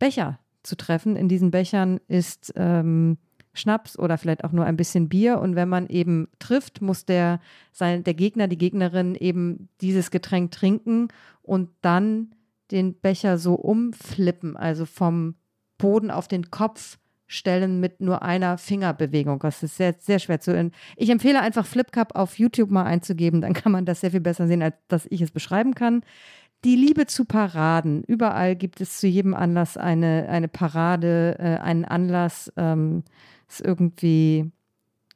Becher 0.00 0.40
zu 0.64 0.76
treffen. 0.76 1.14
In 1.14 1.28
diesen 1.28 1.52
Bechern 1.52 2.00
ist 2.08 2.52
ähm, 2.56 3.16
Schnaps 3.52 3.98
oder 3.98 4.18
vielleicht 4.18 4.44
auch 4.44 4.52
nur 4.52 4.64
ein 4.64 4.76
bisschen 4.76 5.08
Bier. 5.08 5.40
Und 5.40 5.56
wenn 5.56 5.68
man 5.68 5.86
eben 5.88 6.28
trifft, 6.38 6.80
muss 6.80 7.04
der, 7.04 7.40
sein, 7.72 8.04
der 8.04 8.14
Gegner, 8.14 8.48
die 8.48 8.58
Gegnerin 8.58 9.14
eben 9.14 9.68
dieses 9.80 10.10
Getränk 10.10 10.52
trinken 10.52 11.08
und 11.42 11.70
dann 11.82 12.34
den 12.70 12.94
Becher 12.94 13.38
so 13.38 13.54
umflippen, 13.54 14.56
also 14.56 14.86
vom 14.86 15.34
Boden 15.78 16.10
auf 16.10 16.28
den 16.28 16.50
Kopf 16.50 16.98
stellen 17.26 17.78
mit 17.78 18.00
nur 18.00 18.22
einer 18.22 18.58
Fingerbewegung. 18.58 19.38
Das 19.38 19.62
ist 19.62 19.76
sehr, 19.76 19.94
sehr 19.98 20.18
schwer 20.18 20.40
zu. 20.40 20.70
Ich 20.96 21.10
empfehle 21.10 21.40
einfach 21.40 21.64
FlipCup 21.64 22.16
auf 22.16 22.38
YouTube 22.38 22.70
mal 22.70 22.84
einzugeben, 22.84 23.40
dann 23.40 23.52
kann 23.54 23.72
man 23.72 23.84
das 23.84 24.00
sehr 24.00 24.10
viel 24.10 24.20
besser 24.20 24.46
sehen, 24.46 24.62
als 24.62 24.74
dass 24.88 25.06
ich 25.10 25.20
es 25.20 25.30
beschreiben 25.30 25.74
kann. 25.74 26.02
Die 26.64 26.76
Liebe 26.76 27.06
zu 27.06 27.24
Paraden. 27.24 28.04
Überall 28.04 28.54
gibt 28.54 28.80
es 28.80 28.98
zu 28.98 29.06
jedem 29.06 29.32
Anlass 29.32 29.76
eine, 29.76 30.28
eine 30.28 30.48
Parade, 30.48 31.36
äh, 31.38 31.62
einen 31.62 31.86
Anlass. 31.86 32.52
Ähm, 32.56 33.04
ist 33.50 33.60
irgendwie, 33.60 34.50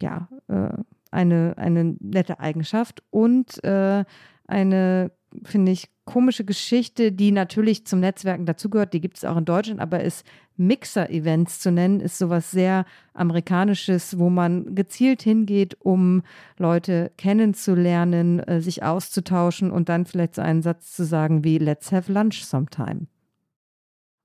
ja, 0.01 0.28
äh, 0.48 0.70
eine, 1.11 1.55
eine 1.56 1.97
nette 2.01 2.40
Eigenschaft 2.40 3.02
und 3.11 3.62
äh, 3.62 4.05
eine, 4.47 5.12
finde 5.44 5.73
ich, 5.73 5.89
komische 6.05 6.44
Geschichte, 6.44 7.12
die 7.12 7.32
natürlich 7.32 7.86
zum 7.86 8.01
Netzwerken 8.01 8.44
dazugehört, 8.44 8.93
die 8.93 9.01
gibt 9.01 9.16
es 9.16 9.24
auch 9.24 9.36
in 9.36 9.47
Deutschland, 9.47 9.81
aber 9.81 10.02
ist 10.02 10.27
Mixer-Events 10.56 11.61
zu 11.61 11.70
nennen, 11.70 12.01
ist 12.01 12.19
sowas 12.19 12.51
sehr 12.51 12.85
Amerikanisches, 13.15 14.19
wo 14.19 14.28
man 14.28 14.74
gezielt 14.74 15.23
hingeht, 15.23 15.77
um 15.81 16.23
Leute 16.59 17.11
kennenzulernen, 17.16 18.40
äh, 18.40 18.61
sich 18.61 18.82
auszutauschen 18.82 19.70
und 19.70 19.89
dann 19.89 20.05
vielleicht 20.05 20.35
so 20.35 20.43
einen 20.43 20.62
Satz 20.62 20.94
zu 20.94 21.05
sagen 21.05 21.43
wie 21.43 21.59
Let's 21.59 21.90
have 21.90 22.12
lunch 22.12 22.44
sometime. 22.44 23.06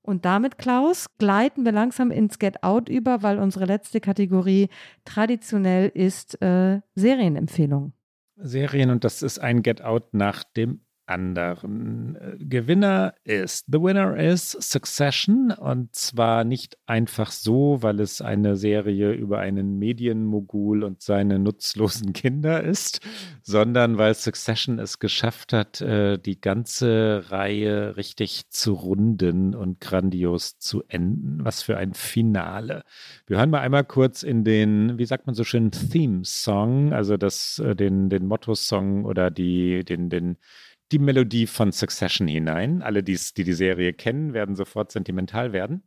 Und 0.10 0.26
damit, 0.26 0.57
Klaus, 0.57 1.06
gleiten 1.19 1.65
wir 1.65 1.72
langsam 1.72 2.10
ins 2.10 2.40
Get 2.40 2.64
Out 2.64 2.90
über, 2.90 3.22
weil 3.22 3.38
unsere 3.38 3.65
letzte 3.65 4.02
Kategorie 4.02 4.69
traditionell 5.06 5.91
ist 5.94 6.41
äh, 6.41 6.81
Serienempfehlung. 6.95 7.94
Serien 8.36 8.90
und 8.90 9.03
das 9.03 9.22
ist 9.22 9.38
ein 9.38 9.61
Get 9.61 9.84
Out 9.84 10.15
nach 10.15 10.44
dem 10.44 10.81
anderen. 11.10 12.18
Gewinner 12.40 13.14
ist, 13.23 13.65
the 13.68 13.81
winner 13.81 14.18
is 14.18 14.52
Succession 14.52 15.52
und 15.52 15.95
zwar 15.95 16.44
nicht 16.44 16.77
einfach 16.86 17.31
so, 17.31 17.81
weil 17.81 17.99
es 17.99 18.22
eine 18.22 18.56
Serie 18.56 19.11
über 19.14 19.40
einen 19.40 19.80
Medienmogul 19.80 20.84
und 20.84 21.02
seine 21.02 21.40
nutzlosen 21.40 22.14
Kinder 22.14 22.64
ist, 22.64 23.02
sondern 23.41 23.98
weil 23.98 24.14
Succession 24.14 24.80
es 24.80 24.99
geschafft 24.99 25.53
hat, 25.53 25.81
äh, 25.81 26.18
die 26.18 26.40
ganze 26.40 27.26
Reihe 27.30 27.98
richtig 27.98 28.49
zu 28.49 28.73
runden 28.73 29.56
und 29.56 29.81
grandios 29.81 30.60
zu 30.60 30.84
enden. 30.88 31.44
Was 31.44 31.64
für 31.64 31.77
ein 31.77 31.94
Finale. 31.94 32.84
Wir 33.26 33.38
hören 33.38 33.49
mal 33.49 33.61
einmal 33.61 33.84
kurz 33.84 34.23
in 34.23 34.44
den, 34.44 34.98
wie 34.98 35.06
sagt 35.06 35.26
man 35.26 35.36
so 35.36 35.44
schön, 35.44 35.72
Theme-Song, 35.72 36.94
also 36.94 37.18
das, 37.18 37.60
äh, 37.60 37.76
den, 37.76 38.10
den 38.10 38.27
Motto-Song 38.27 39.06
oder 39.06 39.31
die, 39.31 39.84
den, 39.84 40.10
den 40.10 40.38
die 40.91 40.99
Melodie 40.99 41.47
von 41.47 41.71
Succession 41.71 42.27
hinein. 42.27 42.81
Alle, 42.81 43.03
die 43.33 43.43
die 43.43 43.53
Serie 43.53 43.93
kennen, 43.93 44.33
werden 44.33 44.55
sofort 44.55 44.91
sentimental 44.91 45.53
werden. 45.53 45.83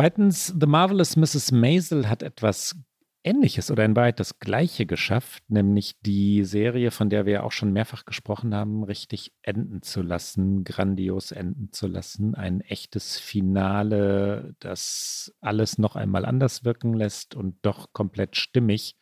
Zweitens, 0.00 0.54
The 0.58 0.66
Marvelous 0.66 1.16
Mrs. 1.16 1.52
Maisel 1.52 2.08
hat 2.08 2.22
etwas 2.22 2.74
Ähnliches 3.22 3.70
oder 3.70 3.84
in 3.84 3.94
Wahrheit 3.96 4.18
das 4.18 4.38
Gleiche 4.38 4.86
geschafft, 4.86 5.42
nämlich 5.48 6.00
die 6.00 6.42
Serie, 6.44 6.90
von 6.90 7.10
der 7.10 7.26
wir 7.26 7.32
ja 7.34 7.42
auch 7.42 7.52
schon 7.52 7.74
mehrfach 7.74 8.06
gesprochen 8.06 8.54
haben, 8.54 8.82
richtig 8.82 9.34
enden 9.42 9.82
zu 9.82 10.00
lassen, 10.00 10.64
grandios 10.64 11.32
enden 11.32 11.70
zu 11.74 11.86
lassen. 11.86 12.34
Ein 12.34 12.62
echtes 12.62 13.18
Finale, 13.18 14.54
das 14.58 15.36
alles 15.42 15.76
noch 15.76 15.96
einmal 15.96 16.24
anders 16.24 16.64
wirken 16.64 16.94
lässt 16.94 17.34
und 17.34 17.58
doch 17.60 17.92
komplett 17.92 18.36
stimmig 18.36 18.96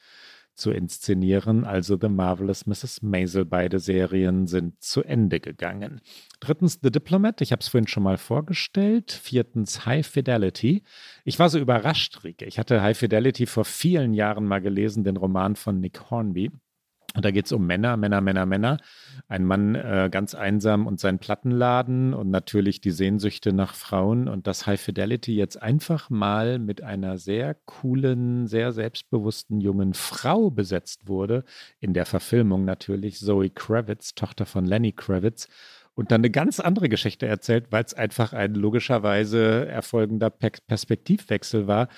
zu 0.58 0.70
inszenieren, 0.70 1.64
also 1.64 1.96
The 2.00 2.08
Marvelous 2.08 2.66
Mrs. 2.66 3.02
Maisel. 3.02 3.44
Beide 3.44 3.78
Serien 3.78 4.46
sind 4.46 4.82
zu 4.82 5.02
Ende 5.02 5.40
gegangen. 5.40 6.00
Drittens 6.40 6.80
The 6.82 6.90
Diplomat, 6.90 7.40
ich 7.40 7.52
habe 7.52 7.60
es 7.60 7.68
vorhin 7.68 7.88
schon 7.88 8.02
mal 8.02 8.18
vorgestellt. 8.18 9.12
Viertens 9.12 9.86
High 9.86 10.06
Fidelity. 10.06 10.82
Ich 11.24 11.38
war 11.38 11.48
so 11.48 11.58
überrascht, 11.58 12.24
Rike. 12.24 12.44
Ich 12.44 12.58
hatte 12.58 12.82
High 12.82 12.98
Fidelity 12.98 13.46
vor 13.46 13.64
vielen 13.64 14.12
Jahren 14.12 14.44
mal 14.44 14.60
gelesen, 14.60 15.04
den 15.04 15.16
Roman 15.16 15.56
von 15.56 15.80
Nick 15.80 16.10
Hornby. 16.10 16.50
Und 17.18 17.24
da 17.24 17.32
geht 17.32 17.46
es 17.46 17.52
um 17.52 17.66
Männer, 17.66 17.96
Männer, 17.96 18.20
Männer, 18.20 18.46
Männer. 18.46 18.76
Ein 19.26 19.44
Mann 19.44 19.74
äh, 19.74 20.08
ganz 20.08 20.36
einsam 20.36 20.86
und 20.86 21.00
sein 21.00 21.18
Plattenladen 21.18 22.14
und 22.14 22.30
natürlich 22.30 22.80
die 22.80 22.92
Sehnsüchte 22.92 23.52
nach 23.52 23.74
Frauen 23.74 24.28
und 24.28 24.46
dass 24.46 24.68
High 24.68 24.80
Fidelity 24.80 25.34
jetzt 25.34 25.60
einfach 25.60 26.10
mal 26.10 26.60
mit 26.60 26.84
einer 26.84 27.18
sehr 27.18 27.54
coolen, 27.64 28.46
sehr 28.46 28.70
selbstbewussten 28.70 29.60
jungen 29.60 29.94
Frau 29.94 30.52
besetzt 30.52 31.08
wurde. 31.08 31.42
In 31.80 31.92
der 31.92 32.06
Verfilmung 32.06 32.64
natürlich 32.64 33.18
Zoe 33.18 33.50
Kravitz, 33.50 34.14
Tochter 34.14 34.46
von 34.46 34.64
Lenny 34.64 34.92
Kravitz. 34.92 35.48
Und 35.96 36.12
dann 36.12 36.20
eine 36.20 36.30
ganz 36.30 36.60
andere 36.60 36.88
Geschichte 36.88 37.26
erzählt, 37.26 37.72
weil 37.72 37.82
es 37.82 37.94
einfach 37.94 38.32
ein 38.32 38.54
logischerweise 38.54 39.66
erfolgender 39.66 40.30
Perspektivwechsel 40.30 41.66
war 41.66 41.88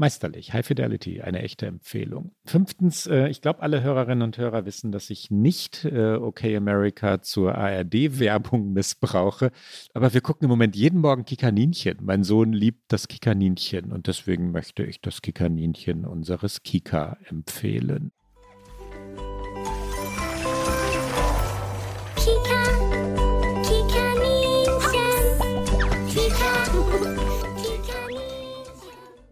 Meisterlich, 0.00 0.54
High 0.54 0.64
Fidelity, 0.64 1.20
eine 1.20 1.42
echte 1.42 1.66
Empfehlung. 1.66 2.32
Fünftens, 2.46 3.06
äh, 3.06 3.28
ich 3.28 3.42
glaube, 3.42 3.60
alle 3.60 3.82
Hörerinnen 3.82 4.22
und 4.22 4.38
Hörer 4.38 4.64
wissen, 4.64 4.92
dass 4.92 5.10
ich 5.10 5.30
nicht 5.30 5.84
äh, 5.84 6.14
OK 6.14 6.42
America 6.44 7.20
zur 7.20 7.54
ARD-Werbung 7.54 8.72
missbrauche. 8.72 9.50
Aber 9.92 10.14
wir 10.14 10.22
gucken 10.22 10.46
im 10.46 10.48
Moment 10.48 10.74
jeden 10.74 11.00
Morgen 11.00 11.26
Kikaninchen. 11.26 11.98
Mein 12.00 12.24
Sohn 12.24 12.54
liebt 12.54 12.90
das 12.90 13.08
Kikaninchen 13.08 13.92
und 13.92 14.06
deswegen 14.06 14.52
möchte 14.52 14.84
ich 14.84 15.02
das 15.02 15.20
Kikaninchen 15.20 16.06
unseres 16.06 16.62
Kika 16.62 17.18
empfehlen. 17.28 18.10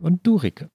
Und 0.00 0.26
du, 0.26 0.36
Ricke? 0.36 0.70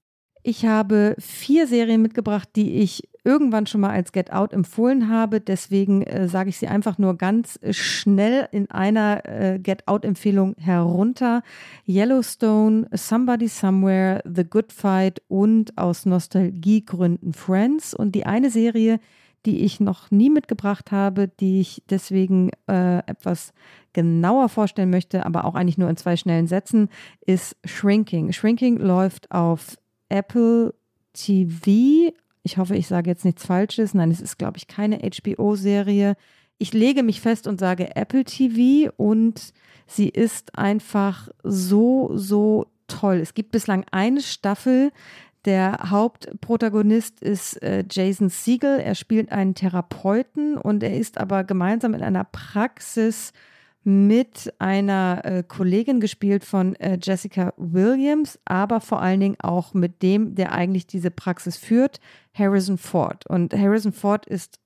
Ich 0.45 0.65
habe 0.65 1.15
vier 1.19 1.67
Serien 1.67 2.01
mitgebracht, 2.01 2.49
die 2.55 2.81
ich 2.81 3.07
irgendwann 3.23 3.65
schon 3.65 3.79
mal 3.79 3.91
als 3.91 4.11
Get 4.11 4.33
Out 4.33 4.51
empfohlen 4.51 5.09
habe. 5.09 5.39
Deswegen 5.39 6.03
äh, 6.03 6.27
sage 6.27 6.49
ich 6.49 6.57
sie 6.57 6.67
einfach 6.67 6.97
nur 6.97 7.17
ganz 7.17 7.57
schnell 7.71 8.49
in 8.51 8.69
einer 8.69 9.21
äh, 9.25 9.59
Get 9.59 9.87
Out-Empfehlung 9.87 10.55
herunter. 10.57 11.41
Yellowstone, 11.87 12.87
Somebody 12.93 13.47
Somewhere, 13.47 14.21
The 14.25 14.43
Good 14.43 14.73
Fight 14.73 15.21
und 15.29 15.77
aus 15.77 16.05
Nostalgiegründen 16.05 17.33
Friends. 17.33 17.93
Und 17.93 18.13
die 18.13 18.25
eine 18.25 18.49
Serie, 18.49 18.99
die 19.45 19.63
ich 19.63 19.79
noch 19.79 20.11
nie 20.11 20.29
mitgebracht 20.29 20.91
habe, 20.91 21.29
die 21.29 21.61
ich 21.61 21.83
deswegen 21.89 22.49
äh, 22.67 22.99
etwas 22.99 23.53
genauer 23.93 24.49
vorstellen 24.49 24.89
möchte, 24.89 25.25
aber 25.25 25.45
auch 25.45 25.55
eigentlich 25.55 25.77
nur 25.77 25.89
in 25.89 25.97
zwei 25.97 26.17
schnellen 26.17 26.47
Sätzen, 26.47 26.89
ist 27.25 27.55
Shrinking. 27.65 28.33
Shrinking 28.33 28.77
läuft 28.77 29.31
auf 29.31 29.77
Apple 30.09 30.73
TV. 31.13 32.13
Ich 32.43 32.57
hoffe, 32.57 32.75
ich 32.75 32.87
sage 32.87 33.09
jetzt 33.09 33.25
nichts 33.25 33.45
Falsches. 33.45 33.93
Nein, 33.93 34.11
es 34.11 34.21
ist, 34.21 34.37
glaube 34.37 34.57
ich, 34.57 34.67
keine 34.67 34.99
HBO-Serie. 34.99 36.15
Ich 36.57 36.73
lege 36.73 37.03
mich 37.03 37.21
fest 37.21 37.47
und 37.47 37.59
sage 37.59 37.95
Apple 37.95 38.25
TV 38.25 38.91
und 38.97 39.53
sie 39.87 40.09
ist 40.09 40.57
einfach 40.57 41.29
so, 41.43 42.11
so 42.13 42.67
toll. 42.87 43.17
Es 43.17 43.33
gibt 43.33 43.51
bislang 43.51 43.85
eine 43.91 44.21
Staffel, 44.21 44.91
der 45.45 45.89
Hauptprotagonist 45.89 47.21
ist 47.21 47.61
äh, 47.61 47.83
Jason 47.89 48.29
Siegel. 48.29 48.79
Er 48.79 48.95
spielt 48.95 49.31
einen 49.31 49.55
Therapeuten 49.55 50.57
und 50.57 50.83
er 50.83 50.95
ist 50.95 51.17
aber 51.17 51.43
gemeinsam 51.43 51.93
in 51.93 52.01
einer 52.01 52.23
Praxis 52.23 53.33
mit 53.83 54.53
einer 54.59 55.21
äh, 55.23 55.43
Kollegin 55.43 55.99
gespielt 55.99 56.45
von 56.45 56.75
äh, 56.77 56.97
Jessica 57.01 57.53
Williams, 57.57 58.39
aber 58.45 58.79
vor 58.79 59.01
allen 59.01 59.19
Dingen 59.19 59.37
auch 59.41 59.73
mit 59.73 60.01
dem, 60.01 60.35
der 60.35 60.53
eigentlich 60.53 60.87
diese 60.87 61.11
Praxis 61.11 61.57
führt, 61.57 61.99
Harrison 62.33 62.77
Ford. 62.77 63.25
Und 63.27 63.53
Harrison 63.53 63.91
Ford 63.91 64.25
ist 64.25 64.59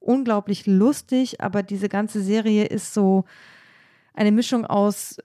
unglaublich 0.00 0.66
lustig, 0.66 1.40
aber 1.40 1.62
diese 1.62 1.88
ganze 1.88 2.22
Serie 2.22 2.64
ist 2.64 2.92
so 2.92 3.24
eine 4.14 4.32
Mischung 4.32 4.66
aus 4.66 5.16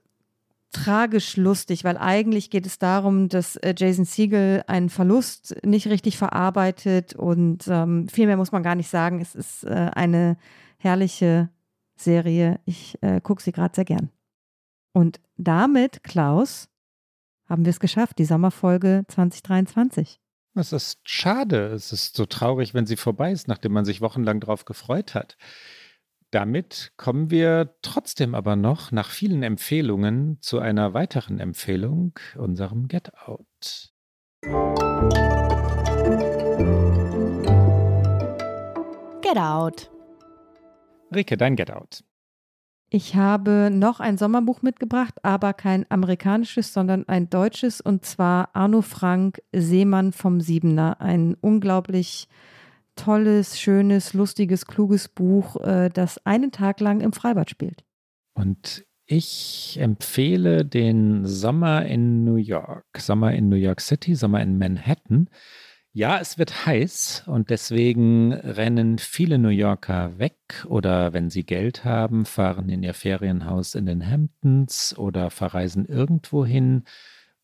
tragisch 0.72 1.38
lustig, 1.38 1.84
weil 1.84 1.98
eigentlich 1.98 2.50
geht 2.50 2.66
es 2.66 2.80
darum, 2.80 3.30
dass 3.30 3.56
äh, 3.58 3.76
Jason 3.78 4.06
Siegel 4.06 4.64
einen 4.68 4.90
Verlust 4.90 5.56
nicht 5.64 5.88
richtig 5.88 6.18
verarbeitet 6.18 7.14
und 7.14 7.66
ähm, 7.68 8.08
viel 8.10 8.26
mehr 8.26 8.38
muss 8.38 8.52
man 8.52 8.64
gar 8.64 8.76
nicht 8.76 8.90
sagen. 8.90 9.22
Es 9.22 9.36
ist 9.36 9.64
äh, 9.66 9.92
eine 9.94 10.36
herrliche 10.78 11.50
Serie. 11.96 12.60
Ich 12.66 12.98
äh, 13.02 13.22
gucke 13.22 13.42
sie 13.42 13.52
gerade 13.52 13.76
sehr 13.76 13.86
gern. 13.86 14.10
Und 14.94 15.20
damit, 15.38 16.04
Klaus, 16.04 16.70
haben 17.48 17.66
wir 17.66 17.72
es 17.72 17.80
geschafft, 17.80 18.20
die 18.20 18.26
Sommerfolge 18.26 19.06
2023. 19.08 20.20
Es 20.56 20.72
ist 20.72 21.00
schade, 21.10 21.68
es 21.68 21.92
ist 21.92 22.16
so 22.16 22.26
traurig, 22.26 22.74
wenn 22.74 22.86
sie 22.86 22.96
vorbei 22.96 23.32
ist, 23.32 23.48
nachdem 23.48 23.74
man 23.74 23.86
sich 23.86 24.02
wochenlang 24.02 24.40
darauf 24.40 24.66
gefreut 24.66 25.16
hat. 25.16 25.36
Damit 26.30 26.94
kommen 26.98 27.32
wir 27.32 27.76
trotzdem 27.82 28.34
aber 28.34 28.56
noch 28.56 28.92
nach 28.92 29.10
vielen 29.10 29.44
Empfehlungen 29.44 30.38
zu 30.42 30.60
einer 30.60 30.94
weiteren 30.94 31.40
Empfehlung, 31.40 32.20
unserem 32.36 32.88
Get 32.88 33.12
Out. 33.28 33.94
Get 39.22 39.38
Out. 39.38 39.93
Rike, 41.16 41.38
dein 41.38 41.56
Get 41.56 41.72
Out. 41.72 42.04
Ich 42.90 43.16
habe 43.16 43.70
noch 43.72 44.00
ein 44.00 44.20
Sommerbuch 44.20 44.62
mitgebracht, 44.62 45.16
aber 45.24 45.54
kein 45.54 45.90
amerikanisches, 45.90 46.74
sondern 46.74 47.08
ein 47.08 47.28
deutsches, 47.28 47.82
und 47.82 48.06
zwar 48.06 48.50
Arno 48.54 48.82
Frank 48.82 49.42
Seemann 49.52 50.12
vom 50.12 50.42
Siebener. 50.42 51.02
Ein 51.02 51.36
unglaublich 51.42 52.28
tolles, 52.96 53.60
schönes, 53.60 54.14
lustiges, 54.14 54.68
kluges 54.68 55.10
Buch, 55.10 55.60
äh, 55.62 55.90
das 55.90 56.24
einen 56.26 56.52
Tag 56.52 56.80
lang 56.82 57.02
im 57.02 57.14
Freibad 57.14 57.50
spielt. 57.50 57.84
Und 58.36 58.86
ich 59.06 59.78
empfehle 59.82 60.64
den 60.64 61.26
Sommer 61.26 61.86
in 61.86 62.24
New 62.24 62.36
York, 62.36 62.86
Sommer 62.98 63.34
in 63.34 63.50
New 63.50 63.56
York 63.56 63.82
City, 63.82 64.16
Sommer 64.16 64.42
in 64.42 64.58
Manhattan. 64.58 65.30
Ja, 65.96 66.20
es 66.20 66.40
wird 66.40 66.66
heiß 66.66 67.26
und 67.28 67.52
deswegen 67.52 68.34
rennen 68.34 68.98
viele 68.98 69.38
New 69.38 69.50
Yorker 69.50 70.18
weg 70.18 70.66
oder 70.66 71.14
wenn 71.14 71.30
sie 71.30 71.44
Geld 71.44 71.86
haben, 71.86 72.26
fahren 72.26 72.68
in 72.70 72.82
ihr 72.82 72.96
Ferienhaus 72.96 73.76
in 73.76 73.86
den 73.86 74.04
Hamptons 74.04 74.98
oder 74.98 75.30
verreisen 75.30 75.86
irgendwo 75.86 76.46
hin 76.46 76.84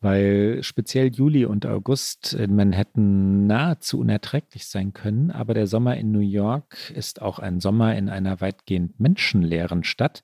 weil 0.01 0.59
speziell 0.63 1.13
Juli 1.13 1.45
und 1.45 1.65
August 1.65 2.33
in 2.33 2.55
Manhattan 2.55 3.47
nahezu 3.47 3.99
unerträglich 3.99 4.67
sein 4.67 4.93
können. 4.93 5.31
Aber 5.31 5.53
der 5.53 5.67
Sommer 5.67 5.97
in 5.97 6.11
New 6.11 6.19
York 6.19 6.91
ist 6.91 7.21
auch 7.21 7.39
ein 7.39 7.59
Sommer 7.59 7.95
in 7.97 8.09
einer 8.09 8.39
weitgehend 8.39 8.99
menschenleeren 8.99 9.83
Stadt. 9.83 10.23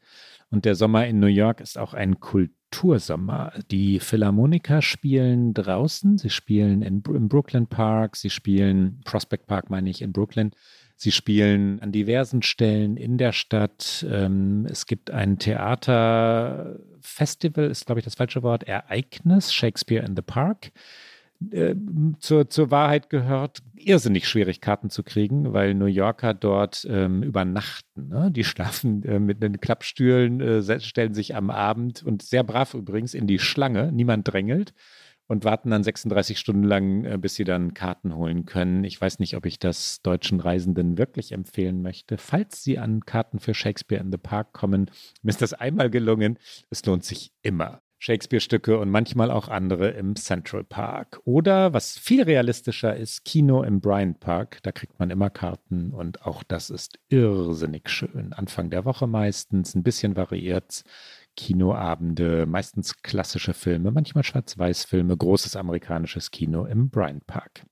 Und 0.52 0.66
der 0.66 0.76
Sommer 0.76 1.08
in 1.08 1.20
New 1.20 1.28
York 1.28 1.62
ist 1.62 1.78
auch 1.78 1.94
ein 1.94 2.20
Kultursommer. 2.20 3.54
Die 3.72 4.00
Philharmoniker 4.00 4.82
spielen 4.82 5.54
draußen, 5.54 6.18
sie 6.18 6.30
spielen 6.30 6.82
in, 6.82 7.04
im 7.08 7.28
Brooklyn 7.28 7.68
Park, 7.68 8.16
sie 8.16 8.30
spielen, 8.30 9.02
Prospect 9.06 9.48
Park 9.48 9.70
meine 9.70 9.90
ich, 9.90 10.02
in 10.02 10.14
Brooklyn. 10.14 10.52
Sie 10.98 11.12
spielen 11.12 11.82
an 11.82 11.92
diversen 11.92 12.42
Stellen 12.42 12.96
in 12.96 13.18
der 13.18 13.34
Stadt. 13.34 14.06
Ähm, 14.10 14.66
es 14.70 14.86
gibt 14.86 15.12
ein 15.12 15.40
Theaterfestival, 15.40 17.66
ist 17.66 17.86
glaube 17.86 18.00
ich 18.00 18.06
das 18.06 18.16
falsche 18.16 18.44
Wort, 18.44 18.64
Ereignis, 18.64 19.54
Shakespeare 19.54 20.06
in 20.06 20.16
the 20.16 20.22
Park. 20.22 20.72
Äh, 21.52 21.76
zur, 22.20 22.50
zur 22.50 22.72
Wahrheit 22.72 23.10
gehört, 23.10 23.60
irrsinnig 23.76 24.28
schwierig 24.28 24.62
Karten 24.62 24.90
zu 24.90 25.04
kriegen, 25.04 25.54
weil 25.54 25.74
New 25.74 25.86
Yorker 25.86 26.34
dort 26.34 26.88
ähm, 26.90 27.24
übernachten. 27.24 28.08
Ne? 28.08 28.32
Die 28.32 28.44
schlafen 28.44 29.04
äh, 29.04 29.20
mit 29.20 29.44
den 29.44 29.60
Klappstühlen, 29.60 30.40
äh, 30.42 30.80
stellen 30.80 31.14
sich 31.14 31.36
am 31.36 31.50
Abend 31.50 32.04
und 32.04 32.22
sehr 32.22 32.44
brav 32.44 32.74
übrigens 32.74 33.14
in 33.14 33.28
die 33.28 33.40
Schlange. 33.40 33.92
Niemand 33.92 34.32
drängelt 34.32 34.74
und 35.28 35.44
warten 35.44 35.72
dann 35.72 35.84
36 35.84 36.38
Stunden 36.40 36.64
lang, 36.64 37.04
äh, 37.06 37.18
bis 37.18 37.36
sie 37.36 37.44
dann 37.44 37.74
Karten 37.74 38.16
holen 38.16 38.46
können. 38.46 38.84
Ich 38.84 39.00
weiß 39.00 39.20
nicht, 39.20 39.36
ob 39.36 39.46
ich 39.46 39.60
das 39.60 40.02
deutschen 40.02 40.40
Reisenden 40.40 40.98
wirklich 40.98 41.32
empfehlen 41.32 41.82
möchte. 41.82 42.18
Falls 42.18 42.64
sie 42.64 42.80
an 42.80 43.02
Karten 43.02 43.40
für 43.40 43.54
Shakespeare 43.54 44.02
in 44.02 44.12
the 44.12 44.18
Park 44.18 44.54
kommen, 44.54 44.90
mir 45.22 45.30
ist 45.30 45.42
das 45.42 45.54
einmal 45.54 45.90
gelungen. 45.90 46.38
Es 46.70 46.86
lohnt 46.86 47.04
sich 47.04 47.32
immer. 47.42 47.82
Shakespeare-Stücke 48.06 48.78
und 48.78 48.92
manchmal 48.92 49.32
auch 49.32 49.48
andere 49.48 49.90
im 49.90 50.16
Central 50.16 50.64
Park. 50.64 51.22
Oder, 51.26 51.74
was 51.74 51.98
viel 51.98 52.22
realistischer 52.22 52.96
ist, 52.96 53.26
Kino 53.26 53.64
im 53.64 53.82
Bryant 53.82 54.20
Park. 54.20 54.60
Da 54.62 54.72
kriegt 54.72 55.00
man 55.00 55.10
immer 55.10 55.32
Karten 55.32 55.90
und 55.92 56.24
auch 56.24 56.44
das 56.44 56.70
ist 56.70 57.00
irrsinnig 57.10 57.90
schön. 57.90 58.32
Anfang 58.34 58.70
der 58.70 58.86
Woche 58.86 59.08
meistens, 59.08 59.74
ein 59.74 59.82
bisschen 59.82 60.16
variiert. 60.16 60.84
Kinoabende, 61.36 62.46
meistens 62.46 63.02
klassische 63.02 63.56
Filme, 63.56 63.90
manchmal 63.90 64.24
Schwarz-Weiß-Filme, 64.24 65.18
großes 65.18 65.56
amerikanisches 65.56 66.30
Kino 66.30 66.66
im 66.66 66.92
Bryant 66.92 67.26
Park. 67.26 67.66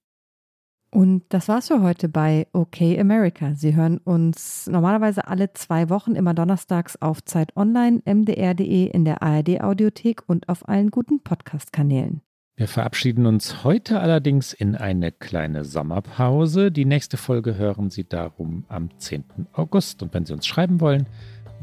Und 0.94 1.24
das 1.30 1.48
war's 1.48 1.70
für 1.70 1.82
heute 1.82 2.08
bei 2.08 2.46
OK 2.54 2.82
America. 3.00 3.56
Sie 3.56 3.76
hören 3.76 3.98
uns 3.98 4.68
normalerweise 4.68 5.28
alle 5.28 5.52
zwei 5.54 5.90
Wochen 5.90 6.16
immer 6.16 6.36
donnerstags 6.36 7.02
auf 7.02 7.24
Zeit 7.24 7.58
Online, 7.58 8.04
mdr.de, 8.06 8.86
in 8.86 9.04
der 9.04 9.24
ARD 9.24 9.62
Audiothek 9.62 10.22
und 10.28 10.50
auf 10.50 10.70
allen 10.70 10.92
guten 10.92 11.20
Podcast-Kanälen. 11.24 12.22
Wir 12.56 12.68
verabschieden 12.68 13.26
uns 13.26 13.64
heute 13.64 14.02
allerdings 14.02 14.54
in 14.54 14.76
eine 14.76 15.12
kleine 15.12 15.66
Sommerpause. 15.66 16.72
Die 16.72 16.86
nächste 16.86 17.18
Folge 17.18 17.58
hören 17.58 17.90
Sie 17.90 18.08
darum 18.08 18.66
am 18.68 18.90
10. 18.96 19.24
August. 19.54 20.04
Und 20.04 20.14
wenn 20.14 20.28
Sie 20.28 20.34
uns 20.34 20.46
schreiben 20.46 20.80
wollen, 20.80 21.08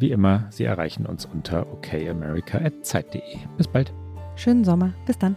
wie 0.00 0.10
immer, 0.10 0.46
Sie 0.50 0.64
erreichen 0.64 1.06
uns 1.06 1.24
unter 1.24 1.72
okamerica.zeit.de. 1.72 3.22
Bis 3.56 3.68
bald. 3.68 3.92
Schönen 4.34 4.64
Sommer. 4.64 4.92
Bis 5.06 5.16
dann. 5.18 5.36